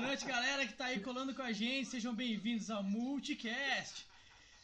[0.00, 1.88] noite, galera que tá aí colando com a gente.
[1.88, 4.06] Sejam bem-vindos ao Multicast.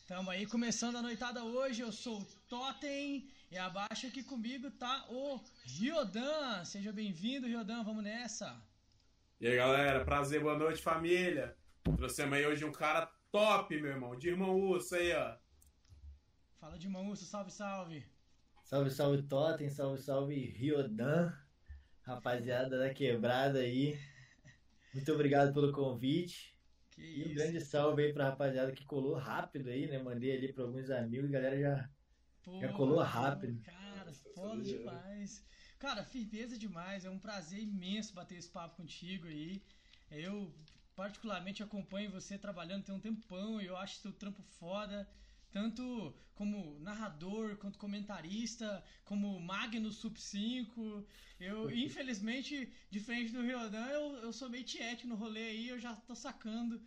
[0.06, 1.82] Tamo aí começando a noitada hoje.
[1.82, 6.64] Eu sou o Totem e abaixo aqui comigo tá o Riodan.
[6.64, 7.82] Seja bem-vindo, Riodan.
[7.82, 8.56] Vamos nessa.
[9.40, 10.04] E aí, galera.
[10.04, 11.56] Prazer, boa noite, família.
[11.82, 14.16] Trouxemos aí hoje um cara top, meu irmão.
[14.16, 15.36] De irmão Urso aí, ó.
[16.60, 18.06] Fala de irmão Urso, salve, salve.
[18.62, 19.68] Salve, salve, Totem.
[19.68, 21.32] Salve, salve, Riodan.
[22.02, 23.98] Rapaziada da quebrada aí.
[24.94, 26.54] Muito obrigado pelo convite.
[26.90, 27.30] Que E isso.
[27.30, 29.98] um grande salve aí pra rapaziada que colou rápido aí, né?
[29.98, 31.90] Mandei ali pra alguns amigos, a galera já.
[32.44, 33.60] Pô, Já colou rápido.
[33.62, 35.44] Cara, foda demais.
[35.78, 37.04] Cara, firmeza demais.
[37.04, 39.60] É um prazer imenso bater esse papo contigo aí.
[40.10, 40.54] Eu,
[40.94, 45.08] particularmente, acompanho você trabalhando tem um tempão e eu acho seu trampo foda.
[45.54, 51.06] Tanto como narrador, quanto comentarista, como Magno Sub 5.
[51.38, 55.94] Eu, infelizmente, diferente do Riodan, eu, eu sou meio tiete no rolê aí, eu já
[55.94, 56.82] tô sacando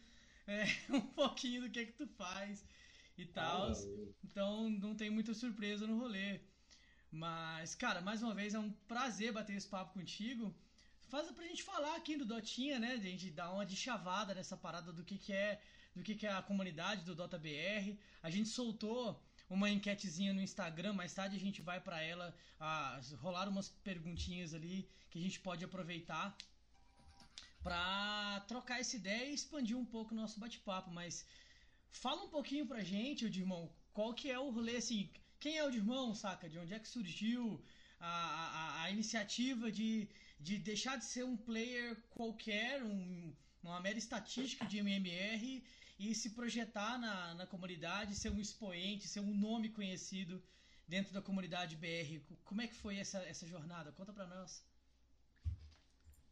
[0.46, 2.66] é, um pouquinho do que que tu faz
[3.18, 3.72] e tal.
[4.22, 6.42] Então não tem muita surpresa no rolê.
[7.09, 10.54] Mas, cara, mais uma vez é um prazer bater esse papo contigo.
[11.08, 12.92] Faz pra gente falar aqui do Dotinha, né?
[12.92, 15.62] A gente dar uma deschavada nessa parada do que, que é
[15.98, 17.86] do que, que é a comunidade do Dota BR.
[18.23, 23.00] A gente soltou uma enquetezinha no Instagram, mais tarde a gente vai pra ela ah,
[23.20, 26.36] rolar umas perguntinhas ali que a gente pode aproveitar
[27.64, 31.25] pra trocar essa ideia e expandir um pouco o nosso bate-papo, mas
[31.92, 35.09] Fala um pouquinho pra gente, o Dirmão, qual que é o rolê, assim,
[35.40, 36.48] quem é o Dirmão, saca?
[36.50, 37.64] De onde é que surgiu
[38.00, 40.08] a, a, a iniciativa de,
[40.40, 43.34] de deixar de ser um player qualquer, um,
[43.64, 45.64] uma mera estatística de MMR
[45.97, 50.41] e se projetar na, na comunidade, ser um expoente, ser um nome conhecido
[50.88, 52.19] dentro da comunidade BR.
[52.44, 53.91] Como é que foi essa, essa jornada?
[53.91, 54.63] Conta pra nós.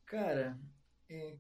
[0.06, 0.58] Cara,
[1.09, 1.38] é,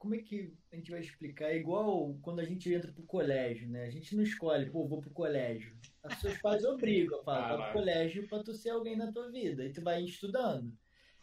[0.00, 1.50] como é que a gente vai explicar?
[1.50, 3.84] É igual quando a gente entra pro colégio, né?
[3.84, 5.76] A gente não escolhe, pô, vou pro colégio.
[6.02, 9.62] Os seus pais obrigam, falam, vai pro colégio pra tu ser alguém na tua vida.
[9.62, 10.72] Aí tu vai estudando.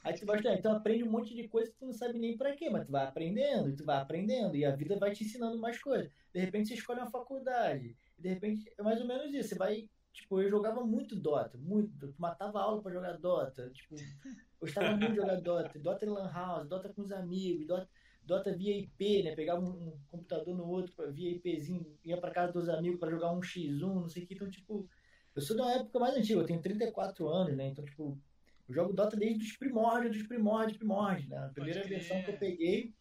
[0.08, 0.40] Aí tu vai.
[0.58, 2.92] Então aprende um monte de coisa que tu não sabe nem pra quê, mas tu
[2.94, 6.10] vai aprendendo, tu vai aprendendo, e a vida vai te ensinando mais coisas.
[6.34, 9.50] De repente você escolhe uma faculdade, de repente é mais ou menos isso.
[9.50, 9.90] Você vai.
[10.14, 12.16] Tipo, eu jogava muito Dota, muito.
[12.18, 13.70] Matava aula pra jogar Dota.
[13.72, 13.96] Tipo,
[14.60, 15.78] gostava muito de jogar Dota.
[15.78, 17.90] Dota em Lan House, Dota com os amigos, Dota.
[18.24, 19.36] Dota via IP, né?
[19.36, 23.32] Pegava um, um computador no outro, via IPzinho, ia pra casa dos amigos pra jogar
[23.32, 24.34] um X1, não sei o que.
[24.34, 24.90] Então, tipo,
[25.36, 27.68] eu sou de uma época mais antiga, eu tenho 34 anos, né?
[27.68, 28.20] Então, tipo,
[28.68, 31.38] eu jogo Dota desde os primórdios, dos primórdios, primórdios, né?
[31.38, 32.00] A primeira crer.
[32.00, 32.94] versão que eu peguei.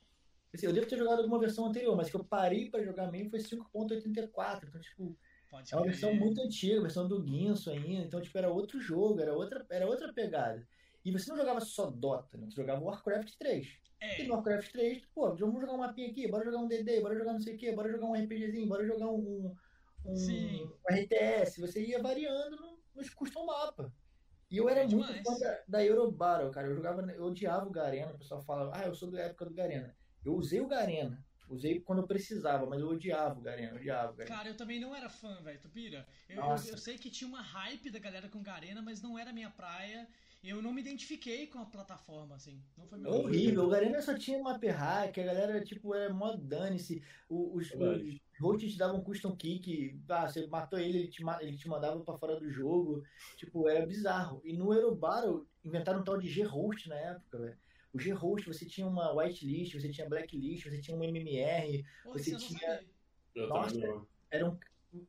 [0.55, 3.31] assim, eu devo ter jogado alguma versão anterior, mas que eu parei pra jogar mesmo
[3.31, 4.69] foi 5.84.
[4.69, 5.17] Então, tipo,
[5.51, 9.21] Pode é uma versão muito antiga, versão do Guinso ainda, então tipo, era outro jogo,
[9.21, 10.67] era outra, era outra pegada.
[11.05, 12.47] E você não jogava só Dota, né?
[12.51, 13.67] Você jogava Warcraft 3.
[14.01, 17.01] É, E no Warcraft 3, pô, vamos jogar um mapinha aqui, bora jogar um DD,
[17.01, 19.55] bora jogar não sei o quê, bora jogar um RPGzinho, bora jogar um,
[20.05, 21.61] um, um RTS.
[21.61, 23.93] Você ia variando no, nos custom mapa.
[24.51, 26.69] E eu era É muito fã da, da Eurobattle, cara.
[26.69, 29.55] Eu jogava, eu odiava o Garena, o pessoal fala, ah, eu sou da época do
[29.55, 29.95] Garena.
[30.25, 31.25] Eu usei o Garena.
[31.49, 34.37] Usei quando eu precisava, mas eu odiava o Garena, odiava o Garena.
[34.37, 36.07] Cara, eu também não era fã, velho, tu pira?
[36.29, 39.33] Eu, eu, eu sei que tinha uma hype da galera com Garena, mas não era
[39.33, 40.09] minha praia.
[40.47, 42.63] Eu não me identifiquei com a plataforma, assim.
[42.79, 46.13] Não foi É meu horrível, o Garena só tinha uma hack, a galera, tipo, era
[46.15, 47.03] mó dane-se.
[47.29, 48.23] Os, Verdade.
[48.33, 51.99] os hosts te davam custom kick, ah, você matou ele, ele te, ele te mandava
[52.01, 53.03] pra fora do jogo.
[53.37, 54.41] Tipo, era bizarro.
[54.45, 57.59] E no Eurobattle, inventaram um tal de G-Host na época, velho.
[57.93, 61.85] O G-Host, você tinha uma whitelist, você tinha blacklist, você tinha um MMR.
[62.05, 62.85] Porra, você tinha-
[63.35, 64.07] Nossa.
[64.31, 64.57] Era um...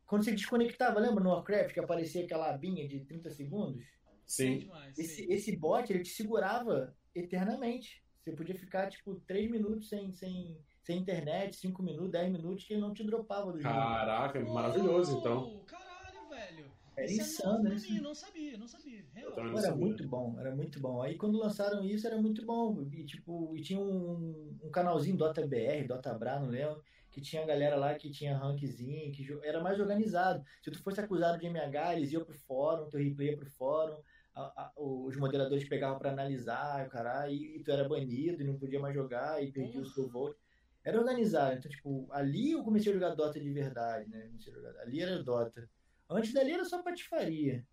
[0.05, 3.85] Quando você desconectava, lembra no Warcraft que aparecia aquela abinha de 30 segundos?
[4.27, 4.59] Sim.
[4.59, 4.97] demais.
[4.97, 5.31] Esse, sim.
[5.31, 8.03] esse bot, ele te segurava eternamente.
[8.21, 12.73] Você podia ficar, tipo, 3 minutos sem, sem, sem internet, 5 minutos, 10 minutos, que
[12.73, 13.73] ele não te dropava do jogo.
[13.73, 15.55] Caraca, maravilhoso, então.
[15.55, 16.77] Oh, Caralho, velho.
[16.97, 18.01] Era Isso insano, é novo pra né?
[18.01, 19.05] não sabia, não sabia.
[19.13, 19.31] Real.
[19.31, 19.85] Também Pô, era sabia.
[19.85, 21.01] muito bom, era muito bom.
[21.01, 22.81] Aí quando lançaram isso, era muito bom.
[22.91, 27.43] E, tipo, e tinha um, um canalzinho Dota BR, Dota Bra, não lembro, que tinha
[27.43, 30.43] a galera lá que tinha rankzinho, que era mais organizado.
[30.61, 33.97] Se tu fosse acusado de MH, eles iam pro fórum, teu replay ia pro fórum,
[34.41, 38.45] a- a- os moderadores pegavam pra analisar, o caralho, e, e tu era banido e
[38.45, 40.37] não podia mais jogar e perdia o seu voto.
[40.83, 41.57] Era organizado.
[41.57, 44.27] Então, tipo, ali eu comecei a jogar Dota de verdade, né?
[44.27, 45.69] Comecei a jogar- Ali era Dota.
[46.09, 47.65] Antes dali era só patifaria.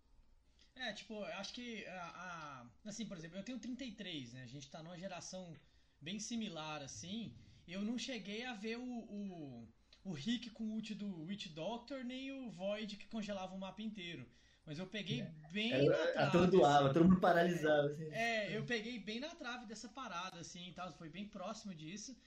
[0.75, 4.43] É, tipo, eu acho que a, a- Assim, por exemplo, eu tenho 33, né?
[4.43, 5.53] A gente tá numa geração
[6.01, 7.33] bem similar, assim.
[7.67, 9.67] Eu não cheguei a ver o, o,
[10.03, 13.81] o Rick com o ult do Witch Doctor, nem o Void que congelava o mapa
[13.81, 14.27] inteiro.
[14.65, 15.21] Mas eu peguei
[15.51, 16.37] bem na Era, trave.
[16.37, 16.93] atordoava, assim.
[16.93, 17.87] todo mundo paralisava.
[17.87, 18.09] Assim.
[18.11, 22.17] É, eu peguei bem na trave dessa parada, assim, e tal, foi bem próximo disso.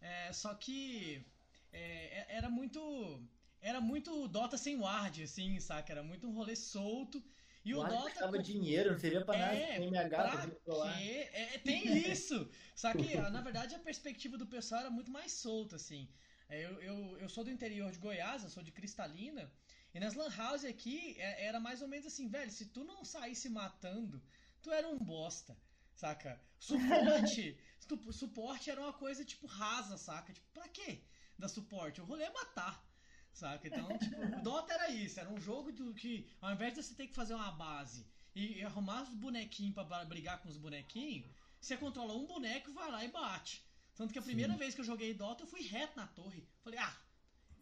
[0.00, 1.26] É, só que
[1.72, 3.28] é, é, era muito.
[3.60, 5.92] Era muito Dota sem ward, assim, saca?
[5.92, 7.22] Era muito um rolê solto.
[7.64, 8.10] E o, o Dota.
[8.10, 9.54] custava dinheiro, não servia pra nada.
[9.54, 11.28] É, Tem MH pra quê?
[11.32, 12.48] É, tem isso!
[12.74, 16.08] Só que, na verdade, a perspectiva do pessoal era muito mais solta, assim.
[16.48, 19.50] É, Eu, eu, eu sou do interior de Goiás, eu sou de Cristalina.
[19.94, 23.04] E nas Lan House aqui é- era mais ou menos assim, velho, se tu não
[23.04, 24.22] saísse matando,
[24.62, 25.56] tu era um bosta,
[25.94, 26.40] saca?
[26.58, 27.58] Suporte,
[28.12, 30.32] suporte era uma coisa tipo rasa, saca?
[30.32, 31.02] Tipo, pra quê?
[31.38, 32.00] Da suporte?
[32.00, 32.86] O rolê é matar.
[33.32, 33.68] Saca?
[33.68, 36.94] Então, tipo, o Dota era isso, era um jogo do que, ao invés de você
[36.94, 38.04] ter que fazer uma base
[38.34, 41.30] e, e arrumar os bonequinhos pra brigar com os bonequinhos,
[41.60, 43.64] você controla um boneco, vai lá e bate.
[43.94, 46.48] Tanto que a primeira vez que eu joguei Dota, eu fui reto na torre.
[46.62, 46.96] Falei, ah,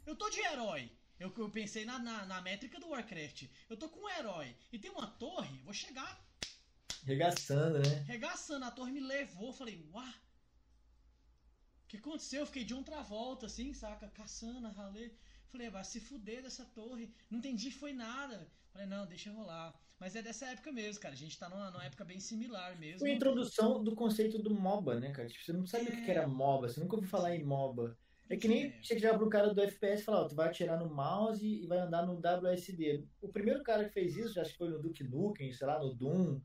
[0.07, 0.91] eu tô de herói.
[1.19, 3.49] Eu, eu pensei na, na, na métrica do Warcraft.
[3.69, 6.27] Eu tô com um herói e tem uma torre, vou chegar
[7.07, 8.05] Regaçando, né?
[8.09, 8.65] regaçando.
[8.65, 9.53] A torre me levou.
[9.53, 10.13] Falei, uá.
[11.85, 12.41] O que aconteceu?
[12.41, 14.09] Eu fiquei de outra volta, assim, saca?
[14.09, 15.13] Caçando, ralê.
[15.49, 17.15] Falei, vai se fuder dessa torre.
[17.31, 18.51] Não entendi, foi nada.
[18.73, 19.73] Falei, não, deixa rolar.
[20.01, 21.15] Mas é dessa época mesmo, cara.
[21.15, 22.99] A gente tá numa, numa época bem similar mesmo.
[22.99, 25.29] Foi a introdução do conceito do MOBA, né, cara?
[25.29, 27.97] Tipo, você não sabe o que que era MOBA, você nunca ouviu falar em MOBA.
[28.29, 28.71] É que nem É.
[28.83, 31.67] você chegar pro cara do FPS e falar, ó, tu vai atirar no mouse e
[31.67, 33.05] vai andar no WSD.
[33.23, 35.95] O primeiro cara que fez isso, acho que foi no Duke Nukem, sei lá, no
[35.95, 36.41] Doom,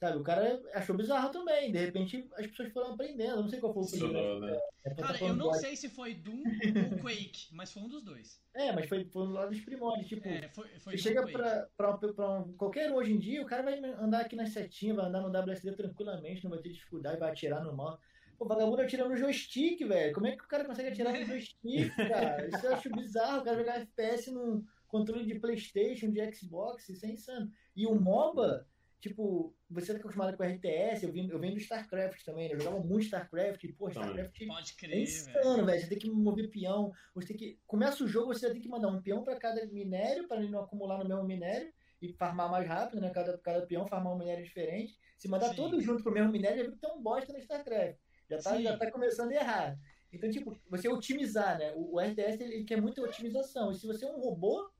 [0.00, 0.18] sabe?
[0.18, 1.70] O cara achou bizarro também.
[1.70, 3.30] De repente, as pessoas foram aprendendo.
[3.36, 4.14] Eu não sei qual foi o primeiro.
[4.14, 4.58] Funcionou, né?
[4.82, 6.42] É, tá Cara, eu falando não sei se foi Doom ou
[7.04, 8.40] Quake, mas foi um dos dois.
[8.56, 10.08] É, mas foi, foi lá dos primórdios.
[10.08, 11.32] Tipo, É, foi, foi Você chega Quake.
[11.32, 14.48] pra, pra, pra um- qualquer um hoje em dia, o cara vai andar aqui nas
[14.50, 18.00] setinhas, vai andar no WSD tranquilamente, não vai ter dificuldade, vai atirar no mouse.
[18.40, 20.14] Pô, vagabundo atira no joystick, velho.
[20.14, 21.60] Como é que o cara consegue atirar no joystick,
[22.08, 22.48] cara?
[22.48, 23.42] Isso eu acho bizarro.
[23.42, 27.52] O cara jogar FPS num controle de Playstation, de Xbox, isso é insano.
[27.76, 28.66] E o MOBA,
[28.98, 32.54] tipo, você tá acostumado com RTS, eu venho, eu venho do StarCraft também, né?
[32.54, 33.90] Eu jogava muito StarCraft, e, pô.
[33.90, 35.02] StarCraft Pode é crer, velho.
[35.02, 35.80] insano, velho.
[35.82, 36.92] Você tem que mover peão.
[37.14, 37.58] Você tem que.
[37.66, 40.60] Começa o jogo, você tem que mandar um peão pra cada minério, pra ele não
[40.60, 41.70] acumular no mesmo minério
[42.00, 43.10] e farmar mais rápido, né?
[43.10, 44.98] Cada, cada peão farmar um minério diferente.
[45.18, 45.56] Se mandar Sim.
[45.56, 47.98] todos junto pro mesmo minério, já viu que tem um bosta no StarCraft.
[48.30, 48.62] Já tá, Sim.
[48.62, 49.78] já tá começando a errar.
[50.12, 51.72] Então, tipo, você otimizar, né?
[51.74, 53.72] O, o RTS ele quer muita otimização.
[53.72, 54.70] E se você é um robô,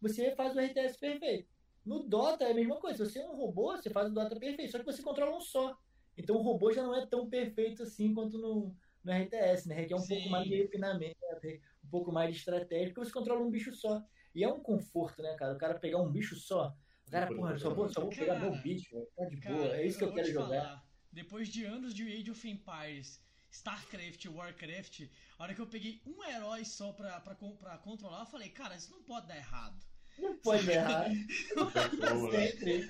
[0.00, 1.50] você faz o RTS perfeito.
[1.84, 3.04] No Dota é a mesma coisa.
[3.04, 4.70] Se você é um robô, você faz o Dota perfeito.
[4.70, 5.76] Só que você controla um só.
[6.16, 9.74] Então o robô já não é tão perfeito assim quanto no, no RTS, né?
[9.74, 10.14] Requer um Sim.
[10.14, 11.16] pouco mais de refinamento,
[11.84, 14.02] um pouco mais de estratégia, porque você controla um bicho só.
[14.34, 15.54] E é um conforto, né, cara?
[15.54, 16.76] O cara pegar um bicho só.
[17.06, 19.76] O cara, porra, só vou, só vou pegar Cara, meu bicho, tá de Cara, boa.
[19.76, 20.62] É isso que eu vou quero jogar.
[20.62, 23.20] falar, depois de anos de Age of Empires,
[23.50, 25.08] StarCraft, Warcraft,
[25.38, 28.76] a hora que eu peguei um herói só pra, pra, pra controlar, eu falei, cara,
[28.76, 29.78] isso não pode dar errado.
[30.18, 31.08] Não pode errar.
[31.56, 32.30] Boa.
[32.32, 32.88] Sempre.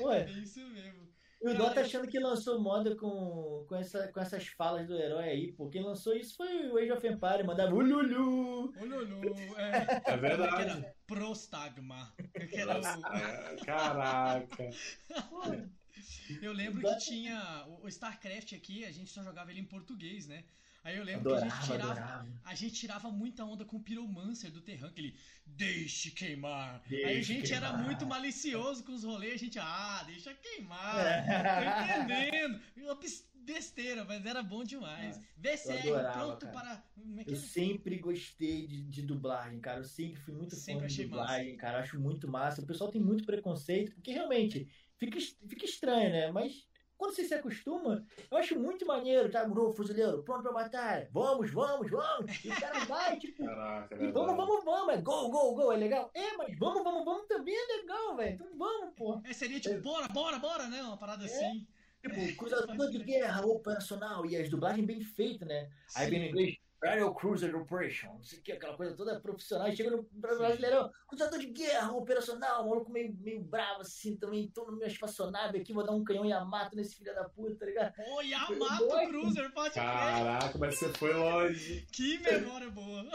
[0.00, 1.06] Ué, É isso mesmo.
[1.42, 4.86] e o Cara, Dota eu- achando que lançou moda com, com, essa, com essas falas
[4.86, 5.68] do herói aí, pô.
[5.68, 8.72] Quem lançou isso foi o Age of Empires, mandava ululu.
[8.78, 9.22] Ololô,
[9.56, 10.62] é, É que verdade.
[10.62, 12.14] era Prostagma.
[12.50, 12.84] que era o-
[13.16, 14.70] É, Caraca.
[16.42, 20.44] Eu lembro que tinha o, StarCraft aqui, a gente só jogava ele em português, né?
[20.84, 22.40] Aí eu lembro que a gente Adorava, tirava, adorava.
[22.44, 26.80] a gente tirava muita onda com o Pyromancer do Terran, aquele deixe queimar.
[27.02, 27.84] Aí a Deixe gente era queimar.
[27.84, 30.96] muito malicioso com os rolês, a gente, ah, deixa queimar.
[31.04, 31.24] É.
[32.06, 32.60] Tô entendendo.
[32.76, 32.94] Uma
[33.34, 35.20] besteira, mas era bom demais.
[35.36, 36.52] VCR adorava, pronto cara.
[36.52, 36.84] para.
[37.20, 37.40] É que Eu é?
[37.40, 39.80] sempre gostei de, de dublagem, cara.
[39.80, 41.78] Eu sempre fui muito Sempre fã de dublagem, cara.
[41.78, 42.60] Eu acho muito massa.
[42.62, 44.68] O pessoal tem muito preconceito, porque realmente
[44.98, 46.30] fica, fica estranho, né?
[46.30, 49.46] Mas quando você se acostuma, eu acho muito maneiro, tá?
[49.46, 51.08] Murou, fuzileiro, pronto pra batalha.
[51.12, 52.44] Vamos, vamos, vamos.
[52.44, 54.36] E o cara vai, tipo, Caraca, é e vamos, verdade.
[54.50, 54.94] vamos, vamos.
[54.94, 55.72] É gol, gol, gol.
[55.72, 56.10] É legal?
[56.14, 58.34] É, mas vamos, vamos, vamos também é legal, velho.
[58.34, 59.20] Então vamos, pô.
[59.24, 60.82] É, seria tipo, bora, bora, bora, né?
[60.82, 61.26] Uma parada É.
[61.26, 61.66] assim.
[62.02, 64.24] Tipo, cruzador de guerra operacional.
[64.24, 65.68] E as dublagens bem feitas, né?
[65.94, 66.30] Aí vem no Sim.
[66.30, 69.68] inglês, Aerial Cruiser Operation, não sei o que, aquela coisa toda profissional.
[69.68, 74.76] E chega no brasileirão, cruzador de guerra operacional, maluco meio, meio bravo assim também, todo
[74.76, 77.94] meio espaçonado aqui, vou dar um canhão e mato nesse filho da puta, tá ligado?
[77.94, 78.88] Pô, Yamato.
[79.08, 79.84] Cruiser, pode crer.
[79.84, 81.86] Caraca, mas você foi longe.
[81.92, 83.08] Que memória boa.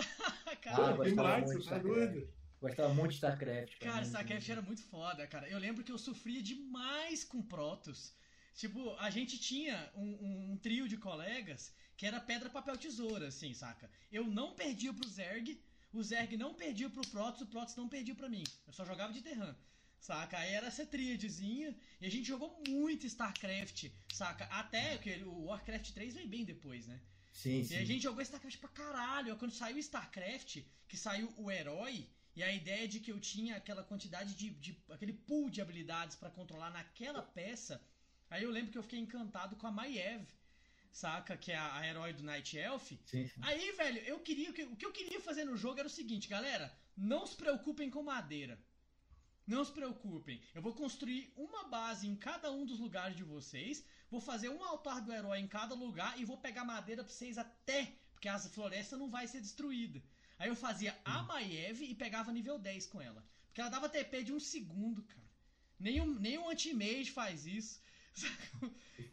[0.46, 2.12] Ah, cara, gostava demais, muito de você tá StarCraft.
[2.14, 2.34] doido.
[2.62, 3.78] Gostava muito de StarCraft.
[3.80, 5.50] cara, muito, StarCraft era muito foda, cara.
[5.50, 8.16] Eu lembro que eu sofria demais com Protoss.
[8.54, 13.28] Tipo, a gente tinha um, um- um trio de colegas que era pedra, papel, tesoura,
[13.28, 13.88] assim, saca?
[14.12, 15.62] Eu não perdia pro Zerg,
[15.94, 18.44] o Zerg não perdia pro Protoss, o Protoss não perdia pra mim.
[18.66, 19.56] Eu só jogava de Terran.
[20.00, 20.36] Saca?
[20.40, 21.78] Aí era essa tríadezinha.
[22.02, 24.46] E a gente jogou muito StarCraft, saca?
[24.46, 27.00] Até que o Warcraft 3 veio bem depois, né?
[27.32, 27.78] Sim, E sim.
[27.78, 29.38] a gente jogou StarCraft pra caralho.
[29.38, 33.84] Quando saiu StarCraft, que saiu o herói, e a ideia de que eu tinha aquela
[33.84, 34.50] quantidade de.
[34.50, 37.80] de- aquele pool de habilidades pra controlar naquela peça.
[38.28, 40.26] Aí eu lembro que eu fiquei encantado com a Maiev.
[40.92, 41.38] Saca?
[41.38, 42.90] Que é a, a herói do Night Elf.
[43.06, 43.28] Sim, sim.
[43.42, 44.50] Aí, velho, eu queria.
[44.50, 46.76] o que- O que eu queria fazer no jogo era o seguinte, galera.
[46.98, 48.60] Não se preocupem com madeira.
[49.48, 50.42] Não se preocupem.
[50.54, 53.84] Eu vou construir uma base em cada um dos lugares de vocês.
[54.10, 57.38] Vou fazer um altar do herói em cada lugar e vou pegar madeira pra vocês
[57.38, 57.94] até.
[58.14, 60.02] Porque a floresta não vai ser destruída.
[60.38, 63.26] Aí eu fazia a Maiev e pegava nível 10 com ela.
[63.48, 65.30] Porque ela dava TP de um segundo, cara.
[65.80, 67.82] Nem um, nem um anti-mage faz isso.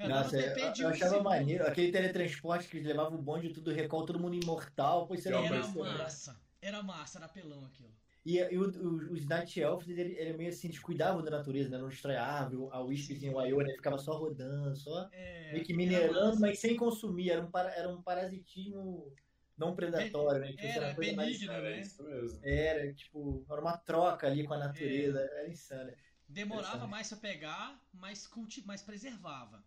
[0.07, 1.25] Nossa, eu, eu um achava segundo.
[1.25, 1.67] maneiro.
[1.67, 5.07] Aquele teletransporte que levava o bonde tudo recall, todo mundo imortal.
[5.07, 5.61] Pois Era lembra?
[5.61, 6.40] massa.
[6.61, 7.88] Era massa, era apelão aquilo.
[8.26, 11.71] E, e o- o- os Night Elves, ele, ele meio assim, eles cuidavam da natureza,
[11.71, 11.78] né?
[11.78, 16.38] Não destrói a Wispzinha, o Ionia, ficava só rodando, só É, meio que era minerando,
[16.40, 17.31] mas sem consumir.
[17.31, 19.14] Era um, para- era um parasitismo
[19.57, 20.49] não predatório, né?
[20.52, 21.81] Tipo, Era uma coisa mais- benigno, Era né?
[21.81, 22.40] isso mesmo.
[22.43, 25.90] Era, tipo, era uma troca ali com a natureza, era insano.
[26.28, 28.62] Demorava mais pra pegar, mas, culti...
[28.64, 29.64] mas preservava.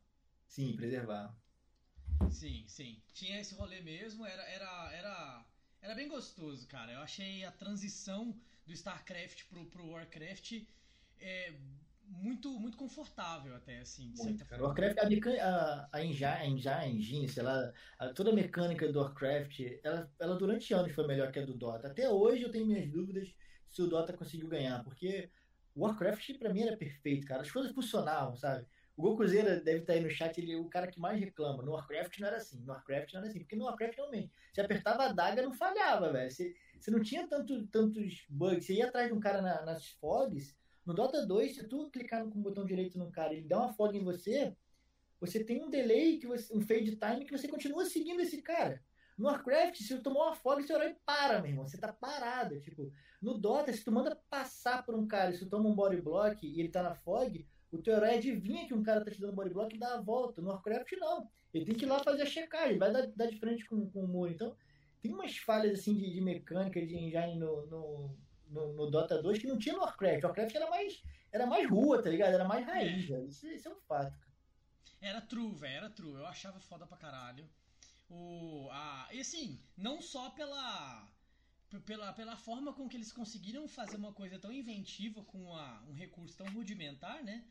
[0.48, 1.36] Sim, preservar.
[2.30, 3.02] Sim, sim.
[3.14, 5.46] Tinha esse rolê mesmo, era, era, era,
[5.82, 6.92] era bem gostoso, cara.
[6.94, 10.64] Eu achei a transição do StarCraft pro, pro Warcraft
[11.20, 11.54] é,
[12.08, 14.58] muito, muito confortável até, assim, de Muito, certa.
[14.62, 19.00] Warcraft, a, mecan- a, a engine, a engine, sei lá, a- toda a mecânica do
[19.00, 21.88] Warcraft, ela, ela durante anos foi melhor que a do Dota.
[21.88, 23.34] Até hoje eu tenho minhas dúvidas
[23.70, 25.32] se o Dota conseguiu ganhar, porque
[25.76, 27.42] o Warcraft pra mim era perfeito, cara.
[27.42, 28.66] As coisas funcionavam, sabe?
[28.96, 31.64] O Gol Cruzeiro deve estar aí no chat, ele é o cara que mais reclama.
[31.64, 34.62] No Warcraft não era assim, no Warcraft não era assim, porque no Warcraft realmente, você
[34.62, 36.30] apertava a daga não falhava, velho.
[36.30, 39.88] Você, você não tinha tanto, tantos bugs, você ia atrás de um cara na- nas
[39.88, 43.48] fogs, no Dota 2, se tu clicar com o botão direito no cara e ele
[43.48, 44.56] dá uma fog em você,
[45.20, 48.84] você tem um delay, que você, um fade time que você continua seguindo esse cara.
[49.22, 51.68] No Warcraft, se tu tomou uma fog, seu herói para, meu irmão.
[51.68, 52.60] Você tá parado.
[52.60, 56.02] Tipo, no Dota, se tu manda passar por um cara se tu toma um body
[56.02, 59.22] block e ele tá na fog, o teu herói adivinha que um cara tá te
[59.22, 60.42] dando body block e dá a volta.
[60.42, 61.30] No Warcraft, não.
[61.54, 64.06] Ele tem que ir lá fazer a checagem, vai dar, dar de frente com, com
[64.06, 64.32] o muro.
[64.32, 64.56] Então,
[65.00, 69.38] tem umas falhas assim de, de mecânica, de engine no, no, no, no Dota 2
[69.38, 70.24] que não tinha no Warcraft.
[70.24, 72.34] O Warcraft era mais, era mais rua, tá ligado?
[72.34, 73.28] Era mais raiz, velho.
[73.28, 74.32] Isso, isso é um fato, cara.
[75.00, 76.14] Era true, velho, era true.
[76.14, 77.48] Eu achava foda pra caralho.
[78.16, 81.08] O, a, e assim, não só pela,
[81.86, 85.94] pela, pela forma com que eles conseguiram fazer uma coisa tão inventiva com a- um
[85.94, 87.44] recurso tão rudimentar, né?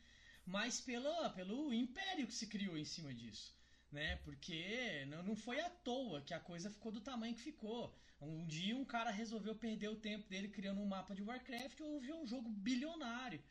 [0.46, 3.54] Mas pela, pelo império que se criou em cima disso.
[3.90, 4.16] Né?
[4.16, 7.96] Porque não, não foi à toa que a coisa ficou do tamanho que ficou.
[8.20, 11.82] Um dia um cara resolveu perder o tempo dele criando um mapa de Warcraft e
[11.82, 13.42] houve um jogo bilionário.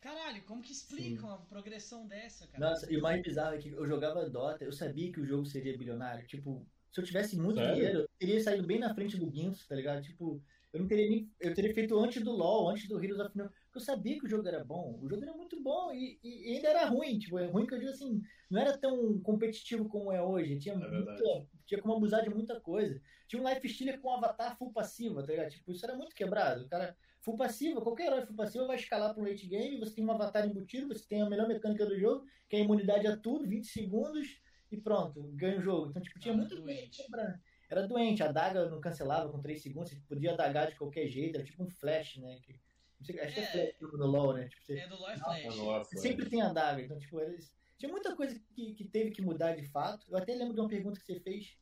[0.00, 1.26] Caralho, como que explica Sim.
[1.26, 2.70] uma progressão dessa, cara?
[2.70, 5.44] Nossa, e o mais bizarro é que eu jogava Dota, eu sabia que o jogo
[5.44, 6.26] seria bilionário.
[6.26, 7.74] Tipo, se eu tivesse muito Sério?
[7.74, 10.02] dinheiro, eu teria saído bem na frente do Guinness, tá ligado?
[10.02, 10.42] Tipo,
[10.72, 11.30] eu não teria nem.
[11.40, 13.48] Eu teria feito antes do LoL, antes do Heroes of New.
[13.48, 14.98] Porque eu sabia que o jogo era bom.
[15.02, 17.18] O jogo era muito bom e, e ainda era ruim.
[17.18, 20.58] Tipo, é ruim que eu digo assim, não era tão competitivo como é hoje.
[20.58, 23.00] Tinha, muita, tinha como abusar de muita coisa.
[23.26, 25.50] Tinha um life stealer com um avatar full passiva, tá ligado?
[25.50, 26.64] Tipo, isso era muito quebrado.
[26.64, 26.96] O cara.
[27.22, 30.10] Full passiva, qualquer herói full passiva vai escalar para um late game, você tem um
[30.10, 33.46] avatar embutido, você tem a melhor mecânica do jogo, que é a imunidade a tudo,
[33.46, 34.40] 20 segundos
[34.72, 35.90] e pronto, ganha o jogo.
[35.90, 37.10] Então, tipo, tinha Ah, muita coisa doente.
[37.10, 37.38] pra.
[37.68, 41.36] Era doente, a daga não cancelava com 3 segundos, você podia adagar de qualquer jeito,
[41.36, 42.40] era tipo um flash, né?
[42.42, 42.54] Que,
[42.98, 43.46] não sei, acho que é É.
[43.46, 44.48] flash no LoL, né?
[44.48, 45.56] Tipo, você, É do Lore Ah, Flash.
[45.56, 47.36] nossa, sempre tem a daga, então, tipo, era
[47.78, 50.06] tinha muita coisa que, que teve que mudar de fato.
[50.10, 51.58] Eu até lembro de uma pergunta que você fez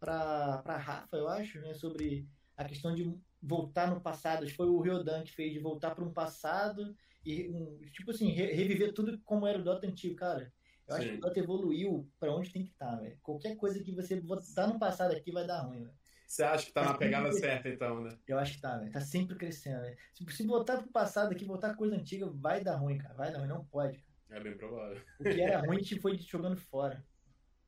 [0.00, 1.74] pra, pra Rafa, eu acho, né?
[1.74, 4.42] Sobre a questão de voltar no passado.
[4.42, 8.10] Acho que foi o Ryodan que fez de voltar para um passado e, um, tipo
[8.10, 10.52] assim, re- reviver tudo como era o Dota antigo, cara.
[10.86, 11.12] Eu acho Sim.
[11.12, 13.18] que o Dota evoluiu pra onde tem que estar, velho.
[13.22, 15.94] Qualquer coisa que você botar no passado aqui vai dar ruim, velho.
[16.26, 18.18] Você acha que tá na pegada certa, então, né?
[18.26, 18.90] Eu acho que tá, velho.
[18.90, 19.96] Tá sempre crescendo, velho.
[20.14, 23.14] Se, se botar pro passado aqui, botar coisa antiga, vai dar ruim, cara.
[23.14, 23.98] Vai dar ruim, não pode.
[24.28, 24.40] Cara.
[24.40, 25.00] É bem provável.
[25.20, 27.04] O que era ruim, a gente foi jogando fora.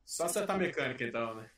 [0.05, 1.49] Só acertar mecânica, então, né?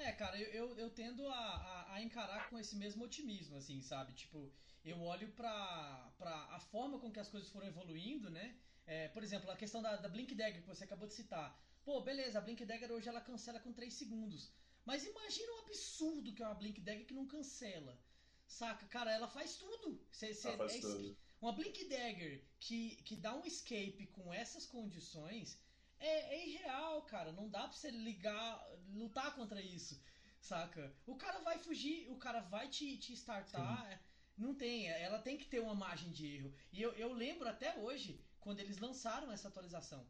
[0.00, 3.80] É, cara, eu, eu, eu tendo a, a, a encarar com esse mesmo otimismo, assim,
[3.82, 4.12] sabe?
[4.14, 4.50] Tipo,
[4.84, 8.56] eu olho pra, pra a forma com que as coisas foram evoluindo, né?
[8.86, 11.48] É, por exemplo, a questão da, da Blink Dagger que você acabou de citar.
[11.84, 14.50] Pô, beleza, a Blink Dagger hoje ela cancela com 3 segundos.
[14.84, 18.00] Mas imagina o absurdo que é uma Blink Dagger que não cancela.
[18.46, 18.86] Saca?
[18.86, 20.02] Cara, ela faz tudo.
[20.10, 21.16] Cê, cê- faz é tudo.
[21.40, 25.58] Uma Blink Dagger que, que dá um escape com essas condições
[26.00, 27.32] é, é irreal, cara.
[27.32, 30.02] Não dá pra você ligar, lutar contra isso,
[30.40, 30.94] saca?
[31.06, 34.02] O cara vai fugir, o cara vai te, te startar.
[34.36, 36.54] Não tem, ela tem que ter uma margem de erro.
[36.72, 40.06] E eu, eu lembro até hoje, quando eles lançaram essa atualização,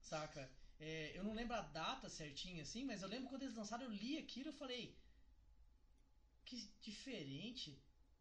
[0.00, 0.50] saca?
[0.80, 3.90] É, eu não lembro a data certinha assim, mas eu lembro quando eles lançaram, eu
[3.90, 4.98] li aquilo e falei.
[6.44, 7.80] Que diferente.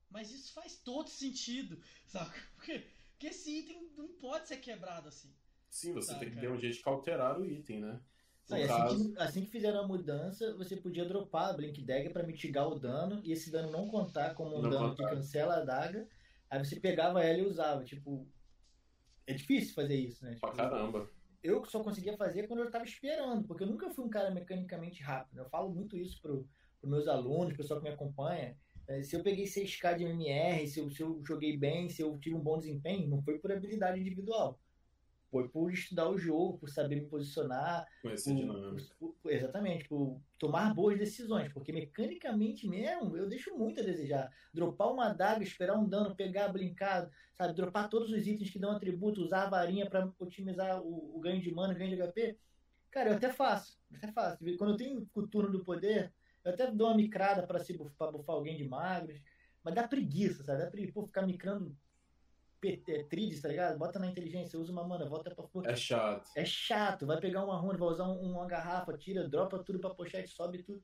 [0.10, 2.40] Mas isso faz todo sentido, saca?
[2.56, 2.80] Porque,
[3.12, 5.36] porque esse item não pode ser quebrado assim.
[5.70, 6.48] Sim, você Tá, tem que cara.
[6.48, 8.00] ter um jeito de alterar o item, né?
[8.48, 12.24] Caso, assim, que, assim que fizeram a mudança, você podia dropar a Blink Dagger pra
[12.24, 15.10] mitigar o dano e esse dano não contar como um Não dano contar.
[15.10, 16.08] que cancela a adaga.
[16.50, 17.84] Aí você pegava ela e usava.
[17.84, 18.26] Tipo,
[19.26, 20.38] é difícil fazer isso, né?
[20.40, 21.10] pra Tipo, caramba.
[21.44, 25.04] eu só conseguia fazer quando eu tava esperando, porque eu nunca fui um cara mecanicamente
[25.04, 25.40] rápido.
[25.40, 26.48] Eu falo muito isso pro,
[26.80, 28.58] pros meus alunos, pro pessoal que me acompanha.
[28.88, 32.18] É, Se eu peguei 6K de MMR, se eu, se eu joguei bem, se eu
[32.18, 34.58] tive um bom desempenho, não foi por habilidade individual.
[35.30, 38.96] Foi por estudar o jogo, por saber me posicionar, Conhecer dinâmica.
[39.26, 44.32] exatamente, por tomar boas decisões, porque mecanicamente mesmo eu deixo muito a desejar.
[44.54, 47.54] Dropar uma adaga, esperar um dano, pegar blinkado, sabe?
[47.54, 51.42] Dropar todos os itens que dão atributo, usar a varinha para otimizar o, o ganho
[51.42, 52.38] de mana, o ganho de HP.
[52.90, 54.38] Cara, eu até faço, eu até faço.
[54.58, 58.36] Quando eu tenho o turno do poder, eu até dou uma micrada para bufar, bufar
[58.36, 59.22] alguém de magros,
[59.62, 60.64] mas dá preguiça, sabe?
[60.64, 61.76] Dá preguiça, pô, ficar micrando
[62.60, 63.78] PT, tridis, tá ligado?
[63.78, 65.70] Bota na inteligência, usa uma mana, volta pra força.
[65.72, 66.30] É chato.
[66.36, 69.90] É chato, vai pegar uma runa, vai usar um- uma garrafa, tira, dropa tudo pra
[69.92, 70.84] pochete, sobe tudo.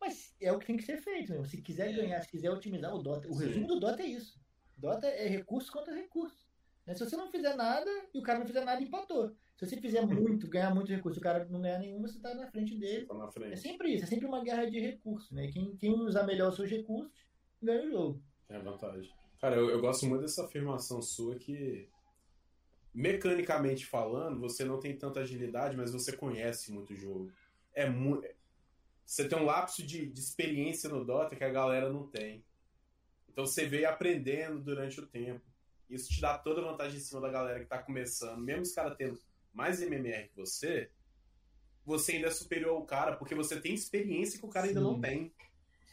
[0.00, 1.44] Mas é o que tem que ser feito, meu.
[1.44, 1.92] Se quiser É.
[1.92, 3.28] ganhar, se quiser otimizar o Dota.
[3.28, 3.46] O Sim.
[3.46, 4.40] resumo do Dota é isso.
[4.76, 6.48] Dota é recurso contra recurso.
[6.86, 6.94] Né?
[6.94, 9.34] Se você não fizer nada e o cara não fizer nada, empatou.
[9.56, 12.34] Se você fizer muito, ganhar muito recurso e o cara não ganhar nenhum, você tá
[12.34, 13.04] na frente dele.
[13.04, 13.60] Tá na É frente.
[13.60, 15.48] sempre isso, é sempre uma guerra de recursos, né?
[15.48, 17.12] Quem, quem usar melhor os seus recursos,
[17.62, 18.22] ganha o jogo.
[18.48, 19.12] É vantagem.
[19.40, 21.88] Cara, eu, eu gosto muito dessa afirmação sua que,
[22.92, 27.32] mecanicamente falando, você não tem tanta agilidade, mas você conhece muito o jogo.
[27.72, 28.28] É muito.
[29.06, 32.44] Você tem um lapso de, de experiência no Dota que a galera não tem.
[33.28, 35.44] Então você veio aprendendo durante o tempo.
[35.88, 38.40] Isso te dá toda a vantagem em cima da galera que tá começando.
[38.40, 39.18] Mesmo os caras tendo
[39.52, 40.90] mais MMR que você,
[41.84, 44.86] você ainda é superior ao cara, porque você tem experiência que o cara ainda Sim.
[44.86, 45.32] não tem.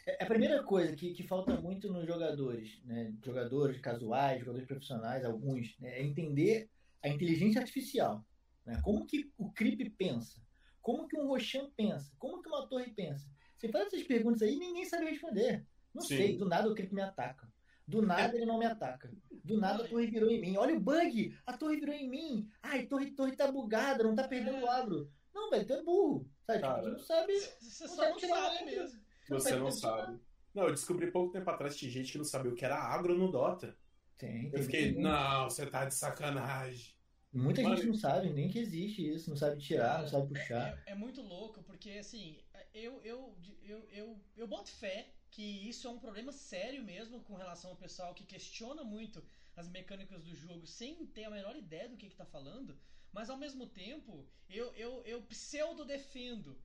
[0.08, 3.14] É a primeira coisa que, que falta muito nos jogadores, né?
[3.26, 6.00] Jogadores casuais, jogadores profissionais, alguns, né?
[6.00, 6.70] é entender
[7.04, 8.26] a inteligência artificial.
[8.66, 8.80] Né?
[8.84, 10.42] Como que o Creep pensa?
[10.82, 12.10] Como que um Roshan pensa?
[12.18, 13.30] Como que uma torre pensa?
[13.58, 15.66] Você faz essas perguntas aí e ninguém sabe responder.
[15.94, 16.16] Não Sim.
[16.16, 17.52] sei, do nada o Creep me ataca.
[17.86, 19.12] Do nada ele não me ataca.
[19.44, 20.56] Do nada a torre virou em mim.
[20.56, 21.38] Olha o bug!
[21.46, 22.50] A torre virou em mim.
[22.62, 25.12] Ai, torre, torre tá bugada, não tá perdendo o agro.
[25.34, 26.30] Não, velho, tu é burro.
[26.46, 26.60] Sabe?
[26.60, 26.82] Tipo, Cara.
[26.84, 27.34] tu não sabe.
[27.60, 28.66] Você Não sabe sabe onda.
[28.66, 29.07] mesmo.
[29.28, 30.20] Você Não sabe.
[30.54, 32.78] Não, eu descobri pouco tempo atrás que tinha gente que não sabia o que era
[32.78, 33.78] agro no Dota.
[34.18, 35.02] Tem, Eu tem fiquei, muita gente.
[35.02, 36.96] não, você tá de sacanagem.
[37.32, 40.78] Muita Mano, gente não sabe nem que existe isso, não sabe tirar, não sabe puxar.
[40.86, 42.40] É, é muito louco, porque assim,
[42.74, 47.36] eu, eu, eu, eu, eu boto fé que isso é um problema sério mesmo com
[47.36, 49.24] relação ao pessoal que questiona muito
[49.56, 52.78] as mecânicas do jogo sem ter a menor ideia do que, que tá falando,
[53.12, 56.58] mas ao mesmo tempo eu, eu, eu pseudo defendo.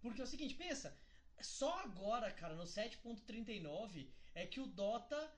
[0.00, 0.96] Porque é o seguinte, pensa,
[1.40, 5.32] só agora, cara, no 7.39 é que o Dota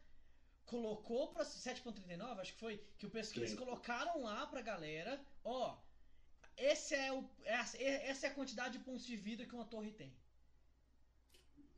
[0.66, 5.76] colocou pra 7.39, acho que foi, que o pessoal eles colocaram lá pra galera, ó,
[6.56, 9.90] esse é o, essa, essa é a quantidade de pontos de vida que uma torre
[9.90, 10.14] tem.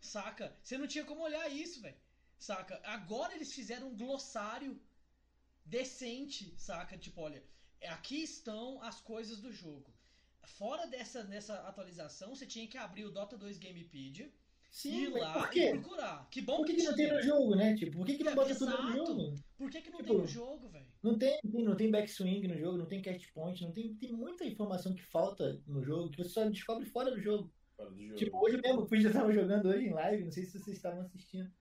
[0.01, 0.57] Saca?
[0.63, 1.97] Você não tinha como olhar isso, velho.
[2.39, 2.81] Saca?
[2.85, 4.81] Agora eles fizeram um glossário
[5.65, 6.99] decente, saca?
[6.99, 7.43] Tipo, olha,
[7.89, 9.93] aqui estão as coisas do jogo.
[10.45, 14.31] Fora dessa nessa atualização, você tinha que abrir o Dota 2 Gamepedia,
[14.71, 16.29] Sim, ir lá por e procurar.
[16.31, 17.77] Que bom Por que, que, que não tem no jogo, né?
[17.77, 19.07] Tipo, por que, que não É, bota tudo no exato.
[19.07, 19.35] jogo?
[19.59, 20.87] Por que, que não Tipo, tem no jogo, velho?
[21.03, 24.45] Não tem, não tem backswing no jogo, não tem cast point, não tem, tem muita
[24.45, 27.53] informação que falta no jogo que você só descobre fora do jogo.
[27.77, 28.17] Fora do jogo.
[28.17, 30.77] Tipo, hoje mesmo, o Puig já tava jogando hoje em live, não sei se vocês
[30.77, 31.53] estavam assistindo.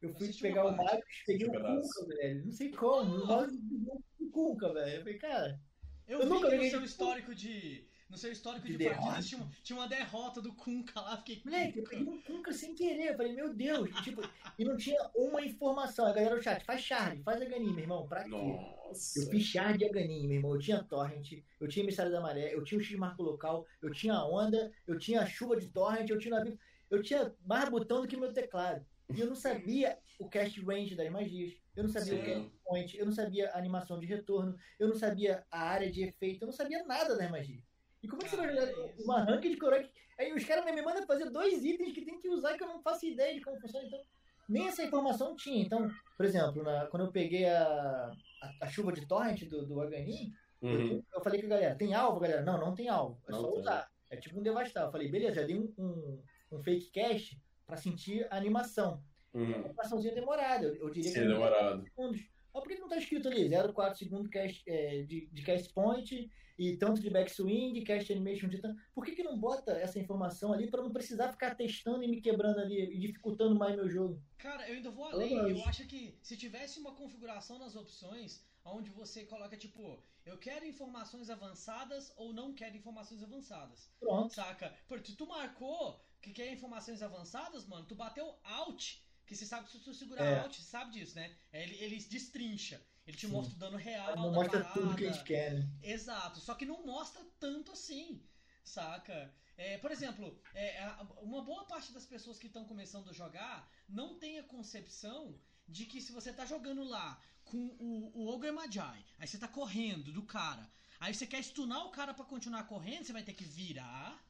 [0.00, 0.92] Eu fui Assisti pegar o parte.
[0.94, 1.80] Magus, peguei o um.
[1.82, 2.44] Kunka, velho.
[2.44, 3.14] Não sei como.
[3.16, 4.94] O Magus pegou o Kunka, velho.
[4.96, 5.60] Eu falei, cara,
[6.06, 7.87] Eu, Eu vi nunca que no seu histórico de.
[8.08, 11.42] No seu histórico de, De partidas tinha, uma- tinha uma derrota do Kunka lá, fiquei.
[11.44, 13.10] moleque, eu peguei um Kunka sem querer.
[13.10, 13.88] Eu falei, meu Deus.
[13.90, 14.22] E, tipo,
[14.58, 16.06] e não tinha uma informação.
[16.06, 18.08] A galera no chat, faz shard, faz Aganim, meu irmão.
[18.08, 18.30] Pra quê?
[18.30, 19.20] Nossa.
[19.20, 20.54] Eu fiz shard e Aganim, meu irmão.
[20.54, 23.92] Eu tinha torrent, eu tinha emissário da maré, eu tinha o X marco local, eu
[23.92, 26.58] tinha a onda, eu tinha a chuva de torrent, eu tinha o navio.
[26.90, 28.86] Eu tinha mais botão do que meu teclado.
[29.14, 31.54] E eu não sabia o cast range das magias.
[31.76, 32.24] Eu não sabia o Sim.
[32.24, 36.02] cast point, eu não sabia a animação de retorno, eu não sabia a área de
[36.04, 37.62] efeito, eu não sabia nada das magias.
[38.02, 39.90] E como é que você vai jogar é uma rank de Korok?
[40.18, 42.82] Aí os caras me mandam fazer dois itens que tem que usar que eu não
[42.82, 43.86] faço ideia de como funciona.
[43.86, 44.00] Então,
[44.48, 45.62] nem essa informação tinha.
[45.64, 49.80] Então, por exemplo, na- quando eu peguei a, a, a chuva de torrent do, do
[49.80, 50.88] Aganim, Uhum.
[50.90, 52.42] eu, eu falei com a galera, tem alvo, galera?
[52.42, 53.22] Não, não tem alvo.
[53.28, 53.60] É Não só tem.
[53.60, 53.88] usar.
[54.10, 54.86] É tipo um devastar.
[54.86, 59.04] Eu falei, beleza, já dei um, um, um fake cache pra sentir a animação.
[59.32, 59.64] É uma Uhum.
[59.66, 60.66] animaçãozinha demorada.
[60.66, 61.84] Eu, eu diria Sim, que é demorado.
[61.84, 62.20] segundos.
[62.52, 63.48] Por que não tá escrito ali?
[63.48, 68.58] 0,4 segundo cast, é, de, de cast point e tanto de backswing, cast animation de
[68.58, 68.80] tanto.
[68.92, 72.20] Por que, que não bota essa informação ali pra não precisar ficar testando e me
[72.20, 74.20] quebrando ali e dificultando mais meu jogo?
[74.38, 75.36] Cara, eu ainda vou além.
[75.36, 75.60] menos.
[75.60, 80.66] Eu acho que se tivesse uma configuração nas opções onde você coloca tipo, eu quero
[80.66, 83.90] informações avançadas ou não quero informações avançadas.
[84.00, 84.34] Pronto.
[84.34, 84.74] Saca?
[84.86, 88.96] Porque tu marcou que quer informações avançadas, mano, tu bateu alt,
[89.28, 90.38] que você sabe que se tu segurar É.
[90.40, 91.36] alt, você sabe disso, né?
[91.52, 92.82] Ele, ele destrincha.
[93.06, 93.32] Ele te Sim.
[93.32, 94.80] mostra o dano real Não da mostra parada.
[94.80, 95.70] tudo que a gente quer, né?
[95.82, 98.22] Exato, só que não mostra tanto assim,
[98.64, 99.34] saca?
[99.56, 100.72] É, por exemplo, é,
[101.20, 105.84] uma boa parte das pessoas que estão começando a jogar não tem a concepção de
[105.84, 108.80] que se você tá jogando lá com o, o Ogre Magi,
[109.18, 113.04] aí você tá correndo do cara, aí você quer stunar o cara pra continuar correndo,
[113.04, 114.22] você vai ter que virar,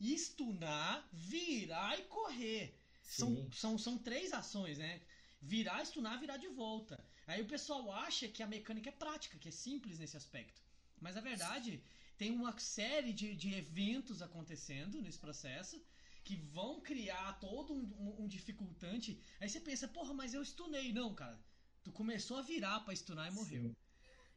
[0.00, 2.77] stunar, virar e correr.
[3.08, 3.48] São, Sim.
[3.52, 5.00] são, são três ações, né?
[5.40, 7.02] Virar, stunar, virar de volta.
[7.26, 10.60] Aí o pessoal acha que a mecânica é prática, que é simples nesse aspecto.
[11.00, 11.82] Mas a verdade,
[12.16, 15.82] tem uma série de, de eventos acontecendo nesse processo
[16.24, 19.18] que vão criar todo um, um- um dificultante.
[19.40, 20.92] Aí você pensa, porra, mas eu stunei.
[20.92, 21.38] Não, cara.
[21.82, 23.74] Tu começou a virar pra stunar e morreu.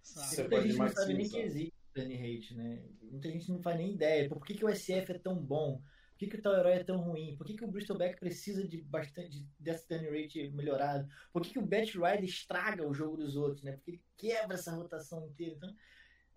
[0.01, 0.27] Sabe?
[0.27, 2.83] Você pode gente não sabe nem que existe Danny Hate, né?
[3.01, 4.29] Muita gente não faz nem ideia.
[4.29, 5.81] Por que, que o SF é tão bom?
[6.21, 7.35] Por que, que o tal herói é tão ruim?
[7.35, 11.09] Por que, que o Bristol Beck precisa de bastante de- dessa Danny Rate melhorado?
[11.33, 13.71] Por que, que o Bat Rider estraga o jogo dos outros, né?
[13.71, 15.55] Porque ele quebra essa rotação inteira.
[15.55, 15.75] Então,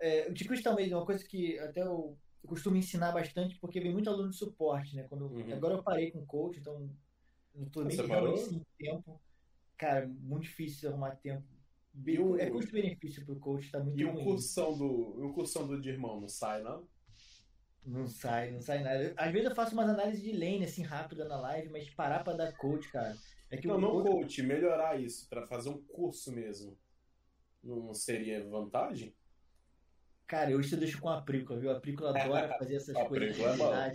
[0.01, 3.59] é, o de Crystal Maze é uma coisa que até eu, eu costumo ensinar bastante,
[3.61, 5.03] porque vem muito aluno de suporte, né?
[5.03, 5.53] Quando, Uhum.
[5.53, 6.89] Agora eu parei com coach, então
[7.55, 9.21] não tô nem Você realmente tempo.
[9.77, 11.45] Cara, muito difícil arrumar tempo.
[12.07, 14.25] E o- É custo-benefício pro coach, tá muito E o ruim.
[14.25, 16.89] cursão do, e o cursão do de irmão não sai, não?
[17.85, 19.13] Não sai, não sai nada.
[19.17, 22.33] Às vezes eu faço umas análises de lane, assim, rápida na live, mas parar pra
[22.33, 23.17] dar coach, cara.
[23.51, 26.79] É que Não, não coach, coach, melhorar isso, pra fazer um curso mesmo.
[27.63, 29.15] Não seria vantagem?
[30.27, 31.71] cara, eu isso eu deixo com a Prícola, viu?
[31.71, 33.93] A Prícola adora fazer essas coisas é.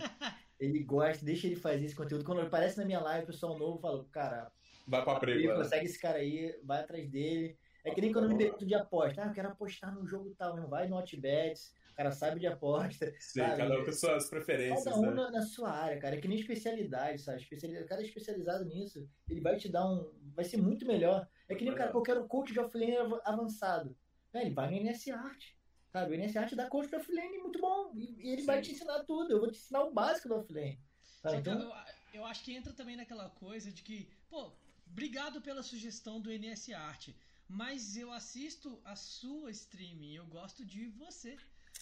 [0.58, 2.24] Ele gosta, deixa ele fazer esse conteúdo.
[2.24, 4.52] Quando ele aparece na minha live, o pessoal novo fala, cara,
[4.86, 5.64] Vai pra Prícola, né?
[5.64, 7.58] segue esse cara aí, vai atrás dele.
[7.84, 9.22] É que nem quando eu me pergunto de aposta.
[9.22, 13.12] Ah, eu quero apostar no jogo tal, não vai no Hotbets, cara sabe de aposta.
[13.20, 13.56] Sim, sabe?
[13.58, 15.14] cada um com suas preferências, Cada um né?
[15.14, 16.16] na, na sua área, cara.
[16.16, 17.42] É que nem especialidade, sabe?
[17.42, 19.06] Especialidade, é especializado nisso.
[19.28, 20.10] Ele vai te dar um.
[20.34, 21.28] Vai ser muito melhor.
[21.48, 23.94] É que nem o cara, eu quero coach de offlane av- avançado.
[24.32, 25.44] É, ele vai no NS Art.
[25.88, 26.12] Sabe?
[26.12, 27.92] O NS Art dá coach de offlane muito bom.
[27.94, 28.46] E, e ele Sim.
[28.46, 29.32] vai te ensinar tudo.
[29.32, 30.80] Eu vou te ensinar o básico do offlane.
[31.20, 31.36] Sabe?
[31.36, 31.72] Então, eu,
[32.14, 34.52] eu acho que entra também naquela coisa de que, pô,
[34.86, 37.08] obrigado pela sugestão do NS Art,
[37.46, 41.36] mas eu assisto a sua stream e eu gosto de você,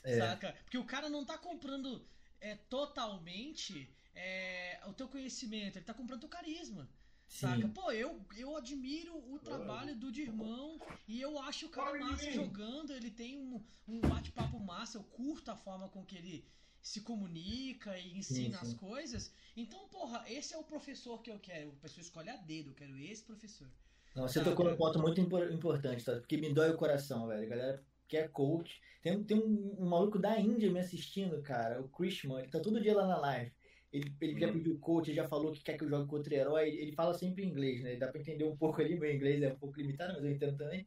[0.04, 0.18] É.
[0.18, 0.52] saca?
[0.64, 2.06] Porque o cara não tá comprando
[2.40, 6.88] é, totalmente é, o teu conhecimento, ele tá comprando teu carisma.
[7.28, 7.60] Saca?
[7.60, 7.68] sim.
[7.68, 12.90] Pô, eu, eu admiro o trabalho do Dirmão e eu acho o cara massa jogando,
[12.92, 16.48] ele tem um, um bate-papo massa, eu curto a forma com que ele
[16.80, 18.76] se comunica e ensina Sim, as sim.
[18.76, 19.32] coisas.
[19.54, 21.70] Então, porra, esse é o professor que eu quero.
[21.70, 23.68] A pessoa escolhe a dedo, eu quero esse professor.
[24.14, 24.50] Não, você Saca?
[24.50, 26.12] tocou num ponto muito impor- importante, tá?
[26.18, 27.42] Porque me dói o coração, velho.
[27.42, 28.80] A galera quer coach.
[29.02, 32.80] Tem, tem um, um maluco da Índia me assistindo, cara, o Krishman, ele tá todo
[32.80, 33.52] dia lá na live.
[33.92, 34.52] Ele, ele já Uhum.
[34.54, 36.68] pediu coach, ele já falou que quer que eu jogue contra herói.
[36.68, 37.96] Ele fala sempre em inglês, né?
[37.96, 40.56] Dá pra entender um pouco ali, meu inglês é um pouco limitado, mas eu entendo
[40.58, 40.86] também.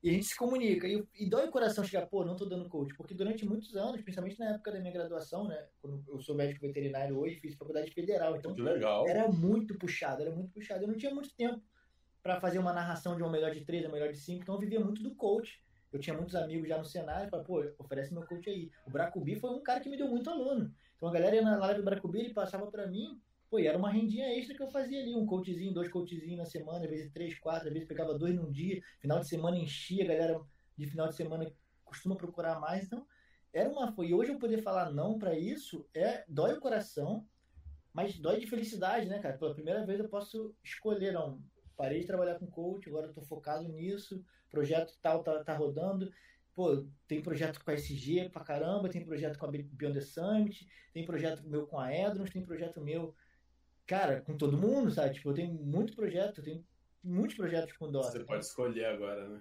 [0.00, 0.86] E a gente se comunica.
[0.86, 2.94] E, e dói o coração chegar, pô, não tô dando coach.
[2.94, 5.68] Porque durante muitos anos, principalmente na época da minha graduação, né?
[5.82, 8.36] Quando eu sou médico veterinário hoje, fiz faculdade federal.
[8.36, 9.08] Então, Que legal.
[9.08, 10.84] era muito puxado, era muito puxado.
[10.84, 11.60] Eu não tinha muito tempo
[12.22, 14.60] pra fazer uma narração de uma melhor de três, uma melhor de cinco, então eu
[14.60, 15.60] vivia muito do coach.
[15.92, 18.70] Eu tinha muitos amigos já no cenário, falava, pô, oferece meu coach aí.
[18.86, 20.72] O Bracubi foi um cara que me deu muito aluno.
[20.96, 23.78] Então a galera ia na live do Bracubi, ele passava pra mim, pô, e era
[23.78, 27.12] uma rendinha extra que eu fazia ali, um coachzinho, dois coachzinhos na semana, às vezes
[27.12, 30.40] três, quatro, às vezes pegava dois num dia, final de semana enchia, a galera
[30.76, 31.50] de final de semana
[31.84, 33.06] costuma procurar mais, então
[33.52, 34.08] era uma foi.
[34.08, 37.26] E hoje eu poder falar não pra isso é dói o coração,
[37.92, 39.38] mas dói de felicidade, né, cara?
[39.38, 41.40] Pela primeira vez eu posso escolher, não.
[41.76, 46.12] Parei de trabalhar com coach, agora eu tô focado nisso, projeto tal tá, tá rodando.
[46.54, 50.66] Pô, tem projeto com a SG pra caramba, tem projeto com a Beyond the Summit,
[50.92, 53.14] tem projeto meu com a Edrons, tem projeto meu,
[53.86, 55.14] cara, com todo mundo, sabe?
[55.14, 56.66] Tipo, eu tenho muito projeto, eu tenho
[57.02, 58.10] muitos projetos com Dota.
[58.10, 59.40] Você pode escolher agora, né?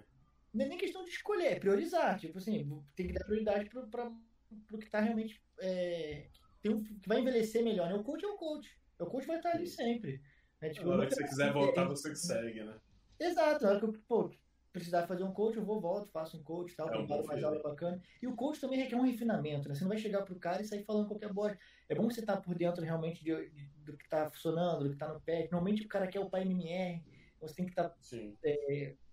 [0.54, 2.20] Não é nem questão de escolher, é priorizar.
[2.20, 4.12] Tipo assim, tem que dar prioridade pro, pra,
[4.68, 5.42] pro que tá realmente.
[5.60, 6.28] É,
[6.62, 7.96] tem um, que vai envelhecer melhor, né?
[7.96, 8.70] O coach é o coach.
[9.00, 10.22] O coach vai estar ali sempre.
[10.62, 10.70] Né?
[10.70, 12.80] Tipo, Na hora que você quiser voltar, você que segue, né?
[13.20, 14.32] Exato, na hora que eu pô,
[14.78, 17.44] precisar fazer um coach, eu vou, volto, faço um coach tal, É um preparo mais
[17.44, 18.02] aula bacana.
[18.22, 19.76] E o coach também requer um refinamento, né?
[19.76, 21.58] Você não vai chegar pro cara e sair falando qualquer bosta.
[21.90, 24.98] É bom você estar por dentro realmente de, de- do que tá funcionando, do que
[24.98, 25.48] tá no pé.
[25.52, 27.04] Normalmente o cara quer o pai MMR,
[27.40, 28.38] você tem que estar Sim.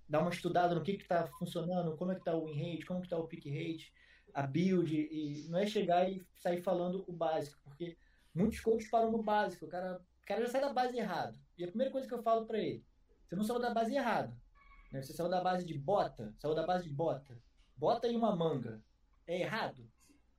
[0.09, 2.87] dar uma estudada no que que tá funcionando, como é que tá o win rate,
[2.87, 3.93] como que tá o pick rate,
[4.33, 7.97] a build, e não é chegar e sair falando o básico, porque
[8.35, 11.39] muitos coaches param no básico, o cara, o cara já sai da base errado.
[11.57, 12.85] E a primeira coisa que eu falo pra ele,
[13.27, 14.37] você não saiu da base errado,
[14.95, 15.03] né?
[15.03, 17.37] Você saiu da base de bota, saiu da base de bota.
[17.77, 18.81] Bota e uma manga.
[19.27, 19.91] É errado?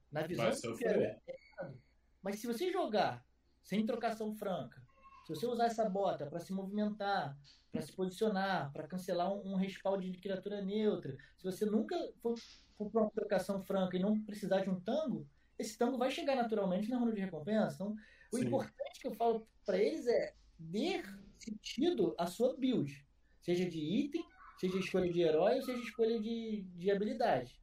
[0.10, 0.78] Na visão do.
[0.78, 1.82] Figueiredo, é errado.
[2.24, 3.26] Mas se você jogar
[3.62, 4.82] sem trocação franca,
[5.26, 7.38] se você usar essa bota para se movimentar,
[7.70, 12.36] para se posicionar, para cancelar um, um respawn de criatura neutra, se você nunca for,
[12.78, 15.28] for para uma trocação franca e não precisar de um tango,
[15.60, 17.76] esse tango vai chegar naturalmente na ronda de recompensa.
[17.76, 17.96] Então,
[18.32, 18.46] o Sim.
[18.46, 23.06] importante que eu falo para eles é dar sentido à sua build,
[23.41, 24.26] seja de item,
[24.58, 27.60] seja escolha de herói ou seja escolha de, de habilidade.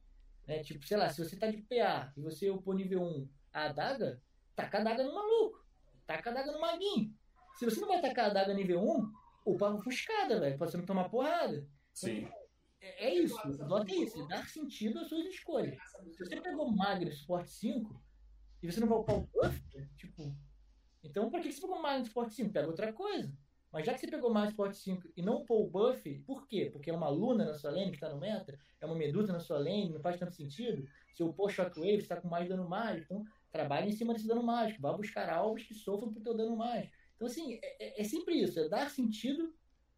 [0.47, 0.63] Né?
[0.63, 4.21] Tipo, sei lá, se você tá de PA e você upou nível 1 a adaga,
[4.55, 5.65] taca a adaga no maluco,
[6.05, 7.13] taca a adaga no maguinho.
[7.55, 9.11] Se você não vai tacar a adaga nível 1,
[9.45, 11.67] upa ofuscada, velho, pra você não tomar porrada.
[11.93, 12.27] Sim.
[12.81, 15.77] É, é isso, o Dota é isso, dar sentido às suas escolhas.
[16.11, 18.03] Se você pegou Magre Sport 5
[18.61, 19.61] e você não vai upar o buff,
[19.95, 20.35] tipo.
[21.01, 22.51] Então pra que você pegou Magre Sport 5?
[22.51, 23.31] Pega outra coisa.
[23.73, 26.69] Mas já que você pegou Magre Sport 5 e não upou o buff, por quê?
[26.71, 29.39] Porque é uma Luna na sua lane que tá no meta, é uma Medusa na
[29.39, 30.85] sua lane, não faz tanto sentido.
[31.11, 33.05] Se upou Shockwave, você tá com mais dano mágico.
[33.11, 34.79] Então trabalha em cima desse dano mágico.
[34.81, 36.93] Vá buscar alvos que sofram pro teu dano mágico.
[37.15, 39.53] Então assim, é, é- é sempre isso, é dar sentido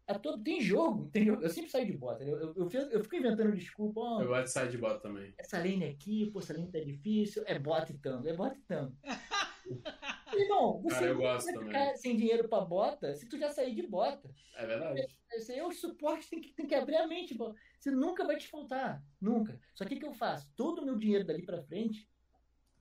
[0.06, 0.42] a todo.
[0.42, 1.42] Tem jogo, tem jogo.
[1.42, 2.24] Eu sempre saio de bota.
[2.24, 5.00] Eu, eu, eu, fico- eu fico inventando desculpa, ó, Eu gosto de sair de bota
[5.00, 5.34] também.
[5.36, 8.62] essa lane aqui, pô, essa lane tá difícil, é bota e tango, é bota e
[8.62, 8.96] tango.
[10.34, 11.68] Irmão, você Cara, eu gosto vai também.
[11.68, 14.30] ficar sem dinheiro pra bota se tu já sair de bota.
[14.56, 15.06] É verdade.
[15.32, 17.54] Esse aí é o suporte, tem que, tem que abrir a mente, pô.
[17.78, 19.58] Você nunca vai te faltar, nunca.
[19.74, 20.50] Só que o que eu faço?
[20.56, 22.08] Todo o meu dinheiro dali pra frente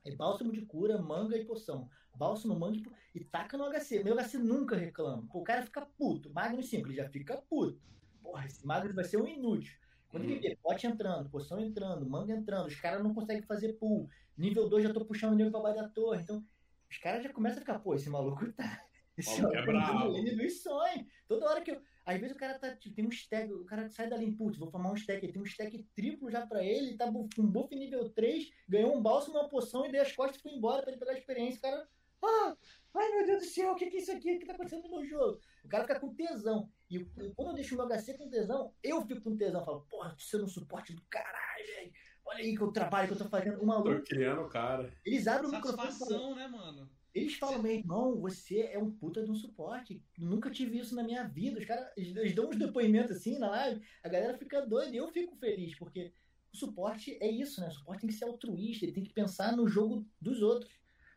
[0.04, 1.90] é bálsamo de cura, manga e poção.
[2.16, 4.04] Bálsamo, manga e, po- e taca no HC.
[4.04, 5.28] Meu HC nunca reclama.
[5.32, 6.32] Pô, o cara fica puto.
[6.34, 7.80] Magnus 5, ele já fica puto.
[8.22, 9.78] Porra, esse Magnus vai ser um inútil.
[10.10, 10.30] Quando Uhum.
[10.32, 14.10] ele vê pote entrando, poção entrando, manga entrando, os caras não conseguem fazer pull.
[14.38, 16.22] Nível 2 já tô puxando o nível pra baixo da torre.
[16.22, 16.42] Então,
[16.90, 18.86] os caras já começam a ficar, pô, esse maluco tá.
[19.18, 20.18] Esse Maluco é tá brabo.
[20.18, 21.06] ele dos sonhos.
[21.28, 21.82] Toda hora que eu.
[22.06, 24.70] Às vezes o cara tá, tipo, tem um stack, o cara sai dali, putz, vou
[24.70, 28.08] formar um stack, tem um stack triplo já pra ele, tá com um buff nível
[28.10, 31.00] 3, ganhou um bálsamo, uma poção e dei as costas e foi embora pra ele
[31.00, 31.58] pegar a experiência.
[31.58, 31.90] O cara,
[32.24, 32.56] ah,
[32.94, 34.36] ai meu Deus do céu, o que que é isso aqui?
[34.36, 35.40] O que tá acontecendo no meu jogo?
[35.64, 36.70] O cara fica com tesão.
[36.92, 37.00] E
[37.36, 39.62] quando eu deixo o meu HC com tesão, eu fico com tesão.
[39.62, 41.92] Eu falo, porra, tô sendo um suporte do caralho, velho.
[42.26, 43.56] Olha aí que eu trabalho, que eu tô fazendo.
[43.58, 44.92] O Tô maluco, criando o cara.
[45.06, 46.90] eles abrem o microfone falam, Satisfação, né, mano?
[47.14, 50.02] eles falam, meu irmão, você é um puta de um suporte.
[50.18, 51.60] Nunca tive isso na minha vida.
[51.60, 55.08] Os caras eles, dão uns depoimentos assim na live, a galera fica doida e eu
[55.08, 56.12] fico feliz, porque
[56.54, 57.68] o suporte é isso, né?
[57.68, 60.72] O suporte tem que ser altruísta, ele tem que pensar no jogo dos outros.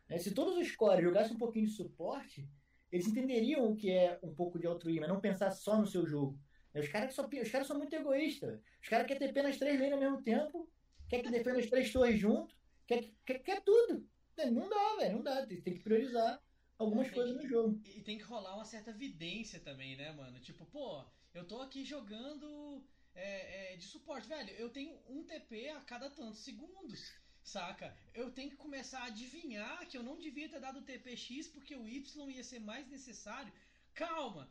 [0.07, 0.17] né?
[0.19, 2.47] Se todos os core jogassem um pouquinho de suporte,
[2.91, 6.39] eles entenderiam o que é um pouco de altruísmo, não pensar só no seu jogo.
[6.73, 8.59] Os caras só, os caras são muito egoístas.
[8.81, 10.69] Os caras querem TP nas três lanes ao mesmo tempo,
[11.09, 12.55] quer que defenda as três torres junto,
[12.87, 14.07] quer, quer, quer tudo.
[14.51, 15.45] Não dá, velho, não dá.
[15.45, 16.41] Tem que priorizar
[16.77, 17.81] algumas Tem coisas que- no jogo.
[17.85, 20.39] E tem que rolar uma certa evidência também, né, mano?
[20.39, 22.81] Tipo, pô, eu tô aqui jogando
[23.15, 24.49] é, é, de suporte, velho.
[24.51, 27.11] Eu tenho um TP a cada tantos segundos,
[27.43, 27.93] saca?
[28.13, 31.85] Eu tenho que começar a adivinhar que eu não devia ter dado TPX porque o
[31.87, 33.51] Y ia ser mais necessário.
[33.93, 34.49] Calma,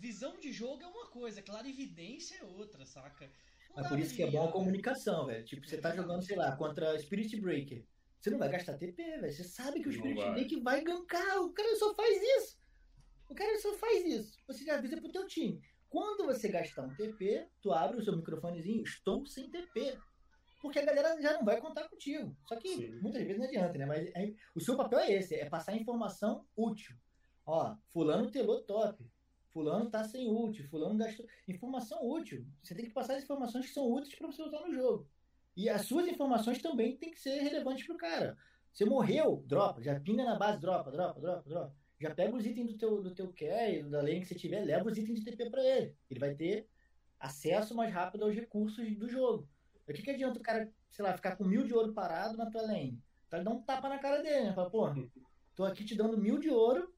[0.00, 3.30] visão de jogo é uma coisa, clarividência é outra, saca?
[3.74, 5.44] Mas dá por isso que é bom a comunicação, velho.
[5.44, 7.84] Tipo, você tá jogando, sei lá, contra Spirit Breaker.
[8.20, 9.32] Você não vai gastar TP, velho.
[9.32, 10.30] Você sabe que o Spirit.
[10.32, 11.40] Breaker vai gankar.
[11.42, 12.58] O cara só faz isso.
[13.28, 14.36] O cara só faz isso.
[14.46, 15.60] Você já avisa pro teu time.
[15.88, 19.96] Quando você gastar um TP, tu abre o seu microfonezinho, estou sem TP.
[20.60, 22.36] Porque a galera já não vai contar contigo.
[22.46, 22.98] Só que Sim.
[23.00, 23.86] muitas vezes não adianta, né?
[23.86, 26.96] Mas é- o seu papel é esse, é passar informação útil.
[27.46, 29.08] Ó, fulano telou top.
[29.52, 31.26] Fulano tá sem ult, fulano gastou.
[31.46, 32.46] Informação útil.
[32.62, 35.08] Você tem que passar as informações que são úteis para você usar no jogo.
[35.56, 38.36] E as suas informações também tem que ser relevantes pro cara.
[38.72, 39.82] Você morreu, dropa.
[39.82, 41.74] Já pinga na base, dropa, dropa, dropa, dropa.
[42.00, 44.88] Já pega os itens do teu, do teu carry, da lane que você tiver, leva
[44.88, 45.96] os itens de TP pra ele.
[46.08, 46.68] Ele vai ter
[47.18, 49.48] acesso mais rápido aos recursos do jogo.
[49.88, 52.48] O que, que adianta o cara, sei lá, ficar com mil de ouro parado na
[52.48, 53.02] tua lane?
[53.28, 54.52] Tá dando um tapa na cara dele, né?
[54.52, 54.86] Fala, pô,
[55.56, 56.94] tô aqui te dando mil de ouro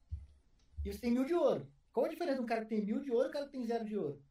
[0.85, 1.67] e você tem mil de ouro.
[1.91, 3.51] Qual a diferença de um cara que tem mil de ouro e um cara que
[3.51, 4.23] tem zero de ouro?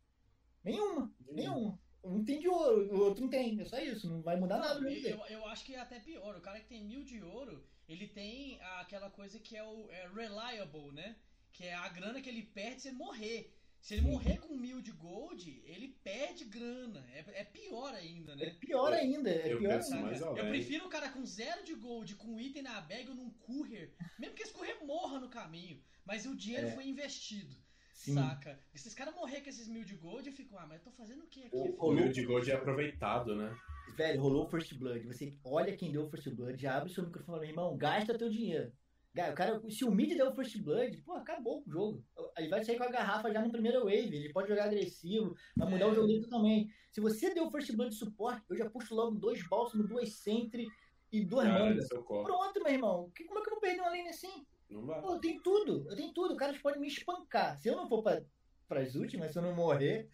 [0.65, 1.79] Nenhuma, nenhuma.
[2.03, 3.61] Um tem de ouro, o outro não tem.
[3.61, 4.75] É só isso, não vai mudar nada.
[4.75, 6.37] Não, no eu, eu- eu acho que é até pior.
[6.37, 10.09] O cara que tem mil de ouro, ele tem aquela coisa que é o é
[10.09, 11.17] reliable, né?
[11.53, 13.60] Que é a grana que ele perde se ele morrer.
[13.81, 14.11] Se ele Sim.
[14.11, 17.05] morrer com mil de gold, ele perde grana.
[17.15, 18.51] É, é pior ainda, É né?
[18.61, 19.97] pior ainda, é Eu pior ainda.
[20.03, 20.49] mais Eu além.
[20.51, 24.35] prefiro o cara com zero de gold, com item na bag ou num courier, mesmo
[24.35, 26.71] que esse courier morra no caminho, mas o dinheiro É.
[26.73, 27.57] foi investido,
[27.95, 28.15] Sim.
[28.15, 28.61] saca?
[28.75, 30.85] E se esse cara morrer com esses mil de gold, eu fico, ah, mas eu
[30.85, 31.57] tô fazendo o que aqui?
[31.57, 31.87] O-?
[31.89, 33.57] O mil de gold é aproveitado, né?
[33.97, 35.07] Velho, rolou o First Blood.
[35.07, 37.49] Você olha quem deu o First Blood, já abre o seu microfone e fala, meu
[37.51, 38.73] irmão, gasta teu dinheiro.
[39.13, 42.05] Ga- O cara, se o mid der o First Blood, pô, acabou o jogo.
[42.39, 44.15] Ele vai sair com a garrafa já no primeiro wave.
[44.17, 46.71] Ele pode jogar agressivo, vai mudar o jogo dele também.
[46.93, 50.69] Se você deu First Blood de suporte, eu já puxo logo dois bálsamos, duas Sentry
[51.13, 51.91] e duas Cara, mangas.
[51.91, 52.03] é o.
[52.05, 53.11] Pronto, meu irmão.
[53.15, 54.47] Que- Como é que eu vou perder uma lane assim?
[54.69, 55.01] Não vai.
[55.03, 55.87] Pô, eu tenho tudo.
[55.91, 56.35] Eu tenho tudo.
[56.35, 57.59] O cara pode me espancar.
[57.59, 58.23] Se eu não for pra,
[58.71, 60.09] pras últimas, se eu não morrer,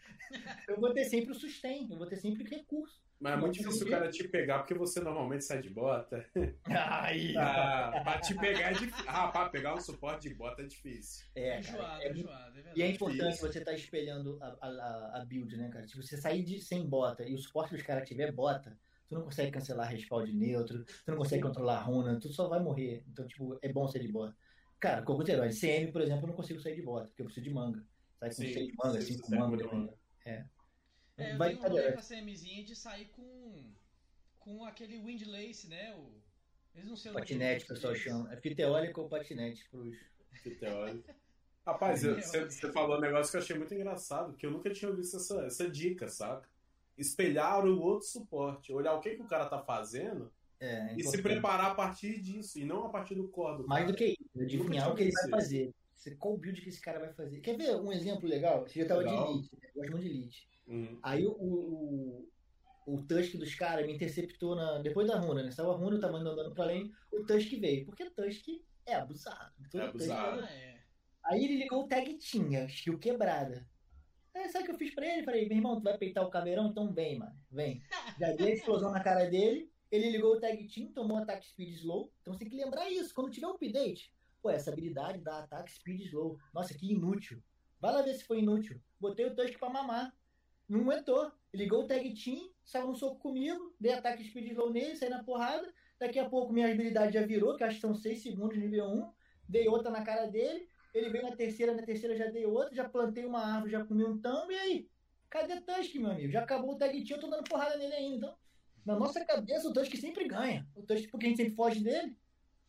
[0.66, 1.86] eu vou ter sempre o sustain.
[1.90, 3.04] Eu vou ter sempre recurso.
[3.20, 6.24] Mas é muito difícil o cara te pegar, porque você normalmente sai de bota.
[6.64, 7.34] Aí.
[7.38, 9.04] Ah, pra te pegar é difícil.
[9.06, 11.26] Ah, pra pegar um suporte de bota é difícil.
[11.34, 11.60] É, É cara.
[11.60, 12.80] enjoado, é é enjoado, é verdade.
[12.80, 15.86] E é importante você estar espelhando a, a, a build, né, cara?
[15.86, 19.22] Se você sair de, sem bota e o suporte dos caras tiver bota, tu não
[19.22, 23.04] consegue cancelar respawn de neutro, tu não consegue controlar a runa, tu só vai morrer.
[23.08, 24.34] Então, tipo, é bom sair de bota.
[24.78, 25.58] Cara, heróis.
[25.58, 27.84] CM, por exemplo, eu não consigo sair de bota, porque eu preciso de manga.
[28.18, 29.98] Sai com Sim, 6 mangas, sim, 5 você mangas, dependendo.
[30.24, 30.44] É.
[31.18, 33.72] É, eu vai tenho um rolê com a CMzinha de sair com,
[34.38, 35.94] com aquele Windlace, né?
[35.96, 36.10] O,
[36.74, 38.32] eles não sei Patinete, o pessoal chama.
[38.32, 39.96] É fita eólica ou patinete pros.
[40.42, 41.10] Que teórico.
[41.66, 44.70] Rapaz, eu- você você falou um negócio que eu achei muito engraçado, que eu nunca
[44.70, 46.48] tinha visto essa, essa dica, saca?
[46.98, 51.20] Espelhar o outro suporte, olhar o que, que o cara tá fazendo É, e se
[51.22, 53.92] preparar a partir disso, e não a partir do core do Mais cara.
[53.92, 55.74] do que isso, adivinhar tinha o que ele vai fazer.
[55.96, 57.40] Você- Qual build que esse cara vai fazer?
[57.40, 58.62] Quer ver um exemplo legal?
[58.66, 59.26] Você já tava Legal.
[59.26, 59.68] de Elite, né?
[59.68, 60.48] eu gosto muito de Elite.
[60.66, 60.98] Uhum.
[61.02, 62.28] Aí o, o,
[62.86, 65.50] o Tusk dos caras me interceptou na, depois da runa, né?
[65.50, 67.84] Saiu a runa, eu tava andando pra lane, o Tusk veio.
[67.86, 68.46] Porque o Tusk
[68.84, 69.52] é abusado.
[69.70, 70.40] Todo É Tusk abusado.
[70.42, 70.76] Ah, é.
[71.24, 73.68] Aí ele ligou o tag tinha, skill quebrada.
[74.32, 75.24] Aí sabe o que eu fiz pra ele?
[75.24, 76.68] Falei, meu irmão, tu vai peitar o caveirão?
[76.68, 77.36] Então vem, mano.
[77.50, 77.82] Vem.
[78.20, 79.72] Já dei a explosão na cara dele.
[79.90, 82.12] Ele ligou o tag team, tomou ataque speed slow.
[82.20, 83.14] Então você tem que lembrar isso.
[83.14, 84.12] Quando tiver um update,
[84.46, 86.38] pô, essa habilidade dá ataque speed slow.
[86.54, 87.42] Nossa, que inútil.
[87.80, 88.80] Vai lá ver se foi inútil.
[89.00, 90.16] Botei o Tusk pra mamar.
[90.68, 91.32] Não aguentou.
[91.52, 95.24] Ligou o tag team, saiu um soco comigo, dei ataque speed slow nele, saí na
[95.24, 95.72] porrada.
[95.98, 99.12] Daqui a pouco minha habilidade já virou, que acho que são 6 segundos nível 1.
[99.48, 100.68] Dei outra na cara dele.
[100.94, 104.04] Ele veio na terceira, na terceira já dei outra, já plantei uma árvore, já comi
[104.04, 104.90] um tambo, e aí?
[105.28, 106.30] Cadê Tusk, meu amigo?
[106.30, 108.16] Já acabou o tag team, eu tô dando porrada nele ainda.
[108.16, 108.36] Então,
[108.84, 110.66] na nossa cabeça, o Tusk sempre ganha.
[110.74, 112.16] O Tusk, porque a gente sempre foge dele.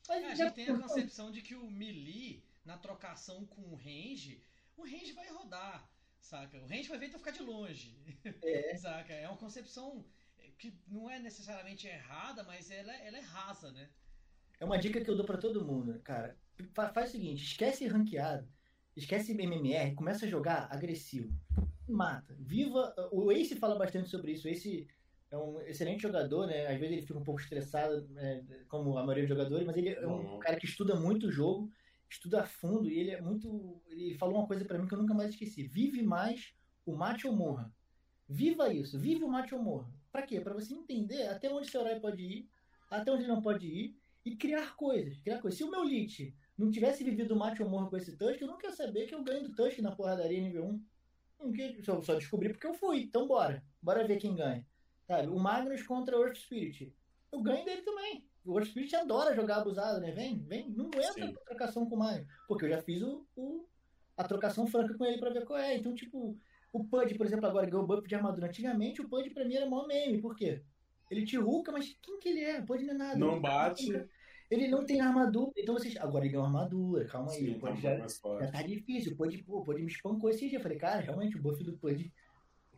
[0.08, 3.62] Mas É, a já- gente tem a concepção de que o melee, na trocação com
[3.62, 4.41] o range,
[4.76, 5.89] o range vai rodar,
[6.20, 6.58] saca?
[6.62, 7.98] O range vai vir tu ficar de longe.
[8.43, 8.76] É.
[8.78, 9.13] Saca?
[9.13, 10.06] É uma concepção
[10.58, 13.89] que não é necessariamente errada, mas ela, é- ela é rasa, né?
[14.60, 16.36] É uma dica que eu dou pra todo mundo, cara.
[16.74, 18.48] Fa- faz o seguinte, esquece ranqueado,
[18.96, 21.32] esquece MMR, começa a jogar agressivo.
[21.88, 22.36] Mata.
[22.39, 22.93] Viva.
[23.12, 24.48] O Ace fala bastante sobre isso.
[24.48, 24.88] O Ace
[25.29, 26.67] é um excelente jogador, né?
[26.67, 29.89] Às vezes ele fica um pouco estressado, né, como a maioria dos jogadores, mas ele
[29.89, 30.39] é um Uhum.
[30.39, 31.69] cara que estuda muito o jogo,
[32.09, 33.81] estuda a fundo, e ele é muito.
[33.89, 35.63] Ele falou uma coisa pra mim que eu nunca mais esqueci.
[35.63, 36.53] Vive mais
[36.85, 37.73] o mate ou morra.
[38.29, 39.89] Viva isso, vive o mate ou morra.
[40.11, 40.39] Pra quê?
[40.39, 42.49] Pra você entender até onde seu herói pode ir,
[42.89, 45.17] até onde ele não pode ir, e criar coisas.
[45.19, 45.57] Criar coisas.
[45.57, 48.47] Se o meu Lich não tivesse vivido o mate ou morra com esse Tusk, eu
[48.47, 50.83] nunca ia saber que eu ganho do Tusk na porradaria nível 1.
[51.45, 53.01] Nunca- Só, só descobri porque eu fui.
[53.03, 53.63] Então bora.
[53.81, 54.65] Bora ver quem ganha.
[55.08, 55.28] Sabe?
[55.30, 56.93] O Magnus contra o Earth Spirit.
[57.32, 58.26] Eu ganho dele também.
[58.46, 60.12] O Earth Spirit adora jogar abusado, né?
[60.12, 60.70] Vem, vem.
[60.70, 62.28] Não entra pra trocação com o Magnus.
[62.48, 63.65] Porque eu já fiz o, o-
[64.15, 65.76] a trocação franca com ele pra ver qual é.
[65.76, 66.38] Então, tipo,
[66.74, 68.48] o Pud, por exemplo, agora ganhou o buff de armadura.
[68.48, 70.20] Antigamente, o Pud pra mim era maior meme.
[70.22, 70.62] Por quê?
[71.10, 72.60] Ele te ruca, mas quem que ele é?
[72.60, 73.17] O Pud não é nada.
[73.20, 74.06] Não Ele- bate.
[74.50, 75.52] Ele não tem armadura.
[75.58, 75.96] Então vocês.
[75.98, 77.06] Agora ele ganhou armadura.
[77.06, 77.38] Calma aí.
[77.38, 79.12] Sim, o tá já, mais já tá difícil.
[79.13, 80.58] O Pud, pô, o Pud me espancou esse dia.
[80.58, 82.13] Eu falei, cara, realmente o buff do Pud.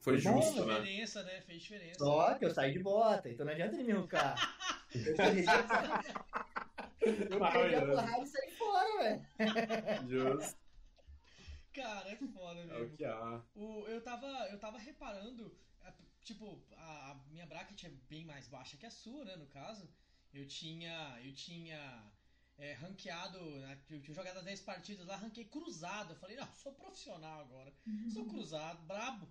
[0.01, 0.75] Foi Bom, Fez justo, né?
[0.79, 1.41] diferença, né?
[1.41, 1.99] Fez diferença.
[1.99, 3.29] Só que eu saí de bota.
[3.29, 4.35] Então não adianta ele me rucar.
[4.95, 5.45] Eu perdi
[7.01, 10.09] eu Não, perdi a porrada e saí fora, velho.
[10.09, 10.57] Justo.
[11.73, 12.97] Cara, é foda É o mesmo.
[12.97, 13.41] que há.
[13.55, 18.47] O, eu, tava, eu tava reparando, é, tipo, a, a minha bracket é bem mais
[18.47, 19.87] baixa que a sua, né, no caso.
[20.33, 22.03] Eu tinha, eu tinha
[22.57, 26.13] é, ranqueado, né, eu tinha jogado as 10 partidas lá, ranquei cruzado.
[26.13, 27.71] Eu falei, não, sou profissional agora.
[28.11, 29.27] Sou cruzado, brabo.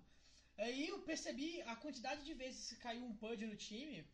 [0.63, 4.05] Aí eu percebi a quantidade de vezes que caiu um PUD no time.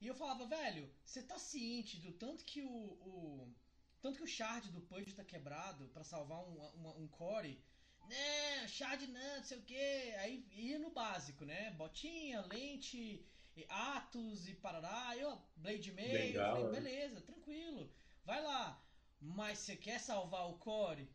[0.00, 2.68] E eu falava, velho, você tá ciente do tanto que o.
[3.10, 3.54] o-
[4.02, 7.60] tanto que o shard do PUD tá quebrado pra salvar um, uma- um core.
[8.08, 9.74] Né, shard não, não sei o que.
[10.20, 11.70] Aí ia no básico, né?
[11.72, 13.26] Botinha, lente,
[13.56, 15.08] e Atos e parará.
[15.08, 16.14] Aí, ó, Blade Mail.
[16.14, 16.60] Eu Bengala.
[16.66, 17.90] falei, beleza, tranquilo.
[18.24, 18.80] Vai lá.
[19.20, 21.08] Mas você quer salvar o core?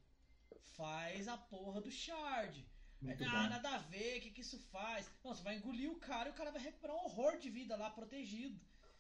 [0.75, 2.67] Faz a porra do shard.
[3.01, 3.49] Muito ah, bom.
[3.49, 5.09] nada a ver, o que, que isso faz?
[5.23, 7.75] Não, você vai engolir o cara e o cara vai recuperar um horror de vida
[7.75, 8.59] lá protegido.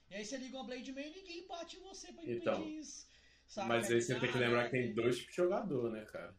[0.09, 2.67] E aí você liga uma Blade Mail e ninguém bate em você pra impedir Então,
[2.67, 3.07] isso.
[3.47, 3.67] saca?
[3.67, 6.03] Mas aí você tem que Ah, lembrar nada que tem dois tipos de jogador, né,
[6.05, 6.35] cara?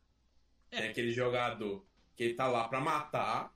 [0.70, 1.86] Tem aquele jogador
[2.16, 3.54] que ele tá lá pra matar,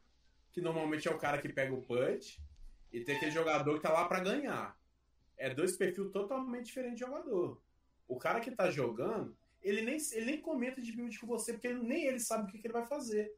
[0.53, 2.41] que normalmente é o cara que pega o punch,
[2.93, 4.79] e tem aquele jogador que tá lá pra ganhar.
[5.37, 7.61] É dois perfis totalmente diferentes de jogador.
[8.09, 11.67] O cara que tá jogando, ele nem, ele nem comenta de build com você, porque
[11.67, 13.35] ele, nem ele sabe o que, que ele vai fazer.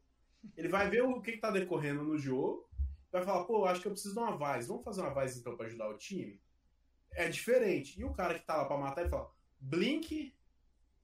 [0.55, 2.69] Ele vai ver o que, que tá decorrendo no jogo,
[3.11, 4.67] vai falar, pô, acho que eu preciso de uma Vaz.
[4.67, 6.39] Vamos fazer uma Vaz então pra ajudar o time?
[7.11, 7.99] É diferente.
[7.99, 10.33] E o cara que tá lá pra matar, ele fala, Blink,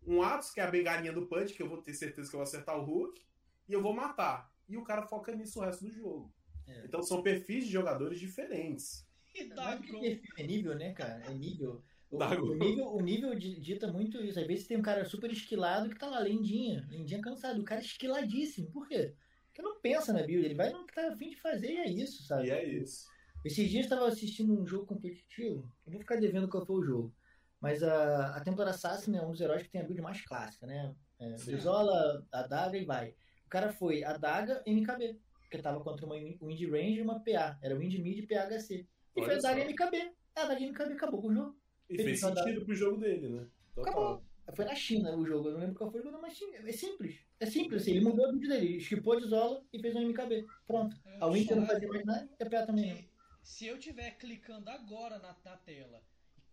[0.06, 2.40] um Atos, que é a bengalinha do Punch, que eu vou ter certeza que eu
[2.40, 3.22] vou acertar o Hulk,
[3.68, 4.54] e eu vou matar.
[4.68, 6.34] E o cara foca nisso o resto do jogo.
[6.68, 6.86] É.
[6.86, 9.06] Então são perfis de jogadores diferentes.
[9.34, 11.24] E é nível, né, cara?
[11.26, 11.84] É nível.
[12.10, 14.40] O, o, nível, o nível dita muito isso.
[14.40, 17.60] Às vezes tem um cara super esquilado que tá lá, lendinha, lendinha cansado.
[17.60, 18.72] O cara é esquiladíssimo.
[18.72, 19.14] Por quê?
[19.56, 21.89] Porque não pensa na build, ele vai no que tá afim de fazer e é
[21.89, 22.47] isso, sabe?
[22.47, 23.06] E é isso.
[23.45, 26.84] Esses dias eu estava assistindo um jogo competitivo, eu vou ficar devendo qual foi o
[26.84, 27.16] jogo.
[27.62, 30.68] Mas a, a Templar Assassin é um dos heróis que tem a build mais clássica,
[30.68, 30.93] né?
[31.18, 33.16] É, Brizola, a daga e vai.
[33.45, 37.58] O cara foi a daga MKB, porque tava contra uma Wind Range e uma PA.
[37.62, 38.86] Era Wind Mid e PHC.
[39.16, 40.12] E Olha foi a daga MKB.
[40.36, 41.58] A daga MKB acabou com o jogo.
[41.89, 43.47] E fez sentido pro jogo dele, né?
[43.74, 43.93] Total.
[43.93, 44.25] Acabou.
[44.54, 47.20] Foi na China o jogo, eu não lembro qual foi o jogo, mas é simples.
[47.39, 50.46] É simples, assim, ele mudou a build dele, esquipou de Zola e fez um MKB.
[50.68, 50.96] Pronto.
[51.20, 53.16] a Winter não fazia mais nada e PA também não.
[53.41, 56.04] Se eu estiver clicando agora na, na tela,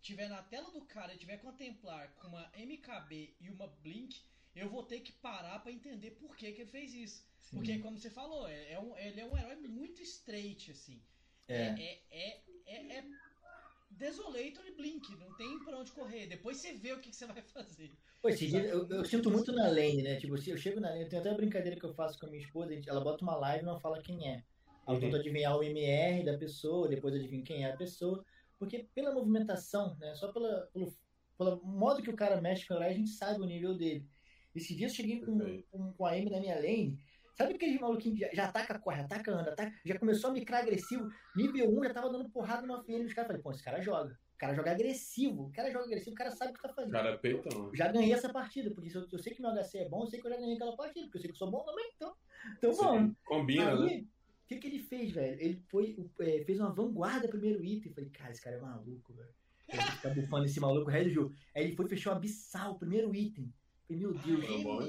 [0.01, 4.21] tiver na tela do cara e tiver contemplar com uma MKB e uma Blink,
[4.55, 7.25] eu vou ter que parar para entender por que, que ele fez isso.
[7.39, 7.57] Sim.
[7.57, 11.01] Porque, como você falou, é, é, um, ele é um herói muito straight, assim.
[11.47, 11.69] É.
[11.79, 13.05] É, é, é, é
[13.97, 16.27] Desolator e Blink, não tem pra onde correr.
[16.27, 17.91] Depois você vê o que, que você vai fazer.
[18.21, 20.15] Pô, eu, eu, sinto muito na lane, né?
[20.15, 22.43] Tipo, eu chego na lane, tem até uma brincadeira que eu faço com a minha
[22.43, 24.43] esposa, ela bota uma live e não fala quem é.
[24.87, 24.99] Eu uhum.
[24.99, 28.23] tento adivinhar o MR da pessoa, depois adivinho quem é a pessoa.
[28.57, 30.15] Porque pela movimentação, né?
[30.15, 30.93] Só pela, pelo,
[31.37, 34.07] pelo modo que o cara mexe com o a gente sabe o nível dele.
[34.55, 36.97] Esse dia eu cheguei com, com, com a M na minha lane
[37.35, 40.61] Sabe aquele maluquinho que já, já ataca, corre, ataca, anda, ataca, já começou a micrar
[40.61, 43.27] agressivo, nível 1 já tava dando porrada no AFN os caras.
[43.27, 44.19] Falei, pô, esse cara joga.
[44.35, 45.47] O cara joga agressivo.
[45.47, 46.91] O cara joga agressivo, o cara sabe o que tá fazendo.
[46.91, 47.73] Cara é peitão.
[47.73, 50.07] Já ganhei essa partida, porque se eu, eu, sei que meu HC é bom, eu
[50.07, 51.91] sei que eu já ganhei aquela partida, porque eu sei que eu sou bom também,
[51.95, 52.15] então.
[52.57, 53.15] Então, bom.
[53.25, 54.05] Combina, aí, né?
[54.43, 55.41] O que, que ele fez, velho?
[55.41, 57.93] Ele foi, é, fez uma vanguarda primeiro item.
[57.93, 59.33] Falei, cara, esse cara é maluco, velho.
[59.69, 61.35] Ele tá bufando esse maluco o resto do jogo.
[61.55, 63.51] Aí ele foi fechou a Abissal, primeiro item.
[63.87, 64.45] Falei, meu Deus.
[64.47, 64.79] Ah, é bom.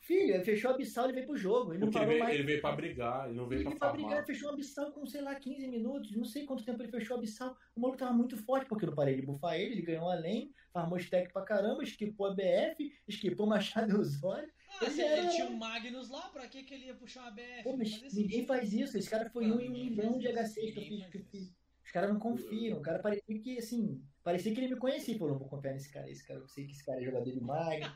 [0.00, 1.72] Filho, ele fechou a Abissal e veio pro jogo.
[1.72, 2.34] Ele não Porque parou ele veio, mais.
[2.38, 4.18] Ele veio pra brigar, ele não veio ele pra, pra brigar.
[4.18, 6.16] Ele fechou a Abissal com, sei lá, 15 minutos.
[6.16, 7.56] Não sei quanto tempo ele fechou a Abissal.
[7.74, 9.74] O maluco tava muito forte, porque eu não parei de bufar ele.
[9.74, 14.50] Ele ganhou além, farmou stack pra caramba, esquipou a BF, esquipou o Machado Osório.
[14.80, 15.20] Ah, ele, era...
[15.20, 17.62] ele tinha o Magnus lá, pra que, que ele ia puxar uma BF?
[17.64, 18.96] Pô, mas ninguém faz isso.
[18.96, 21.10] Esse cara foi um em um milhão de HCs que eu.
[21.10, 21.58] Que eu fiz.
[21.84, 22.78] Os caras não confiam.
[22.78, 25.16] O cara parecia que, assim, parecia que ele me conhecia.
[25.16, 26.10] Pô, não vou confiar nesse cara.
[26.10, 27.90] Esse cara, eu sei que esse cara é jogador de Magnus.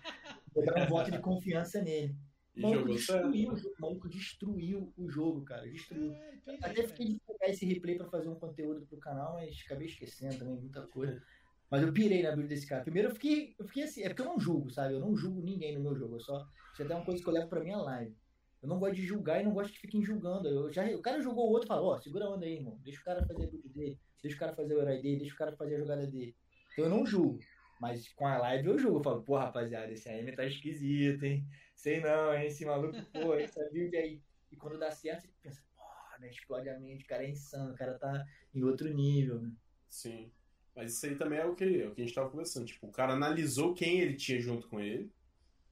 [0.55, 2.17] Vou dar um voto de confiança nele.
[2.57, 5.69] E maluco destruiu, o maluco destruiu o jogo, cara.
[5.69, 6.15] Destruiu.
[6.15, 9.89] É, Até fiquei de pegar esse replay pra fazer um conteúdo pro canal, mas acabei
[9.89, 11.23] esquecendo também muita coisa.
[11.71, 12.83] Mas eu pirei na build desse cara.
[12.83, 14.95] Primeiro eu fiquei, eu fiquei assim, é porque eu não julgo, sabe?
[14.95, 16.17] Eu não julgo ninguém no meu jogo.
[16.17, 16.47] Eu só.
[16.73, 18.17] Isso é até uma coisa que eu levo pra minha live.
[18.63, 20.49] Eu não gosto de julgar e não gosto que fiquem julgando.
[20.49, 22.55] Eu já, o cara jogou o outro e fala, ó, oh, segura a onda aí,
[22.55, 22.79] irmão.
[22.83, 25.35] Deixa o cara fazer a build dele, deixa o cara fazer o herói dele, deixa
[25.35, 26.35] o cara fazer a jogada dele.
[26.73, 27.41] Então eu não julgo.
[27.81, 28.99] Mas com a live eu julgo.
[28.99, 31.45] Eu falo, pô, rapaziada, esse AM tá esquisito, hein?
[31.75, 32.47] Sei não, hein?
[32.47, 34.23] Esse maluco, pô, essa build aí.
[34.51, 35.83] E quando dá certo, você pensa, pô,
[36.21, 36.31] né?
[36.31, 39.53] Explode a mente, o cara é insano, o cara tá em outro nível, né?
[39.89, 40.31] Sim.
[40.75, 42.67] Mas isso aí também é o que, é o que a gente tava conversando.
[42.67, 45.13] Tipo, o cara analisou quem ele tinha junto com ele.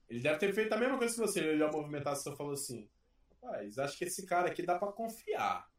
[0.08, 1.38] Ele deve ter feito a mesma coisa que você.
[1.40, 2.90] Ele olhou a movimentação e falou assim:
[3.40, 5.70] Rapaz, acho que esse cara aqui dá pra confiar.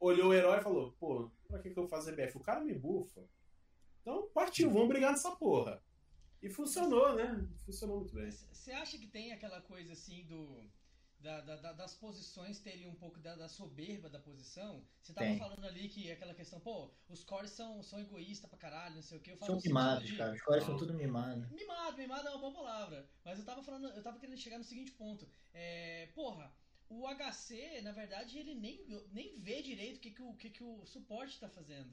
[0.00, 2.38] Olhou o herói e falou: Pô, pra que, que eu vou fazer BF?
[2.38, 3.22] O cara me bufa.
[4.00, 5.82] Então partiu, vamos brigar nessa porra.
[6.42, 7.46] E funcionou, né?
[7.66, 8.30] Funcionou muito bem.
[8.30, 10.68] Você acha que tem aquela coisa assim do.
[11.18, 14.82] Da, da, das posições terem um pouco da, da soberba da posição.
[15.02, 15.38] Você tava tem.
[15.38, 19.18] falando ali que aquela questão, pô, os cores são, são egoístas pra caralho, não sei
[19.18, 19.32] o que.
[19.32, 20.16] Eu falo são mimados, de...
[20.16, 20.32] cara.
[20.32, 21.46] Os cores são tudo mimados.
[21.50, 23.06] Mimado, mimado é uma boa palavra.
[23.22, 25.28] Mas eu tava falando, eu tava querendo chegar no seguinte ponto.
[25.52, 26.50] É, porra,
[26.90, 30.64] o HC, na verdade, ele nem, nem vê direito o que, que, o, que, que
[30.64, 31.88] o suporte tá fazendo.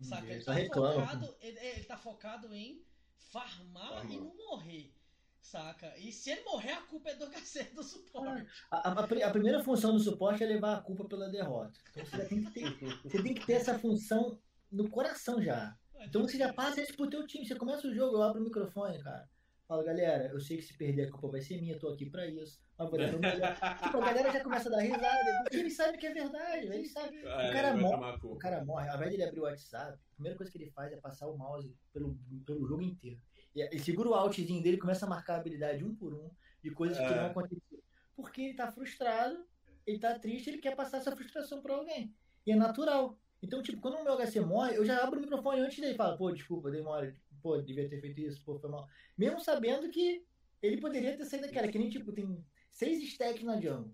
[0.00, 0.26] Saca?
[0.26, 2.82] Ele, ele tá, focado, ele, ele tá focado em
[3.30, 4.94] farmar e não morrer.
[5.42, 5.96] Saca?
[5.98, 8.46] E se ele morrer, a culpa é do cacete do suporte.
[8.70, 11.78] A, a, a, primeira função do suporte é levar a culpa pela derrota.
[11.90, 14.40] Então você tem que ter, você tem que ter essa função
[14.72, 15.76] no coração já.
[16.00, 17.46] Então você já passa isso pro teu time.
[17.46, 19.28] Você começa o jogo, eu abro o microfone, cara.
[19.66, 22.06] Fala, galera, eu sei que se perder a culpa vai ser minha, eu tô aqui
[22.06, 22.58] pra isso.
[22.78, 26.12] Mas vou tipo, a galera já começa a dar risada, porque ele sabe que é
[26.12, 27.18] verdade, ele sabe.
[27.24, 30.14] É, o, cara morre, o cara morre, ao invés de ele abrir o WhatsApp, a
[30.14, 32.16] primeira coisa que ele faz é passar o mouse pelo,
[32.46, 33.20] pelo jogo inteiro.
[33.54, 36.30] Ele segura o altzinho dele e começa a marcar a habilidade um por um
[36.62, 37.08] de coisas é.
[37.08, 37.82] que não aconteceram.
[38.14, 39.44] Porque ele tá frustrado,
[39.84, 42.14] ele tá triste, ele quer passar essa frustração pra alguém.
[42.46, 43.18] E é natural.
[43.42, 45.96] Então, tipo, quando o meu HC morre, eu já abro o microfone antes dele e
[45.96, 47.12] falo, pô, desculpa, demora
[47.42, 48.86] pô, devia ter feito isso, pô, foi mal.
[49.16, 50.24] Mesmo sabendo que
[50.62, 52.44] Ele poderia ter saído daquela, que nem tipo, tem
[52.78, 53.90] seis stacks na jungle.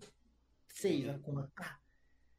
[0.69, 1.51] Seis, na Kuma.
[1.55, 1.79] Pá.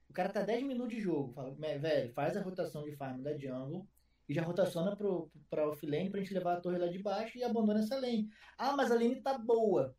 [0.09, 1.33] O cara tá 10 minutos de jogo.
[1.33, 3.87] Fala, velho, faz a rotação de farm da jungle
[4.29, 7.45] e já rotaciona pro, pra offlane pra gente levar a torre lá de baixo e
[7.45, 8.31] abandona essa lane.
[8.57, 9.95] Ah, mas a lane tá boa.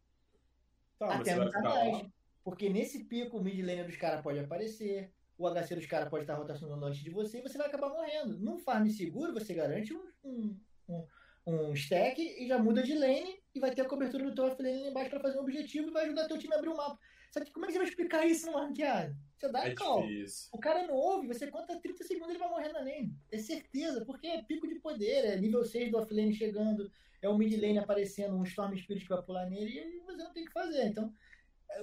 [0.98, 2.08] Tá, Até não tá mais.
[2.44, 6.24] Porque nesse pico o mid lane dos caras pode aparecer, o HC dos caras pode
[6.24, 8.40] estar rotacionando antes de você e você vai acabar morrendo.
[8.40, 11.06] Num farm seguro, você garante um, um, um,
[11.48, 14.82] um stack e já muda de lane e vai ter a cobertura do teu offlane
[14.82, 16.78] lá embaixo pra fazer um objetivo e vai ajudar teu time a abrir o um
[16.78, 17.00] mapa.
[17.32, 19.16] Só que como é que você vai explicar isso numa ranqueada?
[19.38, 20.02] Você dá É call.
[20.02, 20.50] difícil.
[20.52, 23.16] O cara não ouve, você conta 30 segundos ele vai morrer na lane.
[23.32, 26.92] É certeza, porque é pico de poder, é nível 6 do offlane chegando,
[27.22, 30.34] é o mid lane aparecendo, um Storm Spirit que vai pular nele e você não
[30.34, 30.86] tem o que fazer.
[30.88, 31.14] Então,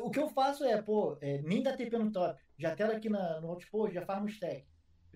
[0.00, 3.08] o que eu faço é, pô, é, nem dá TP no top, já tela aqui
[3.08, 4.66] na, no outpost, já farma o stack.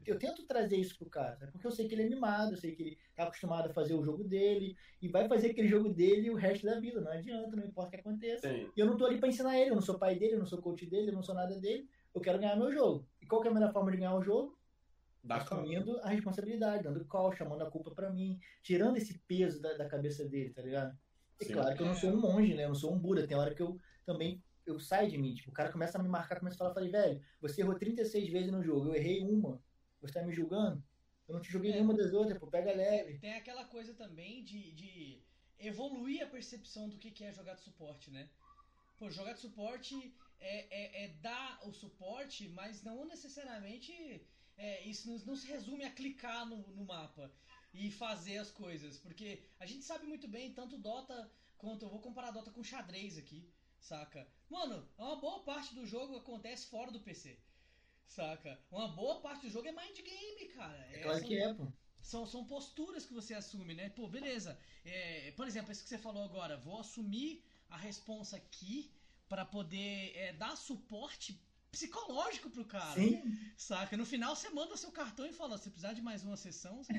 [0.06, 1.48] Eu, tento trazer isso pro cara, né?
[1.50, 3.94] porque eu sei que ele é mimado, eu sei que ele tá acostumado a fazer
[3.94, 7.56] o jogo dele, e vai fazer aquele jogo dele o resto da vida, não adianta,
[7.56, 8.48] não importa o que aconteça.
[8.48, 8.70] Sim.
[8.76, 10.46] E eu não tô ali pra ensinar ele, eu não sou pai dele, eu não
[10.46, 11.88] sou coach dele, eu não sou nada dele.
[12.14, 13.06] Eu quero ganhar meu jogo.
[13.20, 14.58] E qual que é a melhor forma de ganhar o jogo?
[15.28, 19.88] Assumindo a responsabilidade, dando call, chamando a culpa pra mim, tirando esse peso da, da
[19.88, 20.96] cabeça dele, tá ligado?
[21.40, 21.52] E Sim.
[21.52, 22.64] claro que eu não sou um monge, né?
[22.64, 23.26] Eu não sou um Buda.
[23.26, 25.34] Tem hora que eu também eu saio de mim.
[25.34, 28.30] Tipo, o cara começa a me marcar, começa a falar, falei, velho, você errou 36
[28.30, 29.60] vezes no jogo, eu errei uma.
[30.00, 30.82] Você tá me julgando?
[31.26, 31.74] Eu não te joguei É.
[31.74, 33.18] nenhuma das outras, pô, pega leve.
[33.18, 35.22] Tem aquela coisa também de, de
[35.58, 38.30] evoluir a percepção do que que é jogar de suporte, né?
[38.98, 39.94] Pô, jogar de suporte
[40.40, 43.92] é, é, é dar o suporte, mas não necessariamente
[44.56, 47.30] é, isso não, não se resume a clicar no, no mapa
[47.72, 48.98] e fazer as coisas.
[48.98, 51.84] Porque a gente sabe muito bem, tanto Dota quanto.
[51.84, 54.26] Eu vou comparar Dota com xadrez aqui, saca?
[54.48, 57.38] Mano, uma boa parte do jogo acontece fora do PC.
[58.08, 58.58] Saca?
[58.70, 60.88] Uma boa parte do jogo é mind game, cara.
[60.92, 61.72] É claro são- que é, pô.
[62.00, 63.90] são, são posturas que você assume, né?
[63.90, 64.58] Pô, beleza.
[64.84, 68.90] É, por exemplo, isso que você falou agora, vou assumir a responsa aqui
[69.28, 71.38] pra poder é, dar suporte
[71.70, 72.94] psicológico pro cara.
[72.98, 73.22] Sim.
[73.56, 73.94] Saca?
[73.96, 76.92] No final você manda seu cartão e fala: se precisar de mais uma sessão, você.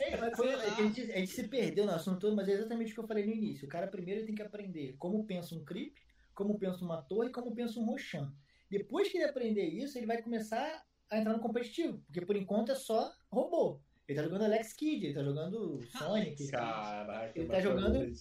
[0.00, 3.00] É, a, gente, a gente se perdeu no assunto todo, mas é exatamente o que
[3.00, 3.66] eu falei no início.
[3.66, 5.96] O cara primeiro tem que aprender como pensa um creep,
[6.34, 8.34] como pensa uma torre, como pensa um Roshan.
[8.70, 12.72] Depois que ele aprender isso, ele vai começar a entrar no competitivo, porque por enquanto
[12.72, 13.80] é só robô.
[14.08, 17.32] Ele tá jogando Alex Kidd, ele tá jogando Sonic, Caraca.
[17.34, 18.12] Ele tá jogando-.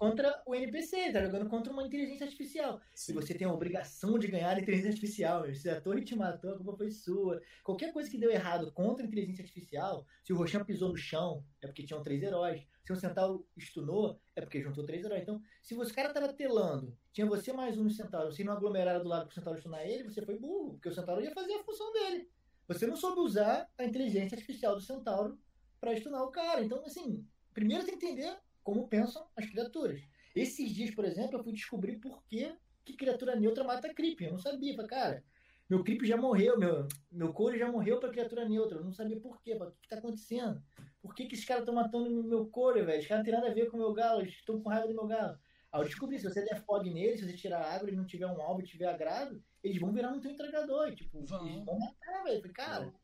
[0.00, 2.80] Contra o NPC, ele tá jogando contra uma inteligência artificial.
[2.94, 3.12] E Sim.
[3.12, 5.42] você tem a obrigação de ganhar a inteligência artificial.
[5.42, 5.54] meu.
[5.54, 7.38] Se a torre te matou, a culpa foi sua.
[7.62, 11.44] Qualquer coisa que deu errado contra a inteligência artificial, se o Roshan pisou no chão,
[11.60, 12.66] é porque tinham três heróis.
[12.82, 15.20] Se o Centauro stunou, é porque juntou três heróis.
[15.20, 19.02] Então, se você cara tava telando, tinha você mais um no Centauro, você não aglomeraram
[19.02, 21.62] do lado pro Centauro stunar ele, você foi burro, porque o Centauro ia fazer a
[21.62, 22.26] função dele.
[22.66, 25.38] Você não soube usar a inteligência artificial do Centauro
[25.78, 26.64] pra stunar o cara.
[26.64, 27.22] Então, assim,
[27.52, 30.00] primeiro tem que entender como pensam as criaturas.
[30.34, 32.54] Esses dias, por exemplo, eu fui descobrir por que,
[32.84, 34.20] que criatura neutra mata creep.
[34.20, 34.74] Eu não sabia.
[34.74, 35.24] Falei, cara,
[35.68, 38.78] meu creep já morreu, meu, meu couro já morreu pra criatura neutra.
[38.78, 39.56] Eu não sabia por quê.
[39.56, 40.62] Falei, O que, que tá acontecendo?
[41.02, 43.00] Por que, que esses caras estão matando meu couro, velho?
[43.00, 44.86] Os caras não tem nada a ver com o meu galo, eles estão com raiva
[44.86, 45.38] do meu galo.
[45.72, 48.26] Aí eu descobri, se você der fog nele, se você tirar água e não tiver
[48.26, 50.92] um alvo e tiver agrado, eles vão virar no teu entregador.
[50.94, 51.46] Tipo, Vão.
[51.46, 52.40] eles vão matar, velho.
[52.40, 52.94] Falei, cara,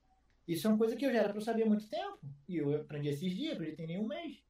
[0.49, 2.19] isso é uma coisa que eu já era pra eu saber há muito tempo.
[2.49, 4.43] E eu aprendi esses dias, aprendi tem nenhum mês.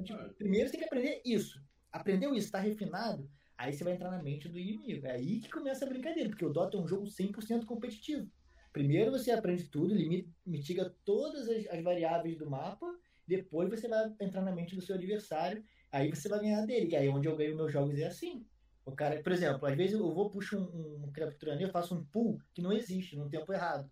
[0.00, 0.34] Então, tipo, É.
[0.34, 1.62] primeiro você tem que aprender isso.
[1.92, 3.28] Aprendeu isso, tá refinado,
[3.58, 5.06] aí você vai entrar na mente do inimigo.
[5.06, 8.30] É aí que começa a brincadeira, porque o Dota é um jogo 100% competitivo.
[8.72, 12.86] Primeiro você aprende tudo, limi- mitiga todas as, as variáveis do mapa,
[13.26, 16.96] depois você vai entrar na mente do seu adversário, aí você vai ganhar dele, que
[16.96, 18.46] aí é onde eu ganho meus jogos é assim.
[18.84, 22.04] O cara, por exemplo, às vezes eu vou puxo um, um criatura eu faço um
[22.04, 23.90] pull que não existe, no tempo errado.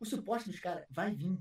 [0.00, 1.38] O suporte dos caras vai vir.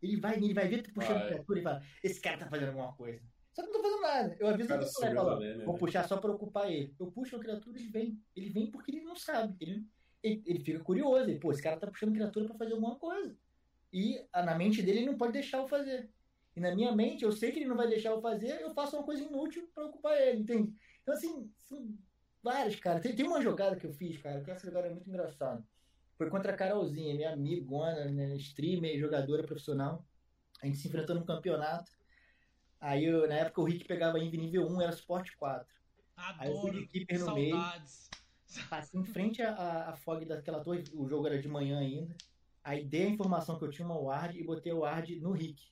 [0.00, 1.28] Ele vai vir, ele vai ver tu puxando Vai.
[1.28, 3.22] criatura e fala, esse cara tá fazendo alguma coisa.
[3.52, 4.36] Só que eu não tô fazendo nada.
[4.38, 5.78] Eu aviso O cara o subiu falo, lane, vou né?
[5.78, 6.94] puxar só pra ocupar ele.
[6.98, 8.22] Eu puxo a criatura e ele vem.
[8.34, 9.56] Ele vem porque ele não sabe.
[9.60, 9.86] Ele,
[10.22, 11.28] ele, ele fica curioso.
[11.28, 13.36] Ele, Pô, esse cara tá puxando criatura pra fazer alguma coisa.
[13.92, 16.10] E na mente dele ele não pode deixar eu fazer.
[16.56, 18.96] E na minha mente, eu sei que ele não vai deixar eu fazer, eu faço
[18.96, 20.74] uma coisa inútil pra ocupar ele, entende?
[21.02, 21.94] Então, assim, são
[22.42, 23.00] vários, cara.
[23.00, 25.64] Tem, tem uma jogada que eu fiz, cara, que essa jogada é muito engraçada.
[26.16, 30.06] Foi contra a Carolzinha, minha amigona, né, streamer, jogadora profissional.
[30.62, 31.90] A gente se enfrentou num campeonato.
[32.82, 35.72] Aí, eu, na época, o Rick pegava Invi nível 1, era suporte 4.
[36.16, 36.88] Aí eu fui de Adoro.
[36.92, 37.56] keeper no meio.
[37.56, 38.10] Saudades.
[38.68, 42.14] Passei em frente à, à, fog daquela torre, o jogo era de manhã ainda.
[42.64, 45.62] Aí dei a informação que eu tinha uma ward e botei o ward no Rick.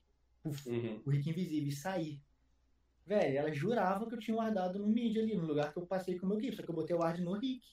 [0.42, 1.02] Puf, Uhum.
[1.04, 2.22] o Rick invisível e saí.
[3.04, 6.16] Velho, ela jurava que eu tinha guardado no mid ali, no lugar que eu passei
[6.16, 7.66] com o meu equipe, só que eu botei o ward no Rick.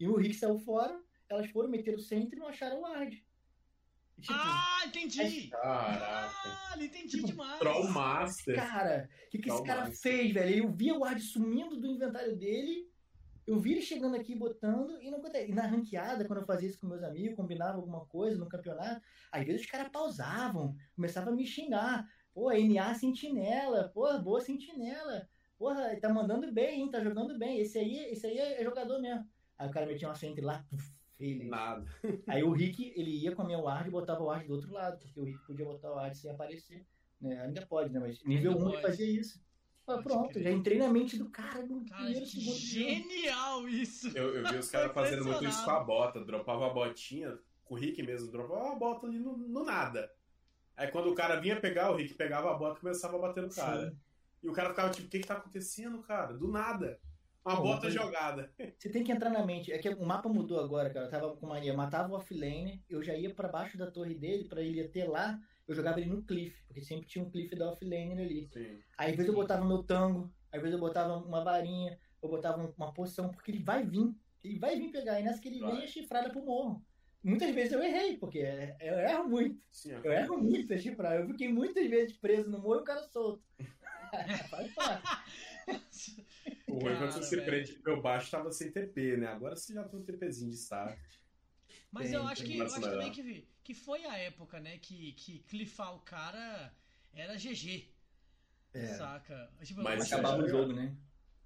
[0.00, 3.24] E o Rick saiu fora, elas foram, meteram o centro e não acharam o ward.
[4.20, 5.48] Tipo, ah, entendi!
[5.48, 6.30] Caraca.
[6.44, 7.58] Ah, entendi Tipo, demais.
[7.58, 8.56] Trollmaster.
[8.56, 10.64] cara, o que, que esse cara fez, velho?
[10.64, 12.88] Eu via o Ward sumindo do inventário dele,
[13.46, 15.50] eu vi ele chegando aqui botando, e não acontece.
[15.50, 19.00] E na ranqueada, quando eu fazia isso com meus amigos, combinava alguma coisa no campeonato,
[19.32, 22.06] às vezes os caras pausavam, começavam a me xingar.
[22.34, 25.28] Pô, NA sentinela, pô, boa sentinela.
[25.58, 26.90] Porra, tá mandando bem, hein?
[26.90, 27.58] Tá jogando bem.
[27.58, 29.24] Esse aí, esse aí é jogador mesmo.
[29.58, 31.44] Aí o cara metia uma frente lá, puf, ele.
[31.44, 31.84] Nada.
[32.26, 34.72] Aí o Rick, ele ia com a minha ward e botava o ward do outro
[34.72, 36.86] lado, porque o Rick podia botar o ward sem aparecer.
[37.20, 37.40] Né?
[37.42, 37.98] Ainda pode, né?
[38.00, 39.42] Mas nível Ainda 1 ele fazia isso.
[39.86, 42.54] Ah, pronto, já entrei na mente do cara no Cara, primeiro que segundo.
[42.54, 42.90] do jogo.
[42.90, 44.08] genial isso!
[44.16, 46.22] Eu, eu vi os caras fazendo muito isso com a bota.
[46.22, 50.12] Dropava a botinha, com o Rick mesmo, dropava a bota ali no, no nada.
[50.76, 53.42] Aí quando o cara vinha pegar, o Rick pegava a bota e começava a bater
[53.42, 53.90] no cara.
[53.90, 53.96] Sim.
[54.42, 56.34] E o cara ficava tipo, o que que tá acontecendo, cara?
[56.34, 57.00] Do nada.
[57.48, 58.52] Uma Não, bota jogada.
[58.78, 59.72] Você tem que entrar na mente.
[59.72, 61.06] É que o mapa mudou agora, cara.
[61.06, 61.72] Eu tava com mania.
[61.72, 65.40] Matava o offlane, eu já ia pra baixo da torre dele, pra ele ter lá,
[65.66, 68.48] eu jogava ele no cliff, porque sempre tinha um cliff da offlane ali.
[68.52, 68.78] Sim.
[68.98, 72.62] Aí, às vezes eu botava meu tango, às vezes eu botava uma varinha, eu botava
[72.62, 74.14] um- uma poção, porque ele vai vir.
[74.44, 75.18] Ele vai vir pegar.
[75.18, 75.72] E nessa que ele Vai.
[75.72, 76.84] vem, é chifrada pro morro.
[77.24, 79.58] Muitas vezes eu errei, porque é- eu erro muito.
[79.70, 81.16] Sim, Eu erro muito a chifrar.
[81.16, 83.42] Eu fiquei muitas vezes preso no morro e o cara solto.
[84.50, 85.02] Faz parte.
[86.68, 89.28] O ruim quando você se prende que meu baixo tava sem TP, né?
[89.28, 90.98] Agora você já tem um TPzinho de start.
[91.90, 95.12] Mas Tem, eu acho que eu acho também que, que foi a época, né, que,
[95.12, 96.74] que clifar o cara
[97.12, 97.90] era GG.
[98.74, 98.86] É.
[98.88, 99.50] Saca?
[99.62, 100.94] Tipo, Mas Acabava o jogo, né?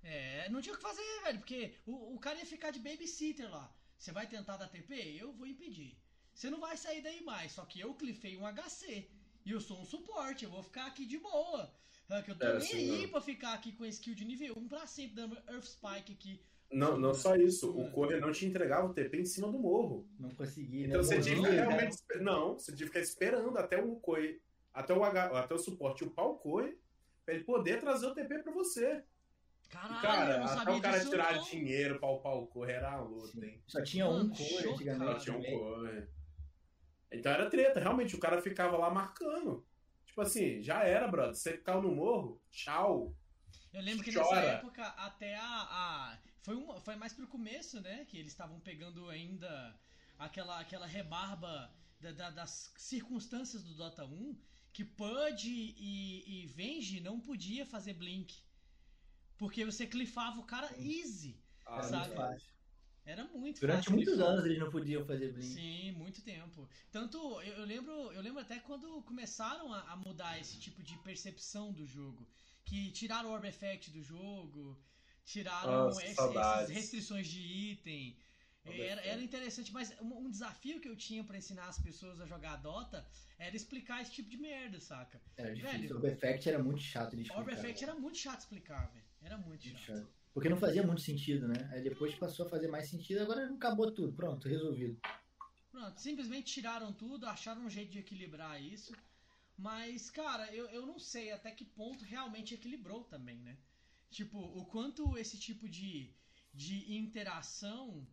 [0.03, 3.49] É, não tinha o que fazer, velho, porque o, o cara ia ficar de babysitter
[3.49, 3.73] lá.
[3.97, 5.17] Você vai tentar dar TP?
[5.17, 5.97] Eu vou impedir.
[6.35, 9.09] Você não vai sair daí mais, só que eu clifei um HC.
[9.45, 11.73] E eu sou um suporte, eu vou ficar aqui de boa.
[12.13, 13.09] Sabe, que eu tô Era nem assim, aí né?
[13.09, 16.43] pra ficar aqui com skill de nível 1 pra sempre, dando Earth Spike aqui.
[16.71, 20.07] Não, não só isso, o Corre não te entregava o TP em cima do morro.
[20.19, 20.85] Não consegui.
[20.85, 21.03] Então né?
[21.03, 21.51] você tinha que né?
[21.51, 21.97] realmente.
[22.21, 24.43] Não, você tinha que ficar esperando até o Corre,
[24.75, 26.77] até o, H, até o suporte upar o Corre,
[27.25, 29.03] pra ele poder trazer o TP pra você.
[29.71, 31.45] Caralho, E, eu cara, não até o cara disso tirar não.
[31.45, 33.63] dinheiro pra upar o Corre era uma luta, hein?
[33.67, 34.63] Só tinha um Mano, cor chocado.
[34.63, 35.21] Só antigamente.
[35.25, 35.43] tinha um.
[35.43, 36.09] Corre.
[37.11, 39.67] Então era treta, realmente, o cara ficava lá marcando.
[40.13, 41.35] Tipo assim, já era, brother.
[41.35, 43.17] Você caiu no morro, tchau.
[43.73, 44.37] Eu lembro que Chora.
[44.43, 45.43] nessa época, até a.
[45.47, 48.05] a- foi, uma, foi mais pro começo, né?
[48.05, 49.75] Que eles estavam pegando ainda
[50.19, 54.39] aquela, aquela rebarba da- da- das circunstâncias do Dota 1
[54.71, 58.37] que Pud e, e Venge não podia fazer blink.
[59.39, 61.43] Porque você clifava o cara easy.
[61.65, 62.15] Ah, Sabe?
[63.05, 63.93] Era muito Durante fácil.
[63.93, 65.53] muitos anos eles não podiam fazer blink.
[65.55, 66.69] Sim, muito tempo.
[66.91, 70.97] Tanto eu, eu lembro, eu lembro até quando começaram a, a mudar esse tipo de
[70.99, 72.29] percepção do jogo,
[72.65, 74.81] que tiraram o Orb Effect do jogo,
[75.25, 76.63] tiraram Nossa, esse- saudades.
[76.71, 78.17] essas restrições de item.
[78.65, 82.21] Orb Era, era interessante, mas um, um desafio que eu tinha pra ensinar as pessoas
[82.21, 83.05] a jogar Dota
[83.37, 85.21] era explicar esse tipo de merda, saca?
[85.37, 85.81] Era difícil.
[85.81, 85.93] Velho.
[85.95, 87.41] O Orb Effect era muito chato de explicar.
[87.41, 89.05] Orb Effect era muito chato explicar, velho.
[89.21, 89.99] Era muito Muito chato.
[89.99, 90.22] chato.
[90.33, 91.69] Porque não fazia muito sentido, né?
[91.73, 94.13] Aí depois passou a fazer mais sentido, agora acabou tudo.
[94.15, 94.99] Pronto, resolvido.
[95.71, 98.93] Pronto, simplesmente tiraram tudo, acharam um jeito de equilibrar isso.
[99.59, 103.57] Mas, cara, eu, eu não sei até que ponto realmente equilibrou também, né?
[104.11, 106.11] Tipo, o quanto esse tipo de,
[106.53, 108.07] de interação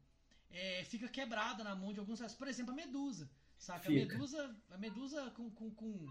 [0.49, 2.21] é, fica quebrada na mão de alguns.
[2.33, 3.29] Por exemplo, a Medusa.
[3.57, 3.89] Saca?
[3.89, 4.13] A Fica.
[4.13, 6.07] Medusa, a Medusa com, com, com,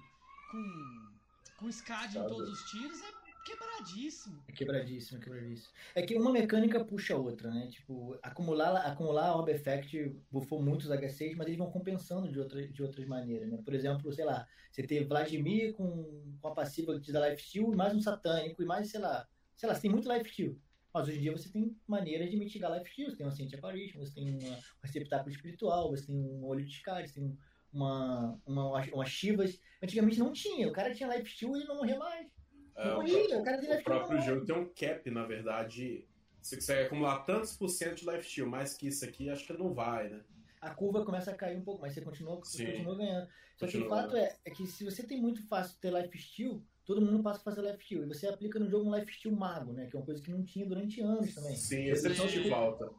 [0.50, 1.12] com,
[1.56, 3.12] com SCAD em todos os tiros é
[3.48, 4.42] quebradíssimo.
[4.46, 5.72] É quebradíssimo, é quebradíssimo.
[5.94, 7.68] É que uma mecânica puxa a outra, né?
[7.68, 12.82] Tipo, acumular, acumular Orb Effect buffou muitos H6, mas eles vão compensando de, outra, de
[12.82, 13.58] outras maneiras, né?
[13.64, 17.72] Por exemplo, sei lá, você ter Vladimir com, com a passiva que te dá Lifesteal
[17.72, 19.26] e mais um Satânico e mais, sei lá,
[19.56, 20.54] sei lá, você tem muito Lifesteal.
[20.92, 23.10] Mas hoje em dia você tem maneiras de mitigar Lifesteal.
[23.10, 26.64] Você tem um Ancient Apparition, você tem uma, um receptáculo espiritual, você tem um olho
[26.64, 27.38] de Scar, você tem
[27.72, 29.60] uma, uma, uma Chivas.
[29.82, 32.37] Antigamente não tinha, o cara tinha Lifesteal e ele não morria mais.
[32.78, 33.40] É, o próprio-
[33.80, 36.06] o próprio jogo tem um cap, na verdade.
[36.40, 39.52] Se você consegue acumular tantos por cento de lifesteal, mais que isso aqui, acho que
[39.52, 40.20] não vai, né?
[40.60, 43.28] a curva começa a cair um pouco, mas você continua, você continua ganhando.
[43.56, 46.18] Só que o Continua fato é, é que se você tem muito fácil ter life
[46.18, 48.02] steal, todo mundo passa a fazer life steal.
[48.02, 49.86] E você aplica no jogo um life steal mago, né?
[49.86, 51.54] Que é uma coisa que não tinha durante anos também.
[51.54, 52.28] Sim, esse eu Sim.
[52.28, 52.90] senti falta.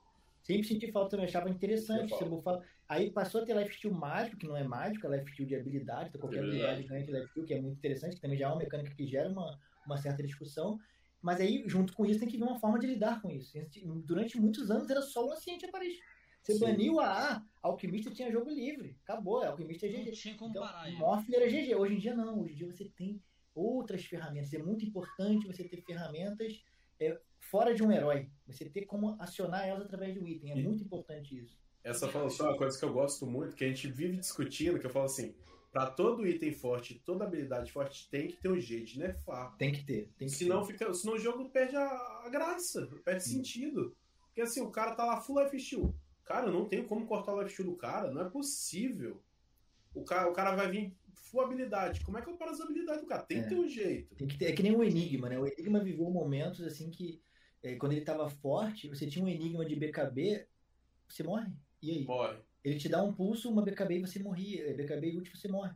[0.41, 2.09] Sempre senti falta também, achava interessante.
[2.15, 5.29] Você bufava- Aí passou a ter life steal mágico, que não é mágico, é life
[5.33, 6.71] steal de habilidade, então qualquer Habilidade.
[6.71, 8.95] habilidade ganha de life steal, que é muito interessante, que também já é uma mecânica
[8.95, 9.59] que gera uma,
[9.89, 10.79] uma certa discussão.
[11.21, 13.57] Mas aí, junto com isso, tem que ver uma forma de lidar com isso.
[14.05, 16.01] Durante muitos anos era só o Anciente Aparício.
[16.41, 16.59] Você Sim.
[16.61, 18.97] baniu a A, Alquimista tinha jogo livre.
[19.03, 20.11] Acabou, Alquimista é Não GG.
[20.13, 20.95] tinha como Então, parar ele.
[20.97, 21.75] Morphle era GG.
[21.75, 22.39] Hoje em dia não.
[22.41, 23.21] Hoje em dia você tem
[23.53, 24.53] outras ferramentas.
[24.53, 26.63] É muito importante você ter ferramentas
[27.01, 28.29] é, fora de um herói.
[28.47, 30.51] Você ter como acionar elas através de um item.
[30.53, 31.59] É E- muito importante isso.
[31.83, 34.85] Essa falou só uma coisa que eu gosto muito, que a gente vive discutindo, que
[34.85, 35.33] eu falo assim,
[35.71, 39.55] pra todo item forte, toda habilidade forte, tem que ter um jeito de nerfar.
[39.57, 40.09] Tem que ter.
[40.17, 40.73] Tem que Senão, ter.
[40.73, 41.85] fica, senão o jogo perde a,
[42.25, 43.95] a graça, perde sentido.
[44.27, 45.93] Porque assim, o cara tá lá full life steal.
[46.25, 49.21] Cara, eu não tenho como cortar o life steal do cara, não é possível.
[49.93, 52.01] O cara, o cara vai vir full habilidade.
[52.01, 53.23] Como é que eu paro as habilidades do cara?
[53.23, 53.43] Tem É.
[53.43, 54.15] que ter um jeito.
[54.15, 54.45] Tem que ter.
[54.45, 55.37] É que nem o Enigma, né?
[55.39, 57.21] O Enigma viveu momentos assim que,
[57.63, 60.47] é, quando ele tava forte, você tinha um Enigma de BKB,
[61.07, 61.51] você morre.
[61.81, 62.03] E aí?
[62.05, 62.37] Morre.
[62.63, 64.73] Ele te dá um pulso, uma BKB e você morria.
[64.75, 65.73] BKB e ult você morre.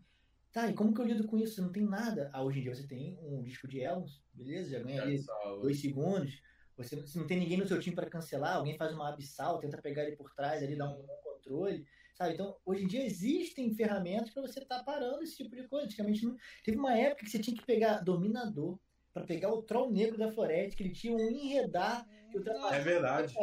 [0.52, 1.56] Tá, e como que eu lido com isso?
[1.56, 2.30] Você não tem nada.
[2.32, 4.70] Ah, hoje em dia você tem um disco de Elons, beleza?
[4.72, 5.62] Já ganha ali salva.
[5.62, 6.42] dois segundos.
[6.78, 9.60] Você não- se não tem ninguém no seu time para cancelar, alguém faz uma abissal,
[9.60, 12.34] tenta pegar ele por trás ali, dá um, um controle, sabe?
[12.34, 15.86] Então, hoje em dia existem ferramentas para você estar parando esse tipo de coisa.
[15.86, 16.36] Antigamente não...
[16.64, 18.80] teve uma época que você tinha que pegar dominador
[19.12, 22.38] para pegar o troll negro da floresta, que ele tinha um enredar que.
[22.76, 23.34] É verdade.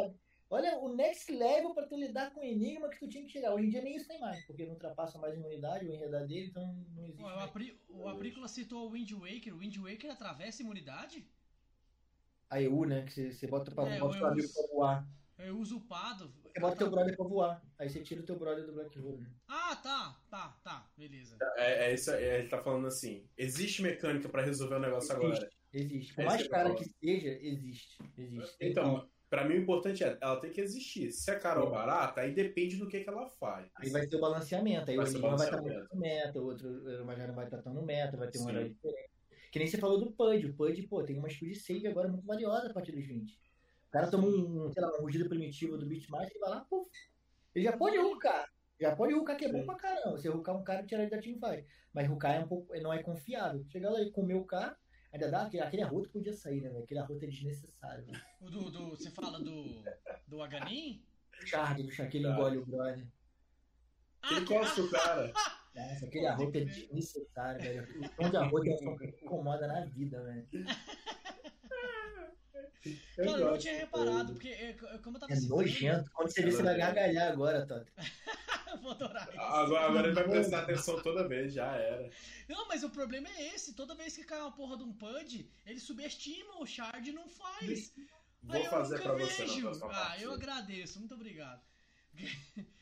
[0.51, 3.53] Olha o next level para tu lidar com o enigma que tu tinha que chegar.
[3.53, 6.27] Hoje em dia nem isso tem mais, porque não ultrapassa mais a imunidade, o enredar
[6.27, 7.21] dele, então não existe.
[7.21, 7.43] Pô, o, mais.
[7.49, 9.55] Apri, o Aprícola citou o Wind Waker.
[9.55, 11.25] O Wind Waker atravessa a imunidade?
[12.49, 13.03] A EU, né?
[13.03, 14.53] Que você, bota, pra, É, bota o amigo EU.
[14.53, 15.07] pra voar.
[15.37, 16.33] É usurpado.
[16.43, 17.63] Você bota teu brother pra voar.
[17.79, 19.21] Aí você tira o teu brother do Black Hole.
[19.21, 19.31] né?
[19.47, 21.37] Ah, tá, tá, tá, beleza.
[21.55, 23.25] É, é isso aí, ele tá falando assim.
[23.37, 25.49] Existe mecânica pra resolver o negócio agora.
[25.73, 26.13] Existe.
[26.13, 27.97] Por É mais eu cara que seja, existe.
[28.17, 28.57] Existe.
[28.57, 28.89] Tem como.
[28.97, 31.09] Então, pra mim o importante é, ela tem que existir.
[31.09, 33.71] Se é cara ou barata, aí depende do que, que ela faz.
[33.77, 34.91] Aí vai ter o balanceamento.
[34.91, 35.79] Aí Vai o Enigma vai estar balanceamento.
[35.79, 39.09] muito no meta, o outro vai estar tão no meta, vai ter um herói diferente.
[39.49, 40.45] Que nem você falou do Pud.
[40.45, 43.31] O Pud, pô, tem uma skill de save agora muito valiosa a partir dos 20.
[43.33, 46.89] O cara toma um, sei lá, um rugido primitivo do Beatmaster e vai lá, puf.
[47.55, 48.45] Ele já pode rucar.
[48.79, 50.17] Já pode rucar, que é bom pra caramba.
[50.17, 51.65] Você rucar um cara e tirar ele da teamfight.
[51.93, 53.63] Mas rucar é um pouco, não é confiável.
[53.69, 54.75] Chegar lá e comer o cara,
[55.13, 56.69] ainda dá aquele, aquele arroto podia sair, né?
[56.83, 58.05] Aquele arroto é desnecessário.
[58.05, 58.21] velho.
[58.39, 59.83] O do, do, você fala do,
[60.27, 61.03] do Aganin?
[61.41, 62.31] O Shard do Shaquille Tá.
[62.33, 63.07] engole o brother.
[64.29, 65.33] Ele encosta o cara.
[65.73, 68.05] Nossa, aquele arroto é desnecessário, velho.
[68.05, 70.47] O tom de arroto é que incomoda na vida, velho.
[73.17, 76.09] Eu Cara, eu não tinha reparado, porque é, como eu tava É nojento.
[76.11, 77.91] Quando você vê, você vai gargalhar agora, Toto.
[78.71, 79.39] Eu vou adorar isso.
[79.39, 82.09] Agora, agora ele vai prestar atenção toda vez, já era.
[82.47, 83.73] Não, mas o problema é esse.
[83.73, 87.93] Toda vez que cai uma porra de um PUD, ele subestima, o Shard não faz.
[88.43, 89.61] Vou Aí eu fazer nunca pra você vejo.
[89.61, 90.23] próxima Ah, partida.
[90.23, 91.61] eu agradeço, muito obrigado.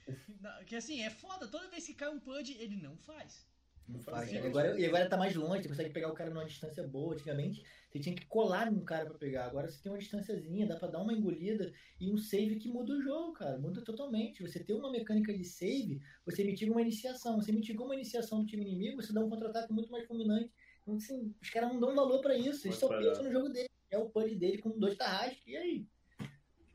[0.60, 3.46] Que, que assim, é foda, toda vez que cai um PUD, ele não faz.
[3.90, 4.32] Não faz.
[4.32, 7.16] E agora, e agora tá mais longe, você consegue pegar o cara numa distância boa.
[7.16, 9.46] Antigamente, você tinha que colar num cara pra pegar.
[9.46, 12.94] Agora você tem uma distânciazinha, dá pra dar uma engolida e um save que muda
[12.94, 13.58] o jogo, cara.
[13.58, 14.44] Muda totalmente.
[14.44, 17.42] Você tem uma mecânica de save, você mitiga uma iniciação.
[17.42, 20.54] Você mitigou uma iniciação do time inimigo, você dá um contra-ataque muito mais fulminante.
[20.84, 22.68] Então, assim, os caras não dão valor pra isso.
[22.68, 23.70] Eles só pensam no jogo dele.
[23.90, 25.48] É o punch dele com dois tarrasques.
[25.48, 25.88] E aí?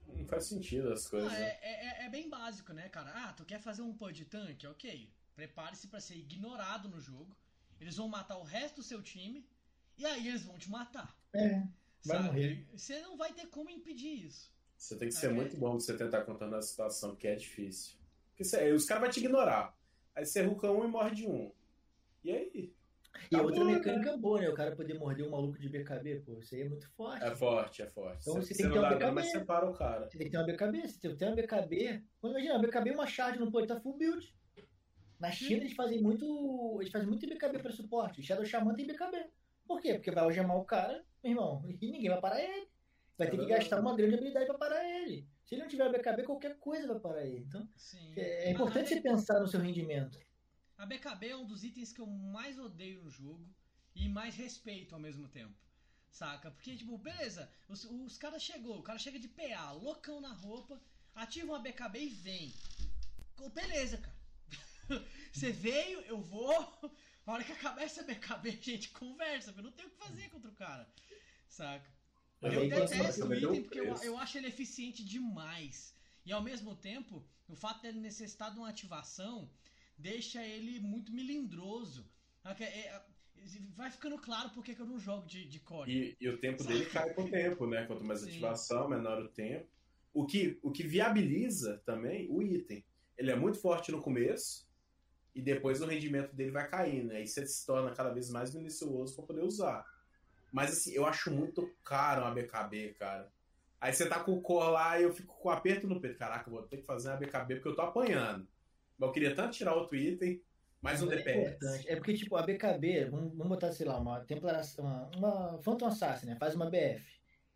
[0.08, 1.32] Não faz sentido as coisas.
[1.32, 1.58] Ah, né?
[1.62, 3.12] é, é, é bem básico, né, cara?
[3.14, 4.66] Ah, tu quer fazer um PUD tanque?
[4.66, 5.12] Ok.
[5.34, 7.36] Prepare-se pra ser ignorado no jogo.
[7.80, 9.46] Eles vão matar o resto do seu time.
[9.98, 11.16] E aí eles vão te matar.
[11.34, 11.60] É.
[12.04, 12.24] Vai sabe?
[12.24, 12.66] morrer.
[12.72, 14.52] Você não vai ter como impedir isso.
[14.76, 15.32] Você tem que ser É.
[15.32, 17.96] muito bom pra você tentar contando a situação, porque é difícil.
[18.30, 19.76] Porque você- os caras vão te ignorar.
[20.14, 21.52] Aí você ruca um e morre de um.
[22.22, 22.74] E aí?
[23.30, 23.72] E Tá outra né?
[23.74, 24.48] mecânica boa, né?
[24.48, 26.38] O cara poder morder um maluco de BKB, pô.
[26.40, 27.22] Isso aí é muito forte.
[27.24, 28.22] É forte, é forte.
[28.22, 29.38] Então você você tem que não ter uma mas BKB.
[29.38, 30.10] você para o cara.
[30.10, 30.88] Você tem que ter uma BKB.
[30.88, 32.02] Se você tem uma BKB.
[32.20, 34.34] Quando imagina, uma BKB e uma shard no pô, tá full build.
[35.24, 36.78] Na China eles fazem muito.
[36.80, 38.22] Eles fazem muito BKB pra suporte.
[38.22, 39.26] Shadow Shaman tem BKB.
[39.66, 39.94] Por quê?
[39.94, 42.68] Porque vai algemar o cara, meu irmão, e ninguém vai parar ele.
[43.16, 43.60] Vai É ter que verdade.
[43.62, 45.26] gastar uma grande habilidade pra parar ele.
[45.46, 47.44] Se ele não tiver BKB, qualquer coisa vai parar ele.
[47.48, 48.12] Então, Sim.
[48.16, 50.18] é é importante você pensar no seu rendimento.
[50.76, 53.48] A BKB é um dos itens que eu mais odeio no jogo
[53.94, 55.54] e mais respeito ao mesmo tempo.
[56.10, 56.50] Saca?
[56.50, 60.78] Porque, tipo, beleza, os, os caras chegou, o cara chega de PA, loucão na roupa,
[61.14, 62.52] ativa uma BKB e vem.
[63.54, 64.13] Beleza, cara.
[65.32, 66.52] Você veio, eu vou.
[67.26, 70.28] A hora que acabar essa BKB, a gente conversa, eu não tenho o que fazer
[70.28, 70.88] contra o cara.
[71.48, 71.88] Saca?
[72.42, 75.94] Eu quando detesto o item porque eu, eu acho ele eficiente demais.
[76.26, 79.50] E ao mesmo tempo, o fato dele necessitar de uma ativação
[79.96, 82.06] deixa ele muito melindroso.
[82.44, 83.04] É- é-
[83.74, 85.90] vai ficando claro porque que eu não jogo de, de core.
[85.90, 87.86] E, e o tempo dele cai com o tempo, né?
[87.86, 88.28] Quanto mais Sim.
[88.28, 89.66] ativação, menor o tempo.
[90.12, 92.84] O que, o que viabiliza também o item.
[93.16, 94.68] Ele é muito forte no começo
[95.34, 97.12] e depois o rendimento dele vai caindo.
[97.12, 99.84] Aí você se torna cada vez mais minucioso para poder usar.
[100.52, 103.28] Mas assim, eu acho muito caro uma BKB, cara.
[103.80, 106.18] Aí você tá com o core lá e eu fico com um aperto no peito.
[106.18, 108.46] Caraca, eu vou ter que fazer uma BKB porque eu tô apanhando.
[108.96, 110.40] Mas eu queria tanto tirar outro item,
[110.80, 111.38] mais um é DPS.
[111.38, 111.88] importante.
[111.88, 115.86] É porque, tipo, a BKB, vamos, vamos botar, sei lá, uma templaração, uma, uma Phantom
[115.86, 116.36] Assassin, né?
[116.36, 117.04] Faz uma BF.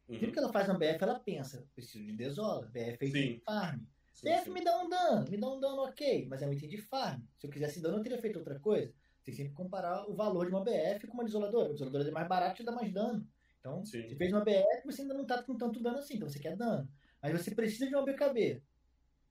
[0.09, 0.18] Uhum.
[0.18, 3.41] Tudo que ela faz na BF, ela pensa, preciso de desola, BF é item de
[3.45, 3.81] farm.
[4.22, 6.78] BF me dá um dano, me dá um dano ok, mas é um item de
[6.78, 7.22] farm.
[7.38, 8.92] Se eu quisesse dano, eu teria feito outra coisa.
[9.24, 11.66] Tem que sempre comparar o valor de uma BF com uma desoladora.
[11.68, 13.26] Uma desoladora é mais barata e dá mais dano.
[13.60, 14.08] Então, Sim.
[14.08, 16.56] você fez uma BF, você ainda não tá com tanto dano assim, então você quer
[16.56, 16.88] dano.
[17.22, 18.62] Mas você precisa de uma BKB.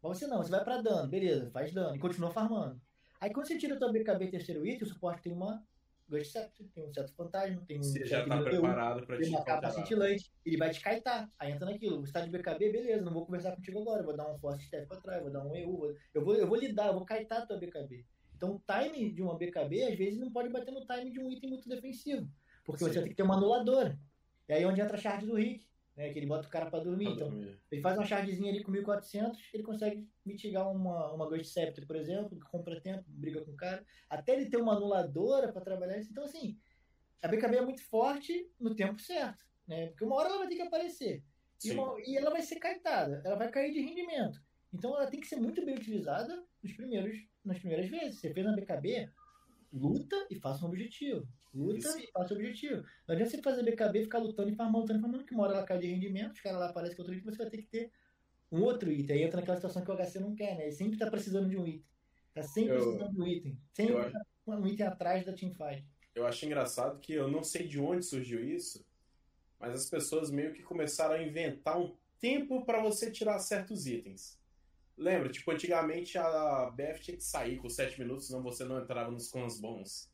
[0.01, 2.79] Mas você não, você vai pra dano, beleza, faz dano e continua farmando.
[3.19, 5.65] Aí quando você tira a tua BKB terceiro item, o suporte tem uma
[6.09, 9.31] Ghost Scepter, tem um certo fantasma, tem um Você já tá preparado pra tem te
[9.31, 11.29] uma capa cintilante, ele vai te kaitar.
[11.37, 14.31] Aí entra naquilo, você tá de BKB, beleza, não vou conversar contigo agora, vou dar
[14.31, 16.87] um force step pra trás, vou dar um EU, vou- eu vou, eu vou lidar,
[16.87, 18.05] eu vou kaitar a tua BKB.
[18.35, 21.29] Então o time de uma BKB, às vezes, não pode bater no time de um
[21.31, 22.29] item muito defensivo,
[22.63, 22.93] porque Sim.
[22.93, 23.99] você tem que ter uma anuladora.
[24.47, 25.67] E aí é onde entra a charge do Rick,
[25.97, 27.07] né, que ele bota o cara pra dormir.
[27.07, 27.31] Então,
[27.71, 31.95] ele faz uma chargezinha ali com 1400, ele consegue mitigar uma, uma Ghost Scepter, por
[31.95, 35.97] exemplo, que compra tempo, briga com o cara, até ele ter uma anuladora pra trabalhar
[35.97, 36.11] isso.
[36.11, 36.57] Então, assim,
[37.21, 39.87] a BKB é muito forte no tempo certo, né?
[39.87, 41.23] Porque uma hora ela vai ter que aparecer.
[41.65, 44.39] E, uma- e ela vai ser kaitada, ela vai cair de rendimento.
[44.71, 48.19] Então ela tem que ser muito bem utilizada nos primeiros, nas primeiras vezes.
[48.19, 49.09] Você fez uma BKB,
[49.73, 51.27] luta e faça um objetivo.
[51.53, 51.99] Luta Isso.
[51.99, 52.83] e faça um objetivo.
[53.07, 55.43] Não adianta você fazer BKB e ficar lutando e farmando, lutando e farmando, que uma
[55.43, 57.57] hora ela cai de rendimento, os caras lá aparecem com outro item, você vai ter
[57.57, 57.91] que ter
[58.51, 59.15] um outro item.
[59.17, 60.63] Aí entra naquela situação que o HC não quer, né?
[60.63, 61.85] Ele sempre tá precisando de um item.
[62.33, 63.59] Tá sempre Eu- precisando de um item.
[63.73, 65.85] Sempre eu tá um item atrás da teamfight.
[66.13, 68.85] Eu acho engraçado que eu não sei de onde surgiu isso,
[69.59, 74.39] mas as pessoas meio que começaram a inventar um tempo pra você tirar certos itens.
[74.97, 79.11] Lembra, tipo, antigamente a BF tinha que sair com 7 minutos, senão você não entrava
[79.11, 80.11] nos clãs bons.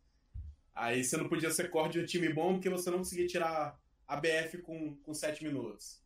[0.76, 3.80] Aí você não podia ser core de um time bom porque você não conseguia tirar
[4.07, 6.01] a BF com, com 7 minutos.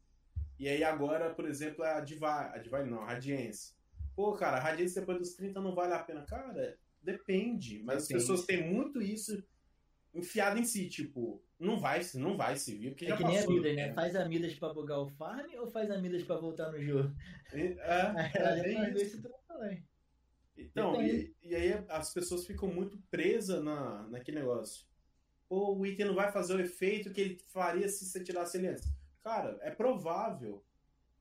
[0.59, 3.74] E aí agora, por exemplo, é a Divine, a Divine não, a Radiance.
[4.15, 6.24] Pô, cara, a Radiance depois dos 30 não vale a pena.
[6.24, 7.82] Cara, depende.
[7.84, 8.22] Mas as Depende.
[8.24, 9.41] pessoas têm muito isso
[10.13, 13.38] enfiado em si, tipo, não vai, não vai se vir, porque É já que nem
[13.38, 13.53] a passou.
[13.53, 13.93] Midas, né?
[13.93, 17.13] Faz a Midas pra bugar o farm ou faz a Midas pra voltar no jogo?
[17.53, 17.76] É,
[18.34, 19.05] Ela é faz isso.
[19.05, 19.84] isso tudo também.
[20.58, 24.86] Então, e, e aí as pessoas ficam muito presas na, naquele negócio.
[25.47, 28.68] Pô, o item não vai fazer o efeito que ele faria se você tirasse ele
[28.68, 28.91] antes.
[29.24, 30.64] Cara, é provável.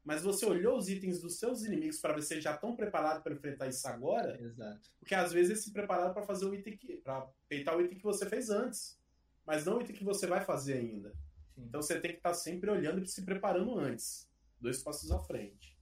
[0.02, 3.22] Mas você olhou os itens dos seus inimigos para ver se eles já estão preparados
[3.22, 4.40] para enfrentar isso agora?
[4.40, 4.88] Exato.
[5.00, 6.96] Porque às vezes eles se prepararam para fazer o item que.
[6.98, 8.98] para peitar o item que você fez antes.
[9.44, 11.10] Mas não o item que você vai fazer ainda.
[11.54, 11.64] Sim.
[11.68, 14.30] Então você tem que estar sempre olhando e se preparando antes.
[14.60, 15.76] Dois passos à frente.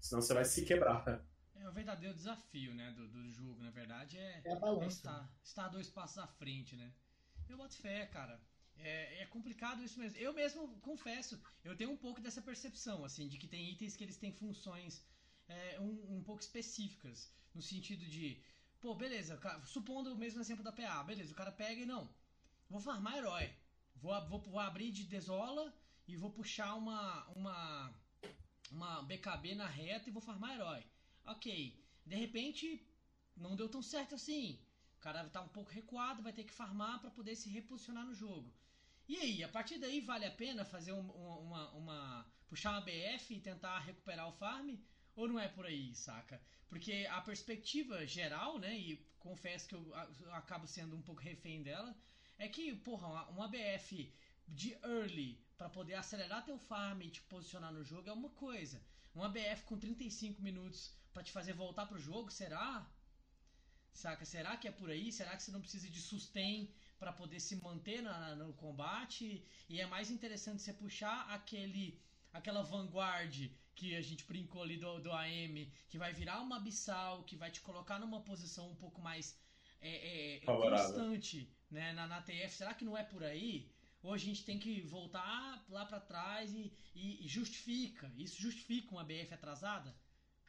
[0.00, 1.22] Senão você vai se quebrar.
[1.70, 4.88] É o verdadeiro desafio, né, do, do jogo, na verdade, é, É a balança.
[4.88, 6.92] estar, estar dois passos à frente, né?
[7.48, 8.40] Eu boto fé, cara.
[8.76, 10.18] É, é complicado isso mesmo.
[10.18, 14.02] Eu mesmo confesso, eu tenho um pouco dessa percepção, assim, de que tem itens que
[14.02, 15.06] eles têm funções
[15.48, 17.32] é, um, um pouco específicas.
[17.54, 18.42] No sentido de,
[18.80, 22.12] pô, beleza, supondo o mesmo exemplo da PA, beleza, o cara pega e não,
[22.68, 23.48] vou farmar herói.
[23.94, 25.72] Vou, vou, vou abrir de desola
[26.08, 27.94] e vou puxar uma, uma,
[28.72, 30.84] uma BKB na reta e vou farmar herói.
[31.24, 32.86] Ok, de repente
[33.36, 34.60] não deu tão certo assim.
[34.96, 38.14] O cara tá um pouco recuado, vai ter que farmar para poder se reposicionar no
[38.14, 38.52] jogo.
[39.08, 43.34] E aí, a partir daí vale a pena fazer um- uma, uma, puxar uma BF
[43.34, 44.76] e tentar recuperar o farm?
[45.16, 46.40] Ou não é por aí, saca?
[46.68, 51.62] Porque a perspectiva geral, né, e confesso que eu, eu acabo sendo um pouco refém
[51.62, 51.96] dela,
[52.38, 54.12] é que, porra, uma BF
[54.48, 58.80] de early para poder acelerar teu farm e te posicionar no jogo é uma coisa.
[59.14, 62.86] Uma BF com 35 minutos para te fazer voltar pro jogo, será?
[63.92, 64.24] Saca?
[64.24, 65.12] Será que é por aí?
[65.12, 69.44] Será que você não precisa de sustain para poder se manter na- no combate?
[69.68, 72.00] E é mais interessante você puxar aquele
[72.32, 77.24] aquela vanguard que a gente brincou ali do, do AM, que vai virar uma abissal,
[77.24, 79.36] que vai te colocar numa posição um pouco mais
[79.80, 80.40] é, é,
[80.84, 82.54] constante né, na, na TF.
[82.54, 83.68] Será que não é por aí?
[84.02, 88.12] Ou a gente tem que voltar lá para trás e, e- e justifica?
[88.16, 89.92] Isso justifica uma BF atrasada?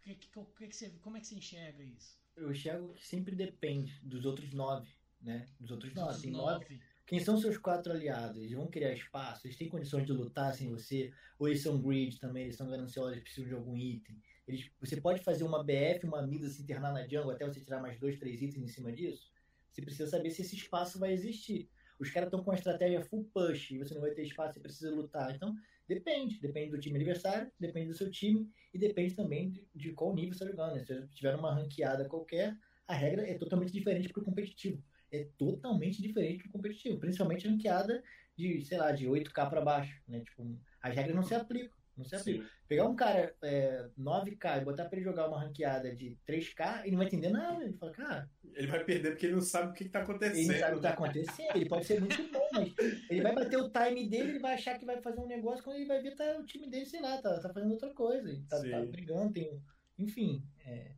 [0.01, 2.19] Que- que- que que você- como é que você enxerga isso?
[2.35, 4.89] Eu enxergo que sempre depende dos outros nove,
[5.21, 5.45] né?
[5.59, 6.13] Dos outros nove.
[6.13, 6.63] Dos nove.
[6.63, 6.81] nove.
[7.05, 8.37] Quem são seus quatro aliados?
[8.37, 9.45] Eles vão criar espaço?
[9.45, 11.11] Eles têm condições de lutar sem você?
[11.37, 12.43] Ou eles são greed também?
[12.43, 14.21] Eles são gananciosos, eles precisam de algum item?
[14.47, 17.81] Eles, você pode fazer uma BF, uma mida se internar na jungle até você tirar
[17.81, 19.29] mais dois, três itens em cima disso?
[19.69, 21.69] Você precisa saber se esse espaço vai existir.
[22.01, 24.59] Os caras estão com a estratégia full push e você não vai ter espaço, você
[24.59, 25.35] precisa lutar.
[25.35, 25.55] Então,
[25.87, 26.39] depende.
[26.41, 30.33] Depende do time adversário, depende do seu time e depende também de, de qual nível
[30.33, 30.75] você está jogando.
[30.77, 30.83] né?
[30.83, 34.83] Se tiver uma ranqueada qualquer, a regra é totalmente diferente para o competitivo.
[35.11, 36.97] É totalmente diferente do competitivo.
[36.97, 38.03] Principalmente ranqueada
[38.35, 40.01] de, sei lá, de 8K para baixo.
[40.07, 40.21] Né?
[40.21, 41.80] Tipo, as regras não se aplicam.
[41.97, 42.43] Não se aplicam.
[42.43, 42.51] Sim.
[42.67, 46.91] Pegar um cara é, 9K e botar pra ele jogar uma ranqueada de 3K, ele
[46.91, 47.63] não vai entender nada.
[47.63, 50.09] Ele fala, cara, Ele vai perder porque ele não sabe o que, que tá ele
[50.09, 50.51] acontecendo.
[50.51, 51.55] não sabe o que tá acontecendo.
[51.55, 52.73] Ele pode ser muito bom, mas
[53.09, 55.77] ele vai bater o time dele, ele vai achar que vai fazer um negócio, quando
[55.77, 58.29] ele vai ver, tá, o time dele, sei lá, tá, tá fazendo outra coisa.
[58.29, 59.61] Ele tá, tá brigando, tem um.
[59.97, 60.91] enfim, é,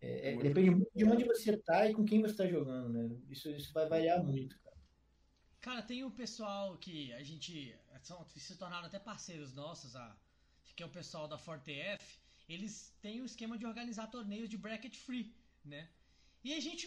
[0.00, 3.16] é, é, depende muito de onde você tá e com quem você tá jogando, né?
[3.28, 4.76] Isso, isso vai variar muito, cara.
[5.60, 10.16] Cara, tem o pessoal que a gente são, se tornaram até parceiros nossos, a,
[10.76, 12.18] que é o pessoal da ForteF,
[12.48, 15.88] eles têm o esquema de organizar torneios de bracket free, né?
[16.44, 16.86] E a gente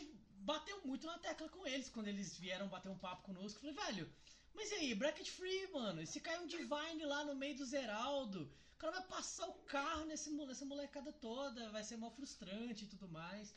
[0.52, 3.60] bateu muito na tecla com eles quando eles vieram bater um papo conosco.
[3.60, 4.14] Falei, velho,
[4.54, 6.02] mas e aí, bracket free, mano?
[6.02, 8.42] E se cair um Divine lá no meio do Zeraldo,
[8.74, 12.88] o cara vai passar o carro nesse, nessa molecada toda, vai ser mal frustrante e
[12.88, 13.56] tudo mais.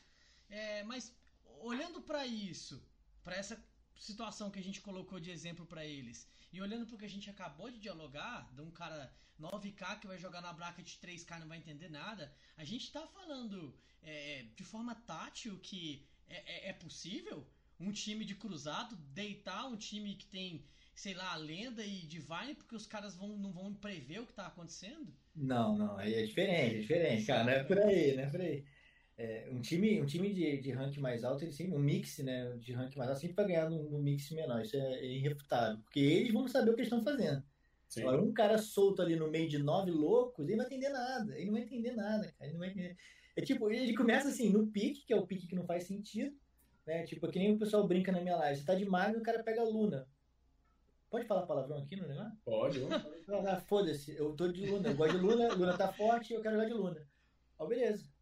[0.49, 1.13] É, mas
[1.61, 2.83] olhando para isso,
[3.23, 3.55] para essa
[4.03, 7.29] situação que a gente colocou de exemplo para eles, e olhando pro que a gente
[7.29, 11.47] acabou de dialogar, de um cara 9K que vai jogar na bracket 3K e não
[11.47, 16.73] vai entender nada, a gente tá falando é, de forma tátil que é, é, é,
[16.73, 17.47] possível
[17.79, 22.75] um time de cruzado deitar um time que tem, sei lá, lenda e divine, porque
[22.75, 25.13] os caras vão, não vão prever o que tá acontecendo?
[25.35, 28.41] Não, não, aí é diferente, é diferente, cara, não é por aí, não é por
[28.41, 28.63] aí.
[29.15, 32.57] É, um time, um time de, de rank mais alto, ele sempre, um mix né,
[32.57, 34.61] de rank mais alto, sempre vai ganhar no, no mix menor.
[34.61, 35.79] Isso é, é, irrefutável.
[35.83, 37.43] Porque eles vão saber o que eles estão fazendo.
[37.97, 41.35] Agora, um cara solto ali no meio de nove loucos, ele não vai entender nada.
[41.35, 42.45] Ele não vai entender nada, cara.
[42.45, 42.97] Ele não vai entender.
[43.35, 46.35] É tipo, ele começa assim, no pique, que é o pique que não faz sentido.
[46.87, 47.03] Né?
[47.03, 48.59] Tipo, que nem o pessoal brinca na minha live.
[48.59, 50.07] Você tá de mago e o cara pega a Luna.
[51.11, 52.35] Pode falar palavrão aqui no negócio?
[52.43, 52.79] Pode.
[53.47, 54.89] ah, Foda-se, eu tô de Luna.
[54.89, 57.07] Eu gosto de Luna, Luna tá forte eu quero jogar de Luna.
[57.59, 58.12] Ó, beleza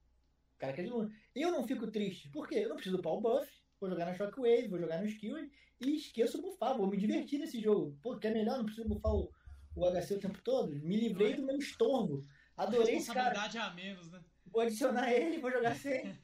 [0.61, 1.11] cara quer de Luna.
[1.35, 4.67] Eu não fico triste, porque eu não preciso upar o buff, vou jogar na Shockwave,
[4.67, 5.49] vou jogar no Skill
[5.81, 7.97] e esqueço o buffar, vou me divertir nesse jogo.
[8.01, 9.31] Pô, que é melhor, não preciso buffar o,
[9.75, 10.71] o HC o tempo todo.
[10.75, 12.23] Me livrei do meu estorvo.
[12.55, 13.35] Adorei esse cara.
[13.35, 14.23] é a menos, né?
[14.45, 16.15] Vou adicionar ele, vou jogar sem.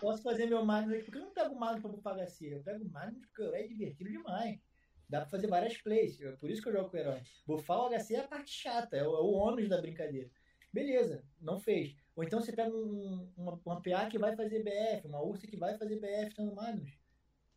[0.00, 2.54] Posso fazer meu Magnus aqui, porque eu não pego o Magnus pra buffar HC.
[2.54, 4.60] Eu pego o Magnus porque é divertido demais.
[5.08, 7.22] Dá pra fazer várias plays, é por isso que eu jogo com o herói.
[7.46, 10.28] Buffar o HC é a parte chata, é o, é o ônus da brincadeira.
[10.72, 11.96] Beleza, não fez.
[12.16, 15.56] Ou então você pega um, uma, uma PA que vai fazer BF, uma Ursa que
[15.56, 16.90] vai fazer BF estando Magnus.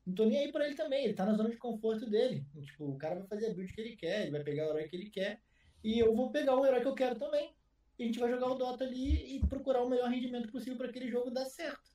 [0.06, 2.46] Não tô nem aí pra ele também, ele tá na zona de conforto dele.
[2.62, 4.90] Tipo, o cara vai fazer a build que ele quer, ele vai pegar o herói
[4.90, 5.42] que ele quer.
[5.82, 7.56] E eu vou pegar o herói que eu quero também.
[7.98, 10.88] E a gente vai jogar o Dota ali e procurar o melhor rendimento possível para
[10.88, 11.92] aquele jogo dar certo.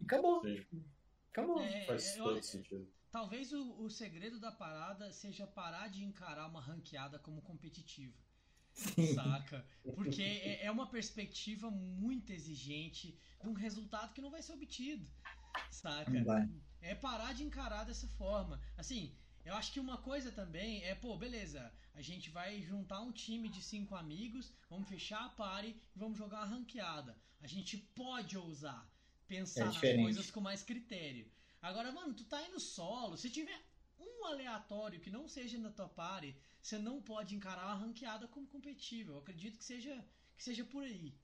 [0.00, 0.40] E acabou.
[0.42, 0.84] Sim.
[1.30, 1.60] Acabou.
[1.60, 2.88] É, Faz todo eu, sentido.
[3.10, 8.27] Talvez o, o segredo da parada seja parar de encarar uma ranqueada como competitiva.
[9.14, 9.64] Saca?
[9.94, 15.06] Porque é, é uma perspectiva muito exigente de um resultado que não vai ser obtido.
[15.70, 16.12] Saca?
[16.80, 18.60] É parar de encarar dessa forma.
[18.76, 19.12] Assim,
[19.44, 23.48] eu acho que uma coisa também é, pô, beleza, a gente vai juntar um time
[23.48, 27.16] de cinco amigos, vamos fechar a party e vamos jogar uma ranqueada.
[27.40, 28.88] A gente pode ousar
[29.26, 31.30] pensar é nas coisas com mais critério.
[31.60, 33.60] Agora, mano, tu tá indo solo, se tiver
[33.98, 38.46] um aleatório que não seja na tua party, você não pode encarar a ranqueada como
[38.46, 39.14] competível.
[39.14, 40.04] Eu acredito que seja,
[40.36, 41.14] que seja por aí.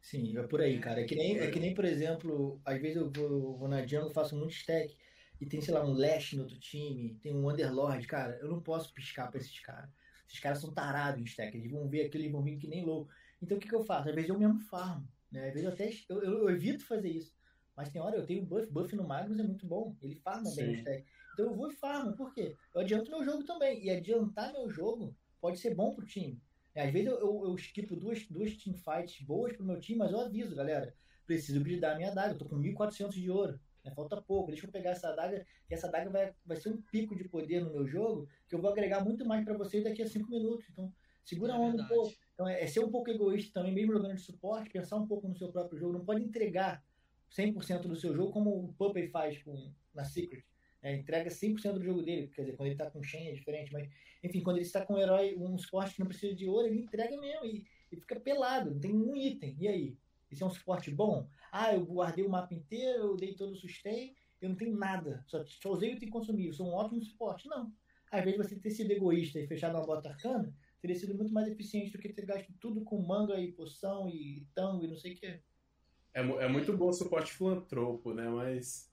[0.00, 1.00] Sim, é por aí, cara.
[1.00, 4.12] É que nem, é que nem por exemplo, às vezes eu vou, vou na jungle,
[4.12, 4.96] faço muito stack
[5.40, 8.60] e tem, sei lá, um Lash no outro time, tem um Underlord, cara, eu não
[8.62, 9.90] posso piscar pra esses caras.
[10.28, 12.84] Esses caras são tarados em stack, eles vão ver aquilo e vão vir que nem
[12.84, 13.10] louco.
[13.42, 14.08] Então o que, que eu faço?
[14.08, 15.48] Às vezes eu mesmo farmo, né?
[15.48, 17.36] Às vezes eu até eu, eu, eu evito fazer isso.
[17.76, 19.96] Mas tem hora eu tenho buff, buff no Magnus é muito bom.
[20.00, 20.56] Ele farma Sim.
[20.56, 21.06] bem o stack.
[21.36, 22.16] Então eu vou e farmo.
[22.16, 22.56] Por quê?
[22.74, 23.84] Eu adianto meu jogo também.
[23.84, 26.40] E adiantar meu jogo pode ser bom pro time.
[26.74, 30.12] É, às vezes eu, eu, eu skipo duas, duas teamfights boas pro meu time, mas
[30.12, 30.94] eu aviso, galera.
[31.26, 32.32] Preciso grindar a minha adaga.
[32.32, 33.60] Eu tô com 1.400 de ouro.
[33.84, 33.92] Né?
[33.94, 34.50] Falta pouco.
[34.50, 35.44] Deixa eu pegar essa adaga.
[35.68, 38.26] Que essa adaga vai, vai ser um pico de poder no meu jogo.
[38.48, 40.64] Que eu vou agregar muito mais para vocês daqui a 5 minutos.
[40.70, 40.90] Então,
[41.22, 42.14] segura é a onda um pouco.
[42.32, 45.28] Então, é, é ser um pouco egoísta também, mesmo jogando de suporte, pensar um pouco
[45.28, 45.92] no seu próprio jogo.
[45.92, 46.82] Não pode entregar
[47.30, 50.42] 100% do seu jogo como o Puppet faz com, na Secret
[50.86, 52.28] é, entrega 100% do jogo dele.
[52.28, 53.88] Quer dizer, quando ele tá com Shen é diferente, mas
[54.22, 56.78] enfim, quando ele está com um herói, um suporte que não precisa de ouro, ele
[56.78, 59.56] entrega mesmo e, e fica pelado, não tem um item.
[59.58, 59.98] E aí?
[60.30, 61.28] Esse é um suporte bom?
[61.50, 65.24] Ah, eu guardei o mapa inteiro, eu dei todo o sustain, eu não tenho nada,
[65.26, 67.48] só, só usei o item consumível, sou um ótimo suporte.
[67.48, 67.72] Não.
[68.10, 71.48] Às vezes você ter sido egoísta e fechado uma bota arcana, teria sido muito mais
[71.48, 75.14] eficiente do que ter gasto tudo com manga e poção e tango e não sei
[75.14, 75.26] o que.
[75.26, 78.28] É, é muito bom o suporte filantropo, né?
[78.28, 78.88] Mas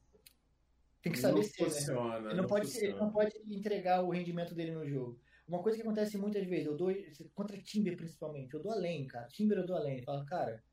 [1.03, 2.27] tem que saber não ser, funciona, né?
[2.27, 5.19] Ele não, não pode, ele não pode entregar o rendimento dele no jogo.
[5.45, 6.95] Uma coisa que acontece muitas vezes, eu dou
[7.35, 9.27] contra Timber principalmente, eu dou além, cara.
[9.27, 9.97] Timber eu dou além.
[9.97, 10.63] Eu falo, cara,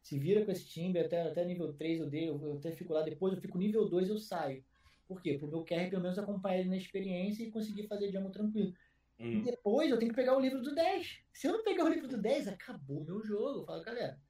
[0.00, 2.92] se vira com esse Timber até, até nível 3 eu dei, eu, eu até fico
[2.92, 4.64] lá, depois eu fico nível 2 eu saio.
[5.08, 5.36] Por quê?
[5.36, 8.72] Pro meu QR pelo menos acompanhar ele na experiência e conseguir fazer jungle tranquilo.
[9.18, 9.32] Hum.
[9.32, 11.20] E depois eu tenho que pegar o livro do 10.
[11.32, 13.62] Se eu não pegar o livro do 10, acabou meu jogo.
[13.62, 14.20] Eu falo, galera,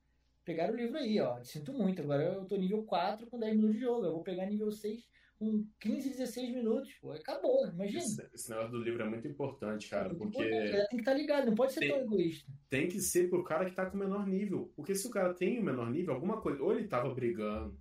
[0.42, 1.44] pegaram o livro aí, ó.
[1.44, 4.06] Sinto muito, agora eu tô nível 4 com 10 minutos de jogo.
[4.06, 5.06] Eu vou pegar nível 6
[5.40, 6.92] com 15, 16 minutos.
[7.00, 7.98] Pô, acabou, imagina.
[8.04, 11.14] Esse, esse negócio do livro é muito importante, cara, Muito porque importante, Tem que estar
[11.14, 12.52] ligado, não pode ser Tem- tão egoísta.
[12.68, 14.70] tem que ser pro cara que tá com o menor nível.
[14.76, 17.74] Porque se o cara tem o menor nível, alguma coisa, ou ele tava brigando,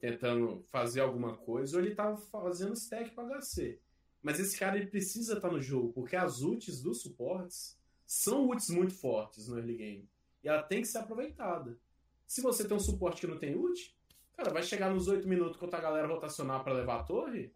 [0.00, 3.78] tentando fazer alguma coisa, ou ele tava fazendo stack pra HC.
[4.22, 8.70] Mas esse cara ele precisa estar no jogo, porque as ults dos suportes são ults
[8.70, 10.08] muito fortes no early game.
[10.42, 11.78] E ela tem que ser aproveitada.
[12.26, 13.94] Se você tem um suporte que não tem ult,
[14.36, 17.52] cara, vai chegar nos 8 minutos quando a galera rotacionar pra levar a torre,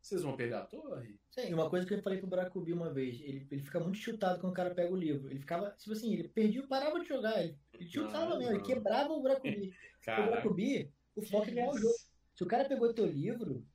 [0.00, 1.18] vocês vão perder a torre.
[1.30, 4.40] Sim, uma coisa que eu falei pro Bracubi uma vez, ele, ele fica muito chutado
[4.40, 5.30] quando o cara pega o livro.
[5.30, 8.62] Ele ficava, tipo assim, ele perdia, parava de jogar, ele, ele chutava Não, mesmo, ele
[8.62, 9.74] quebrava o Bracubi.
[10.08, 11.94] o Bracubi, o foco é ganhar o jogo.
[12.34, 13.66] Se o cara pegou teu livro,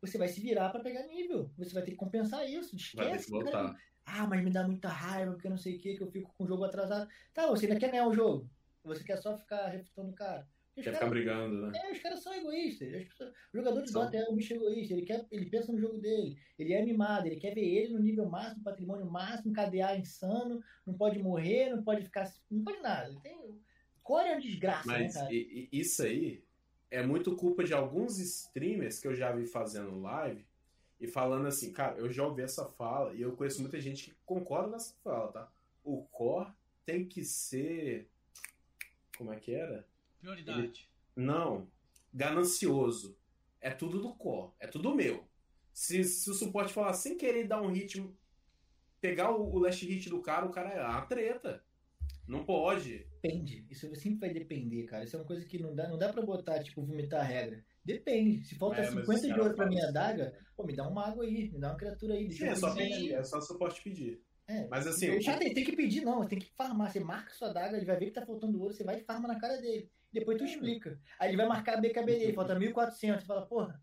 [0.00, 1.50] você vai se virar pra pegar nível.
[1.56, 2.76] Você vai ter que compensar isso.
[2.96, 3.50] vai ter Esquece.
[3.50, 3.76] cara-.
[4.04, 6.44] Ah, mas me dá muita raiva, porque não sei o que, que eu fico com
[6.44, 7.08] o jogo atrasado.
[7.32, 8.48] Tá, você ainda quer ganhar o jogo.
[8.84, 10.48] Você quer só ficar refutando o cara.
[10.78, 11.78] Os Quer caras- ficar brigando, né?
[11.82, 12.94] É, os caras são egoístas.
[12.94, 14.04] As pessoas- O jogador de São.
[14.04, 14.94] Dota é um bicho egoísta.
[14.94, 16.38] Ele, quer, ele pensa no jogo dele.
[16.58, 17.26] Ele é mimado.
[17.26, 20.62] Ele quer ver ele no nível máximo, patrimônio máximo, KDA insano.
[20.86, 22.32] Não pode morrer, não pode ficar.
[22.50, 23.08] Não pode nada.
[23.10, 23.60] Ele tem...
[24.02, 25.34] Core é uma desgraça, Mas né, cara?
[25.34, 26.42] e- e- isso aí
[26.90, 30.46] é muito culpa de alguns streamers que eu já vi fazendo live
[30.98, 34.16] e falando assim, cara, eu já ouvi essa fala e eu conheço muita gente que
[34.24, 35.52] concorda nessa fala, tá?
[35.84, 36.50] O core
[36.86, 38.08] tem que ser.
[39.18, 39.84] Como é que era?
[40.20, 40.88] Prioridade.
[41.16, 41.68] Não.
[42.12, 43.16] Ganancioso.
[43.60, 44.52] É tudo do core.
[44.60, 45.26] É tudo meu.
[45.72, 48.04] Se, se o suporte falar sem querer dar um hit,
[49.00, 51.64] pegar o, o last hit do cara, o cara é uma treta.
[52.26, 53.06] Não pode.
[53.22, 53.66] Depende.
[53.70, 55.04] Isso sempre vai depender, cara.
[55.04, 57.64] Isso é uma coisa que não dá, não dá pra botar, tipo, vomitar a regra.
[57.84, 58.44] Depende.
[58.44, 59.88] Se falta É, mas 50 os de ouro pra minha isso.
[59.88, 62.28] adaga, pô, me dá um mago aí, me dá uma criatura aí.
[62.28, 64.22] Deixa Sim, eu é só pedir, é só o suporte pedir.
[64.48, 66.26] É, Mas assim, já tem, tem que pedir, não.
[66.26, 66.90] Tem que farmar.
[66.90, 69.28] Você marca sua adaga, ele vai ver que tá faltando ouro, você vai e farma
[69.28, 69.90] na cara dele.
[70.10, 70.98] Depois tu explica.
[71.20, 73.20] Aí ele vai marcar a BKB dele, falta 1.400.
[73.20, 73.82] Você fala, porra.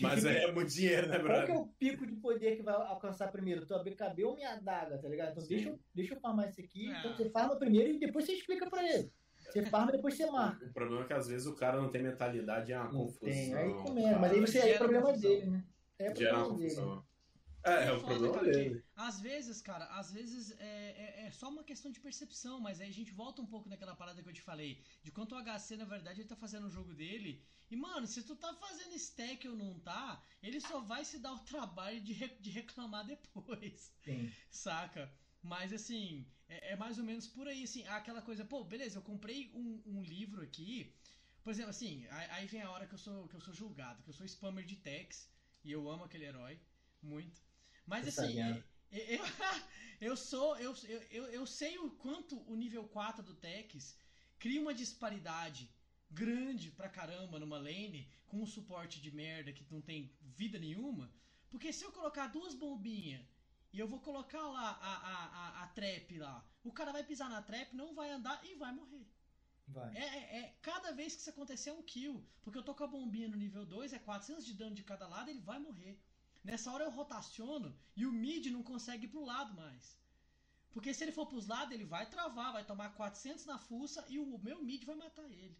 [0.00, 3.26] Mas é muito dinheiro, né, Qual que é o pico de poder que vai alcançar
[3.32, 3.66] primeiro?
[3.66, 5.32] Tua BKB ou minha adaga, tá ligado?
[5.32, 5.48] Então Sim.
[5.48, 6.88] deixa, eu- deixa eu farmar esse aqui.
[6.90, 6.98] É.
[7.00, 9.12] Então você farma primeiro e depois você explica pra ele.
[9.50, 10.64] Você farma e depois você marca.
[10.64, 13.28] O problema é que às vezes o cara não tem mentalidade, é uma Não confusão.
[13.28, 13.52] tem.
[13.54, 14.18] Aí começa.
[14.20, 15.30] Mas aí você aí é problema confusão.
[15.30, 15.64] dele, né?
[16.00, 16.68] Aí é problema dele.
[16.74, 17.04] confusão.
[17.64, 18.84] É, é o Foda, problema cara, dele.
[18.94, 22.88] Às vezes, cara, às vezes é, é, é só uma questão de percepção, mas aí
[22.88, 25.76] a gente volta um pouco naquela parada que eu te falei, de quanto o HC,
[25.76, 27.44] na verdade, ele tá fazendo o jogo dele.
[27.70, 31.32] E, mano, se tu tá fazendo stack ou não tá, ele só vai se dar
[31.32, 34.36] o trabalho de, re- de reclamar depois, Sim.
[34.50, 35.12] saca?
[35.42, 39.02] Mas assim, é, é mais ou menos por aí, assim, aquela coisa, pô, beleza, eu
[39.02, 40.94] comprei um, um livro aqui.
[41.42, 44.08] Por exemplo, assim, aí, vem a hora que eu sou, que eu sou julgado, que
[44.10, 45.28] eu sou spammer de techs,
[45.64, 46.60] e eu amo aquele herói,
[47.00, 47.42] muito.
[47.86, 48.64] Mas assim, sabendo.
[48.90, 49.24] eu, eu,
[50.00, 50.56] eu sou.
[50.58, 53.96] Eu, eu, eu, eu sei o quanto o nível 4 do Tex
[54.38, 55.70] cria uma disparidade
[56.10, 61.12] grande pra caramba numa lane com um suporte de merda que não tem vida nenhuma.
[61.50, 63.24] Porque se eu colocar duas bombinhas
[63.72, 67.28] e eu vou colocar lá a, a, a, a trap lá, o cara vai pisar
[67.30, 69.06] na trap, não vai andar e vai morrer.
[69.68, 69.96] Vai.
[69.96, 72.26] É, é, é- cada vez que isso acontecer é um kill.
[72.42, 75.06] Porque eu tô com a bombinha no nível 2, é 400 de dano de cada
[75.06, 75.98] lado, ele vai morrer.
[76.44, 79.96] Nessa hora eu rotaciono e o mid não consegue ir pro lado mais.
[80.72, 84.18] Porque se ele for pros lados, ele vai travar, vai tomar 400 na fuça e
[84.18, 85.56] o meu mid vai matar ele.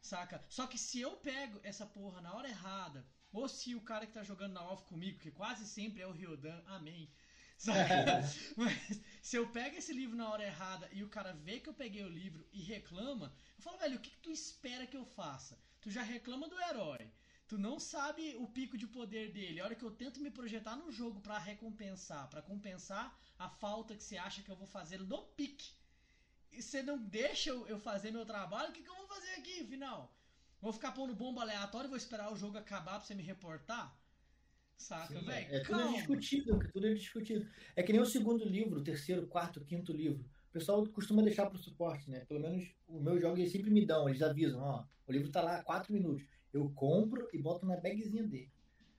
[0.00, 0.44] Saca?
[0.48, 4.12] Só que se eu pego essa porra na hora errada, ou se o cara que
[4.12, 7.10] tá jogando na off comigo, que quase sempre é o Ryodan, amém.
[7.58, 8.22] Saca?
[8.56, 11.74] Mas se eu pego esse livro na hora errada e o cara vê que eu
[11.74, 15.04] peguei o livro e reclama, eu falo, velho, o que, que tu espera que eu
[15.04, 15.58] faça?
[15.80, 17.10] Tu já reclama do herói.
[17.48, 19.58] Tu não sabe o pico de poder dele.
[19.58, 23.96] A hora que eu tento me projetar no jogo pra recompensar, pra compensar a falta
[23.96, 25.70] que você acha que eu vou fazer no pique.
[26.52, 29.64] E você não deixa eu fazer meu trabalho, o que, que eu vou fazer aqui,
[29.64, 30.14] final?
[30.60, 33.98] Vou ficar pondo bomba aleatória e vou esperar o jogo acabar pra você me reportar?
[34.76, 35.54] Saca, velho?
[35.54, 35.96] é tudo Calma.
[35.96, 37.48] discutível, tudo é discutível.
[37.74, 40.22] É que nem o segundo livro, o terceiro, quarto, quinto livro.
[40.50, 42.20] O pessoal costuma deixar pro suporte, né?
[42.26, 45.40] Pelo menos o meu jogo eles sempre me dão, eles avisam, ó, o livro tá
[45.40, 46.26] lá há quatro minutos.
[46.52, 48.50] Eu compro e boto na bagzinha dele.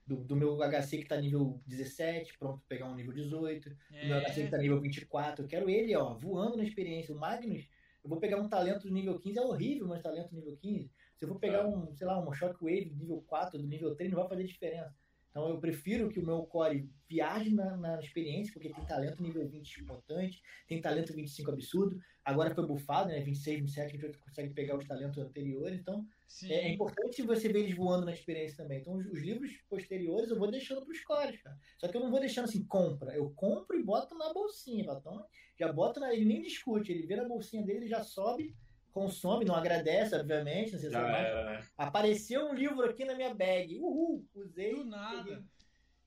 [0.05, 3.69] Do, do meu HC que tá nível 17, pronto pra pegar um nível 18.
[3.69, 3.76] Do
[4.07, 4.26] meu É.
[4.26, 5.43] HC que tá nível 24.
[5.43, 7.13] Eu quero ele, ó, voando na experiência.
[7.13, 7.67] O Magnus,
[8.03, 10.91] eu vou pegar um talento do nível 15, é horrível, mas talento nível 15.
[11.15, 14.09] Se eu vou pegar um, sei lá, um Shockwave do nível 4, do nível 3,
[14.09, 14.95] não vai fazer diferença.
[15.30, 19.47] Então eu prefiro que o meu core viaje na, na experiência, porque tem talento nível
[19.47, 21.99] 20 importante, tem talento 25 absurdo.
[22.26, 23.22] Agora foi bufado, né?
[23.22, 25.80] 26, 27, a gente consegue pegar os talentos anteriores.
[25.80, 26.06] Então
[26.43, 28.80] é, é importante você ver eles voando na experiência também.
[28.80, 31.57] Então os, os livros posteriores eu vou deixando pros cores, cara.
[31.77, 33.15] Só que eu não vou deixando assim, compra.
[33.15, 34.84] Eu compro e boto na bolsinha.
[34.84, 35.26] Então
[35.60, 36.14] já bota na.
[36.14, 38.56] Ele nem discute, ele vê na bolsinha dele, ele já sobe
[38.91, 41.28] consome, não agradece, obviamente, não sei se Já é mais.
[41.28, 41.68] era, né?
[41.78, 43.78] Apareceu um livro aqui na minha bag.
[43.80, 44.76] Uhul, usei.
[44.76, 45.44] Do nada.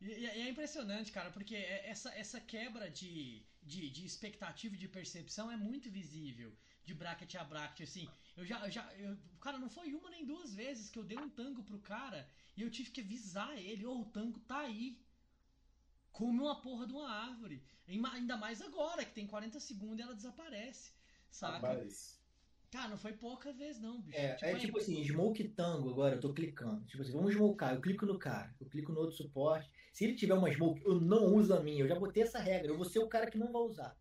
[0.01, 4.79] E, e é impressionante, cara, porque é- essa, essa quebra de, de, de expectativa e
[4.79, 6.53] de percepção é muito visível.
[6.85, 8.09] De bracket a bracket, assim.
[8.37, 8.65] Eu já.
[8.67, 11.63] eu já eu- cara, não foi uma nem duas vezes que eu dei um tango
[11.63, 15.01] pro cara e eu tive que avisar ele: ô, o tango tá aí.
[16.11, 17.65] Come uma porra de uma árvore.
[17.87, 20.93] Ainda mais agora, que tem 40 segundos e ela desaparece.
[21.31, 21.69] Saca?
[21.69, 22.22] Rapaz.
[22.73, 24.19] Cara, não foi pouca vez, não, bicho.
[24.19, 26.83] É, é tipo assim, smoke tango agora, eu tô clicando.
[26.87, 29.71] Tipo assim, vamos smokear, eu clico no cara, eu clico no outro suporte.
[29.93, 31.85] Se ele tiver uma smoke, eu não uso a minha.
[31.85, 33.95] Eu já botei essa regra, eu vou ser o cara que não vai usar.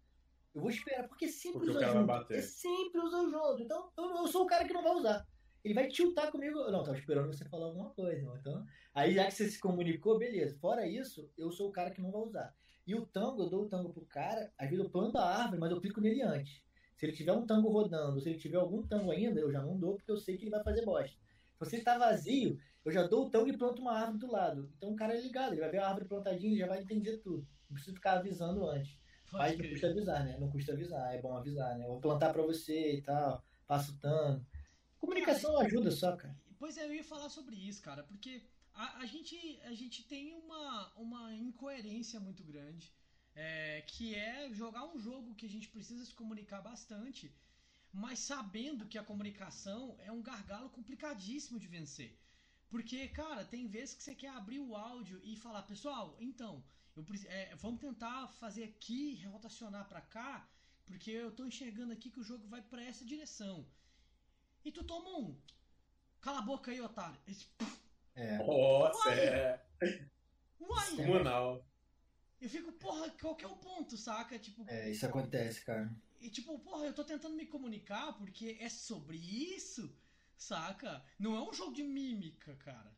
[0.56, 2.06] Eu vou esperar, porque sempre Porque o usa junto.
[2.06, 2.38] bater.
[2.38, 3.62] É sempre usa junto.
[3.62, 5.28] Então, eu, eu sou o cara que não vai usar.
[5.66, 6.60] Ele vai tiltar comigo.
[6.72, 8.22] Não, tava esperando você falar alguma coisa.
[8.40, 10.58] Então, aí já que você se comunicou, beleza.
[10.60, 12.56] Fora isso, eu sou o cara que não vai usar.
[12.88, 15.60] E o tango, eu dou o tango pro cara, às vezes eu planto a árvore,
[15.60, 16.62] mas eu clico nele antes.
[17.02, 19.76] Se ele tiver um tango rodando, se ele tiver algum tango ainda, eu já não
[19.76, 21.18] dou, porque eu sei que ele vai fazer bosta.
[21.64, 24.72] Se ele tá vazio, eu já dou o tango e planto uma árvore do lado.
[24.78, 27.18] Então o cara é ligado, ele vai ver a árvore plantadinha, ele já vai entender
[27.18, 27.48] tudo.
[27.68, 29.00] Não precisa ficar avisando antes.
[29.32, 30.38] Mas não custa avisar, né?
[30.40, 31.88] Não custa avisar, é bom avisar, né?
[31.88, 34.46] Vou plantar pra você e tal, passo tanto.
[35.00, 36.36] Comunicação ajuda só, cara.
[36.60, 38.44] Pois é, eu ia falar sobre isso, cara, porque
[38.76, 42.94] a, a gente, a gente tem uma, uma incoerência muito grande,
[43.36, 47.34] é, que é jogar um jogo que a gente precisa se comunicar bastante,
[47.92, 52.18] mas sabendo que a comunicação é um gargalo complicadíssimo de vencer.
[52.70, 56.64] Porque, cara, tem vezes que você quer abrir o áudio e falar, pessoal, então,
[56.96, 60.50] eu, é, vamos tentar fazer aqui, rotacionar pra cá,
[60.86, 63.66] porque eu tô enxergando aqui que o jogo vai pra essa direção.
[64.64, 65.38] E tu toma um.
[66.22, 67.20] Cala a boca aí, otário.
[68.14, 68.38] É.
[68.38, 69.66] Nossa, é
[70.60, 70.96] Uai!
[70.96, 71.66] comunal.
[72.42, 74.38] Eu fico, porra, qual que é o ponto, saca?
[74.40, 75.96] Tipo, É, isso acontece, cara.
[76.20, 79.96] e tipo, porra, eu tô tentando me comunicar porque é sobre isso,
[80.36, 81.04] saca?
[81.20, 82.92] Não é um jogo de mímica, cara.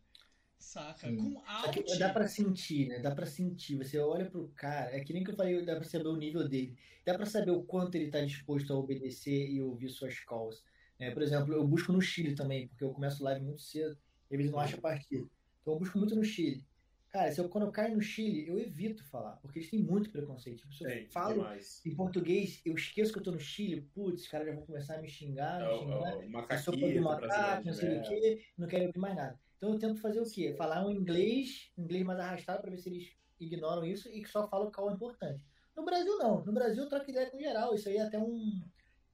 [0.58, 1.10] Saca?
[1.10, 1.18] Sim.
[1.18, 1.98] Com Só que alt.
[2.00, 3.00] dá pra sentir, né?
[3.00, 3.76] Dá pra sentir.
[3.76, 6.48] Você olha pro cara, é que nem que eu falei, dá pra saber o nível
[6.48, 6.78] dele.
[7.06, 10.64] Dá pra saber o quanto ele tá disposto a obedecer e ouvir suas calls.
[10.98, 13.98] É, por exemplo, eu busco no Chile também, porque eu começo live muito cedo,
[14.32, 15.28] e eles não acham partida.
[15.62, 16.66] Então eu busco muito no Chile.
[17.14, 20.10] Cara, se eu, quando eu caio no Chile, eu evito falar, porque eles têm muito
[20.10, 20.62] preconceito.
[20.62, 21.82] Tipo, se eu Tem, falo demais.
[21.86, 24.96] em português, eu esqueço que eu tô no Chile, putz, os caras já vão começar
[24.96, 26.10] a me xingar, É me o, xingar.
[26.10, 28.08] é o Eu sou macaquito de macaco, não sei o né?
[28.08, 29.40] quê, não quero ouvir mais nada.
[29.58, 30.56] Então eu tento fazer o quê?
[30.58, 34.48] Falar um inglês, inglês mais arrastado pra ver se eles ignoram isso e que só
[34.50, 35.46] falo o call importante.
[35.78, 38.60] No Brasil não, no Brasil eu troco ideia com geral, isso aí é até um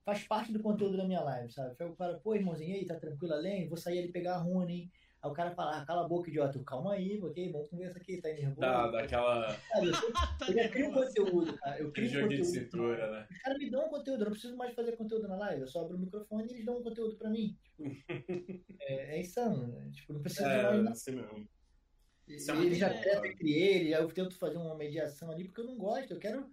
[0.06, 1.76] faz parte do conteúdo da minha live, sabe?
[1.80, 3.68] Eu falo, pô, irmãozinho, aí, tá tranquilo além?
[3.68, 4.92] Vou sair ali pegar a runa, hein?
[5.22, 6.58] Aí o cara fala, ah, cala a boca, idiota.
[6.58, 7.52] Eu, Calma aí, ok?
[7.52, 8.60] Vamos conversar aqui, tá nervoso?
[8.60, 9.92] Dá, daquela, Sabe, eu,
[10.40, 11.80] tá eu já crio conteúdo, cara.
[11.80, 12.72] Eu crio joguinho de conteúdo.
[12.72, 13.28] cintura, né?
[13.30, 15.82] Os caras me dão conteúdo, eu não preciso mais fazer conteúdo na live, eu só
[15.82, 17.58] abro o microfone e eles dão um conteúdo pra mim.
[17.64, 17.84] Tipo,
[18.82, 19.90] é, é insano, né?
[19.94, 20.92] Tipo, não precisa mais É, nada.
[20.92, 21.50] assim mesmo.
[22.28, 23.28] E Isso é ele muito já cara.
[23.28, 26.50] entre eles, aí eu tento fazer uma mediação ali, porque eu não gosto, eu quero.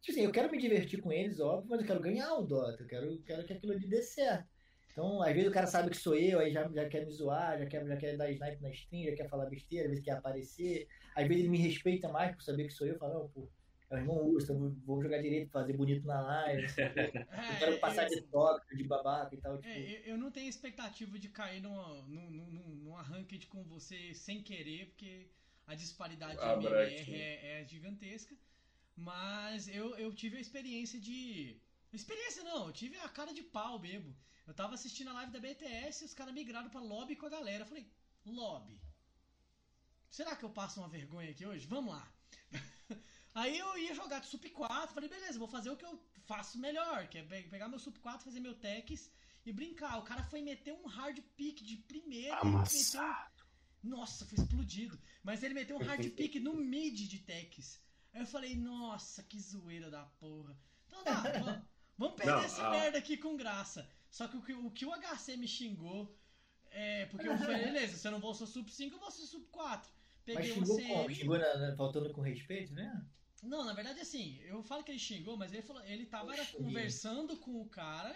[0.00, 2.82] Tipo assim, eu quero me divertir com eles, óbvio, mas eu quero ganhar o Dota,
[2.82, 4.48] eu quero, quero que aquilo ali dê certo.
[4.90, 7.58] Então, às vezes o cara sabe que sou eu, aí já, já quer me zoar,
[7.58, 10.12] já quer, já quer dar snipe na stream, já quer falar besteira, às vezes quer
[10.12, 10.88] aparecer.
[11.14, 13.48] Às vezes ele me respeita mais por saber que sou eu, fala, não, pô,
[13.90, 16.62] é o irmão Urso, eu vou- jogar direito, fazer bonito na live.
[16.64, 16.66] É,
[17.54, 19.68] eu quero passar eu- de tópico, de babaca e tal, tipo.
[19.68, 24.42] É, eu, não tenho expectativa de cair numa, num, num, num ranked com você sem
[24.42, 25.28] querer, porque
[25.66, 26.66] a disparidade Ah, de.
[26.66, 28.36] MMR é, é gigantesca.
[28.96, 31.60] Mas eu, eu tive a experiência de.
[31.92, 34.14] Experiência não, eu tive a cara de pau, bebo.
[34.48, 37.28] Eu tava assistindo a live da BTS e os caras migraram pra lobby com a
[37.28, 37.64] galera.
[37.64, 37.86] Eu falei,
[38.24, 38.80] lobby.
[40.10, 41.66] Será que eu passo uma vergonha aqui hoje?
[41.66, 42.10] Vamos lá.
[43.34, 46.58] Aí eu ia jogar de Sup 4, falei, beleza, vou fazer o que eu faço
[46.58, 49.10] melhor, que é pe- pegar meu Sup 4, fazer meu techs
[49.44, 49.98] e brincar.
[49.98, 52.42] O cara foi meter um hard pick de primeira.
[52.42, 53.00] meteu
[53.82, 54.98] Nossa, foi explodido.
[55.22, 57.78] Mas ele meteu um hard pick no mid de techs.
[58.14, 60.58] Aí eu falei, nossa, que zoeira da porra.
[60.86, 61.62] Então dá, vamos,
[61.98, 62.70] vamos perder Não, essa ah.
[62.70, 63.86] merda aqui com graça.
[64.10, 66.16] Só que o, que o que o HC me xingou
[66.70, 67.06] é.
[67.06, 69.46] Porque eu falei, beleza, se eu não vou ser Sup 5, eu vou ser Sup
[69.50, 69.90] 4.
[70.26, 70.88] Mas Peguei um xingou CM.
[70.94, 71.14] como?
[71.14, 73.04] Xingou na- na- faltando com respeito, né?
[73.42, 77.36] Não, na verdade, assim, eu falo que ele xingou, mas ele falou, ele tava conversando
[77.36, 78.14] com o cara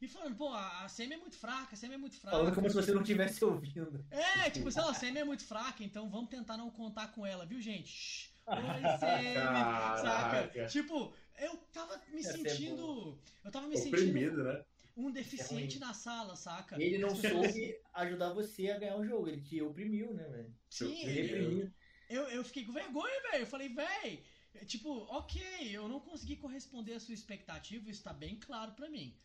[0.00, 2.36] e falando, pô, a SEMI é muito fraca, a SEMI é muito fraca.
[2.36, 4.04] Falando como se você não estivesse ouvindo.
[4.10, 7.26] É, tipo, sei lá, a SEMI é muito fraca, então vamos tentar não contar com
[7.26, 8.32] ela, viu, gente?
[8.46, 10.68] Oi, SEMI, saca?
[10.68, 13.18] Tipo, eu tava me ser sentindo.
[13.44, 14.64] Eu tava me sentindo Oprimido, né?
[14.96, 16.80] Um deficiente É na sala, saca?
[16.80, 20.54] Ele não soube ajudar você a ganhar o jogo, ele te oprimiu, né, velho?
[20.70, 21.72] Sim, Ele.
[22.08, 23.42] Eu, eu fiquei com vergonha, velho.
[23.42, 24.22] Eu falei, velho,
[24.66, 25.42] tipo, ok,
[25.72, 29.16] eu não consegui corresponder à sua expectativa, isso tá bem claro pra mim.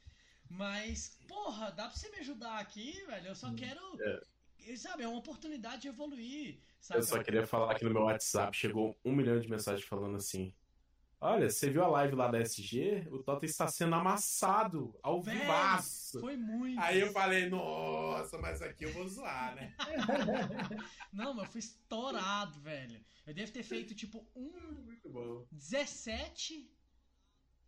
[0.50, 3.28] Mas, porra, dá pra você me ajudar aqui, velho?
[3.28, 3.80] Eu só quero.
[4.02, 4.76] É.
[4.76, 6.60] Sabe, é uma oportunidade de evoluir.
[6.80, 7.00] Sabe?
[7.00, 10.54] Eu só queria falar que no meu WhatsApp chegou um milhão de mensagens falando assim.
[11.22, 13.06] Olha, você viu a live lá da SG?
[13.12, 16.22] O Tota está sendo amassado ao vivaço.
[16.22, 16.80] Foi muito.
[16.80, 19.76] Aí eu falei, nossa, mas aqui eu vou zoar, né?
[21.12, 23.04] Não, mas eu fui estourado, velho.
[23.28, 24.50] Eu devo ter feito tipo um.
[24.86, 25.46] Muito bom.
[25.52, 26.72] 17,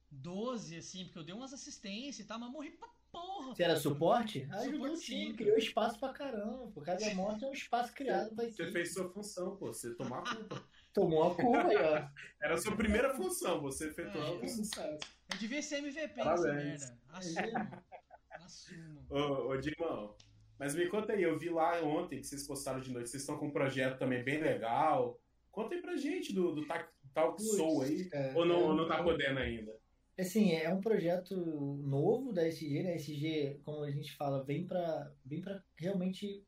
[0.09, 3.53] 12, assim, porque eu dei umas assistências e tal, mas morri pra porra.
[3.53, 4.47] Você era suporte?
[4.49, 5.35] Ah, ajudou Suporte o time, sim.
[5.35, 6.67] criou espaço pra caramba.
[6.71, 9.67] Por cada morte é um espaço criado pra Você fez sua função, pô.
[9.67, 10.63] Você tomou a culpa.
[10.93, 12.07] Tomou a curva aí, ó.
[12.43, 13.61] Era a sua primeira função.
[13.61, 14.39] Você efetuou É.
[14.39, 14.99] com sucesso.
[15.31, 16.81] Eu devia ser MVP Parabéns.
[16.81, 16.97] nessa merda.
[17.09, 17.83] Assuma.
[18.31, 19.01] Assuma.
[19.09, 20.15] Ô, ô Dimão,
[20.59, 21.23] mas me conta aí.
[21.23, 23.09] Eu vi lá ontem que vocês postaram de noite.
[23.09, 25.19] Vocês estão com um projeto também bem legal.
[25.51, 28.09] Conta aí pra gente do, do Talk, Talk Soul aí.
[28.13, 29.71] é, Ou não, é, ou não tá podendo ainda?
[30.19, 32.93] Assim, é um projeto novo da SG, né?
[32.93, 36.45] A SG, como a gente fala, vem pra, vem pra realmente,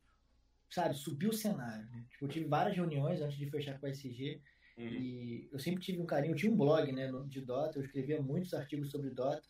[0.74, 1.86] sabe, subir o cenário.
[1.90, 2.06] Né?
[2.10, 4.42] Tipo, eu tive várias reuniões antes de fechar com a SG
[4.78, 4.86] Uhum.
[4.86, 6.34] e eu sempre tive um carinho.
[6.34, 9.44] Eu tinha um blog, né, de Dota, eu escrevia muitos artigos sobre Dota.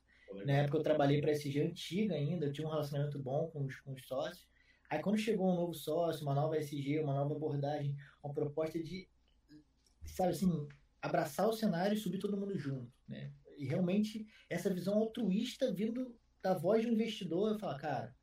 [0.46, 3.80] Na época eu trabalhei para SG antiga ainda, eu tinha um relacionamento bom com os,
[3.82, 4.48] com os sócios.
[4.90, 9.08] Aí quando chegou um novo sócio, uma nova SG, uma nova abordagem, uma proposta de,
[10.06, 10.68] sabe assim,
[11.02, 13.32] abraçar o cenário e subir todo mundo junto, né?
[13.58, 18.16] E realmente essa visão altruísta vindo da voz do investidor, eu falo, cara,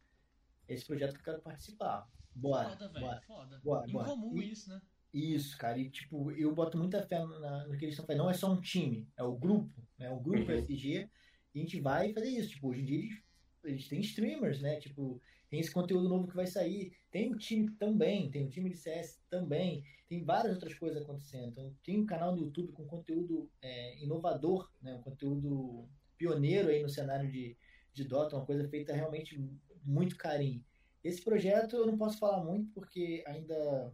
[0.68, 2.08] esse projeto que eu quero participar.
[2.34, 3.06] Bora, Foda, velho.
[3.06, 3.20] bora.
[3.26, 3.60] Foda.
[3.64, 4.06] bora, bora.
[4.08, 4.80] Incomum E- isso, né?
[5.12, 8.22] Isso, cara, e tipo, eu boto muita fé na, no que eles estão fazendo.
[8.22, 10.08] Não é só um time, é o grupo, né?
[10.10, 10.58] O grupo Uhum.
[10.58, 11.08] SG,
[11.52, 12.50] e a gente vai fazer isso.
[12.50, 13.22] Tipo, hoje em dia eles,
[13.64, 14.76] eles têm streamers, né?
[14.78, 16.92] Tipo, tem esse conteúdo novo que vai sair.
[17.10, 21.48] Tem o time também, tem o time de CS também, tem várias outras coisas acontecendo.
[21.48, 24.94] Então, tem um canal no YouTube com conteúdo é, inovador, né?
[24.94, 27.56] Um conteúdo pioneiro aí no cenário de,
[27.92, 29.36] de Dota, uma coisa feita realmente
[29.84, 30.64] muito carinho.
[31.02, 33.92] Esse projeto eu não posso falar muito porque ainda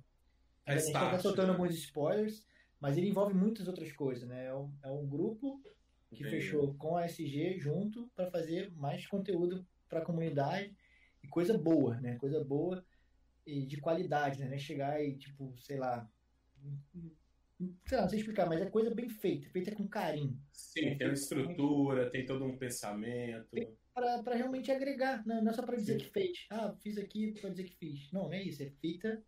[0.67, 1.53] É tá start, soltando né?
[1.55, 2.45] alguns spoilers,
[2.81, 4.47] mas ele envolve muitas outras coisas, né?
[4.47, 5.61] É um, é um grupo
[6.11, 6.31] que Entendi.
[6.31, 10.75] fechou com a SG junto para fazer mais conteúdo para a comunidade
[11.23, 12.17] e coisa boa, né?
[12.17, 12.85] Coisa boa
[13.47, 14.55] e de qualidade, né?
[14.55, 16.09] É Chegar e, tipo, sei lá.
[17.87, 20.39] Sei lá, não sei explicar, mas é coisa bem feita, feita com carinho.
[20.53, 23.79] Sim, tem uma estrutura, tem todo um pensamento.
[23.97, 26.47] Para realmente agregar, não, não é só para dizer que fez.
[26.51, 28.13] Ah, fiz aqui para dizer que fiz.
[28.13, 29.25] Não, não é isso, é feita.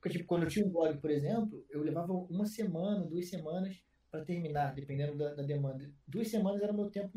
[0.00, 3.76] Porque, tipo, quando eu tinha um blog, por exemplo, eu levava uma semana, duas semanas
[4.10, 5.92] para terminar, dependendo da, da demanda.
[6.06, 7.12] Duas semanas era o meu tempo,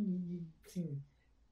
[0.65, 1.01] assim,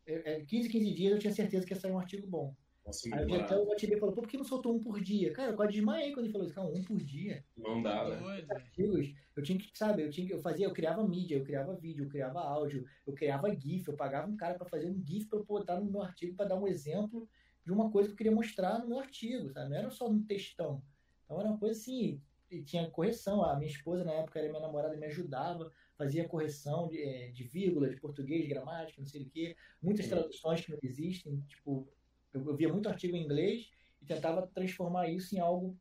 [0.06, 2.56] é, é, 15, 15 dias eu tinha certeza que ia sair um artigo bom.
[2.86, 3.56] Nossa, Aí até barato.
[3.56, 5.32] o Watibê falou, pô, por que não soltou um por dia?
[5.34, 8.16] Cara, eu quase desmaiei quando ele falou isso, cara, um por dia Não dá, né?
[8.18, 8.52] Velho.
[8.52, 11.76] artigos, eu tinha que, sabe, eu tinha que, eu fazia, eu criava mídia, eu criava
[11.76, 15.28] vídeo, eu criava áudio, eu criava GIF, eu pagava um cara para fazer um GIF
[15.28, 17.28] para eu botar no meu artigo para dar um exemplo
[17.64, 19.70] de uma coisa que eu queria mostrar no meu artigo, sabe?
[19.70, 20.84] Não era só um textão.
[21.26, 23.44] Então era uma coisa assim, e tinha correção.
[23.44, 27.44] A minha esposa na época era minha namorada, me ajudava, fazia correção de, eh, de
[27.44, 29.56] vírgula, de português, de gramática, não sei o quê.
[29.82, 30.12] Muitas Sim.
[30.12, 31.88] traduções que não existem, tipo,
[32.34, 33.70] eu, eu via muito artigo em inglês
[34.02, 35.78] e tentava transformar isso em algo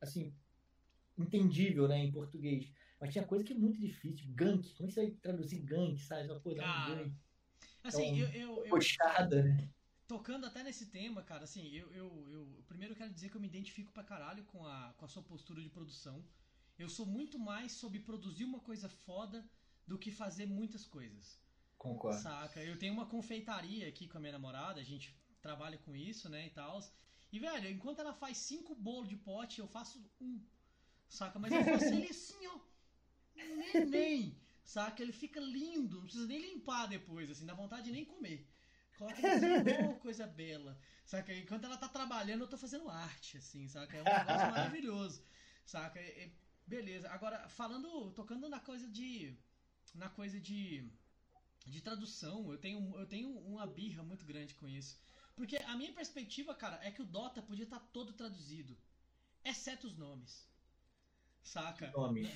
[0.00, 0.34] assim
[1.16, 2.72] entendível, né, em português.
[3.00, 4.26] Mas tinha coisa que é muito difícil.
[4.30, 4.74] Gank.
[4.74, 6.28] Como é que você vai traduzir gank, sabe?
[6.28, 7.16] Uma coisa, Cara, um gank.
[7.82, 9.68] Assim, Então, eu, eu, eu- Postada, né?
[10.06, 13.40] tocando até nesse tema, cara, assim, eu, eu, eu primeiro eu quero dizer que eu
[13.40, 16.22] me identifico pra caralho com a, com a sua postura de produção.
[16.78, 19.48] Eu sou muito mais sobre produzir uma coisa foda
[19.86, 21.40] do que fazer muitas coisas.
[21.78, 22.20] Concordo.
[22.20, 22.62] Saca?
[22.62, 26.46] Eu tenho uma confeitaria aqui com a minha namorada, a gente trabalha com isso, né,
[26.46, 26.80] e tal.
[27.32, 30.40] E, velho, enquanto ela faz cinco bolos de pote, eu faço um.
[31.08, 31.38] Saca?
[31.38, 32.58] Mas eu faço ele assim, ó.
[33.34, 34.38] Neném.
[34.64, 35.02] Saca?
[35.02, 38.48] Ele fica lindo, não precisa nem limpar depois, assim, dá vontade de nem comer.
[38.98, 39.46] Coloca assim,
[39.90, 40.78] oh, coisa bela.
[41.04, 41.34] Saca?
[41.34, 43.96] Enquanto ela tá trabalhando, eu tô fazendo arte, assim, saca?
[43.96, 45.22] É um negócio maravilhoso.
[45.66, 45.98] Saca?
[45.98, 46.30] É-
[46.66, 47.10] beleza.
[47.10, 49.34] Agora, falando, tocando na coisa de.
[49.94, 50.88] Na coisa de.
[51.64, 54.98] De tradução, eu tenho, eu tenho uma birra muito grande com isso.
[55.34, 58.76] Porque a minha perspectiva, cara, é que o Dota podia estar todo traduzido.
[59.44, 60.46] Exceto os nomes.
[61.42, 61.90] Saca?
[61.90, 62.28] Nomes.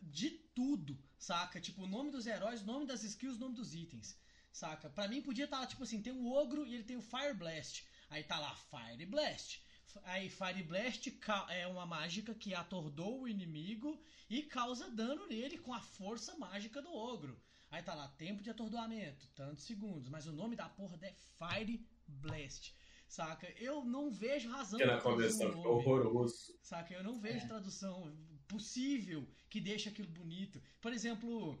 [0.00, 1.60] de tudo, saca?
[1.60, 4.18] Tipo, o nome dos heróis, o nome das skills, o nome dos itens,
[4.52, 4.90] saca?
[4.90, 7.34] Pra mim podia estar lá, tipo assim, tem um ogro e ele tem o Fire
[7.34, 7.84] Blast.
[8.10, 9.62] Aí tá lá, Fire Blast.
[10.02, 11.18] Aí Fire Blast
[11.50, 16.82] é uma mágica que atordou o inimigo e causa dano nele com a força mágica
[16.82, 17.40] do ogro.
[17.70, 21.84] Aí tá lá, tempo de atordoamento, tantos segundos, mas o nome da porra é Fire
[22.06, 22.74] Blast.
[23.08, 23.48] Saca?
[23.60, 25.00] Eu não vejo razão Porque na
[25.48, 25.66] nome.
[25.66, 26.58] horroroso.
[26.62, 26.94] Saca?
[26.94, 27.48] Eu não vejo É.
[27.48, 28.16] tradução
[28.48, 30.60] possível que deixe aquilo bonito.
[30.80, 31.56] Por exemplo,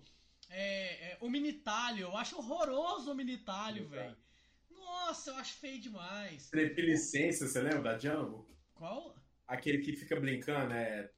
[0.50, 2.02] é, é, o Minitalho.
[2.02, 3.90] Eu acho horroroso o Minitalho, Exato.
[3.94, 4.16] velho.
[4.70, 6.50] Nossa, eu acho feio demais.
[6.50, 8.46] Trepilicência, você lembra da Django?
[8.74, 9.14] Qual?
[9.46, 11.10] Aquele que fica brincando, é.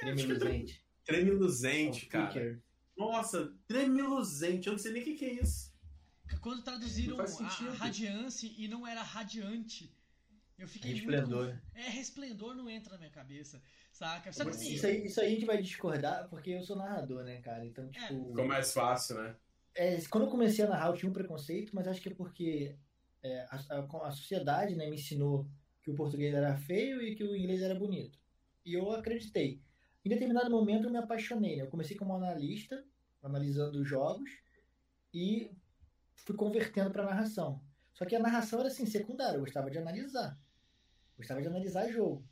[0.00, 0.84] Tremiluzente.
[1.04, 2.62] Tremiluzente, É cara.
[2.96, 4.66] Nossa, tremiluzente.
[4.66, 5.67] Eu não sei nem o que, que é isso.
[6.40, 7.72] Quando traduziram a sentido.
[7.72, 9.92] radiance e não era radiante.
[10.58, 11.46] Eu fiquei Resplendor.
[11.46, 11.60] muito.
[11.74, 14.32] É, resplendor não entra na minha cabeça, saca?
[14.32, 14.74] Sabe Mas assim?
[14.74, 17.64] Isso aí, isso aí a gente vai discordar, porque eu sou narrador, né, cara?
[17.64, 18.28] Então, tipo.
[18.28, 19.36] Ficou mais fácil, né?
[19.74, 22.76] É, quando eu comecei a narrar, eu tinha um preconceito, mas acho que é porque
[23.22, 25.48] é, a, a- a sociedade né, me ensinou
[25.82, 28.18] que o português era feio e que o inglês era bonito.
[28.66, 29.62] E eu acreditei.
[30.04, 31.54] Em determinado momento eu me apaixonei.
[31.56, 31.62] Né?
[31.62, 32.84] Eu comecei como analista,
[33.22, 34.28] analisando os jogos,
[35.14, 35.52] e
[36.28, 37.58] fui convertendo para narração.
[37.94, 40.38] Só que a narração era assim, secundária, eu gostava de analisar.
[41.16, 42.22] Gostava de analisar jogo.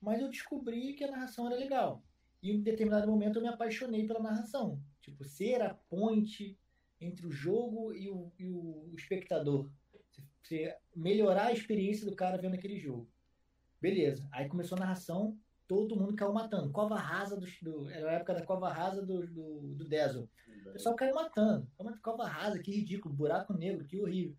[0.00, 2.00] Mas eu descobri que a narração era legal.
[2.40, 4.80] E em determinado momento eu me apaixonei pela narração.
[5.00, 6.56] Tipo, ser a ponte
[7.00, 9.68] entre o jogo e o, e o espectador.
[10.40, 13.10] Você melhorar a experiência do cara vendo aquele jogo.
[13.80, 14.28] Beleza.
[14.30, 15.36] Aí começou a narração,
[15.66, 16.70] todo mundo caiu matando.
[16.70, 17.46] Cova rasa do.
[17.60, 20.30] do era a época da cova rasa do, do, do.
[20.66, 21.66] O pessoal caiu matando.
[22.02, 23.14] Cova- rasa, que ridículo.
[23.14, 24.36] Buraco negro, que horrível.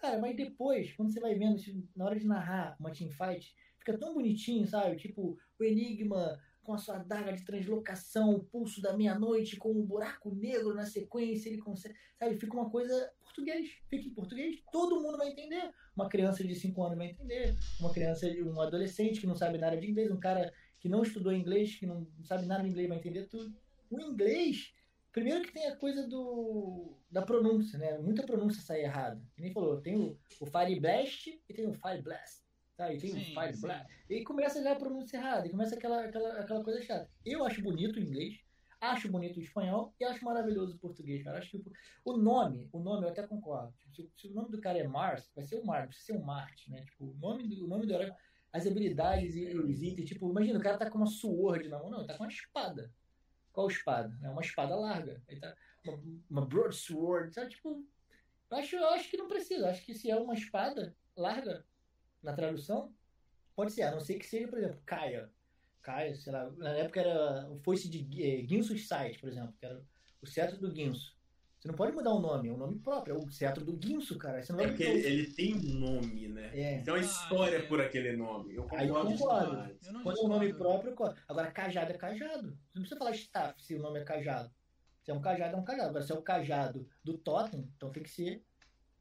[0.00, 1.60] Cara, mas depois, quando você vai vendo,
[1.96, 4.96] na hora de narrar uma teamfight, fica tão bonitinho, sabe?
[4.96, 9.84] Tipo, o Enigma com a sua adaga de translocação, o pulso da meia-noite com um
[9.86, 11.94] buraco negro na sequência, ele consegue.
[12.18, 12.36] Sabe?
[12.36, 13.70] Fica uma coisa português.
[13.88, 15.72] Fica em português, todo mundo vai entender.
[15.96, 17.56] Uma criança de 5 anos vai entender.
[17.80, 21.32] Uma criança, um adolescente que não sabe nada de inglês, um cara que não estudou
[21.32, 23.52] inglês, que não sabe nada de inglês, vai entender tudo.
[23.90, 24.72] O inglês,
[25.12, 27.98] primeiro que tem a coisa do da pronúncia, né?
[27.98, 29.20] Muita pronúncia sai errada.
[29.34, 32.42] Que nem falou, tem o, o Fire Blast e tem o Fire Blast.
[32.76, 32.92] Tá?
[32.92, 33.60] E tem Sim, o Fire sim.
[33.62, 33.86] Blast.
[34.08, 37.10] E começa já a pronúncia errada, e começa aquela, aquela, aquela coisa chata.
[37.24, 38.40] Eu acho bonito o inglês,
[38.80, 41.38] acho bonito o espanhol e acho maravilhoso o português, cara.
[41.38, 41.64] Acho que
[42.04, 43.74] o, nome, o nome eu até concordo.
[43.78, 46.18] Tipo, se, se o nome do cara é Mars, vai ser o Mars, precisa ser
[46.18, 46.84] o Marte, né?
[46.84, 48.12] Tipo, o nome do, o nome do herói,
[48.52, 51.90] as habilidades e os itens, tipo, imagina, o cara tá com uma sword na mão,
[51.90, 52.92] não, ele tá com uma espada.
[53.58, 54.16] Qual espada?
[54.22, 55.20] É uma espada larga.
[55.40, 57.50] Tá uma, uma broadsword, sabe?
[57.50, 57.84] Tipo,
[58.52, 59.68] eu acho, eu acho que não precisa.
[59.68, 61.66] Acho que se é uma espada larga
[62.22, 62.94] na tradução,
[63.56, 65.28] pode ser, a não ser que seja, por exemplo, Kaia.
[65.82, 69.66] Kaia, sei lá, na época era o foice de eh, Guinso's Sight, por exemplo, que
[69.66, 69.84] era
[70.22, 71.17] o cetro do Guinso.
[71.58, 74.16] Você não pode mudar o nome, é um nome próprio, é o cetro do Guinso,
[74.16, 74.40] cara.
[74.40, 76.50] Você não É porque ele, ele tem um nome, né?
[76.54, 76.82] É.
[76.82, 77.62] Tem uma história é.
[77.62, 78.54] por aquele nome.
[78.54, 79.78] Eu Aí eu concordo concordo.
[79.84, 81.20] Eu não Quando é um nome próprio, eu concordo.
[81.28, 82.50] agora cajado é cajado.
[82.50, 84.50] Você não precisa falar staff se o nome é cajado.
[85.02, 85.88] Se é um cajado, é um cajado.
[85.88, 88.44] Agora, se é o cajado do totem, então tem que ser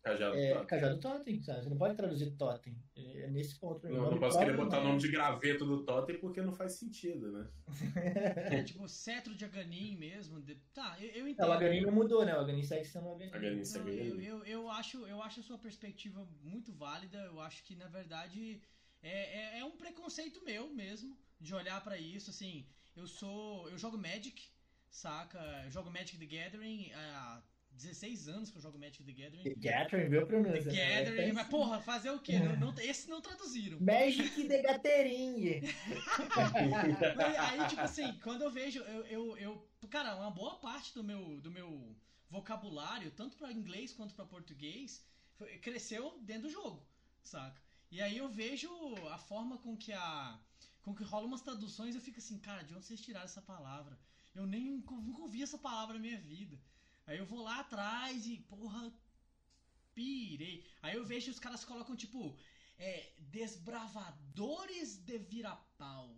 [0.08, 0.66] Cajado é, tá.
[0.66, 1.64] cajado totem, sabe?
[1.64, 2.78] Você não pode traduzir totem.
[2.96, 3.88] É é nesse ponto.
[3.88, 4.88] Não, não posso querer botar não.
[4.88, 7.48] nome de graveto do Totem porque não faz sentido, né?
[8.58, 10.42] É, tipo, cetro de Aganin mesmo.
[10.42, 11.46] de- Tá, eu, eu entendo.
[11.46, 12.36] É, o Aganin não mudou, né?
[12.36, 13.32] O Aganin segue sendo o Aganin.
[13.34, 17.18] Aganin Não, segue eu, eu, eu, acho, eu acho a sua perspectiva muito válida.
[17.20, 18.62] Eu acho que, na verdade,
[19.02, 22.30] é, é, é um preconceito meu mesmo de olhar pra isso.
[22.30, 22.66] Assim,
[22.96, 23.70] eu sou.
[23.70, 24.42] Eu jogo Magic,
[24.90, 25.40] saca?
[25.66, 27.42] Eu jogo Magic the Gathering há
[27.78, 29.44] 16 anos que eu jogo Magic the Gathering.
[29.44, 30.60] The Gathering, viu a The?
[30.72, 32.40] Gathering, É mas porra, fazer o quê?
[32.40, 33.80] Não, não- esse não traduziram.
[33.80, 35.62] Magic the Gathering.
[37.40, 41.40] Aí, tipo assim, quando eu vejo, eu, eu, eu- cara, uma boa parte do meu,
[41.40, 41.96] do meu
[42.30, 45.06] vocabulário, tanto pra inglês quanto pra português,
[45.62, 46.86] cresceu dentro do jogo,
[47.24, 47.62] saca?
[47.90, 48.70] E aí eu vejo
[49.12, 50.40] a forma com que a
[50.82, 54.00] com que rola umas traduções, eu fico assim, cara, de onde vocês tiraram essa palavra?
[54.34, 56.58] Eu nem nunca ouvi essa palavra na minha vida.
[57.08, 58.94] Aí eu vou lá atrás e, porra,
[59.96, 60.64] pirei.
[60.82, 62.38] Aí eu vejo os caras colocam, tipo,
[62.78, 66.16] é, desbravadores de virapau.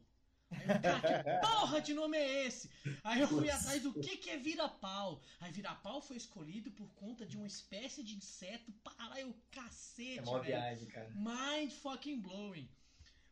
[0.51, 2.71] Aí eu, cara, que porra de nome é esse?
[3.03, 5.21] Aí eu fui atrás do que, que é virapau.
[5.39, 8.71] Aí virapau foi escolhido por conta de uma espécie de inseto.
[8.83, 11.09] Para eu cacete, É uma viagem, cara.
[11.13, 12.67] Mind fucking blowing.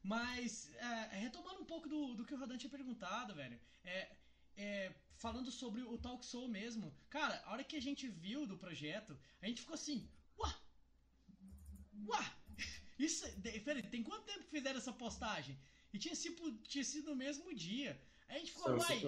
[0.03, 3.59] Mas, é, retomando um pouco do, do que o Rodan tinha perguntado, velho.
[3.83, 4.15] É,
[4.57, 6.93] é, falando sobre o Talk Show mesmo.
[7.09, 10.61] Cara, a hora que a gente viu do projeto, a gente ficou assim, uá!
[12.07, 12.37] Uá!
[12.99, 13.25] Isso,
[13.63, 15.57] peraí, tem quanto tempo que fizeram essa postagem?
[15.93, 18.01] E tinha sido, tinha sido no mesmo dia.
[18.27, 19.01] Aí a gente ficou, São uai,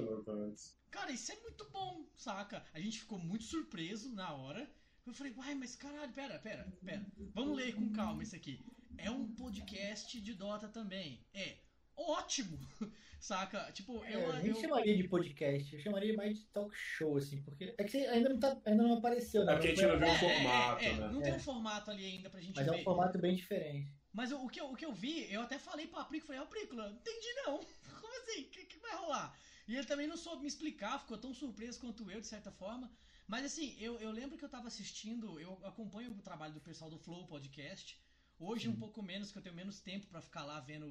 [0.46, 0.78] antes.
[0.90, 2.66] Cara, isso é muito bom, saca?
[2.74, 4.72] A gente ficou muito surpreso na hora.
[5.06, 7.06] Eu falei, uai, mas caralho, pera, pera, pera.
[7.34, 8.64] Vamos ler com calma isso aqui.
[8.98, 11.26] É um podcast de Dota também.
[11.34, 11.58] É
[12.00, 12.60] ótimo,
[13.20, 13.72] saca?
[13.72, 14.20] Tipo, É, eu.
[14.22, 17.74] eu nem eu- chamaria de podcast, eu chamaria mais de talk show, assim, porque.
[17.78, 19.54] É que você ainda não, tá, ainda não apareceu, né?
[19.54, 21.08] É porque a gente não viu o é, formato, é, é, né?
[21.12, 21.36] Não tem É.
[21.36, 22.82] um formato ali ainda pra gente Mas é ver.
[22.82, 23.94] um formato bem diferente.
[24.14, 26.42] Mas o, o que eu, o que eu vi, eu até falei pra Prico, falei,
[26.42, 27.60] ó, Prícola, não entendi não.
[28.02, 28.42] Como assim?
[28.42, 29.38] O que, que vai rolar?
[29.68, 32.92] E ele também não soube me explicar, ficou tão surpreso quanto eu, de certa forma.
[33.28, 36.90] Mas assim, eu, eu lembro que eu tava assistindo, eu acompanho o trabalho do pessoal
[36.90, 38.02] do Flow Podcast.
[38.40, 40.88] Hoje um pouco menos, que eu tenho menos tempo pra ficar lá vendo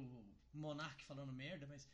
[0.53, 1.87] o Monark falando merda, mas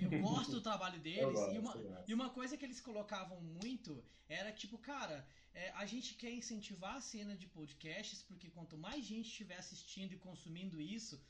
[0.00, 1.32] eu gosto do trabalho deles.
[1.32, 5.84] gosto, e, uma, e uma coisa que eles colocavam muito era tipo, cara, é, a
[5.86, 10.80] gente quer incentivar a cena de podcasts, porque quanto mais gente estiver assistindo e consumindo
[10.80, 11.20] isso,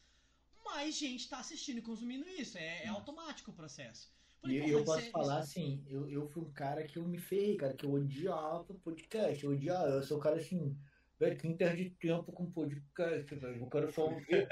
[0.65, 2.57] mais gente tá assistindo e consumindo isso.
[2.59, 4.13] É, é automático o processo.
[4.41, 7.19] Falei, E eu posso falar isso- assim, eu, eu fui um cara que eu me
[7.19, 10.77] ferrei, cara, que eu odiava podcast, eu odiava, eu sou um cara assim,
[11.23, 14.49] velho, que tempo com podcast, velho, eu quero só ver,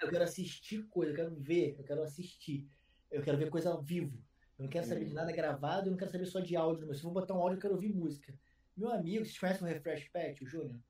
[0.00, 2.66] eu, quero assistir coisa, eu quero ver, eu quero assistir,
[3.10, 4.16] eu quero ver coisa ao vivo,
[4.58, 6.98] eu não quero saber de nada gravado, eu não quero saber só de áudio, mas
[6.98, 8.34] se eu vou botar um áudio, eu quero ouvir música.
[8.74, 10.80] Meu amigo, vocês conhecem o Refresh Pet, o Júnior?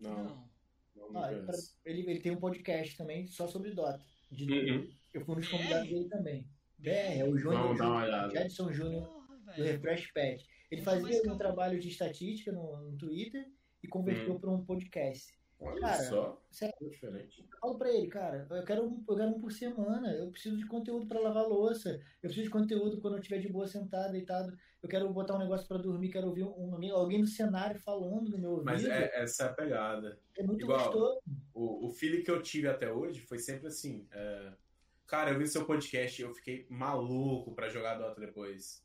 [0.00, 0.48] Não, Não.
[0.96, 1.32] não, não Ah,
[1.84, 4.02] ele, ele, tem um podcast também só sobre Dota.
[4.30, 4.90] De, Uhum.
[5.12, 5.56] Eu fui um dos BR?
[5.56, 6.48] convidados dele também.
[6.78, 8.34] BR, é o Júnior.
[8.34, 9.06] Edson Júnior
[9.56, 9.62] do.
[9.62, 10.42] Refresh Pad.
[10.70, 13.46] Ele fazia um trabalho de estatística no, no Twitter
[13.82, 14.40] e converteu Hum.
[14.40, 15.32] para um podcast.
[15.64, 16.74] Olha Cara, só, sério.
[16.90, 17.40] diferente.
[17.48, 20.56] Eu falo pra ele, cara, eu quero, um, eu quero um por semana, eu preciso
[20.56, 24.10] de conteúdo pra lavar louça, eu preciso de conteúdo quando eu estiver de boa sentado,
[24.10, 24.52] deitado,
[24.82, 28.28] eu quero botar um negócio pra dormir, quero ouvir um, alguém, alguém do cenário falando
[28.28, 28.64] no meu ouvido.
[28.64, 30.18] Mas é, essa é a pegada.
[30.36, 31.20] É muito igual- gostoso.
[31.54, 34.04] O, o feeling que eu tive até hoje foi sempre assim.
[34.10, 34.52] é,
[35.06, 38.82] Cara, eu vi seu podcast e eu fiquei maluco pra jogar Dota depois.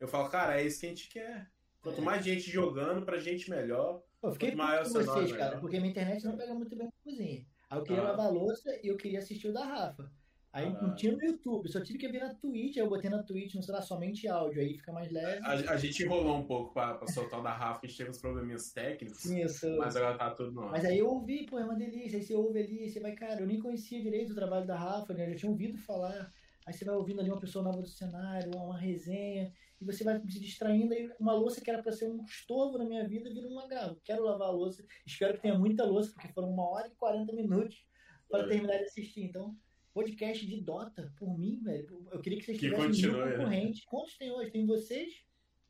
[0.00, 1.48] Eu falo, cara, é isso que a gente quer.
[1.86, 2.04] Quanto É.
[2.04, 4.02] mais gente jogando, pra gente melhor.
[4.22, 5.60] Eu fiquei com vocês, cara, melhor.
[5.60, 7.46] porque minha internet não pega muito bem na cozinha.
[7.70, 8.08] Aí eu queria Ah.
[8.10, 10.10] lavar a louça e eu queria assistir o da Rafa.
[10.52, 10.94] Aí não Caralho.
[10.96, 13.62] tinha no YouTube, só tive que ver na Twitch, aí eu botei na Twitch, não
[13.62, 15.44] sei lá, somente áudio, aí fica mais leve.
[15.44, 17.98] A, a gente enrolou um pouco pra, pra soltar o da Rafa, que a gente
[17.98, 19.22] teve uns probleminhas técnicos.
[19.26, 19.76] Isso.
[19.76, 20.70] Mas agora tá tudo no ar.
[20.72, 22.18] Mas aí eu ouvi, pô, é uma delícia.
[22.18, 25.12] Aí você ouve ali, você vai, cara, eu nem conhecia direito o trabalho da Rafa,
[25.12, 25.26] né?
[25.26, 26.32] Eu já tinha ouvido falar.
[26.66, 30.18] Aí você vai ouvindo ali uma pessoa nova do cenário, uma resenha, e você vai
[30.20, 30.92] se distraindo.
[30.94, 34.00] Aí uma louça que era pra ser um estorvo na minha vida vira um agravo.
[34.04, 37.32] Quero lavar a louça, espero que tenha muita louça, porque foram uma hora e 40
[37.32, 37.84] minutos
[38.28, 38.48] para É.
[38.48, 39.22] terminar de assistir.
[39.22, 39.56] Então,
[39.92, 43.36] podcast de Dota, por mim, velho, eu queria que vocês Que tivessem continue, mil né?
[43.36, 43.84] concorrentes.
[43.86, 44.50] Quantos tem hoje?
[44.50, 45.12] Tem vocês,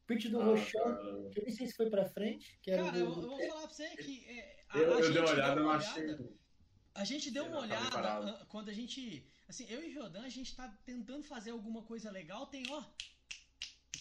[0.07, 2.93] Pitch do Ah, Rochão, que eu nem sei se foi pra frente, que era Cara,
[2.93, 4.25] do- eu, eu vou falar pra você que.
[4.27, 6.05] é, a, Eu, a eu gente dei uma deu olhada, eu não uma achei.
[6.05, 6.33] olhada-
[6.95, 9.27] A gente deu uma olhada ah, quando a gente.
[9.49, 12.83] Assim, eu e Rodan, a gente tá tentando fazer alguma coisa legal, tem, ó.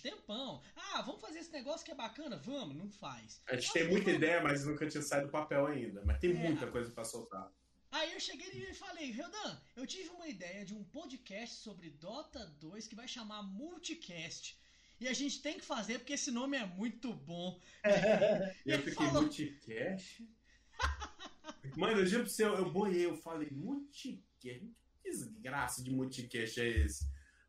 [0.09, 0.61] Tempão.
[0.75, 2.37] Ah, vamos fazer esse negócio que é bacana?
[2.37, 3.41] Vamos, não faz.
[3.47, 6.03] A gente Nossa, tem muita ideia, mas nunca tinha saído do papel ainda.
[6.05, 6.33] Mas tem É.
[6.35, 7.51] muita coisa pra soltar.
[7.91, 12.45] Aí eu cheguei e falei, Rodan, eu tive uma ideia de um podcast sobre Dota
[12.59, 14.59] 2 que vai chamar Multicast.
[14.99, 17.59] E a gente tem que fazer porque esse nome é muito bom.
[18.65, 20.27] E eu fiquei, falou- multicast?
[21.77, 24.21] Mano, eu juro pra você, eu, eu boiei, eu falei, multicast?
[24.39, 24.61] Que
[25.03, 27.05] desgraça de multicast é esse?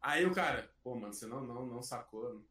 [0.06, 2.46] Aí o cara, pô, mano, você não, não, não sacou.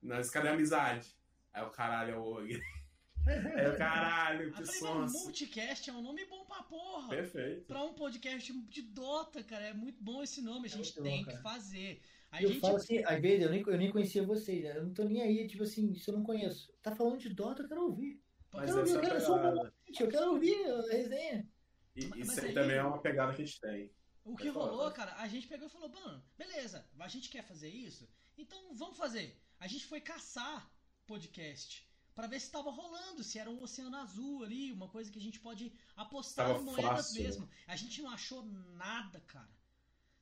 [0.00, 1.16] Mas cadê a amizade?
[1.52, 2.48] Aí o caralho é o Og.
[3.26, 5.24] Aí o caralho, que mano, sonso.
[5.24, 7.08] Multicast é um nome bom pra porra.
[7.08, 7.66] Perfeito.
[7.66, 11.02] Pra um podcast de Dota, cara, é muito bom esse nome, a É gente muito
[11.02, 12.00] tem bom, que fazer.
[12.30, 14.76] A eu gente falo assim, às vezes eu nem, eu nem conhecia vocês, né?
[14.76, 16.72] Eu não tô nem aí, tipo assim, se eu não conheço.
[16.82, 18.22] Tá falando de Dota, eu quero ouvir.
[18.52, 21.48] Eu Mas quero ouvir, essa eu é quero ouvir, eu quero ouvir a resenha.
[21.96, 23.90] E Mas isso aí- aí também é uma pegada que a gente tem.
[24.24, 24.94] O que falar, rolou, pode.
[24.96, 28.08] cara, a gente pegou e falou, mano, beleza, a gente quer fazer isso,
[28.38, 29.36] então vamos fazer.
[29.58, 30.70] A gente foi caçar
[31.06, 35.18] podcast pra ver se tava rolando, se era um oceano azul ali, uma coisa que
[35.18, 37.22] a gente pode apostar Tava em moedas fácil.
[37.22, 37.48] mesmo.
[37.66, 39.50] A gente não achou nada, cara.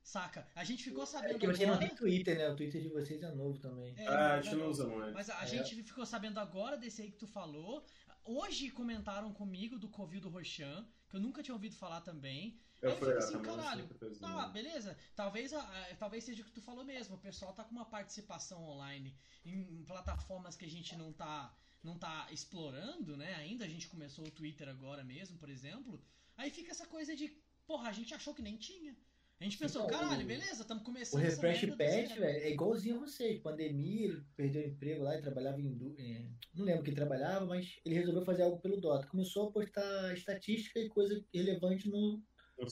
[0.02, 0.48] Saca?
[0.56, 1.88] A gente ficou É sabendo que você não agora.
[1.88, 2.48] tem Twitter, né?
[2.48, 3.94] O Twitter de vocês é novo também.
[3.98, 5.12] É, Ah, a mas- gente não usa muito.
[5.12, 5.46] Mas a, É.
[5.46, 7.84] gente ficou sabendo agora desse aí que tu falou.
[8.24, 12.58] Hoje comentaram comigo do Covil do Rochan, que eu nunca tinha ouvido falar também.
[12.82, 13.88] Eu Aí fui fico lá assim, também, caralho,
[14.20, 14.96] Tá, beleza.
[15.14, 17.16] Talvez, a- a- talvez seja o que tu falou mesmo.
[17.16, 21.98] O pessoal tá com uma participação online em plataformas que a gente não tá, não
[21.98, 23.34] tá explorando, né?
[23.34, 26.02] Ainda a gente começou o Twitter agora mesmo, por exemplo.
[26.36, 27.28] Aí fica essa coisa de,
[27.66, 28.96] porra, a gente achou que nem tinha.
[29.38, 32.50] A gente pensou, Então, caralho, o- beleza, estamos O começando essa Refresh Pet, velho, é
[32.50, 33.40] igualzinho a vocês.
[33.40, 35.94] Pandemia, ele perdeu o emprego lá e trabalhava em.
[35.98, 39.06] é, não lembro que ele trabalhava, mas ele resolveu fazer algo pelo Dota.
[39.06, 42.22] Começou a postar estatística e coisa relevante no,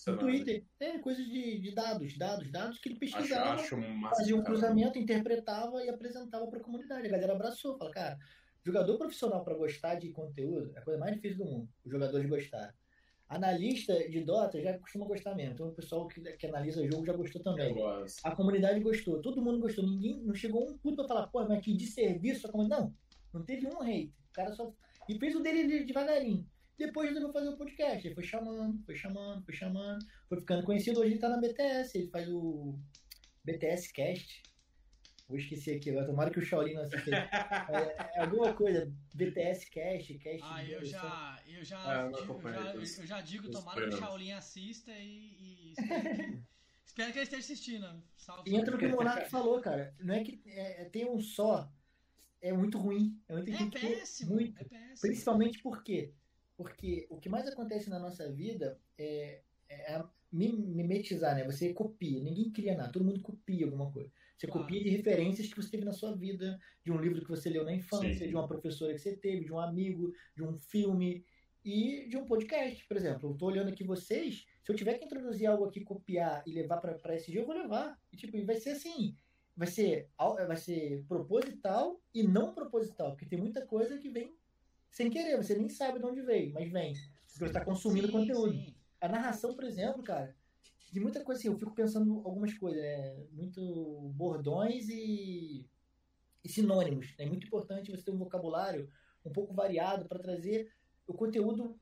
[0.06, 0.18] No.
[0.18, 0.64] Twitter.
[0.80, 3.50] É, coisas de, de dados, dados, dados que ele Acho, pesquisava.
[3.60, 4.16] acho massa.
[4.16, 4.50] fazia um cara.
[4.50, 7.06] cruzamento, interpretava e apresentava para a comunidade.
[7.06, 8.18] A galera abraçou, fala, cara,
[8.64, 12.28] jogador profissional para gostar de conteúdo é a coisa mais difícil do mundo, os jogadores
[12.28, 12.74] gostar.
[13.28, 17.12] Analista de Dota já costuma gostar mesmo, então o pessoal que, que analisa jogo já
[17.12, 17.76] gostou também.
[18.24, 21.62] A comunidade gostou, todo mundo gostou, ninguém não chegou um puto pra falar, pô, mas
[21.62, 22.84] que de serviço a comunidade.
[22.84, 22.94] Não,
[23.34, 24.14] não teve um hate.
[24.30, 24.72] O cara só.
[25.06, 26.46] E fez o dele de- devagarinho.
[26.78, 28.06] Depois resolveu fazer o podcast.
[28.06, 31.00] Ele foi chamando, foi chamando, foi chamando, foi ficando conhecido.
[31.00, 32.78] Hoje ele tá na BTS, ele faz o
[33.44, 34.42] BTS Cast.
[35.28, 36.06] Vou esquecer aqui agora.
[36.06, 37.10] Tomara que o Shaolin não assista.
[37.14, 38.90] é, é alguma coisa.
[39.14, 40.40] BTS Cash, Cash.
[40.42, 43.94] Ah, eu já, eu já, Ah, eu digo, acompanho já- eu já digo, tomara que
[43.94, 43.98] o.
[43.98, 46.38] Shaolin assista e, e espero, que,
[46.86, 48.02] espero que ele esteja assistindo.
[48.16, 48.50] Salve.
[48.50, 49.94] E entra no que o Monark falou, cara.
[50.00, 51.70] Não é que é, é- tem um só.
[52.40, 53.20] É muito ruim.
[53.28, 54.58] É muito, É que ter péssimo, muito.
[54.60, 55.00] é péssimo.
[55.00, 56.14] Principalmente por quê?
[56.58, 61.44] Porque o que mais acontece na nossa vida é, é mimetizar, né?
[61.44, 64.10] Você copia, ninguém cria nada, todo mundo copia alguma coisa.
[64.36, 64.62] Você Claro.
[64.62, 67.64] copia de referências que você teve na sua vida, de um livro que você leu
[67.64, 68.28] na infância, Sim.
[68.28, 71.24] de uma professora que você teve, de um amigo, de um filme
[71.64, 73.30] e de um podcast, por exemplo.
[73.30, 76.78] Eu tô olhando aqui vocês, se eu tiver que introduzir algo aqui, copiar e levar
[76.78, 77.96] pra pra esse dia, eu vou levar.
[78.12, 79.16] E tipo, vai ser assim,
[79.56, 84.36] vai ser, vai ser proposital e não proposital, porque tem muita coisa que vem
[84.90, 86.94] sem querer, você nem sabe de onde veio, mas vem.
[87.32, 88.52] Porque você está consumindo Sim, conteúdo.
[88.52, 88.74] sim.
[89.00, 90.36] A narração, por exemplo, cara,
[90.92, 93.26] de muita coisa assim, eu fico pensando algumas coisas, né?
[93.32, 95.68] Muito bordões e,
[96.44, 97.14] e sinônimos.
[97.18, 98.90] É muito importante você ter um vocabulário
[99.24, 100.72] um pouco variado para trazer
[101.06, 101.80] o conteúdo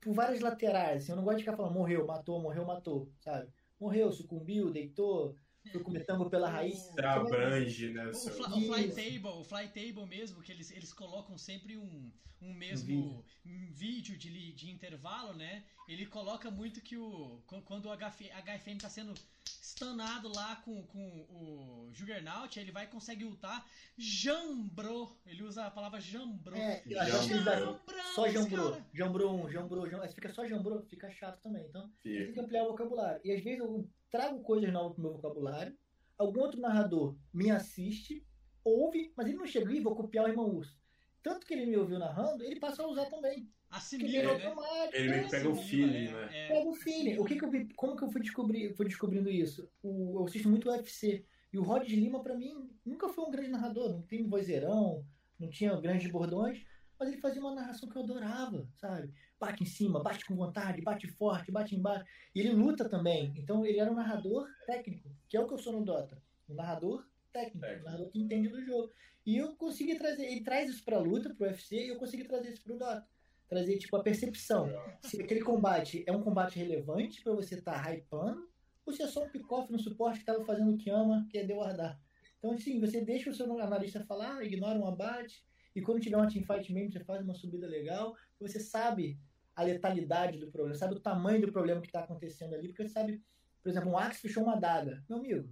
[0.00, 1.02] por várias laterais.
[1.02, 3.52] Assim, eu não gosto de ficar falando morreu, matou, morreu, matou, sabe?
[3.78, 5.36] Morreu, sucumbiu, deitou,
[5.70, 6.92] foi comer tango pela raiz.
[6.96, 8.06] Vai- Abrange, né?
[8.08, 8.96] O, seu- fly, o fly Isso.
[8.96, 12.10] table, o fly table mesmo, que eles, eles colocam sempre um,
[12.40, 13.24] um mesmo vídeo.
[13.46, 15.64] um vídeo de, li- de intervalo, né?
[15.88, 19.14] Ele coloca muito que o qu- quando o HF, HFM tá sendo
[19.44, 23.64] stanado lá com, com o Juggernaut, ele vai e consegue ultar
[23.96, 25.16] jambrou.
[25.26, 26.58] Ele usa a palavra jambrou.
[26.58, 27.80] É, Jambrão,
[28.14, 30.08] só jambrou um, jambrou, jambrou.
[30.08, 31.64] Se fica só jambrou, fica chato também.
[31.68, 33.20] Então, tem que ampliar o vocabulário.
[33.24, 35.76] E às vezes eu trago coisas novas pro meu vocabulário,
[36.18, 38.24] algum outro narrador me assiste,
[38.62, 40.78] ouve, mas ele não chega e vou copiar o irmão urso.
[41.22, 43.48] Tanto que ele me ouviu narrando, ele passa a usar também.
[43.70, 44.46] Assimila, né?
[44.46, 44.96] automático.
[44.96, 46.28] Ele é, que pega o feeling, né?
[46.30, 46.48] é.
[46.48, 47.18] Pega o feeling.
[47.18, 49.66] O que que eu vi, como que eu fui, descobrir, fui descobrindo isso?
[49.82, 51.24] O, eu assisto muito UFC.
[51.52, 53.90] E o Rod Lima, pra mim, nunca foi um grande narrador.
[53.90, 55.06] Não tem vozeirão,
[55.38, 56.62] não tinha grandes bordões,
[56.98, 59.12] mas ele fazia uma narração que eu adorava, sabe?
[59.42, 62.04] Bate em cima, bate com vontade, bate forte, bate embaixo.
[62.32, 63.34] E ele luta também.
[63.36, 66.16] Então ele era um narrador técnico, que é o que eu sou no Dota.
[66.48, 67.84] Um narrador técnico, um Técnico.
[67.84, 68.92] narrador que entende do jogo.
[69.26, 72.52] E eu consegui trazer, ele traz isso pra luta, pro UFC, e eu consegui trazer
[72.52, 73.04] isso pro Dota.
[73.48, 74.70] Trazer, tipo, a percepção
[75.00, 78.48] se aquele combate é um combate relevante pra você estar tá hypando,
[78.86, 81.38] ou se é só um pick-off no suporte que tava fazendo o que ama, que
[81.38, 82.00] é deguardar.
[82.38, 85.44] Então, assim, você deixa o seu analista falar, ignora um abate,
[85.74, 89.18] e quando tiver uma teamfight mesmo, você faz uma subida legal, você sabe
[89.54, 93.22] a letalidade do problema, sabe o tamanho do problema que está acontecendo ali, porque sabe,
[93.62, 95.02] por exemplo, um Axe fechou uma adaga.
[95.08, 95.48] Meu amigo,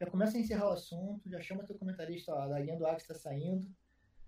[0.00, 3.06] já começa a encerrar o assunto, já chama teu comentarista, ó, a adaguinha do Axe
[3.06, 3.66] tá saindo,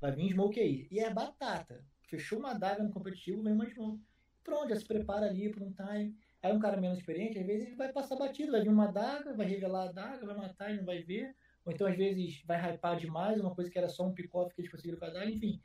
[0.00, 0.86] vai vir smoke aí.
[0.90, 1.84] E é batata.
[2.02, 4.02] Fechou uma adaga no competitivo, vem uma smoke.
[4.44, 6.16] Pronto, já se prepara ali por um time.
[6.42, 9.34] Aí um cara menos experiente, às vezes ele vai passar batido, vai vir uma adaga,
[9.34, 11.34] vai revelar a adaga, vai matar e não vai ver.
[11.64, 14.60] Ou então, às vezes, vai hypar demais, uma coisa que era só um pick-off que
[14.60, 15.28] eles conseguiram com a adaga.
[15.28, 15.60] Enfim,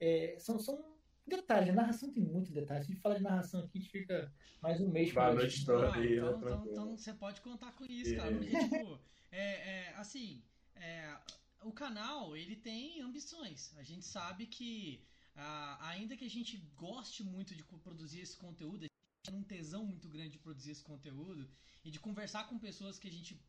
[0.00, 0.91] é, são, são
[1.30, 1.70] detalhes.
[1.70, 2.84] A narração tem muito detalhe.
[2.84, 5.38] Se a gente falar de narração aqui, a gente fica mais um mês a falando
[5.38, 8.16] noite toda Não, então, então, então você pode contar com isso, É.
[8.16, 8.36] cara.
[8.36, 9.00] Porque, tipo,
[9.30, 10.42] é, é, assim,
[10.74, 11.16] é,
[11.62, 13.74] o canal, ele tem ambições.
[13.76, 15.04] A gente sabe que,
[15.34, 18.90] ah, ainda que a gente goste muito de produzir esse conteúdo, a gente
[19.24, 21.48] tem um tesão muito grande de produzir esse conteúdo
[21.84, 23.40] e de conversar com pessoas que a gente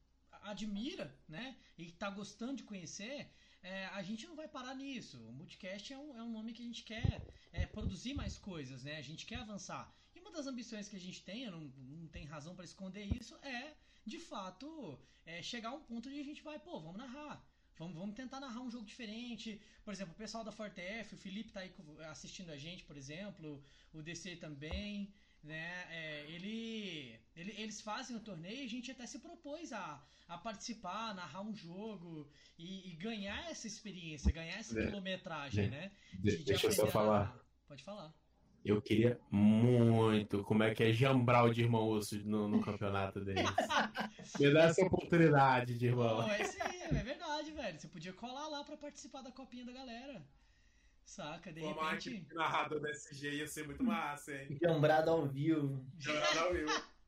[0.44, 1.58] admira, né?
[1.78, 3.30] E que tá gostando de conhecer,
[3.64, 5.18] é, a gente não vai parar nisso.
[5.26, 8.84] O Multicast é um, é um nome que a gente quer é, produzir mais coisas,
[8.84, 8.98] né?
[8.98, 9.91] A gente quer avançar.
[10.14, 13.35] E uma das ambições que a gente tem, não, não tem razão para esconder isso,
[13.38, 13.73] é,
[14.06, 17.44] de fato, é, chegar a um ponto onde a gente vai, pô, vamos narrar.
[17.77, 19.60] Vamos, vamos tentar narrar um jogo diferente.
[19.84, 21.73] Por exemplo, o pessoal da ForteF, o Felipe tá aí
[22.11, 25.11] assistindo a gente, por exemplo, o DC também,
[25.44, 25.86] né?
[25.91, 30.38] É, ele, ele- eles fazem o torneio e a gente até se propôs a, a
[30.38, 34.86] participar, a narrar um jogo e, e ganhar essa experiência, ganhar essa É.
[34.86, 35.70] quilometragem, É.
[35.70, 35.91] né?
[36.14, 37.20] De- de deixa eu só a falar.
[37.26, 37.40] narrar.
[37.68, 38.14] Pode falar.
[38.65, 43.20] Eu queria muito como é que é jambrar o de irmão Urso no, no campeonato
[43.20, 43.44] deles.
[44.40, 46.20] Me dá essa oportunidade de irmão.
[46.22, 47.78] Não, é é verdade, velho.
[47.78, 50.26] Você podia colar lá pra participar da copinha da galera.
[51.06, 51.52] Saca?
[51.52, 52.26] De repente.
[52.34, 54.58] narrador da SG ia ser muito massa, hein?
[54.62, 55.86] Jambrado ao vivo.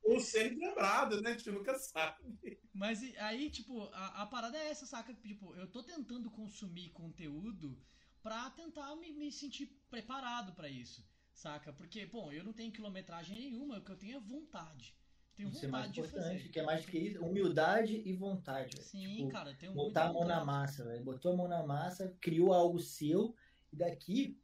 [0.04, 1.32] Ou ser lembrado, né?
[1.32, 2.60] A gente nunca sabe.
[2.74, 5.14] Mas aí, tipo, a, a parada é essa, saca?
[5.16, 7.76] Tipo, eu tô tentando consumir conteúdo
[8.22, 11.04] pra tentar me, me sentir preparado pra isso,
[11.34, 11.74] saca?
[11.74, 14.96] Porque, bom, eu não tenho quilometragem nenhuma, o que eu tenho é vontade.
[15.36, 16.50] Tenho Isso é mais vontade de importante, fazer.
[16.50, 18.82] que é mais que isso, humildade e vontade.
[18.84, 20.46] Sim, Tipo, cara, eu tenho botar a mão na vontade.
[20.46, 21.04] massa, velho.
[21.04, 23.36] Botou a mão na massa, criou algo seu,
[23.76, 24.40] e daqui,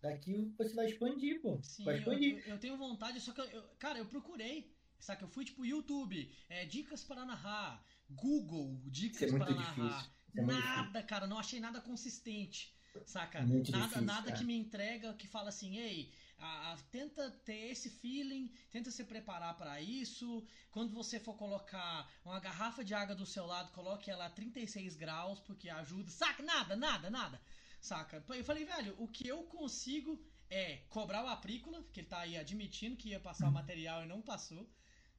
[0.00, 1.58] daqui você vai expandir, pô.
[1.62, 2.38] Sim, vai eu, expandir.
[2.46, 5.24] eu- eu tenho vontade, só que eu, eu- cara, eu procurei Saca?
[5.24, 9.74] Eu fui tipo YouTube, é, dicas para narrar, Google, dicas é para narrar.
[9.74, 10.12] difícil.
[10.28, 12.72] Isso é nada, cara, não achei nada consistente.
[13.04, 13.40] Saca?
[13.40, 14.38] Muito nada difícil, nada cara.
[14.38, 19.02] que me entrega que fala assim, ei, a- a- tenta ter esse feeling, tenta se
[19.02, 20.46] preparar para isso.
[20.70, 24.94] Quando você for colocar uma garrafa de água do seu lado, coloque ela a 36
[24.94, 26.10] graus, porque ajuda.
[26.12, 26.44] Saca?
[26.44, 27.40] Nada, nada, nada.
[27.82, 28.24] Saca?
[28.28, 30.18] Eu falei, velho, o que eu consigo
[30.48, 34.06] é cobrar o aprícola, que ele tá aí admitindo que ia passar o material e
[34.06, 34.66] não passou.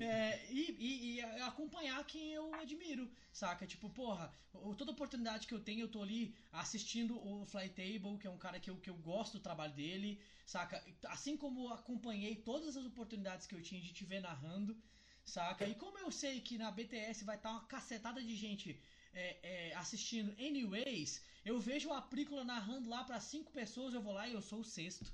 [0.00, 3.66] É, e, e- e acompanhar quem eu admiro, saca?
[3.66, 4.32] Tipo, porra,
[4.76, 8.58] toda oportunidade que eu tenho, eu tô ali assistindo o Flytable, que é um cara
[8.58, 10.82] que eu, que eu gosto do trabalho dele, saca?
[11.06, 14.76] Assim como acompanhei todas as oportunidades que eu tinha de te ver narrando,
[15.24, 15.66] saca?
[15.66, 18.80] E como eu sei que na BTS vai estar uma cacetada de gente
[19.14, 24.12] é, é, assistindo anyways, eu vejo o Aprícola narrando lá pra cinco pessoas, eu vou
[24.12, 25.12] lá e eu sou o sexto.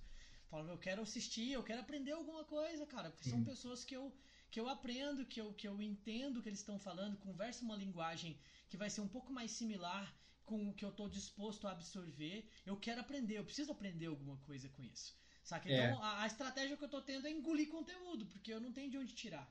[0.48, 3.44] Falo, eu quero assistir, eu quero aprender alguma coisa, cara, porque são Uhum.
[3.44, 4.12] pessoas que eu,
[4.50, 7.76] que eu aprendo, que eu, que eu entendo o que eles estão falando, converso uma
[7.76, 10.12] linguagem que vai ser um pouco mais similar
[10.44, 12.48] com o que eu tô disposto a absorver.
[12.66, 15.16] Eu quero aprender, eu preciso aprender alguma coisa com isso.
[15.44, 15.68] Saca?
[15.68, 15.72] É.
[15.72, 18.90] Então a, a estratégia que eu tô tendo é engolir conteúdo, porque eu não tenho
[18.90, 19.48] de onde tirar.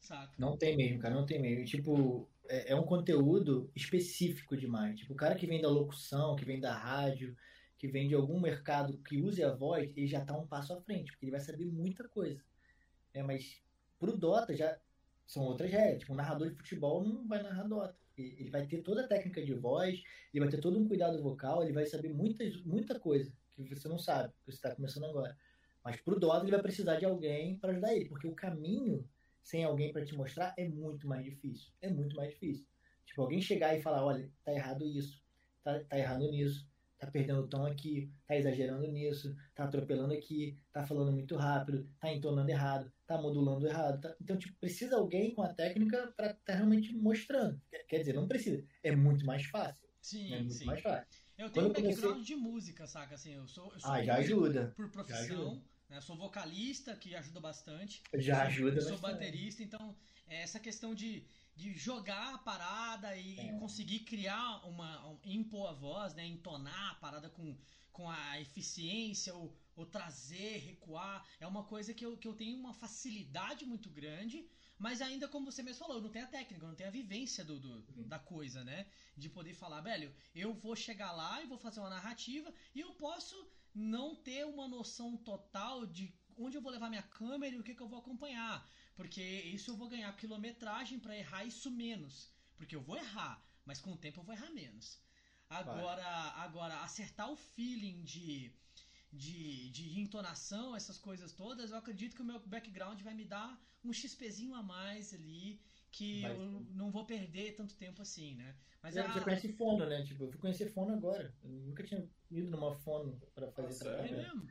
[0.00, 0.32] Saca?
[0.38, 1.64] Não tem mesmo, cara, não tem mesmo.
[1.64, 4.98] Tipo, é, é um conteúdo específico demais.
[4.98, 7.36] Tipo, o cara que vem da locução, que vem da rádio,
[7.78, 10.80] que vem de algum mercado que use a voz, ele já tá um passo à
[10.80, 12.42] frente, porque ele vai saber muita coisa.
[13.14, 13.62] É, mas
[13.98, 14.78] pro Dota já
[15.26, 16.00] são outras regras.
[16.00, 17.96] Tipo, um narrador de futebol não vai narrar Dota.
[18.16, 20.02] Ele ele vai ter toda a técnica de voz,
[20.32, 23.88] ele vai ter todo um cuidado vocal, ele vai saber muitas, muita coisa que você
[23.88, 25.36] não sabe, que você está começando agora.
[25.84, 29.06] Mas pro Dota ele vai precisar de alguém para ajudar ele, porque o caminho
[29.42, 31.72] sem alguém para te mostrar é muito mais difícil.
[31.80, 32.66] É muito mais difícil.
[33.04, 35.20] Tipo, alguém chegar e falar, olha, tá errado isso,
[35.64, 36.68] tá, tá errado nisso,
[36.98, 41.88] tá perdendo o tom aqui, tá exagerando nisso, tá atropelando aqui, tá falando muito rápido,
[41.98, 44.00] tá entonando errado, tá modulando errado.
[44.00, 47.60] tá- Então, tipo, precisa alguém com a técnica para tá realmente mostrando.
[47.88, 48.64] Quer- dizer, não precisa.
[48.82, 49.88] É muito mais fácil.
[50.00, 50.64] Sim, É muito sim.
[50.66, 51.06] mais fácil.
[51.36, 53.14] Eu Quando tenho um eu comecei- background de música, saca?
[53.14, 54.72] Assim, eu sou, eu sou Ah, já ajuda.
[54.76, 56.00] por profissão, né?
[56.00, 58.02] Sou vocalista, que ajuda bastante.
[58.14, 59.12] Já ajuda eu Sou bastante.
[59.20, 59.96] baterista, então
[60.26, 61.24] é essa questão de,
[61.56, 63.52] de jogar a parada e, e É.
[63.58, 65.06] conseguir criar uma.
[65.08, 66.24] um- impor a voz, né?
[66.24, 67.56] Entonar a parada com,
[67.92, 71.26] com a eficiência, ou, ou trazer, recuar.
[71.40, 74.46] É uma coisa que eu, que eu tenho uma facilidade muito grande.
[74.78, 76.92] Mas ainda, como você mesmo falou, eu não tenho a técnica, eu não tenho a
[76.92, 78.08] vivência do, do- Uhum.
[78.08, 78.86] da coisa, né?
[79.14, 82.92] De poder falar, velho, eu vou chegar lá e vou fazer uma narrativa e eu
[82.94, 83.36] posso
[83.74, 87.74] não ter uma noção total de onde eu vou levar minha câmera e o que,
[87.74, 88.66] que eu vou acompanhar.
[88.94, 92.30] Porque isso eu vou ganhar quilometragem pra errar isso menos.
[92.56, 94.98] Porque eu vou errar, mas com o tempo eu vou errar menos.
[95.48, 96.06] Agora,
[96.46, 98.52] agora acertar o feeling de,
[99.12, 103.60] de, de entonação, essas coisas todas, eu acredito que o meu background vai me dar
[103.82, 105.60] um XPzinho a mais ali
[105.90, 108.56] que Vai eu não vou perder tanto tempo assim, né?
[108.82, 110.02] Mas Você a- você conhece fono, né?
[110.04, 111.36] Tipo, eu fui conhecer fono agora.
[111.42, 113.98] Eu nunca tinha ido numa fono para fazer Ah, sério?
[113.98, 114.16] é trabalho.
[114.32, 114.50] mesmo?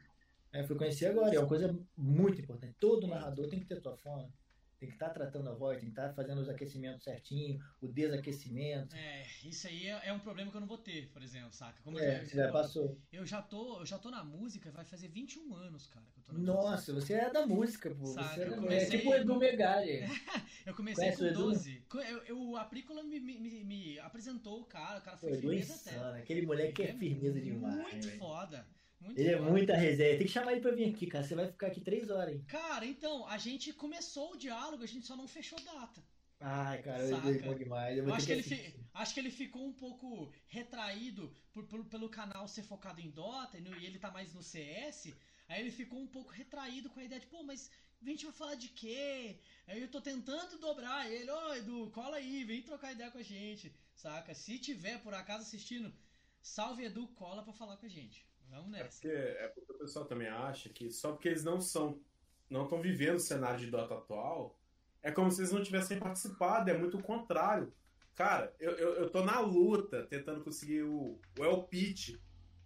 [0.53, 2.75] É, fui conhecer agora, é uma coisa muito importante.
[2.79, 4.33] Todo narrador tem que ter tua fono.
[4.79, 8.95] Tem que estar tratando a voz, tem que estar fazendo os aquecimentos certinho, o desaquecimento.
[8.95, 11.81] É, isso aí é, é um problema que eu não vou ter, por exemplo, saca?
[11.83, 12.97] Como É, eu, você já passou.
[13.11, 16.23] eu já tô, eu já tô na música, vai fazer 21 anos, cara, que eu
[16.23, 18.05] tô na Nossa, você é da música, pô.
[18.05, 18.55] Saca, Você é, da...
[18.55, 19.99] comecei- é tipo o Edu Megali.
[20.65, 21.39] Eu comecei Conhece com o Edu?
[21.51, 21.85] 12.
[21.89, 25.57] Co- Eu, eu- o Aprícola me, me, me- o cara, o cara foi Edu é
[25.57, 25.91] firmeza até.
[25.97, 26.17] insano.
[26.17, 27.75] Aquele moleque é firmeza demais.
[27.75, 28.19] Muito velho.
[28.19, 28.67] foda.
[28.99, 29.49] Muito Ele é foda.
[29.49, 30.17] muita resenha.
[30.17, 31.23] Tem que chamar ele pra vir aqui, cara.
[31.23, 32.43] Você vai ficar aqui três horas, hein?
[32.47, 36.03] Cara, então, a gente começou o diálogo, a gente só não fechou data.
[36.41, 37.29] Ai, cara, Saca.
[37.29, 37.97] é bom demais.
[37.97, 41.65] Eu Eu acho que, que ele fi- acho que ele ficou um pouco retraído por-
[41.65, 45.13] por- pelo canal ser focado em Dota e, ele tá mais no CS.
[45.49, 47.69] Aí ele ficou um pouco retraído com a ideia de, pô, mas
[48.01, 49.39] a gente vai falar de quê?
[49.67, 53.23] Aí eu tô tentando dobrar ele, ô Edu, cola aí, vem trocar ideia com a
[53.23, 54.33] gente, saca?
[54.33, 55.93] Se tiver por acaso assistindo,
[56.41, 58.25] salve Edu, cola pra falar com a gente.
[58.49, 58.99] Vamos É nessa.
[59.01, 62.01] porque, é porque o pessoal também acha que só porque eles não são,
[62.49, 64.59] não estão vivendo o cenário de Dota atual,
[65.01, 67.73] é como se eles não tivessem participado, é muito o contrário.
[68.15, 72.17] Cara, eu, eu, eu tô na luta tentando conseguir o, o El Pitch,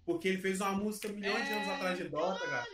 [0.06, 2.68] porque ele fez uma música milhões de anos É, atrás de Dota, cara.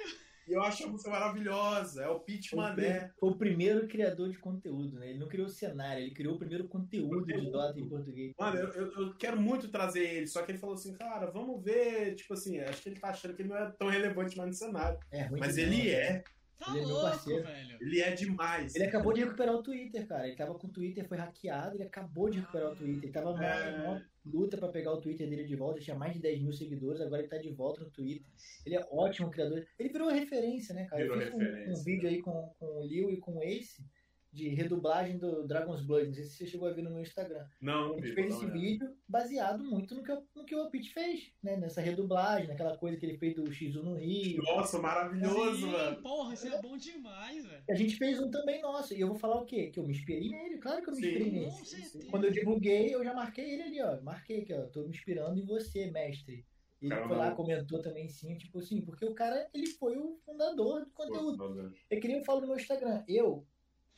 [0.49, 3.11] E eu acho a música maravilhosa, é o o Mané.
[3.19, 5.11] Foi o primeiro criador de conteúdo, né?
[5.11, 8.33] Ele não criou o cenário, ele criou o primeiro conteúdo de Dota em português.
[8.39, 11.63] Mano, eu, eu, eu quero muito trazer ele, só que ele falou assim, cara, vamos
[11.63, 14.49] ver, tipo assim, acho que ele tá achando que ele não é tão relevante mais
[14.49, 14.99] no cenário.
[15.11, 16.23] É ruim Mas ele é.
[16.59, 17.43] Tá Ele é meu louco, parceiro.
[17.43, 17.77] velho.
[17.79, 18.75] Ele é demais.
[18.75, 20.27] Ele acabou de recuperar o Twitter, cara.
[20.27, 23.03] Ele tava com o Twitter, foi hackeado, ele acabou de recuperar o Twitter.
[23.03, 24.05] Ele tava É.
[24.31, 27.21] luta pra pegar o Twitter dele de volta, tinha mais de 10 mil seguidores, agora
[27.21, 28.25] ele tá de volta no Twitter.
[28.65, 29.65] Ele é ótimo criador.
[29.77, 31.01] Ele virou referência, né, cara?
[31.01, 33.83] Virou Eu fiz um- um, vídeo aí com, com o Liu e com o Ace
[34.31, 36.07] de redublagem do Dragon's Blood.
[36.07, 37.45] Não sei se você chegou a ver no meu Instagram.
[37.61, 38.13] Não, A não gente vi.
[38.13, 41.57] fez esse vídeo baseado muito no que, o- no que o Pete fez, né?
[41.57, 44.41] Nessa redublagem, naquela coisa que ele fez do X1 no Rio.
[44.43, 46.01] Nossa, maravilhoso, Sim, mano.
[46.01, 47.63] porra, isso é bom demais, velho.
[47.69, 48.93] A gente fez um também nosso.
[48.93, 49.67] E eu vou falar o quê?
[49.71, 50.57] Que eu me inspirei nele.
[50.59, 51.07] Claro que eu me Sim.
[51.07, 52.07] inspirei nele.
[52.11, 53.99] Quando eu divulguei, eu já marquei ele ali, ó.
[54.01, 54.61] Marquei aqui, ó.
[54.67, 56.45] Tô me inspirando em você, mestre.
[56.81, 57.07] E ele Caramba.
[57.09, 60.91] foi lá, comentou também sim, tipo assim, porque o cara, ele foi o fundador do
[60.91, 61.73] conteúdo.
[61.89, 63.03] É que nem eu falo no meu Instagram.
[63.07, 63.45] Eu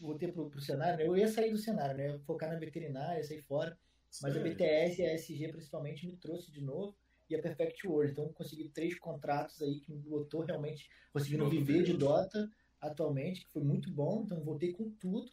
[0.02, 1.08] voltei pro, pro cenário, né?
[1.08, 2.08] Eu ia sair do cenário, né?
[2.10, 3.78] Eu ia focar na veterinária, sair fora.
[4.22, 4.40] Mas a.
[4.40, 6.96] BTS e a SG principalmente me trouxe de novo.
[7.30, 8.12] E a Perfect World.
[8.12, 11.94] Então consegui três contratos aí que me botou realmente conseguindo viver de.
[11.94, 12.50] Dota
[12.82, 14.24] atualmente, que foi muito bom.
[14.26, 15.32] Então voltei com tudo.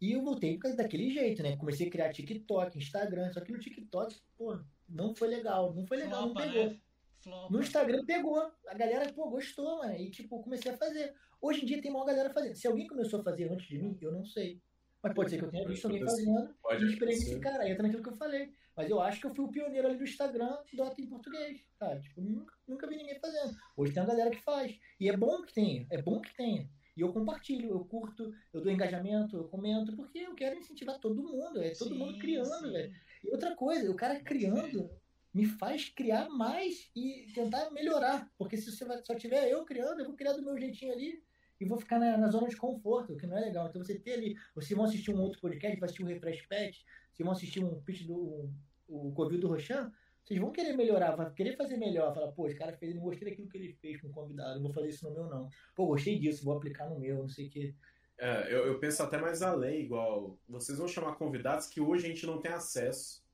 [0.00, 1.56] E eu voltei daquele jeito, né?
[1.56, 3.32] Comecei a criar TikTok, Instagram.
[3.32, 4.58] Só que no TikTok, pô,
[4.88, 5.74] não foi legal.
[5.74, 6.70] Não foi legal, Flopa, não pegou.
[6.70, 6.80] né?
[7.22, 7.52] Flopa.
[7.52, 8.38] No Instagram pegou.
[8.66, 9.94] A galera, pô, gostou, mano.
[9.96, 11.14] E, tipo, comecei a fazer.
[11.40, 12.54] Hoje em dia tem uma galera fazendo.
[12.54, 14.60] Se alguém começou a fazer antes de mim, eu não sei.
[15.02, 17.30] Mas pode ser que eu tenha visto alguém fazendo Pode e inspirei acontecer.
[17.30, 17.68] nesse cara.
[17.68, 18.52] Entra naquilo que eu falei.
[18.76, 21.60] Mas eu acho que eu fui o pioneiro ali do Instagram Dota em português.
[21.78, 23.56] Cara, tipo, nunca, nunca vi ninguém fazendo.
[23.76, 24.78] Hoje tem uma galera que faz.
[24.98, 25.86] E é bom que tenha.
[25.90, 26.68] É bom que tenha.
[26.96, 31.22] E eu compartilho, eu curto, eu dou engajamento, eu comento, porque eu quero incentivar todo
[31.22, 31.62] mundo.
[31.62, 32.72] É todo mundo Sim, criando, sim.
[32.72, 32.94] velho.
[33.24, 34.90] E outra coisa, o cara criando
[35.32, 38.30] me faz criar mais e tentar melhorar.
[38.36, 41.22] Porque se você só tiver eu criando, eu vou criar do meu jeitinho ali
[41.60, 43.68] e vou ficar na, na zona de conforto, que não é legal.
[43.68, 46.84] Então você ter ali, vocês vão assistir um outro podcast, vai assistir um Refresh Pet,
[47.12, 48.50] vocês vão assistir um pitch do
[48.88, 49.92] o Covil do Rochan,
[50.24, 52.12] vocês vão querer melhorar, vai querer fazer melhor.
[52.12, 54.72] Falar, pô, esse cara fez, não gostei daquilo que ele fez com o convidado, vou
[54.72, 55.48] fazer isso no meu não.
[55.74, 57.74] Pô, gostei disso, vou aplicar no meu, não sei o que.
[58.18, 60.38] É, eu, eu penso até mais além, igual.
[60.48, 63.24] Vocês vão chamar convidados que hoje a gente não tem acesso.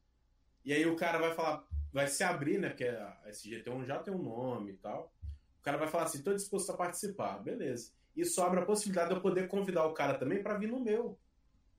[0.65, 2.69] E aí o cara vai falar, vai se abrir, né?
[2.69, 5.13] Porque a SGT1 já tem um nome e tal.
[5.59, 7.93] O cara vai falar assim: tô disposto a participar, beleza.
[8.17, 11.19] Isso abre a possibilidade de eu poder convidar o cara também para vir no meu.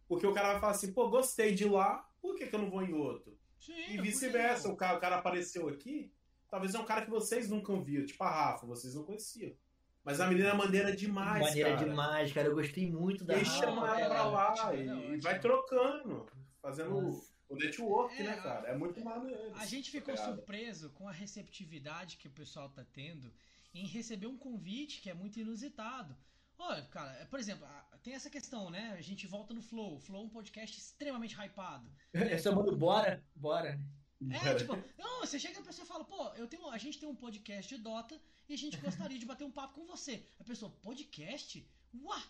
[0.08, 2.70] Porque o cara vai falar assim: pô, gostei de lá, por que, que eu não
[2.70, 3.38] vou em outro?
[3.60, 6.14] Sim, E vice-versa, o cara, o cara apareceu aqui,
[6.50, 9.54] talvez é um cara que vocês nunca viram, tipo a Rafa, vocês não conheciam.
[10.04, 11.86] Mas a menina é maneira demais, Maneira cara.
[11.86, 12.48] demais, cara.
[12.48, 15.38] Eu gostei muito da E Rafa, chama ela pra lá ótima, e, é e vai
[15.40, 16.26] trocando,
[16.62, 17.34] fazendo Nossa.
[17.50, 18.68] O network, É, né, cara?
[18.70, 19.54] É muito maneiro.
[19.56, 20.36] A gente ficou Pegada.
[20.36, 23.34] surpreso com a receptividade que o pessoal tá tendo
[23.74, 26.18] em receber um convite que é muito inusitado.
[26.60, 28.96] Olha, cara, é, por exemplo, a- tem essa questão, né?
[28.98, 29.96] A gente volta no Flow.
[29.96, 31.90] O Flow é um podcast extremamente hypado.
[32.14, 33.80] É chamando bora, bora.
[34.32, 37.08] É, tipo, não, você chega pra pessoa e fala, pô, eu tenho, a gente tem
[37.08, 38.20] um podcast de Dota
[38.50, 40.26] e a gente gostaria de bater um papo com você.
[40.40, 41.64] A pessoa, podcast?
[41.94, 42.24] Uá!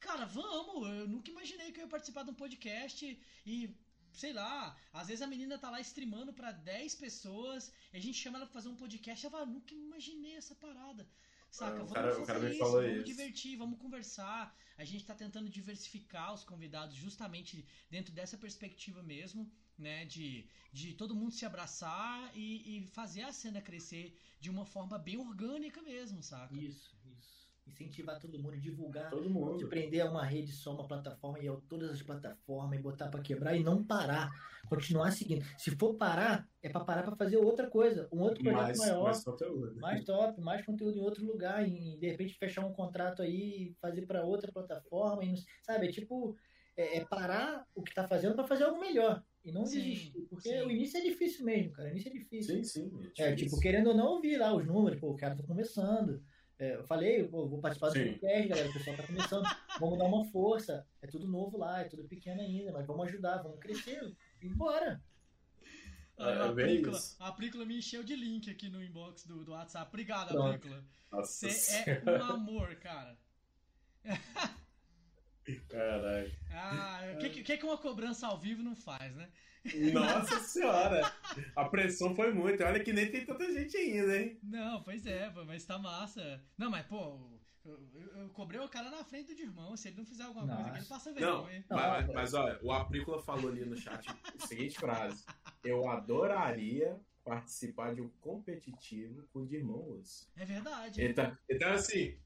[0.00, 0.88] Cara, vamos!
[0.88, 3.76] Eu nunca imaginei que eu ia participar de um podcast e,
[4.18, 8.18] sei lá, às vezes a menina tá lá streamando pra 10 pessoas e a gente
[8.18, 11.08] chama ela pra fazer um podcast e ela fala, nunca imaginei essa parada.
[11.50, 11.78] Saca?
[11.78, 13.04] É, o vamos cara- o fazer isso, vamos isso.
[13.04, 14.56] divertir, vamos conversar.
[14.76, 20.04] A gente tá tentando diversificar os convidados justamente dentro dessa perspectiva mesmo, né?
[20.04, 24.98] De, de todo mundo se abraçar e, e fazer a cena crescer de uma forma
[24.98, 26.54] bem orgânica mesmo, saca?
[26.54, 27.35] Isso, isso.
[27.66, 29.10] Incentivar todo mundo, divulgar.
[29.10, 29.68] Todo De mundo.
[29.68, 33.20] prender a uma rede só, uma plataforma e a todas as plataformas e botar pra
[33.20, 34.30] quebrar e não parar.
[34.68, 35.44] Continuar seguindo.
[35.58, 38.08] Se for parar, é pra parar pra fazer outra coisa.
[38.12, 39.02] Um outro projeto Mais, maior.
[39.04, 39.76] mais conteúdo.
[39.80, 43.74] Mais top, mais conteúdo em outro lugar, e de repente fechar um contrato aí e
[43.80, 45.86] fazer para outra plataforma, e sabe?
[45.88, 46.36] É tipo,
[46.76, 50.20] é, é parar o que tá fazendo para fazer algo melhor e não Sim, desistir,
[50.28, 50.60] porque sim.
[50.62, 51.88] o início é difícil mesmo, cara.
[51.88, 52.56] O início é difícil.
[52.56, 52.90] Sim, sim.
[53.18, 56.22] É, tipo, querendo ou não ouvir lá os números, pô, o cara tá começando.
[56.58, 59.44] É, eu falei, pô, vou participar do podcast, galera, o pessoal tá começando,
[59.78, 60.86] vamos dar uma força.
[61.02, 65.02] É tudo novo lá, é tudo pequeno ainda, mas vamos ajudar, vamos crescer e bora.
[66.18, 67.62] É, a, é bem Aprícola, isso.
[67.62, 69.88] a me encheu de link aqui no inbox do, do WhatsApp.
[69.88, 70.54] Obrigado, Pronto.
[70.54, 70.84] Aprícola.
[71.10, 71.48] Você
[71.90, 73.18] é um amor, cara.
[75.68, 76.32] Caralho.
[76.50, 79.28] Ah, o que, que, que uma cobrança ao vivo não faz, né?
[79.92, 81.12] Nossa senhora.
[81.54, 82.62] A pressão foi muito.
[82.62, 84.38] Olha que nem tem tanta gente ainda, hein?
[84.42, 86.42] Não, pois é, mas tá massa.
[86.56, 87.18] Não, mas, pô,
[87.64, 89.76] eu, eu- eu cobrei o cara na frente do irmão.
[89.76, 91.64] Se ele não fizer alguma coisa aqui, ele passa vergonha.
[91.68, 95.24] Não, mas, mas- mas olha, o Aprícola falou ali no chat a seguinte frase:
[95.64, 100.30] Eu adoraria participar de um competitivo com o de irmão Osso.
[100.36, 101.02] É verdade.
[101.04, 102.16] Então, então assim,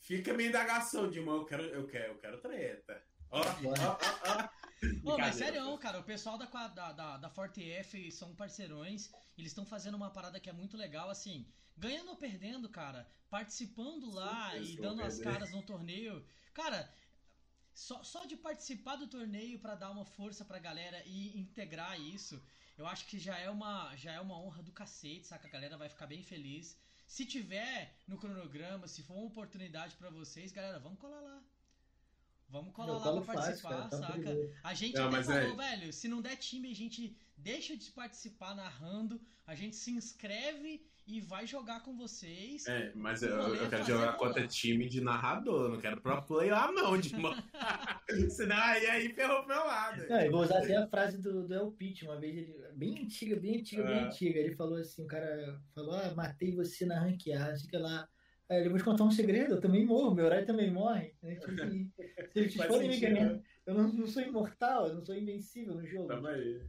[0.00, 3.02] fica minha indagação de irmão, eu quero, eu quero, eu quero treta.
[3.30, 3.98] Ó, ó, ó,
[4.42, 4.48] ó.
[5.04, 9.50] Ô, mas sério, cara, o pessoal da, da, da, da Forte F são parceirões, eles
[9.50, 11.46] estão fazendo uma parada que é muito legal, assim,
[11.76, 16.24] ganhando ou perdendo, cara, participando lá Sim, e dando as caras no torneio.
[16.54, 16.90] Cara,
[17.74, 22.42] só, só de participar do torneio para dar uma força pra galera e integrar isso,
[22.76, 25.46] eu acho que já é uma, já é uma honra do cacete, saca?
[25.46, 26.78] A galera vai ficar bem feliz.
[27.06, 31.42] Se tiver no cronograma, se for uma oportunidade para vocês, galera, vamos colar lá.
[32.50, 34.50] Vamos colar lá pra participar, faz, cara, saca?
[34.64, 35.76] A gente não, até falou, é...
[35.76, 40.84] velho, se não der time, a gente deixa de participar narrando, a gente se inscreve
[41.06, 42.66] e vai jogar com vocês.
[42.66, 46.70] É, mas eu, eu quero jogar contra time de narrador, não quero pro play lá
[46.70, 47.10] não, de
[48.30, 50.08] Senão aí, aí ferrou pro meu lado.
[50.08, 53.02] Não, eu vou usar até a frase do, do El Pitt, uma vez, ele, bem
[53.02, 53.86] antiga, bem antiga, é.
[53.86, 54.38] bem antiga.
[54.38, 58.08] Ele falou assim, o cara falou, ah, matei você na ranqueada, fica lá.
[58.50, 61.14] Aí eu vou te contar um segredo, eu também morro, meu horário também morre.
[61.22, 61.36] Né?
[61.36, 61.92] Tipo, se
[62.34, 66.08] eles forem me ganhar, eu não, não, sou imortal, eu não sou invencível no jogo.
[66.08, 66.60] Tamo aí.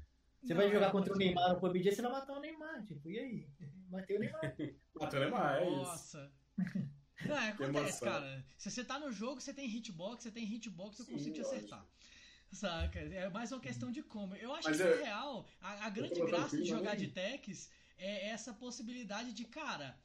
[0.44, 3.10] Você não, vai jogar contra o Neymar no PUBG, você vai matar o Neymar, tipo,
[3.10, 3.48] e aí?
[3.90, 4.42] Matei o Neymar.
[4.94, 5.76] Matou o Neymar, é isso.
[5.82, 6.32] Nossa.
[7.26, 8.46] Não, é, acontece, cara.
[8.60, 11.42] Se você tá no jogo, você tem hitbox, você tem hitbox, eu Sim, consigo te
[11.42, 11.84] acertar.
[12.52, 13.00] Saca?
[13.00, 14.36] É mais uma questão de como.
[14.36, 18.30] Eu acho Mas que, na real, a, a grande graça de jogar de techs é
[18.30, 19.98] essa possibilidade de, cara.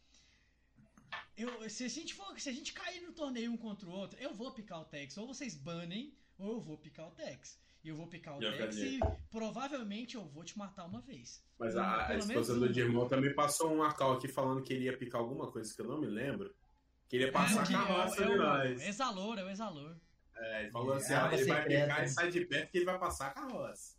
[1.36, 4.18] Eu, se, a gente for, se a gente cair no torneio um contra o outro,
[4.20, 5.16] eu vou picar o Tex.
[5.18, 7.58] Ou vocês banem, ou eu vou picar o Tex.
[7.84, 8.98] E eu vou picar o Tex e
[9.30, 11.44] provavelmente eu vou te matar uma vez.
[11.56, 14.96] Mas a, a esposa do Dirmão também passou um call aqui falando que ele ia
[14.96, 16.52] picar alguma coisa que eu não me lembro.
[17.08, 18.80] Queria passar é, a carroça é, de nós.
[18.80, 19.96] É exalor, é o exalor.
[20.36, 22.98] É, ele falou assim: ah, ele vai picar e sai de perto que ele vai
[22.98, 23.95] passar a carroça.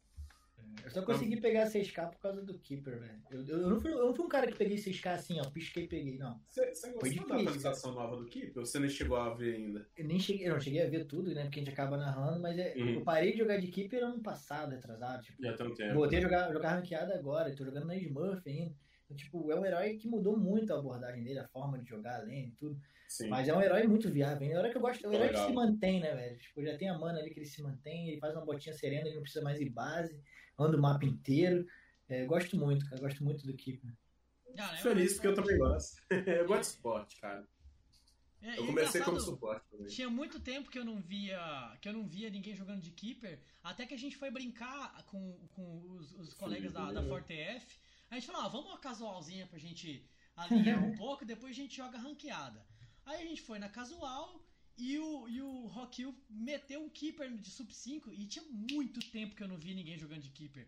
[0.84, 3.22] Eu só consegui pegar 6K por causa do Keeper, velho.
[3.30, 5.49] Eu, eu, eu, não fui, eu não fui um cara que peguei 6K assim, ó,
[5.49, 6.40] pisquei e peguei, não.
[6.49, 9.88] Você, gostou da atualização nova do Keeper ou você não chegou a ver ainda?
[9.98, 12.41] Eu nem cheguei, eu não cheguei a ver tudo, né, porque a gente acaba narrando,
[12.41, 12.90] mas é, uhum.
[12.95, 15.41] eu parei de jogar de Keeper ano passado, atrasado, tipo.
[15.41, 15.94] Já tem um tempo.
[15.94, 18.76] Voltei a jogar, jogar ranqueada agora, tô jogando na Smurf ainda.
[19.06, 22.20] Então, tipo, é um herói que mudou muito a abordagem dele, a forma de jogar
[22.20, 22.78] além e tudo.
[23.08, 23.30] Sim.
[23.30, 24.45] Mas é um herói muito viável.
[24.45, 25.06] É um herói que eu gosto.
[25.06, 26.38] É um herói que se mantém, né, velho?
[26.38, 29.08] Tipo, já tem a mana ali que ele se mantém, ele faz uma botinha serena,
[29.08, 30.22] ele não precisa mais ir base
[30.58, 31.68] ando o mapa inteiro.
[32.10, 33.02] É, gosto muito, cara.
[33.02, 33.94] Gosto muito do Keeper.
[34.58, 36.02] Ah, é Feliz porque eu também gosto.
[36.10, 37.48] eu gosto de suporte, cara.
[38.42, 39.88] É, eu comecei como suporte também.
[39.88, 43.40] Tinha muito tempo que eu não via que eu não via ninguém jogando de keeper,
[43.64, 47.34] até que a gente foi brincar com, com os, os colegas Sim, da, da Forte
[47.34, 47.80] F.
[48.10, 51.76] A gente falou, ah, vamos uma casualzinha pra gente alinhar um pouco, depois a gente
[51.76, 52.66] joga ranqueada.
[53.06, 54.42] Aí a gente foi na casual
[54.78, 59.36] e o, e o Rockhill meteu um keeper de sub 5 e tinha muito tempo
[59.36, 60.68] que eu não vi ninguém jogando de keeper.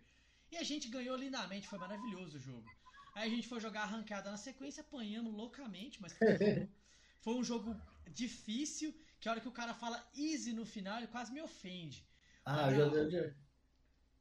[0.52, 2.68] E a gente ganhou lindamente, foi maravilhoso o jogo.
[3.14, 6.14] Aí a gente foi jogar arrancada na sequência, apanhando loucamente, mas
[7.22, 7.80] foi um jogo
[8.11, 12.07] difícil, que a hora que o cara fala easy no final, ele quase me ofende.
[12.44, 13.34] Ah, eu já, já...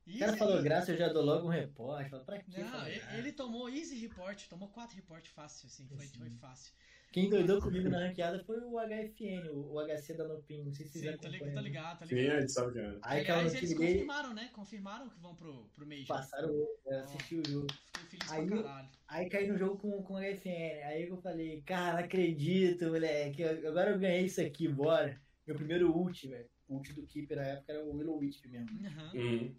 [0.06, 2.08] O cara falou graça, eu já dou logo um report.
[2.24, 2.62] pra quê?
[2.62, 6.72] Não, ele, ele, tomou easy report, tomou quatro report fácil, assim, foi, foi fácil.
[7.10, 10.64] Quem doidou comigo na ranqueada foi o HFN, o HC da Nopin.
[10.64, 12.26] Não sei se vocês Sim, tá ligado, tá ligado, tá ligado.
[12.26, 12.98] Sim, a gente sabe que é.
[13.02, 14.50] Aí, cara, Aliás, eles confirmaram, né?
[14.52, 16.06] Confirmaram que vão pro, pro Major.
[16.06, 17.66] Passaram, eu assisti o jogo.
[17.94, 18.88] Fiquei feliz aí, pra caralho.
[19.08, 20.84] Aí caí no jogo com, com o HFN.
[20.84, 23.42] Aí eu falei, cara, não acredito, moleque.
[23.42, 25.18] Agora eu ganhei isso aqui, bora.
[25.46, 26.48] Meu primeiro ult, velho.
[26.68, 28.68] O ult do Keeper na época era o Willow Wisp mesmo.
[28.70, 29.20] Uhum.
[29.20, 29.54] uhum.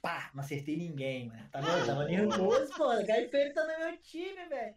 [0.00, 1.48] Pá, não acertei ninguém, mano.
[1.50, 2.86] Tá ah, tava nervoso, pô.
[2.86, 4.74] O HFN tá no meu time, velho.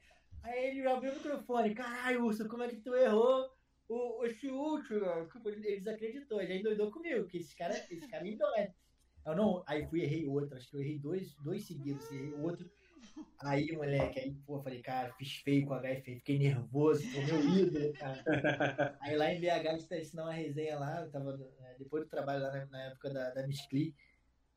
[0.47, 1.75] Aí ele abriu o microfone.
[1.75, 3.49] Caralho, Urso, como é que tu errou
[3.89, 5.05] o, esse último?
[5.45, 8.25] Ele desacreditou, ele endoidou comigo, que esse cara, esse cara
[8.57, 8.73] é
[9.25, 12.69] Eu não, aí fui errei outro, acho que eu errei dois, dois seguidos, errei outro.
[13.41, 17.49] Aí, moleque, aí, pô, falei, cara, fiz feio com o HF, fiquei nervoso, foi meu
[17.57, 18.97] ídolo, cara.
[19.01, 22.03] Aí lá em BH a gente tá ensinando uma resenha lá, eu tava, né, depois
[22.03, 23.93] do trabalho lá na, na época da, da Miss Clee,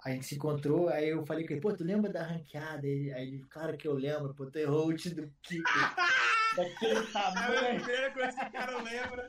[0.04, 2.86] a gente se encontrou, aí eu falei com ele, pô, tu lembra da ranqueada?
[2.86, 5.70] Aí ele, claro que eu lembro, pô, tu errou o do Kiko.
[6.56, 7.54] Daquele tamanho.
[7.54, 9.28] É a primeira coisa que o cara lembra.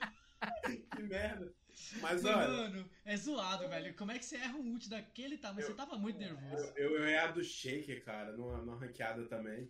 [0.95, 1.53] que merda.
[2.01, 2.47] Mas olha.
[2.47, 3.93] Mano, é zoado, velho.
[3.95, 5.61] Como é que você erra um ult daquele tamanho?
[5.61, 6.73] Eu, você tava muito nervoso.
[6.75, 9.69] Eu, eu, eu a do Shake, cara, numa, numa ranqueada também.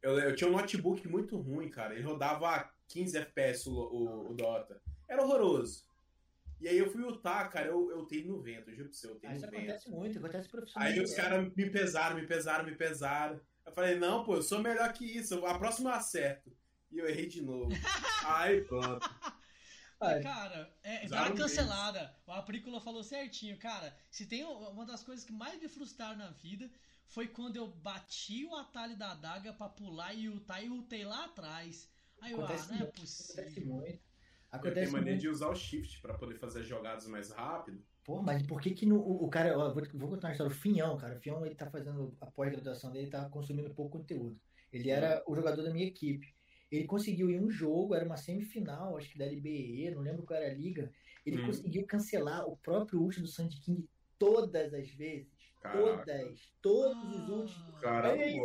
[0.00, 1.94] Eu, eu tinha um notebook muito ruim, cara.
[1.94, 4.80] Ele rodava 15 FPS o, o, o Dota.
[5.08, 5.87] Era horroroso.
[6.60, 9.14] E aí eu fui lutar, cara, eu, eu tenho no vento, juro pra você, eu
[9.16, 9.62] tenho Isso no vento.
[9.62, 10.98] acontece muito, acontece profissionalmente.
[10.98, 13.40] Aí os caras me pesaram, me pesaram, me pesaram.
[13.64, 16.50] Eu falei, não, pô, eu sou melhor que isso, a próxima eu acerto.
[16.90, 17.70] E eu errei de novo.
[18.26, 19.08] aí pronto.
[19.98, 22.16] Cara, é, tá cancelada.
[22.26, 23.94] A Aprícola falou certinho, cara.
[24.10, 26.70] Se tem uma das coisas que mais me frustraram na vida
[27.08, 31.24] foi quando eu bati o atalho da adaga pra pular e ultar e ultei lá
[31.24, 31.90] atrás.
[32.20, 33.74] Aí eu, ah, não é possível.
[33.74, 34.07] Muito.
[34.50, 35.20] Acontece tem mania muito.
[35.20, 37.82] de usar o shift pra poder fazer jogadas mais rápido.
[38.04, 40.50] Pô, mas por que que no, o, o cara, ó, vou, vou contar uma história,
[40.50, 44.40] o Finhão, cara, o Finhão, ele tá fazendo a pós-graduação dele, tá consumindo pouco conteúdo.
[44.72, 46.34] Ele era o jogador da minha equipe.
[46.70, 50.38] Ele conseguiu em um jogo, era uma semifinal, acho que da LBE, não lembro qual
[50.40, 50.90] era a liga,
[51.24, 51.46] ele Hum.
[51.46, 53.86] conseguiu cancelar o próprio ult do Sand King
[54.18, 55.28] todas as vezes.
[55.60, 56.04] Caraca.
[56.06, 56.52] Todas.
[56.62, 57.80] Todos os ults.
[57.80, 58.40] Cara, Aí, aí,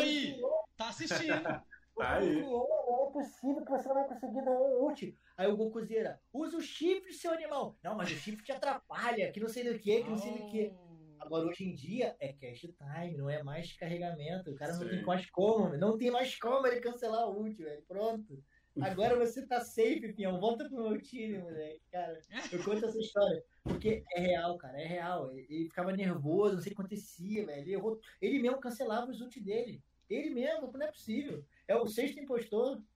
[0.00, 0.40] aí,
[0.76, 1.62] Tá assistindo.
[1.98, 2.44] Aí.
[2.88, 5.14] Não é possível que você não vai conseguir dar um ult.
[5.36, 7.76] Aí o Gokuzeira, usa o chifre, seu animal.
[7.82, 10.46] Não, mas o chifre te atrapalha, que não sei do que, que não sei do
[10.46, 10.72] que.
[11.20, 14.50] Agora, hoje em dia, é cash time, não é mais carregamento.
[14.50, 14.88] O cara não Sim.
[14.90, 17.82] tem mais como, não tem mais como ele cancelar o ult, velho.
[17.86, 18.42] Pronto.
[18.80, 20.38] Agora você tá safe, Pinhão.
[20.38, 21.82] Volta pro meu time, moleque.
[21.90, 22.20] Cara,
[22.52, 23.44] eu conto essa história.
[23.64, 25.30] Porque é real, cara, é real.
[25.32, 27.60] Ele ele ficava nervoso, não sei o que acontecia, velho.
[27.60, 29.82] Ele, errou- ele mesmo cancelava os ult dele.
[30.08, 31.44] Ele mesmo, não é possível.
[31.68, 32.82] É o sexto impostor.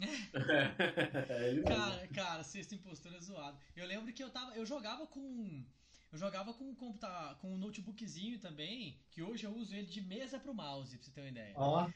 [0.00, 1.60] É.
[1.62, 3.58] Cara, cara, sexta impostura é zoado.
[3.74, 4.54] Eu lembro que eu tava.
[4.54, 5.64] Eu jogava com.
[6.12, 10.00] Eu jogava com um computa, com um notebookzinho também, que hoje eu uso ele de
[10.00, 11.52] mesa pro mouse, pra você ter uma ideia.
[11.56, 11.90] Ó,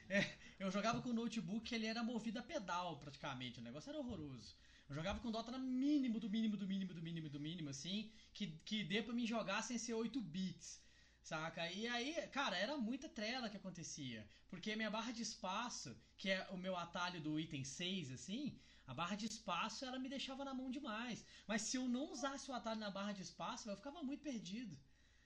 [0.59, 3.99] Eu jogava com um notebook que ele era movido a pedal praticamente, o negócio era
[3.99, 4.55] horroroso.
[4.89, 8.11] Eu jogava com Dota na mínimo, do mínimo, do mínimo, do mínimo, do mínimo, assim,
[8.35, 10.82] que, que dê pra mim jogar sem ser 8 bits,
[11.23, 11.71] saca?
[11.71, 16.47] E aí, cara, era muita trela que acontecia, porque minha barra de espaço, que é
[16.51, 20.55] o meu atalho do item 6, assim, a barra de espaço ela me deixava na
[20.55, 21.25] mão demais.
[21.47, 24.77] Mas se eu não usasse o atalho na barra de espaço, eu ficava muito perdido.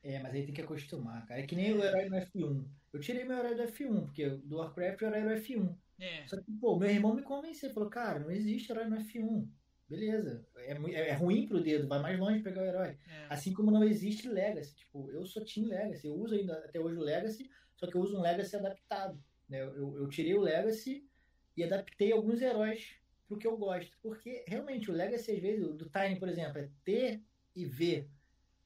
[0.02, 1.40] É, mas aí tem que acostumar, cara.
[1.40, 2.70] É que nem o herói no F1.
[2.93, 5.77] Eu tirei meu herói do F1, porque do Warcraft o herói era o F1.
[5.98, 7.73] É, Só que, pô, meu irmão me convenceu.
[7.73, 9.51] Falou, cara, não existe herói no F1.
[9.88, 10.44] Beleza.
[10.56, 12.98] É, mui- é ruim pro dedo, vai mais longe pegar o herói.
[13.08, 13.26] é.
[13.30, 14.74] Assim como não existe Legacy.
[14.76, 16.06] Tipo, eu sou Team Legacy.
[16.06, 19.22] Eu uso ainda até hoje o Legacy, só que eu uso um Legacy adaptado.
[19.48, 19.62] né?
[19.62, 21.08] Eu, eu, tirei o Legacy
[21.56, 22.96] e adaptei alguns heróis
[23.28, 23.96] pro que eu gosto.
[24.02, 27.22] Porque, realmente, o Legacy, às vezes, do Tiny, por exemplo, é T
[27.54, 28.08] e V.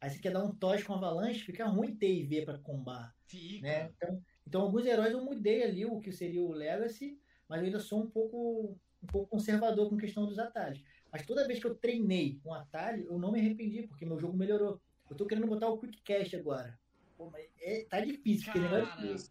[0.01, 3.15] Aí você quer dar um tosse com avalanche, fica ruim T e V pra combar
[3.27, 3.67] Fica.
[3.67, 3.91] né?
[3.95, 7.79] Então, então alguns heróis eu mudei ali o que seria o Legacy, mas eu ainda
[7.79, 10.83] sou um pouco um pouco conservador com questão dos atalhos.
[11.13, 14.37] Mas toda vez que eu treinei um atalho, eu não me arrependi, porque meu jogo
[14.37, 14.81] melhorou.
[15.09, 16.79] Eu tô querendo botar o Quick Cast agora.
[17.17, 18.79] Pô, mas é, tá difícil, porque Cara.
[18.87, 19.31] negócio de-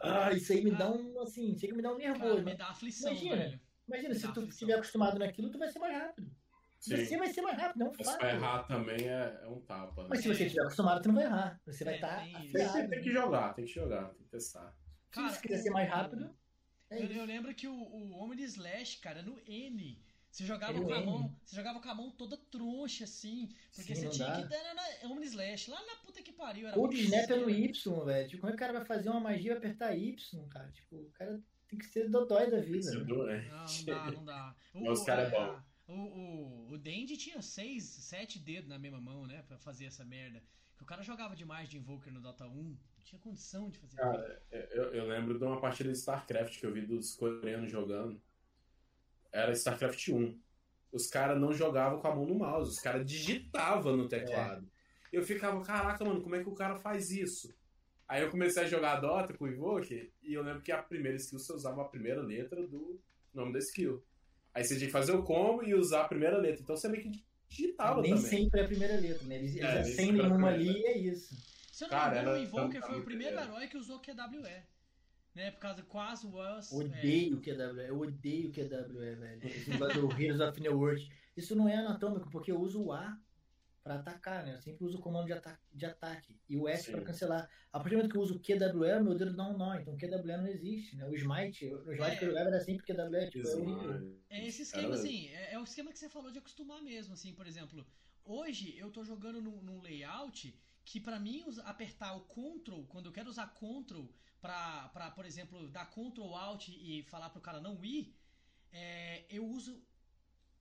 [0.00, 2.38] Ah, isso aí me dá um, assim, chega me dar um Cara, nervoso.
[2.38, 2.56] me né?
[2.56, 3.36] dá aflição, Imagina.
[3.36, 3.60] velho.
[3.88, 4.48] Imagina, se dá tu aflição.
[4.50, 6.30] estiver acostumado naquilo, tu vai ser mais rápido.
[6.78, 6.96] Sim.
[6.96, 10.02] Você vai ser mais rápido, não pra errar também é, é um tapa.
[10.02, 10.08] Né?
[10.10, 11.58] Mas se você estiver acostumado, tu não vai errar.
[11.64, 12.72] Você vai É, estar tem isso.
[12.74, 14.76] Tem, tem que jogar, tem que jogar, tem que testar.
[15.10, 16.30] Se você quiser ser mais rápido,
[16.90, 17.12] é eu, isso.
[17.18, 19.98] eu lembro que o, o Omni Slash, cara, no N.
[20.34, 21.32] Você jogava com a mão.
[21.44, 23.48] Você jogava com a mão toda troncha, assim.
[23.72, 24.42] Porque Sim, você tinha dá.
[24.42, 25.70] que dar na Omni Slash.
[25.70, 26.66] Lá na puta que pariu.
[26.66, 27.48] Era Ou snap é no.
[27.48, 28.28] Y, velho.
[28.28, 30.68] Tipo, como é que o cara vai fazer uma magia e apertar Y, cara?
[30.72, 32.90] Tipo, o cara tem que ser dodói da vida.
[32.90, 33.04] Né?
[33.48, 34.56] Não, não dá, não dá.
[34.74, 35.62] O, os cara é bom.
[35.86, 39.44] O, o, o Dandy tinha seis, sete dedos na mesma mão, né?
[39.46, 40.42] Pra fazer essa merda.
[40.76, 42.50] Que o cara jogava demais de Invoker no Dota 1.
[42.50, 43.98] Não tinha condição de fazer.
[43.98, 48.20] Cara, eu, eu lembro de uma partida de StarCraft que eu vi dos coreanos jogando.
[49.34, 50.38] Era StarCraft 1.
[50.92, 54.70] Os caras não jogavam com a mão no mouse, os caras digitavam no teclado.
[55.12, 57.52] Eu ficava, caraca, mano, como é que o cara faz isso?
[58.06, 61.16] Aí eu comecei a jogar Dota com o Invoker e eu lembro que a primeira
[61.16, 63.00] skill você usava a primeira letra do
[63.32, 64.04] nome da skill.
[64.52, 66.62] Aí você tinha que fazer o combo e usar a primeira letra.
[66.62, 68.30] Então você meio que digitava Nem também.
[68.30, 69.36] sempre é a primeira letra, né?
[69.36, 71.34] Eles, eles É, nem acendem é a uma ali e é isso.
[71.72, 73.42] Se eu não Cara, me engano, o Invoker foi o primeiro é.
[73.42, 74.62] herói que usou QWE.
[75.34, 75.50] Né?
[75.50, 76.70] Por causa do quase was.
[76.72, 79.46] é, Odeio o QWE, eu odeio o QWE, velho.
[79.46, 81.08] Esse Heroes of New World.
[81.36, 83.18] Isso não é anatômico, porque eu uso o A
[83.82, 84.54] pra atacar, né?
[84.54, 86.40] Eu sempre uso o comando de, ata de ataque.
[86.48, 86.92] E o S Sim.
[86.92, 87.50] pra cancelar.
[87.72, 89.74] A partir do momento que eu uso o QWE, meu dedo dá um nó.
[89.74, 91.04] Então o QWE não existe, né?
[91.06, 92.16] O Smite, o Smite É.
[92.16, 94.18] que eu era sempre QWE, tipo, é horrível.
[94.30, 97.34] É esse esquema, assim, é, é o esquema que você falou de acostumar mesmo, assim,
[97.34, 97.84] por exemplo,
[98.24, 103.12] hoje eu tô jogando num, num layout que pra mim apertar o Ctrl, quando eu
[103.12, 104.04] quero usar Ctrl
[104.44, 108.14] pra, pra por exemplo, dar Ctrl Alt e falar pro cara não ir,
[108.70, 109.82] é, eu uso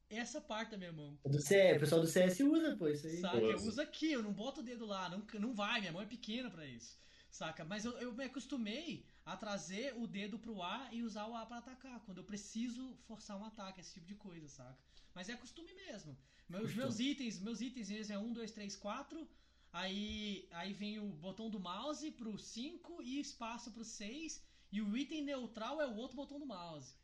[0.09, 1.19] essa parte da minha mão.
[1.21, 3.17] O do CS, o pessoal do CS usa, pô, isso aí.
[3.17, 3.37] Saca?
[3.37, 6.05] Eu uso aqui, eu não boto o dedo lá, não, não vai, minha mão é
[6.05, 6.97] pequena pra isso.
[7.29, 7.65] Saca?
[7.65, 11.45] Mas eu, eu me acostumei a trazer o dedo pro A e usar o A
[11.45, 14.77] pra atacar, quando eu preciso forçar um ataque, esse tipo de coisa, saca?
[15.13, 16.17] Mas é costume mesmo.
[16.47, 19.27] Meus, meus itens, meus itens eles é 1, 2, 3, 4.
[19.73, 24.41] Aí, aí vem o botão do mouse pro 5 e espaço pro 6.
[24.71, 26.95] E o item neutral é o outro botão do mouse.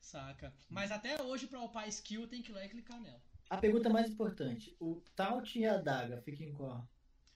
[0.00, 0.52] Saca?
[0.68, 3.22] Mas até hoje, pra upar skill, tenho que ir lá e clicar nela.
[3.48, 6.88] A pergunta mais importante: o Taunt e a adaga ficam em qual?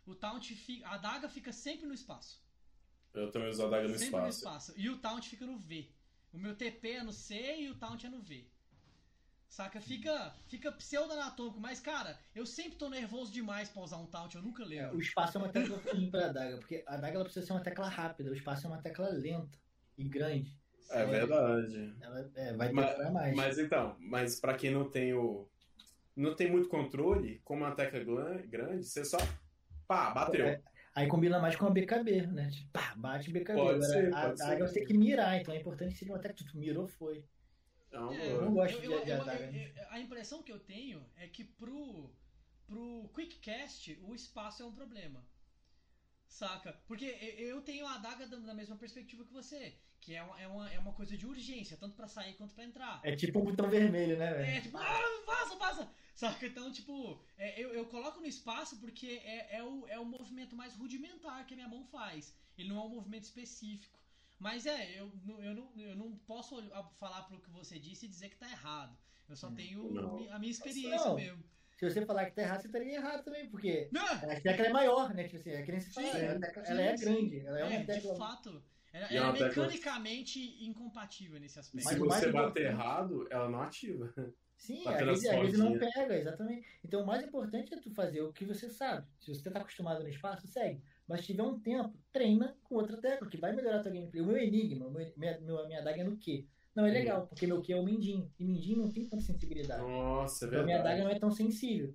[0.05, 0.87] O taunt fica.
[0.89, 2.43] A adaga fica sempre no espaço.
[3.15, 4.73] Eu também uso a daga no sempre no espaço.
[4.73, 4.81] espaço.
[4.81, 5.91] E o taunt fica no V.
[6.33, 8.47] O meu TP é no C e o taunt é no V.
[9.53, 9.83] Saca?
[9.83, 11.61] Fica, fica pseudo-anatômico.
[11.61, 14.97] Mas, cara, eu sempre tô nervoso demais pra usar um taunt, eu nunca É, lembro.
[14.97, 17.61] o espaço é uma tecla ruim pra adaga, porque a adaga ela precisa ser uma
[17.61, 19.59] tecla rápida, o espaço é uma tecla lenta
[19.99, 20.57] e grande.
[20.91, 21.95] É verdade.
[22.01, 23.37] Ela é, vai Mas- demorar mais.
[23.37, 25.47] Mas então, mas pra quem não tem o.
[26.17, 28.01] Não tem muito controle, como uma tecla
[28.49, 29.19] grande, você só.
[29.87, 30.47] Pá, bateu.
[30.47, 30.63] É,
[30.95, 32.49] Aí combina mais com a BKB, né?
[32.51, 33.59] Tipo, pá, bate BKB.
[33.59, 34.59] Pode Agora, ser, a, pode a ser.
[34.59, 37.23] você tem que mirar, então é importante que seja uma tecla que tu mirou, foi.
[37.93, 39.45] É uma É, Eu não gosto eu- de, eu- de eu- adaga.
[39.57, 42.11] eu- a impressão que eu tenho é que pro,
[42.67, 45.25] pro Quickcast o espaço é um problema.
[46.27, 46.73] Saca?
[46.89, 49.75] Porque eu tenho a adaga da da mesma perspectiva que você.
[50.01, 52.65] Que é uma, é uma, é uma coisa de urgência, tanto pra sair quanto pra
[52.65, 53.01] entrar.
[53.05, 54.63] É tipo um botão vermelho, né, É, velho?
[54.63, 55.91] tipo, ah, vaza, vaza!
[56.15, 56.45] Saca?
[56.47, 60.57] Então, tipo, é, eu, eu coloco no espaço porque é, é, o, é o movimento
[60.57, 62.35] mais rudimentar que a minha mão faz.
[62.59, 63.99] Ele não é um movimento específico.
[64.43, 66.61] Mas é, eu, não- eu, não, eu não posso
[66.99, 68.99] falar pro que você disse e dizer que tá errado.
[69.29, 70.29] Eu só Hum, tenho não.
[70.33, 71.15] a minha experiência Não.
[71.15, 71.45] mesmo.
[71.79, 74.73] Se você falar que tá errado, você estaria errado também, porque Ah, a tecla é
[74.73, 75.25] maior, né?
[75.25, 77.05] Tipo assim, é que nem se fala, ela, é sim.
[77.05, 78.13] grande, ela é uma é, tecla.
[78.13, 78.65] de fato.
[78.93, 81.85] Ela, é ela é uma tecla- mecanicamente incompatível nesse aspecto.
[81.85, 84.13] Mas se você bater errado, ela não ativa.
[84.57, 85.91] Sim, às vezes, às vezes não sordinha.
[85.95, 86.69] pega, exatamente.
[86.85, 89.07] Então o mais importante é tu fazer o que você sabe.
[89.21, 90.83] Se você tá acostumado no espaço, segue.
[91.07, 94.23] Mas se tiver um tempo, treina com outra tecla, que vai melhorar a tua gameplay.
[94.23, 96.49] O meu enigma, meu, minha, minha adaga é no Q.
[96.75, 98.33] Não, é legal, porque meu Q é o Mindinho.
[98.39, 99.91] E Mindinho não tem tanta sensibilidade.
[99.91, 101.05] Nossa, é Então a minha adaga verdade.
[101.05, 101.95] não é tão sensível.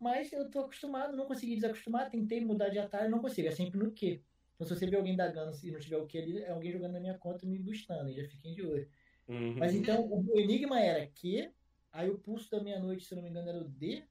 [0.00, 3.48] Mas eu tô acostumado, não consegui desacostumar, tentei mudar de atalho, não consigo.
[3.48, 4.24] É sempre no Q.
[4.54, 6.92] Então se você vê alguém dagando e não tiver o Q ali, é alguém jogando
[6.92, 8.10] na minha conta me boostando.
[8.10, 8.88] E já fiquem de olho.
[9.28, 9.56] Uhum.
[9.58, 11.52] Mas então, o o enigma era Q,
[11.92, 14.04] aí o pulso da meia-noite, se eu não me engano, era o D,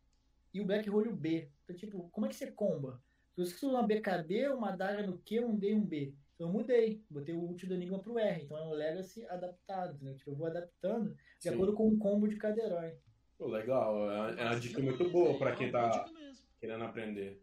[0.53, 1.51] e o Black Hole o B.
[1.63, 3.03] Então, tipo, como é que você comba?
[3.35, 6.13] Se você usa uma BKB, uma adaga no Q, um D e um B.
[6.35, 8.43] Então eu mudei, botei o ult do enigma pro R.
[8.43, 10.15] Então é um Legacy adaptado, entendeu?
[10.15, 11.49] Tipo, eu vou adaptando de Sim.
[11.49, 12.95] acordo com o combo de cada herói.
[13.37, 14.11] Pô, legal.
[14.11, 16.45] É uma, é uma dica muito boa é, pra é quem tá mesmo.
[16.59, 17.41] querendo aprender.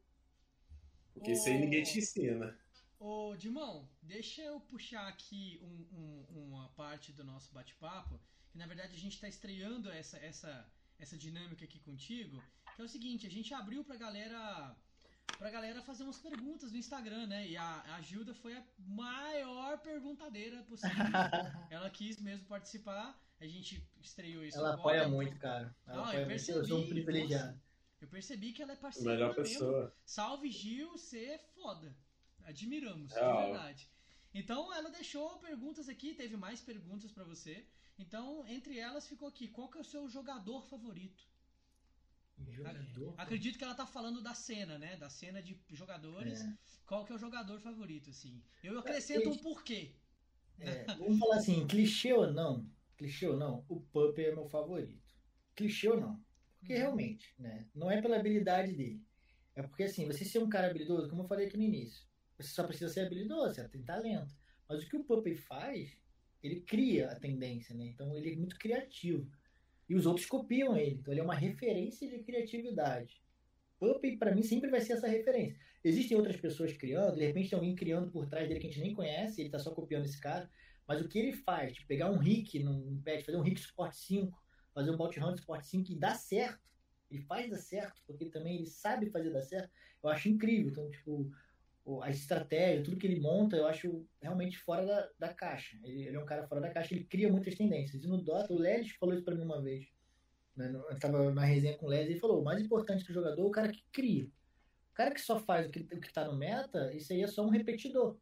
[1.13, 2.57] Porque isso aí ninguém te ensina.
[2.99, 8.67] Ô, Dimão, deixa eu puxar aqui um- um- uma parte do nosso bate-papo, que na
[8.67, 12.41] verdade a gente está estreando essa, essa, essa dinâmica aqui contigo,
[12.77, 14.77] que é o seguinte, a gente abriu pra galera
[15.39, 17.49] pra galera fazer umas perguntas no Instagram, né?
[17.49, 20.95] E a, a Gilda foi a maior perguntadeira possível.
[21.71, 25.75] Ela quis mesmo participar, a gente estreou isso Ela agora, apoia então muito, cara.
[25.87, 26.51] Ela Ah, eu apoia muito.
[26.51, 27.61] Eu sou um percebi.
[28.01, 29.43] Eu percebi que ela é parceira Melhor mesmo.
[29.43, 29.95] pessoa.
[30.07, 31.95] Salve Gil, você é foda.
[32.45, 33.37] Admiramos, Real.
[33.37, 33.91] de verdade.
[34.33, 37.67] Então ela deixou perguntas aqui, teve mais perguntas pra você.
[37.99, 41.23] Então, entre elas ficou aqui, qual que é o seu jogador favorito?
[42.49, 43.15] Jogador.
[43.19, 44.97] Acredito que ela tá falando da cena, né?
[44.97, 46.41] Da cena de jogadores.
[46.41, 46.59] É.
[46.87, 48.43] Qual que é o jogador favorito, assim?
[48.63, 49.95] Eu acrescento um porquê.
[50.59, 55.01] É, vamos falar assim, clichê ou não, clichê ou não, o Pup é meu favorito.
[55.55, 56.25] Clichê ou não.
[56.59, 56.79] Porque Uhum.
[56.79, 57.69] realmente, né?
[57.75, 59.03] Não é pela habilidade dele.
[59.55, 62.07] É porque assim, você ser um cara habilidoso, como eu falei aqui no início,
[62.39, 64.35] você só precisa ser habilidoso, você tem talento.
[64.69, 65.99] Mas o que o Puppy faz,
[66.43, 67.87] ele cria a tendência, né?
[67.87, 69.31] Então ele é muito criativo.
[69.91, 71.01] E os outros copiam ele.
[71.01, 73.21] Então ele é uma referência de criatividade.
[73.77, 75.59] Puppy, pra mim, sempre vai ser essa referência.
[75.83, 78.83] Existem outras pessoas criando, de repente tem alguém criando por trás dele que a gente
[78.83, 80.49] nem conhece, ele tá só copiando esse cara.
[80.87, 83.93] Mas o que ele faz, tipo, pegar um Rick num patch, fazer um Rick Sport
[83.93, 84.39] 5,
[84.73, 86.61] fazer um Bounty Hunter Sport 5 e dar certo.
[87.11, 89.73] Ele faz dar certo, porque ele também ele sabe fazer dar certo.
[90.05, 90.71] Eu acho incrível.
[90.71, 91.33] Então, tipo,
[92.03, 95.77] a estratégia, tudo que ele monta, eu acho realmente fora da, da caixa.
[95.83, 98.05] Ele, ele é um cara fora da caixa, ele cria muitas tendências.
[98.05, 99.87] E no Dota, o Lelis falou isso pra mim uma vez.
[100.57, 100.71] Né?
[100.73, 103.43] Eu tava na resenha com o Lelis e ele falou: o mais importante do jogador
[103.43, 104.25] é o cara que cria.
[104.25, 107.27] O cara que só faz o que, o que tá no meta, isso aí é
[107.27, 108.17] só um repetidor.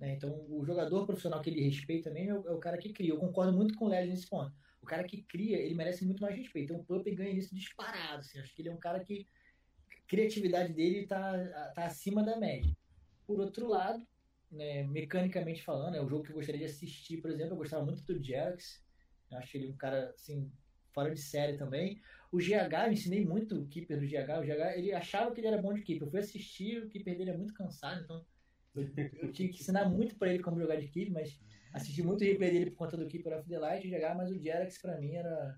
[0.00, 0.14] né?
[0.14, 3.10] Então, o jogador profissional que ele respeita mesmo é o, é o cara que cria.
[3.10, 4.52] Eu concordo muito com o Lelis nesse ponto.
[4.80, 6.72] O cara que cria, ele merece muito mais respeito.
[6.72, 8.20] Então, o Puppy ganha isso disparado.
[8.20, 8.38] Assim.
[8.38, 9.26] Acho que ele é um cara que.
[9.90, 12.76] A criatividade dele tá, tá acima da média.
[13.26, 14.06] Por outro lado,
[14.50, 17.54] né, mecanicamente falando, é um jogo que eu gostaria de assistir, por exemplo.
[17.54, 18.82] Eu gostava muito do Jax.
[19.32, 20.50] Acho ele um cara, assim,
[20.92, 22.00] fora de série também.
[22.30, 24.40] O GH, eu ensinei muito o keeper do GH.
[24.40, 26.06] O GH, ele achava que ele era bom de keeper.
[26.06, 28.24] Eu fui assistir, o keeper dele é muito cansado, então
[28.74, 31.40] eu, tinha que ensinar muito pra ele como jogar de keeper, mas
[31.72, 34.30] assisti muito o replay dele por conta do Keeper of the Light, o GH, mas
[34.30, 35.56] o Jerax pra mim era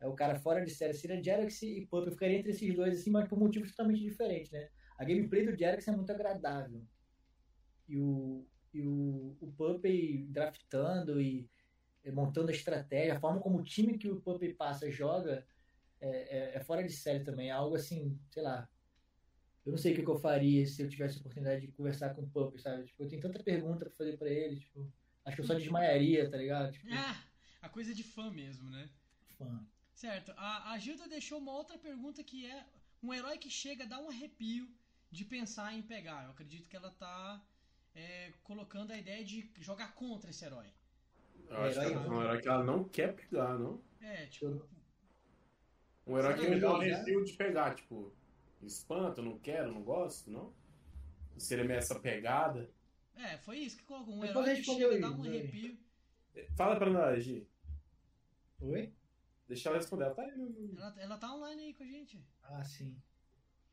[0.00, 0.94] é o cara fora de série.
[0.94, 2.06] Seria Jerax e Pup.
[2.06, 4.68] Eu ficaria entre esses dois, assim, mas por motivos totalmente diferentes, né?
[4.98, 6.84] A gameplay do Jerax é muito agradável.
[7.88, 9.84] E o, e o, o Pup
[10.28, 11.48] draftando e
[12.04, 15.46] e montando a estratégia, a forma como o time que o Pup passa joga
[16.00, 17.48] é, é, é fora de série também.
[17.48, 18.68] É algo assim, sei lá.
[19.64, 22.22] Eu não sei o que, eu faria se eu tivesse a oportunidade de conversar com
[22.22, 22.86] o Pup, sabe?
[22.86, 24.90] Tipo, eu tenho tanta pergunta pra fazer pra ele, tipo,
[25.24, 26.72] acho que eu só desmaiaria, tá ligado?
[26.72, 27.22] Tipo, Ah,
[27.60, 28.88] a coisa de fã mesmo, né?
[29.36, 29.66] fã.
[29.92, 30.32] Certo.
[30.36, 32.64] A, a Gilda deixou uma outra pergunta que é
[33.02, 34.72] um herói que chega dar um arrepio
[35.10, 36.24] de pensar em pegar.
[36.24, 37.42] Eu acredito que ela tá
[37.94, 40.66] é, colocando a ideia de jogar contra esse herói.
[41.48, 43.80] Eu acho que Herói é um herói que ela não quer pegar, não.
[44.00, 44.68] É, tipo,
[46.06, 48.12] Um herói que dá um ele já- receio de pegar, tipo,
[48.62, 50.52] espanto, não quero, não gosto, não?
[51.38, 52.70] Seria meio essa pegada.
[53.16, 54.14] é, foi isso que colocou.
[54.14, 55.28] Um herói que chega dar um Zé.
[55.28, 55.78] arrepio.
[56.56, 57.46] Fala pra nós, Gi.
[58.60, 58.92] Oi?
[59.48, 60.04] Deixa ela responder.
[60.04, 62.22] Ela tá aí Ela, ela tá online aí com a gente.
[62.42, 62.94] Ah, sim.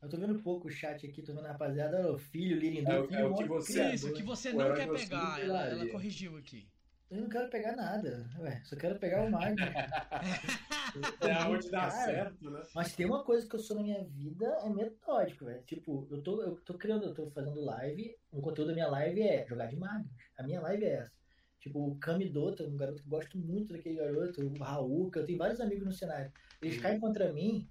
[0.02, 3.00] Eu tô vendo pouco o chat aqui, tô vendo a rapaziada, o filho, Lirindu, É
[3.00, 3.94] o- filho é o que você-.
[3.94, 5.40] Isso, que você não quer pegar.
[5.42, 6.68] Ela, ela corrigiu aqui.
[7.08, 9.56] Eu não quero pegar nada, ué, só quero pegar o Mago.
[11.20, 12.62] É onde dá Cara, certo, né?
[12.74, 15.62] Mas tem uma coisa que eu sou na minha vida, é metódico, velho.
[15.64, 19.20] Tipo, eu tô, eu tô criando, eu tô fazendo live, o conteúdo da minha live
[19.20, 20.10] é jogar de Magnus.
[20.38, 21.12] A minha live é essa.
[21.60, 25.24] Tipo, o Kamidota, um garoto que eu gosto muito daquele garoto, o Raul, que eu
[25.24, 26.32] tenho vários amigos no cenário.
[26.62, 27.68] Eles caem contra mim,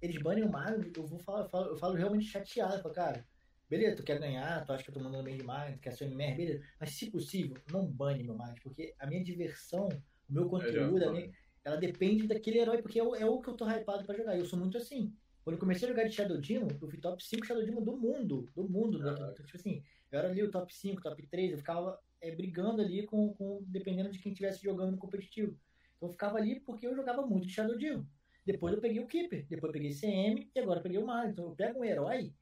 [0.00, 2.76] eles banem o Magnus, eu vou falar, eu falo, eu falo realmente chateado.
[2.76, 3.26] Eu falo, cara,
[3.68, 6.06] beleza, tu quer ganhar, tu acha que eu tô mandando bem demais, tu quer ser
[6.06, 6.64] MR, beleza.
[6.80, 9.88] Mas se possível, não bane meu Magnus, porque a minha diversão,
[10.28, 11.30] o meu conteúdo, a minha,
[11.64, 14.38] ela depende daquele herói, porque é o, é o que eu tô hypado pra jogar.
[14.38, 15.12] Eu sou muito assim.
[15.44, 17.96] Quando eu comecei a jogar de Shadow Demon, eu fui top 5 Shadow Demon do
[17.96, 18.48] mundo.
[18.54, 18.98] Do mundo.
[18.98, 19.42] Caraca.
[19.42, 23.04] Tipo assim, eu era ali o top 5, top 3, eu ficava é, brigando ali
[23.06, 23.62] com, com.
[23.66, 25.58] dependendo de quem estivesse jogando no competitivo.
[25.96, 28.04] Então eu ficava ali porque eu jogava muito de Shadow Demon.
[28.48, 31.32] Depois eu peguei o Keeper, depois eu peguei CM e agora eu peguei o Mario.
[31.32, 32.32] Então eu pego um herói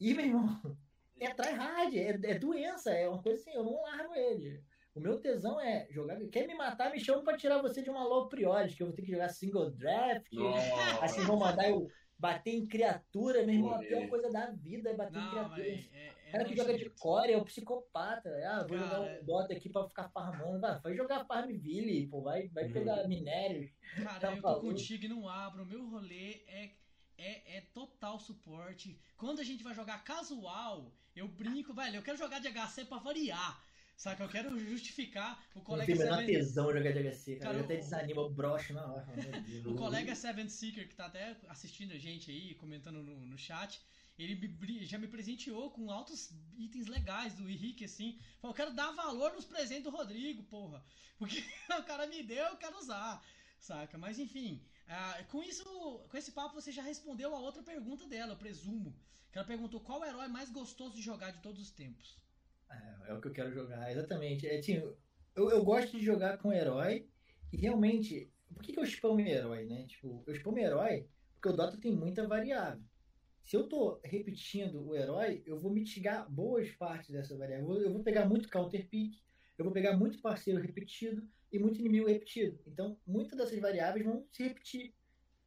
[0.00, 0.76] e, meu irmão,
[1.20, 4.60] é tryhard, é, é doença, é uma coisa assim, eu não largo ele.
[4.96, 6.18] O meu tesão é jogar.
[6.26, 8.96] Quer me matar, me chama pra tirar você de uma low priority, que eu vou
[8.96, 10.26] ter que jogar single draft.
[11.00, 11.88] Assim vão mandar eu
[12.18, 13.70] bater em criatura, meu irmão.
[13.70, 13.86] A Morrer.
[13.86, 15.62] pior coisa da vida é bater em Não, criatura.
[15.62, 15.88] velho.
[15.92, 18.28] É, O é cara que joga de core é o psicopata.
[18.46, 20.60] Ah, vou Cara, jogar um Dota aqui pra ficar farmando.
[20.60, 22.20] Vai, vai jogar Farmville, pô.
[22.22, 22.72] Vai, vai Uhum.
[22.72, 23.70] pegar minérios.
[24.02, 25.62] Cara, Tá eu tô contigo e não abro.
[25.62, 26.70] O meu rolê é,
[27.16, 29.00] é, é total suporte.
[29.16, 31.96] Quando a gente vai jogar casual, eu brinco, velho.
[31.96, 33.64] Eu quero jogar de HC pra variar.
[33.96, 34.22] Saca?
[34.22, 37.44] Eu quero justificar o Não colega tem o menor Seven, tesão jogar de HC, cara.
[37.46, 39.06] Cara, eu até o- desanima, eu broxo na hora.
[39.16, 39.66] Meu Deus.
[39.66, 43.80] o colega Seven Seeker, que tá até assistindo a gente aí, comentando no, no chat.
[44.18, 48.18] Ele já me presenteou com altos itens legais do Henrique, assim.
[48.40, 50.84] Falou, eu quero dar valor nos presentes do Rodrigo, porra.
[51.16, 51.36] Porque
[51.78, 53.24] o cara me deu, eu quero usar.
[53.60, 53.96] Saca?
[53.96, 55.64] Mas enfim, ah, com isso,
[56.08, 58.94] com esse papo você já respondeu a outra pergunta dela, eu presumo.
[59.30, 62.18] Que ela perguntou qual herói mais gostoso de jogar de todos os tempos.
[62.70, 64.46] É, é o que eu quero jogar, exatamente.
[64.46, 64.74] É, assim,
[65.34, 67.08] eu, eu gosto de jogar com herói
[67.52, 68.32] e realmente.
[68.52, 69.86] Por que, que eu spamo herói, né?
[69.86, 72.82] Tipo, eu spamo herói porque o Dota tem muita variável.
[73.48, 77.80] Se eu tô repetindo o herói, eu vou mitigar boas partes dessa variável.
[77.80, 79.14] Eu vou, pegar muito counter pick,
[79.56, 82.60] eu vou pegar muito parceiro repetido e muito inimigo repetido.
[82.66, 84.94] Então, muitas dessas variáveis vão se repetir.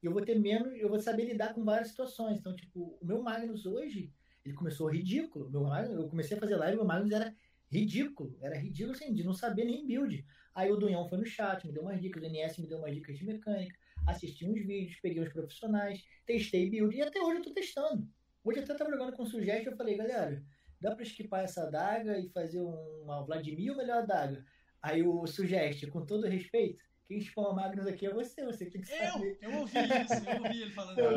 [0.02, 2.40] Eu vou ter menos, eu vou saber lidar com várias situações.
[2.40, 4.12] Então, tipo, o meu Magnus hoje,
[4.44, 5.48] ele começou ridículo.
[5.52, 7.36] Meu Magnus, eu comecei a fazer live, meu Magnus era
[7.72, 8.36] ridículo.
[8.42, 10.26] Era ridículo assim, de não saber nem build.
[10.56, 12.96] Aí o Dunhão foi no chat, me deu umas dicas, o NS me deu umas
[12.96, 17.44] dicas de mecânica, assisti uns vídeos, peguei uns profissionais, testei build e até hoje eu
[17.44, 18.08] tô testando.
[18.44, 20.44] Hoje eu até tava jogando com Sugest eu falei, galera,
[20.80, 24.44] dá pra esquipar essa adaga e fazer uma Vladimir ou melhor adaga?
[24.82, 28.88] Aí o Sugest, com todo respeito, quem spama Magnus aqui é você, você tem que
[28.88, 29.38] saber.
[29.42, 29.52] Eu!
[29.52, 31.12] Eu ouvi isso, eu ouvi ele falando Eu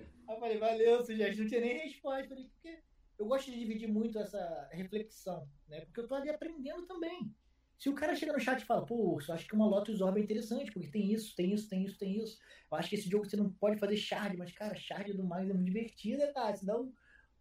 [0.00, 0.14] isso.
[0.28, 2.28] Eu falei, valeu, Sugest, não tinha nem resposta.
[2.28, 2.78] Falei, porque
[3.18, 5.82] eu gosto de dividir muito essa reflexão, né?
[5.82, 7.34] Porque eu tô ali aprendendo também.
[7.78, 10.18] Se o cara chega no chat e fala, pô, eu acho que uma Lotus Orb
[10.18, 12.38] é interessante, porque tem isso, tem isso, tem isso, tem isso.
[12.70, 15.50] Eu acho que esse jogo você não pode fazer shard, mas, cara, shard do Magnus
[15.50, 16.56] é muito divertida, cara.
[16.56, 16.92] Você dá um,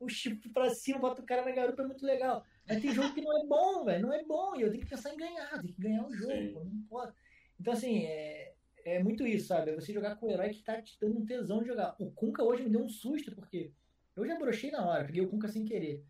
[0.02, 2.44] um chip pra cima, bota o cara na garupa, é muito legal.
[2.68, 4.56] Mas tem jogo que não é bom, velho, não é bom.
[4.56, 7.14] E eu tenho que pensar em ganhar, tenho que ganhar o jogo, pô, não pode.
[7.60, 8.54] Então, assim, é,
[8.86, 9.72] é muito isso, sabe?
[9.72, 11.96] É você jogar com o herói que tá te dando um tesão de jogar.
[12.00, 13.72] O Kunka hoje me deu um susto, porque
[14.16, 16.04] eu já brochei na hora, peguei o Kunka sem querer.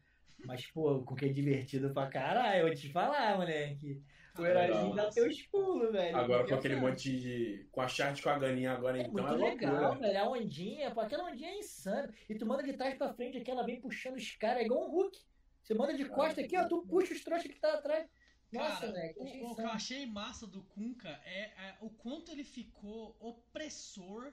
[0.46, 4.02] Mas, pô, o Kunka é divertido pra caralho, eu vou te falar, moleque.
[4.38, 6.18] O heróizinho dá teus pulos, velho.
[6.18, 7.68] Agora com aquele monte de.
[7.72, 10.00] Com a chart com a ganinha agora, É então muito é legal, loucura.
[10.00, 10.20] velho.
[10.20, 12.12] A ondinha, pô, aquela ondinha é insana.
[12.28, 14.88] E tu manda de trás pra frente aqui, ela vem puxando os caras, é igual
[14.88, 15.20] um Hulk.
[15.62, 18.10] Você manda de costa aqui, ó, tu puxa os trouxas que tá atrás.
[18.52, 19.14] Nossa, velho.
[19.18, 24.32] o, que eu achei massa do Kunka é, é o quanto ele ficou opressor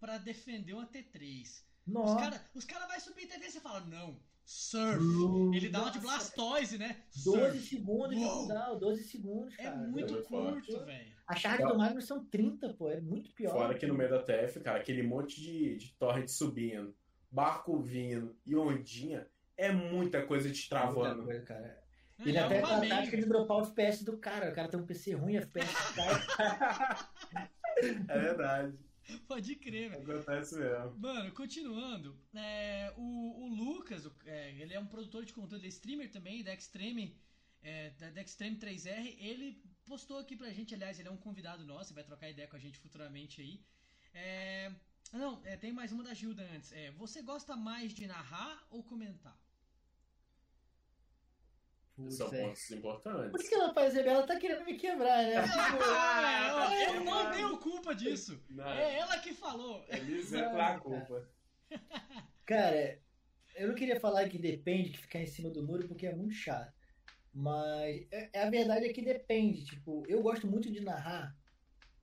[0.00, 1.42] pra defender uma T3.
[1.42, 2.16] Os Nossa.
[2.18, 5.02] caras os cara vai subir T3 e você fala, não, surf.
[5.54, 6.96] Ele dá uma de Blastoise, né?
[7.24, 7.58] 12 Surf.
[7.68, 8.32] segundos de Uou.
[8.46, 9.76] cooldown, 12 segundos, É cara.
[9.76, 11.16] muito muito curto, velho.
[11.26, 13.52] A charge do Magnus são 30, pô, é muito pior.
[13.52, 16.94] Fora que no meio da TF, cara, aquele monte de, de torrent subindo,
[17.30, 21.24] barco vindo e ondinha, é muita coisa te Muita travando.
[21.24, 21.66] coisa, cara.
[22.20, 24.50] É, Ele até uma tem a tática de dropar o FPS do cara.
[24.50, 27.46] O cara tem um PC ruim, FPS cai.
[28.08, 28.78] É verdade.
[29.28, 30.02] Pode crer, velho.
[30.02, 30.98] Acontece mesmo.
[30.98, 35.68] Mano, continuando, é, o, o Lucas, é, ele é um produtor de conteúdo, ele é
[35.68, 37.16] streamer também, da Extreme,
[37.62, 39.16] é, da, da Extreme 3R.
[39.18, 42.56] Ele postou aqui pra gente, aliás, ele é um convidado nosso, vai trocar ideia com
[42.56, 43.64] a gente futuramente aí.
[44.12, 44.72] É,
[45.12, 46.72] não, é, tem mais uma da Gilda antes.
[46.72, 49.38] É, você gosta mais de narrar ou comentar?
[51.96, 52.42] Putz, São é.
[52.42, 53.40] pontos Por importantes.
[53.40, 55.36] isso que ela faz ela tá querendo me quebrar, né?
[55.36, 55.46] Ah,
[56.68, 58.38] Ah, eu não tenho culpa disso.
[58.50, 59.82] Não, É ela que falou.
[59.88, 61.26] é miséria a culpa.
[62.44, 62.98] Cara,
[63.56, 66.34] eu não queria falar que depende, que ficar em cima do muro, porque é muito
[66.34, 66.72] chato.
[67.32, 69.64] Mas é- é a verdade é que depende.
[69.64, 71.36] Tipo, eu gosto muito de narrar,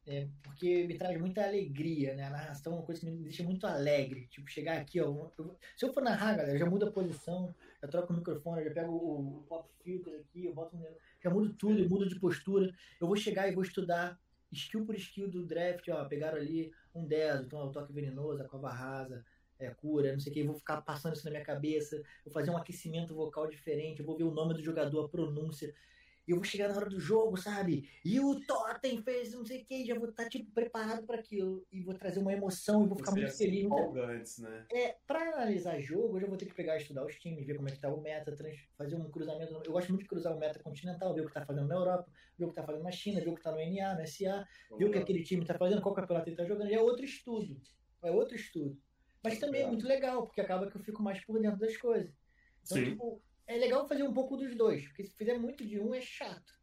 [0.06, 2.24] é, porque me traz muita alegria, né?
[2.26, 4.28] A narração é uma coisa que me deixa muito alegre.
[4.28, 5.06] Tipo, chegar aqui, ó.
[5.38, 7.56] eu- se eu for narrar, galera, já mudo a posição,
[7.86, 10.98] eu troco o microfone, eu já pego o, o pop filter aqui, eu boto, no-
[11.24, 12.72] já mudo tudo, eu mudo de postura.
[13.00, 14.20] Eu vou chegar e vou estudar
[14.52, 16.06] skill por skill do draft, ó.
[16.08, 19.26] Pegaram ali um 10, então é o toque venenoso, a cova rasa,
[19.60, 22.34] é, cura, não sei o que, eu vou ficar passando isso na minha cabeça, vou
[22.34, 25.74] fazer um aquecimento vocal diferente, eu vou ver o nome do jogador, a pronúncia,
[26.32, 27.90] eu vou chegar na hora do jogo, sabe?
[28.04, 31.66] E o Totem fez não sei o que, já vou estar tipo preparado para aquilo,
[31.72, 33.64] e vou trazer uma emoção, e vou ficar Você muito feliz.
[33.64, 34.66] empolgantes, né?
[34.72, 37.56] É, pra analisar jogo, eu já vou ter que pegar e estudar os times, ver
[37.56, 38.36] como é que tá o meta,
[38.78, 39.62] fazer um cruzamento.
[39.66, 42.10] Eu gosto muito de cruzar o meta continental, ver o que tá fazendo na Europa,
[42.38, 44.48] ver o que tá fazendo na China, ver o que tá no NA, no SA,
[44.78, 47.04] ver o que aquele time tá fazendo, qual campeonato ele tá jogando, e é outro
[47.04, 47.60] estudo.
[48.02, 48.78] É outro estudo.
[49.24, 52.14] Mas também é muito legal, porque acaba que eu fico mais por dentro das coisas.
[52.64, 52.92] Então, Sim.
[52.92, 56.02] tipo, é legal fazer um pouco dos dois, porque se fizer muito de um é
[56.02, 56.54] chato.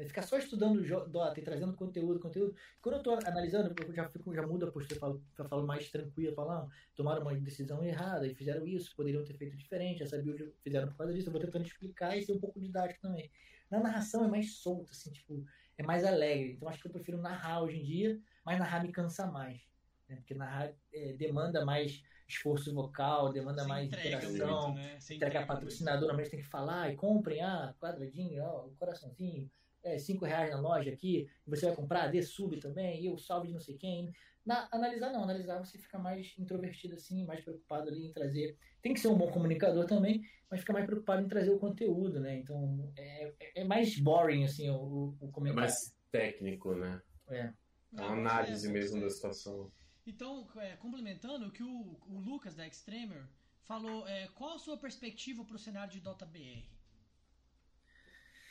[0.00, 2.56] É Ficar só estudando Dota e trazendo conteúdo, conteúdo.
[2.80, 6.34] Quando eu tô analisando, eu já fico, já mudo a postura, falo, falo mais tranquilo,
[6.34, 10.54] falo, não, tomaram uma decisão errada e fizeram isso, poderiam ter feito diferente, essa build
[10.62, 13.30] fizeram por causa disso, eu vou tentando explicar e ser um pouco didático também.
[13.70, 15.44] Na narração é mais solto, assim, tipo,
[15.76, 16.52] é mais alegre.
[16.52, 19.60] Então acho que eu prefiro narrar hoje em dia, mas narrar me cansa mais.
[20.08, 20.16] Né?
[20.16, 25.00] Porque narrar é, demanda mais esforço vocal, demanda Você mais entrega interação muito, né?
[25.00, 25.48] Você entrega muito.
[25.48, 29.50] patrocinador, normalmente tem que falar e comprem, ah, quadradinho, ó, o coraçãozinho,
[29.82, 33.48] é, cinco reais na loja aqui, você vai comprar, dê sub também, e eu salve
[33.48, 34.12] de não sei quem.
[34.44, 38.56] Na, analisar não, analisar você fica mais introvertido assim, mais preocupado ali em trazer.
[38.82, 42.18] Tem que ser um bom comunicador também, mas fica mais preocupado em trazer o conteúdo,
[42.20, 42.36] né?
[42.38, 45.60] Então é, é- é mais boring assim o, o- o É comentário.
[45.60, 47.00] mais técnico, né?
[47.28, 47.52] É.
[47.96, 49.00] É uma análise é, mesmo é.
[49.02, 49.70] da situação.
[50.06, 53.26] Então, é, complementando o que o, o Lucas da Extremer
[53.62, 56.64] falou, é, qual a sua perspectiva pro cenário de Dota BR?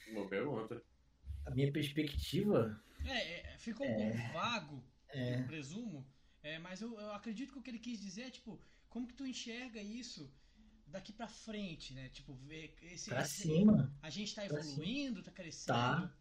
[0.07, 0.81] Uma pergunta.
[1.45, 6.05] A minha perspectiva É, é, ficou um pouco vago, é eu presumo,
[6.43, 9.13] é, mas eu, eu acredito que o que ele quis dizer é, tipo, como que
[9.13, 10.31] tu enxerga isso
[10.87, 12.09] daqui pra frente, né?
[12.09, 13.93] Tipo, ver esse, pra esse- cima.
[14.01, 15.67] a gente tá evoluindo, tá crescendo.
[15.75, 16.13] Tá.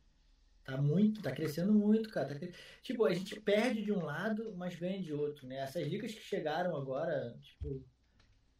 [0.68, 2.28] Tá muito, tá crescendo muito, cara.
[2.28, 5.56] Tá cre- Tipo, a gente perde de um lado, mas ganha de outro, né?
[5.60, 7.82] Essas ligas que chegaram agora, tipo.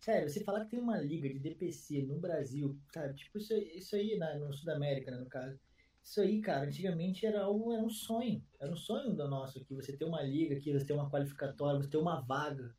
[0.01, 3.15] Sério, você falar que tem uma liga de DPC no Brasil, sabe?
[3.17, 5.59] Tipo, isso isso aí na, no Sudamérica, né, no caso.
[6.03, 8.45] Isso aí, cara, antigamente era, algo, era um sonho.
[8.61, 9.75] Era um sonho da nosso aqui.
[9.75, 12.75] Você ter uma liga aqui, você ter uma qualificatória, você ter uma vaga.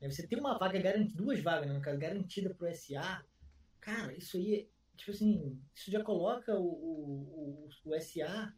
[0.00, 0.10] né?
[0.10, 3.24] Você ter uma vaga garantida, duas vagas, né, no caso, garantida pro SA.
[3.80, 8.52] Cara, isso aí, tipo assim, isso já coloca o, o, o, o SA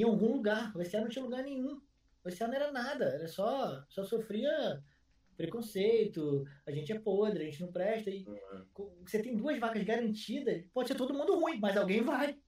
[0.00, 0.74] em algum lugar.
[0.76, 1.80] O SA não tinha lugar nenhum.
[2.24, 4.82] O SA não era nada, era só, só sofria
[5.36, 8.10] preconceito, a gente é podre, a gente não presta.
[8.10, 8.26] E
[9.02, 12.38] você tem duas vagas garantidas, pode ser todo mundo ruim, mas alguém vai.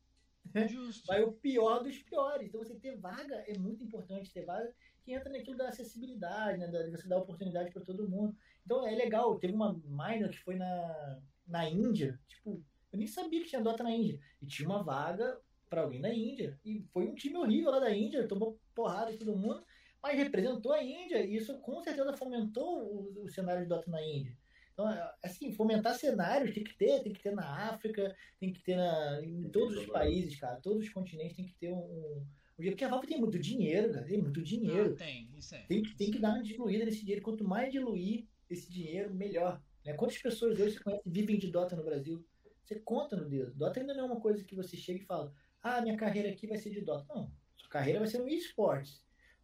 [0.68, 1.06] Justo.
[1.06, 2.48] Vai o pior dos piores.
[2.48, 4.70] Então você ter vaga é muito importante, ter vaga
[5.02, 6.68] que entra naquilo da acessibilidade, né?
[6.68, 8.36] da- de você dar oportunidade para todo mundo.
[8.64, 12.62] Então é legal, teve uma minor que foi na, na Índia, tipo,
[12.92, 14.18] eu nem sabia que tinha Dota na Índia.
[14.40, 15.40] E tinha uma vaga
[15.72, 16.60] para alguém da Índia.
[16.62, 19.64] E foi um time horrível lá da Índia, tomou porrada de todo mundo,
[20.02, 21.24] mas representou a Índia.
[21.24, 24.36] E isso com certeza fomentou o, o cenário de Dota na Índia.
[24.74, 28.62] Então, é, assim, fomentar cenários tem que ter, tem que ter na África, tem que
[28.62, 30.60] ter na, em todos os países, cara.
[30.60, 31.78] Todos os continentes tem que ter um.
[31.78, 34.04] um porque a Valve tem muito dinheiro, cara.
[34.04, 35.62] Tem muito dinheiro Ah, tem, isso é.
[35.62, 37.22] tem que, tem que dar uma diluída nesse dinheiro.
[37.22, 39.58] Quanto mais diluir esse dinheiro, melhor.
[39.84, 39.94] Né?
[39.94, 42.22] Quantas pessoas hoje você conhece vivem de Dota no Brasil?
[42.62, 43.54] Você conta no dedo.
[43.54, 46.46] Dota ainda não é uma coisa que você chega e fala: ah, minha carreira aqui
[46.46, 47.06] vai ser de Dota.
[47.14, 47.32] Não.
[47.56, 49.02] Sua carreira vai ser no esportes.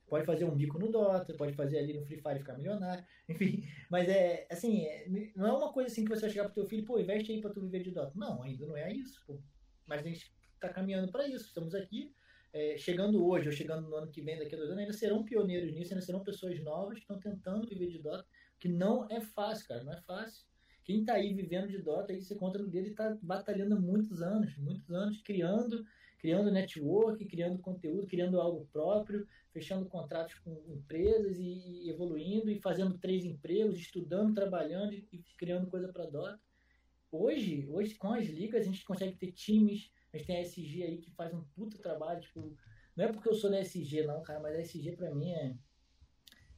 [0.08, 3.04] Pode fazer um bico no Dota, pode fazer ali no Free Fire ficar milionário.
[3.28, 6.54] Enfim, mas é assim, é, não é uma coisa assim que você vai chegar pro
[6.54, 8.12] teu filho, pô, investe aí pra tu viver de Dota.
[8.16, 9.38] Não, ainda não é isso, pô.
[9.86, 11.46] Mas a gente tá caminhando para isso.
[11.46, 12.12] Estamos aqui
[12.52, 15.24] é, chegando hoje ou chegando no ano que vem, daqui a dois anos, ainda serão
[15.24, 18.24] pioneiros nisso, ainda serão pessoas novas que estão tentando viver de Dota,
[18.58, 20.46] que não é fácil, cara, não é fácil.
[20.84, 23.78] Quem tá aí vivendo de Dota, aí você conta no dedo e tá batalhando há
[23.78, 25.84] muitos anos, muitos anos, criando,
[26.18, 32.98] criando network, criando conteúdo, criando algo próprio, fechando contratos com empresas e, evoluindo e fazendo
[32.98, 36.40] três empregos, estudando, trabalhando e, criando coisa para Dota.
[37.10, 40.82] Hoje, hoje, com as ligas, a gente consegue ter times, a gente tem a SG
[40.82, 42.54] aí que faz um puta trabalho, tipo,
[42.94, 45.56] não é porque eu sou da SG, não, cara, mas a SG pra mim é.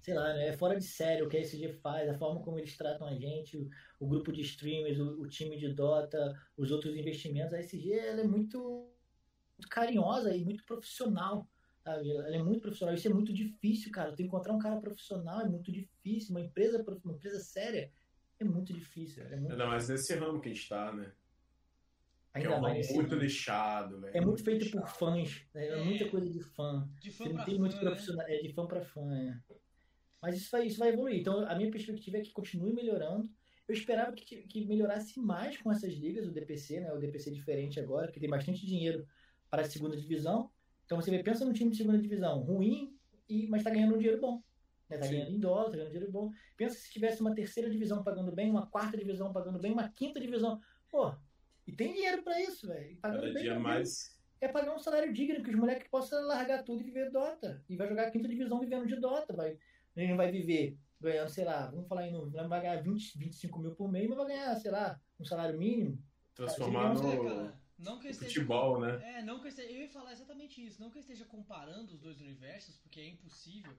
[0.01, 0.49] Sei lá, né?
[0.49, 3.15] é fora de sério o que a SG faz, a forma como eles tratam a
[3.15, 3.69] gente, o,
[4.01, 7.53] o grupo de streamers, o, o, time de Dota, os outros investimentos.
[7.53, 8.91] A SG ela é muito
[9.69, 11.49] carinhosa e muito profissional.
[11.85, 12.11] Sabe?
[12.11, 12.95] Ela é muito profissional.
[12.95, 14.15] Isso é muito difícil, cara.
[14.15, 16.35] Tu encontrar um cara profissional é muito difícil.
[16.35, 17.91] Uma empresa, uma empresa séria
[18.39, 19.24] é muito difícil.
[19.24, 21.12] É muito Ainda mais nesse ramo que a gente tá, né?
[22.32, 24.16] Ainda que é um mais muito lixado, velho.
[24.16, 24.82] É muito feito lixado.
[24.82, 25.66] por fãs, né?
[25.66, 26.89] é, muita coisa de fã.
[27.01, 27.81] De fã Você não tem fã, muito né?
[27.81, 29.15] profissional, é de fã para fã.
[29.16, 29.37] É.
[30.23, 31.19] Mas isso vai, isso vai evoluir.
[31.19, 33.28] Então a minha perspectiva é que continue melhorando.
[33.66, 36.93] Eu esperava que, que melhorasse mais com essas ligas, o DPC, né?
[36.93, 39.07] O DPC diferente agora, que tem bastante dinheiro
[39.51, 40.51] para a segunda divisão.
[40.86, 42.97] Então você pensa num time de segunda divisão ruim,
[43.28, 44.43] e, mas está ganhando um dinheiro bom.
[44.89, 44.98] Né?
[44.98, 46.32] Tá ganhando em dólar, tá ganhando dinheiro bom.
[46.56, 50.20] Pensa se tivesse uma terceira divisão pagando bem, uma quarta divisão pagando bem, uma quinta
[50.20, 50.60] divisão.
[50.90, 51.14] Pô,
[51.66, 52.97] e tem dinheiro pra isso, velho.
[53.01, 54.18] Cada dia mais.
[54.40, 57.62] É pagar um salário digno, que os moleques possam largar tudo e viver Dota.
[57.68, 59.35] E vai jogar a quinta divisão vivendo de Dota.
[59.35, 59.59] Vai,
[59.94, 63.59] ele não vai viver ganhando, sei lá, vamos falar em número, vai ganhar 20, 25
[63.59, 65.98] mil por mês, mas vai ganhar, sei lá, um salário mínimo.
[66.35, 69.19] Transformar no, não que esteja, futebol, né?
[69.19, 70.81] É, não que eu, esteja, eu ia falar exatamente isso.
[70.81, 73.77] Não que eu esteja comparando os dois universos, porque é impossível.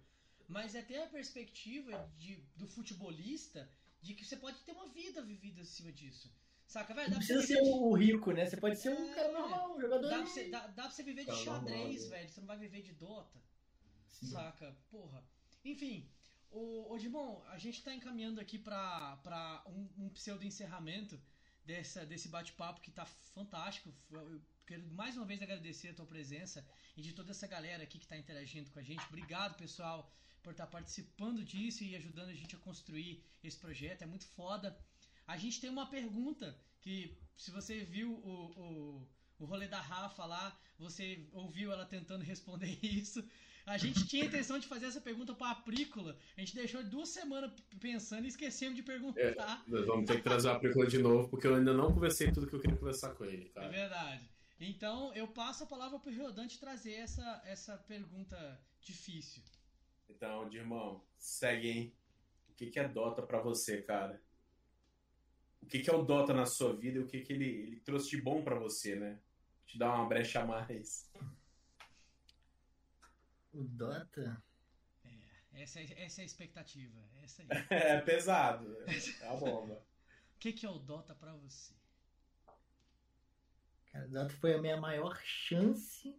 [0.48, 3.70] Mas é ter a perspectiva de, do futebolista
[4.02, 6.34] de que você pode ter uma vida vivida acima disso.
[6.66, 7.12] Saca, velho?
[7.12, 8.46] Não precisa ser o rico, né?
[8.46, 10.10] Você pode ser um cara normal, um jogador.
[10.10, 12.30] Dá pra, você, dá, dá pra você viver de xadrez, velho.
[12.30, 13.42] Você não vai viver de Dota.
[14.08, 14.28] Sim.
[14.28, 14.76] Saca?
[14.90, 15.24] Porra.
[15.64, 16.10] Enfim,
[16.50, 21.20] o, o Dimon, a gente tá encaminhando aqui pra, pra um, um pseudo encerramento
[21.72, 23.94] dessa, desse bate-papo que tá fantástico.
[24.12, 26.66] Eu quero mais uma vez agradecer a tua presença
[26.98, 29.06] e de toda essa galera aqui que tá interagindo com a gente.
[29.08, 30.12] Obrigado, pessoal,
[30.44, 34.02] por estar tá participando disso e ajudando a gente a construir esse projeto.
[34.02, 34.78] É muito foda.
[35.26, 40.26] A gente tem uma pergunta que, se você viu o, o, o rolê da Rafa
[40.26, 43.24] lá, você ouviu ela tentando responder isso.
[43.66, 46.18] A gente tinha a intenção de fazer essa pergunta para a Aprícola.
[46.38, 49.22] A gente deixou duas semanas pensando e esquecemos de perguntar.
[49.22, 49.36] É,
[49.68, 52.48] nós vamos ter que trazer a Aprícola de novo, porque eu ainda não conversei tudo
[52.48, 53.50] que eu queria conversar com ele.
[53.50, 53.68] Cara.
[53.68, 54.30] É verdade.
[54.60, 59.42] Então, eu passo a palavra para o Rodante trazer essa, essa pergunta difícil.
[60.10, 61.94] Então, Dirmão, segue, hein?
[62.50, 64.22] O que, que é Dota para você, cara?
[65.62, 67.76] o que, que é o Dota na sua vida e o que, que ele, ele
[67.78, 69.20] trouxe de bom para você, né?
[69.66, 71.10] Te dar uma brecha a mais.
[73.54, 74.42] O Dota?
[75.04, 77.00] É, essa, é, essa é a expectativa.
[77.22, 78.78] Essa é pesado.
[78.88, 79.76] É a bomba.
[79.76, 81.74] o que, que é o Dota para você?
[83.92, 86.18] Cara, o Dota foi a minha maior chance.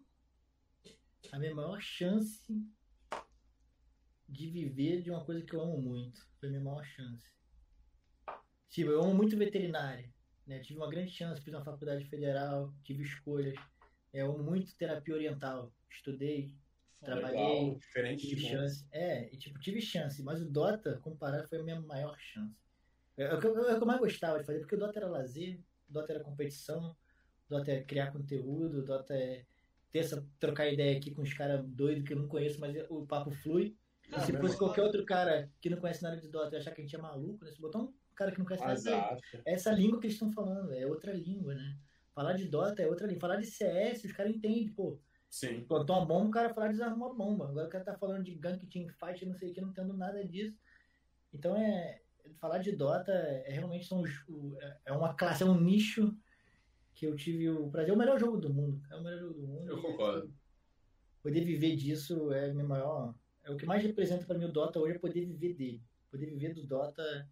[1.31, 2.53] A minha maior chance
[4.29, 6.27] de viver de uma coisa que eu amo muito.
[6.39, 7.27] Foi a minha maior chance.
[8.69, 10.13] Tipo, eu amo muito veterinária.
[10.47, 10.61] Né?
[10.61, 13.55] Tive uma grande chance, fiz uma faculdade federal, tive escolhas.
[14.13, 15.73] É, eu amo muito terapia oriental.
[15.91, 16.55] Estudei,
[17.03, 18.87] trabalhei, Legal, diferente tive chance.
[18.91, 22.55] É, e tipo, tive chance, mas o Dota, comparado, foi a minha maior chance.
[23.17, 24.79] É, é, o que eu, é o que eu mais gostava de fazer, porque o
[24.79, 26.97] Dota era lazer, o Dota era competição,
[27.49, 29.45] o Dota é criar conteúdo, o Dota é
[29.91, 33.07] ter essa, trocar ideia aqui com os caras doidos que eu não conheço, mas o
[33.07, 33.77] papo flui.
[34.11, 36.81] Ah, se fosse qualquer outro cara que não conhece nada de Dota e achar que
[36.81, 37.51] a gente é maluco, né?
[37.53, 39.19] Se botar um cara que não conhece nada.
[39.45, 41.77] É essa língua que eles estão falando, é outra língua, né?
[42.15, 43.21] Falar de Dota é outra língua.
[43.21, 44.99] Falar de CS, os caras entendem, pô.
[45.33, 45.65] Sim.
[45.65, 47.49] Plantou uma bomba, o cara falar de desarmar uma bomba.
[47.49, 50.23] Agora o cara tá falando de gank, teamfight, não sei o que, não entendo nada
[50.23, 50.55] disso.
[51.33, 52.03] Então é.
[52.39, 56.15] Falar de Dota é realmente são os, o, é uma classe, é um nicho
[56.95, 57.91] que eu tive o prazer.
[57.91, 58.81] É o melhor jogo do mundo.
[58.91, 59.71] É o melhor jogo do mundo.
[59.71, 60.33] Eu concordo.
[61.23, 63.15] Poder viver disso é meu maior.
[63.43, 65.83] É o que mais representa para mim o Dota hoje é poder viver dele.
[66.11, 67.29] Poder viver do Dota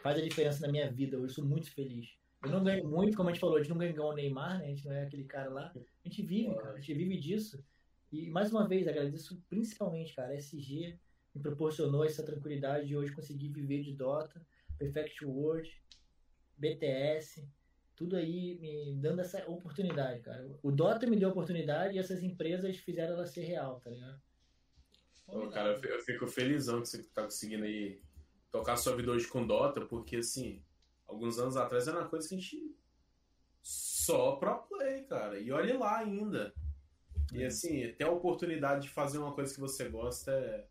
[0.00, 1.16] faz a diferença na minha vida.
[1.16, 2.16] Eu sou muito feliz.
[2.44, 4.58] Eu não ganho muito, como a gente falou, a gente não ganha igual o Neymar,
[4.58, 4.64] né?
[4.64, 5.72] A gente não é aquele cara lá.
[5.74, 7.64] A gente vive, cara, a gente vive disso.
[8.10, 10.98] E mais uma vez, agradeço principalmente, cara, a SG
[11.34, 14.44] me proporcionou essa tranquilidade de hoje conseguir viver de Dota,
[14.78, 15.70] Perfect World,
[16.58, 17.48] BTS,
[17.96, 20.46] tudo aí me dando essa oportunidade, cara.
[20.62, 24.20] O Dota me deu a oportunidade e essas empresas fizeram ela ser real, tá ligado?
[25.26, 28.00] Pô, cara, eu fico felizão que você tá conseguindo aí
[28.50, 30.62] tocar sua vida hoje com Dota, porque assim,
[31.12, 32.74] alguns anos atrás era uma coisa que a gente
[33.62, 35.38] só pro play, cara.
[35.38, 36.52] E olhe lá ainda.
[37.32, 40.66] E assim, ter a oportunidade de fazer uma coisa que você gosta é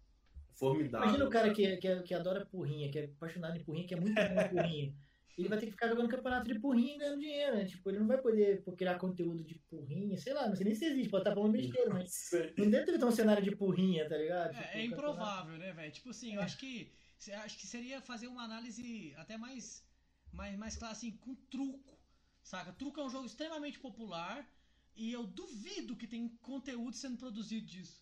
[0.55, 1.07] formidável.
[1.07, 3.99] Imagina o cara que, que, que adora porrinha, que é apaixonado em porrinha, que é
[3.99, 4.93] muito bom em porrinha.
[5.37, 7.65] ele vai ter que ficar jogando campeonato de porrinha e ganhando dinheiro, né?
[7.65, 10.75] Tipo, ele não vai poder pô, criar conteúdo de porrinha, sei lá, não sei nem
[10.75, 14.17] se existe, pode estar falando besteira, mas não deve ter um cenário de porrinha, tá
[14.17, 14.51] ligado?
[14.53, 15.91] Tipo, É, é campeonato- improvável, né, velho?
[15.91, 16.91] Tipo assim, eu acho que
[17.45, 19.83] acho que seria fazer uma análise até mais
[20.33, 21.97] mais mais clara assim, com truco.
[22.43, 22.71] Saca?
[22.73, 24.47] Truco é um jogo extremamente popular
[24.95, 28.01] e eu duvido que tem conteúdo sendo produzido disso.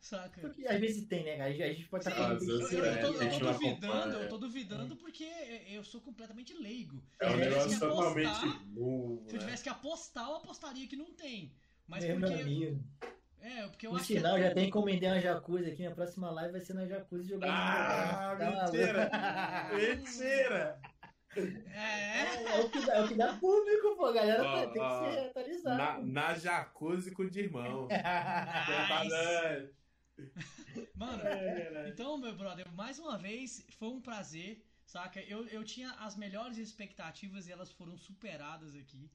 [0.00, 0.40] Saca?
[0.40, 1.48] Porque às vezes tem, né, cara?
[1.50, 3.40] A gente pode estar Sim, falando às eu, eu- eu tô, é, eu a gente
[3.40, 5.24] tô duvidando, eu tô duvidando porque
[5.68, 7.02] eu sou completamente leigo.
[7.20, 9.44] É um Se eu tivesse negócio que totalmente apostar, burro, se eu né?
[9.44, 11.52] tivesse que apostar, eu apostaria que não tem.
[11.88, 12.84] Mas Meu porque amigo.
[13.40, 15.84] é, porque eu No acho que é final, já tão- tem encomendei uma jacuzzi aqui.
[15.88, 17.50] Na próxima live vai ser na jacuzzi jogando.
[17.50, 18.76] Ah, Tá maluco?
[18.76, 19.10] mentira!
[19.72, 20.80] Mentira!
[21.40, 24.06] É, É, é o que dá, é o que dá público, pô.
[24.06, 25.76] A galera tá- Ó, tem que ser atualizado.
[25.76, 25.98] Na,
[26.28, 27.88] na jacuzzi com o de irmão.
[28.98, 29.72] Nice.
[30.18, 30.88] Nice.
[30.94, 31.22] Mano,
[31.88, 35.20] então, meu brother, mais uma vez foi um prazer, saca?
[35.20, 39.10] Eu, eu tinha as melhores expectativas e elas foram superadas aqui.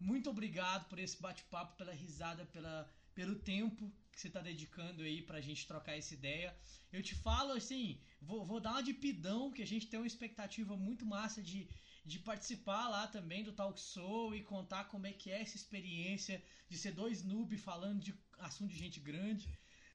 [0.00, 5.20] Muito obrigado por esse bate-papo, pela risada, pela, pelo tempo que você tá dedicando aí
[5.22, 6.56] pra gente trocar essa ideia.
[6.90, 10.06] Eu te falo assim, vou, vou dar uma de pidão, que a gente tem uma
[10.06, 11.68] expectativa muito massa de,
[12.04, 16.42] de participar lá também do Talk Show e contar como é que é essa experiência
[16.68, 19.48] de ser dois noob falando de assunto de gente grande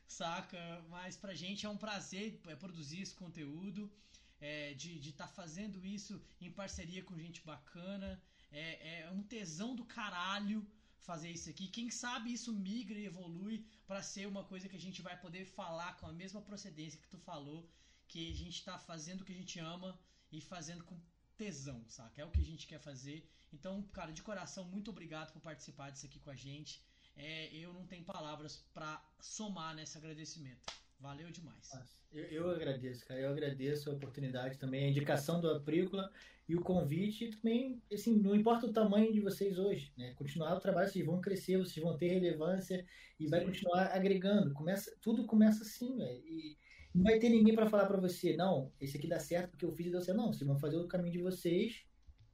[0.08, 0.84] saca?
[0.90, 3.92] Mas pra gente é um prazer é, produzir esse conteúdo,
[4.40, 8.22] é, de estar fazendo isso em parceria com gente bacana.
[8.52, 10.66] É, é um tesão do caralho
[11.00, 11.68] fazer isso aqui.
[11.68, 15.46] Quem sabe isso migra e evolui pra ser uma coisa que a gente vai poder
[15.46, 17.70] falar com a mesma procedência que tu falou,
[18.08, 20.00] que a gente tá fazendo o que a gente ama
[20.32, 21.00] e fazendo com
[21.38, 22.22] tesão, saca?
[22.22, 23.28] É o que a gente quer fazer.
[23.54, 26.84] Então, cara, de coração, muito obrigado por participar disso aqui com a gente.
[27.16, 30.74] É, eu não tenho palavras pra somar nesse agradecimento.
[31.00, 31.72] Valeu demais.
[32.12, 33.20] Eu, eu agradeço, cara.
[33.20, 36.12] Eu agradeço a oportunidade também, a indicação do Aprícola
[36.48, 37.26] e o convite.
[37.26, 40.14] E também, assim, não importa o tamanho de vocês hoje, né?
[40.14, 42.86] Continuar o trabalho, vocês vão crescer, vocês vão ter relevância
[43.20, 43.48] e vai Sim.
[43.48, 44.54] continuar agregando.
[44.54, 46.24] Começa, tudo começa assim, velho.
[46.26, 46.58] E
[46.96, 49.72] não vai ter ninguém pra falar pra você, não, esse aqui dá certo porque eu
[49.72, 50.18] fiz e deu certo.
[50.18, 51.86] Não, vocês vão fazer o caminho de vocês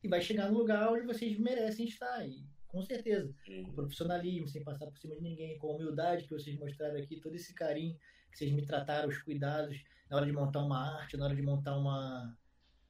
[0.03, 2.25] e vai chegar no lugar onde vocês merecem estar.
[2.27, 3.33] E com certeza
[3.65, 7.19] com profissionalismo, sem passar por cima de ninguém, com a humildade que vocês mostraram aqui,
[7.19, 7.97] todo esse carinho
[8.31, 11.41] que vocês me trataram, os cuidados na hora de montar uma arte, na hora de
[11.41, 12.38] montar uma,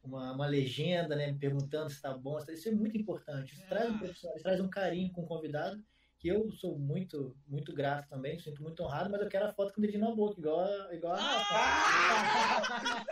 [0.04, 1.32] uma, uma legenda, né?
[1.32, 2.38] Me perguntando se tá bom.
[2.50, 3.54] Isso é muito importante.
[3.54, 3.68] Isso É.
[3.68, 5.84] traz um profissional, isso traz um carinho com o convidado,
[6.22, 9.74] que eu sou muito, muito grato também, sinto muito honrado, mas eu quero a foto
[9.74, 13.06] com o dedinho na boca, igual a, igual a Rafa.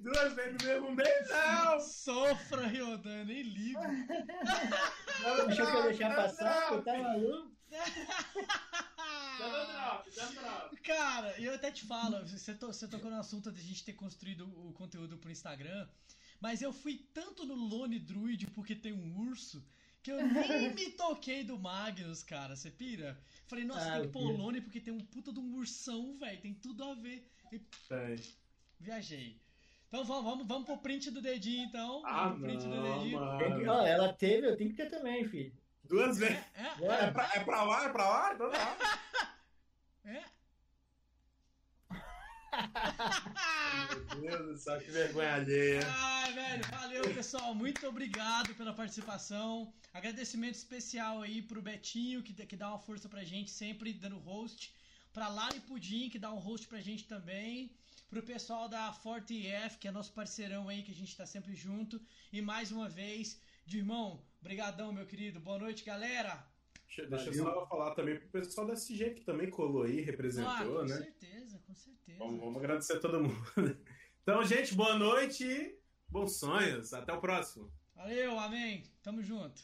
[0.00, 1.80] Duas vezes no mesmo mês, não!
[1.80, 3.80] Sofra, Ryodan, nem ligo.
[3.80, 6.70] Não, Achou que eu deixar não, passar?
[6.70, 6.82] não.
[6.82, 7.50] Tá maluco?
[10.84, 13.94] Cara, eu até te falo, você, to- você tocou no assunto de a gente ter
[13.94, 15.88] construído o conteúdo pro Instagram,
[16.40, 19.64] mas eu fui tanto no Lone Druid porque tem um urso,
[20.02, 22.56] que eu nem me toquei do Magnus, cara.
[22.56, 23.16] Você pira?
[23.46, 24.36] Falei, nossa, Ah, tem.
[24.36, 26.40] Lone porque tem um puta de um ursão, velho.
[26.40, 27.26] Tem tudo a ver.
[27.52, 27.58] E
[27.88, 28.16] Tem.
[28.80, 29.40] viajei.
[29.88, 32.02] Então vamos, vamos, vamos pro print do dedinho, então.
[32.06, 33.38] Ah, vamos pro print do não, dedinho.
[33.38, 35.52] Tem que- ó, ela teve, eu tenho que ter também, filho.
[35.84, 36.38] Duas vezes.
[36.54, 36.94] É, é, Bora.
[36.94, 38.34] É pra, é pra lá, é pra lá?
[38.34, 38.76] Então tá.
[40.06, 40.24] é.
[44.20, 45.80] Meu Deus do céu, que vergonha alheia.
[45.86, 47.54] Ai, velho, valeu, pessoal.
[47.54, 49.72] Muito obrigado pela participação.
[49.92, 54.74] Agradecimento especial aí pro Betinho, que, que dá uma força pra gente, sempre dando host.
[55.12, 57.74] Pra Lari Pudim, que dá um host pra gente também.
[58.08, 61.54] Pro pessoal da Forte EF, que é nosso parceirão aí, que a gente tá sempre
[61.54, 62.00] junto.
[62.32, 65.40] E mais uma vez, de irmão, brigadão, meu querido.
[65.40, 66.46] Boa noite, galera.
[66.86, 70.04] Deixa, deixa eu só falar também pro pessoal da SG que também colou aí, ah,
[70.04, 70.96] representou, com né?
[70.98, 71.41] certeza,
[71.72, 72.18] com certeza.
[72.18, 73.36] Vamos, vamos agradecer a todo mundo.
[74.24, 75.76] Então, gente, boa noite e
[76.08, 76.94] bons sonhos.
[76.94, 77.68] Até o próximo.
[77.92, 78.84] Valeu, amém.
[79.02, 79.60] Tamo junto.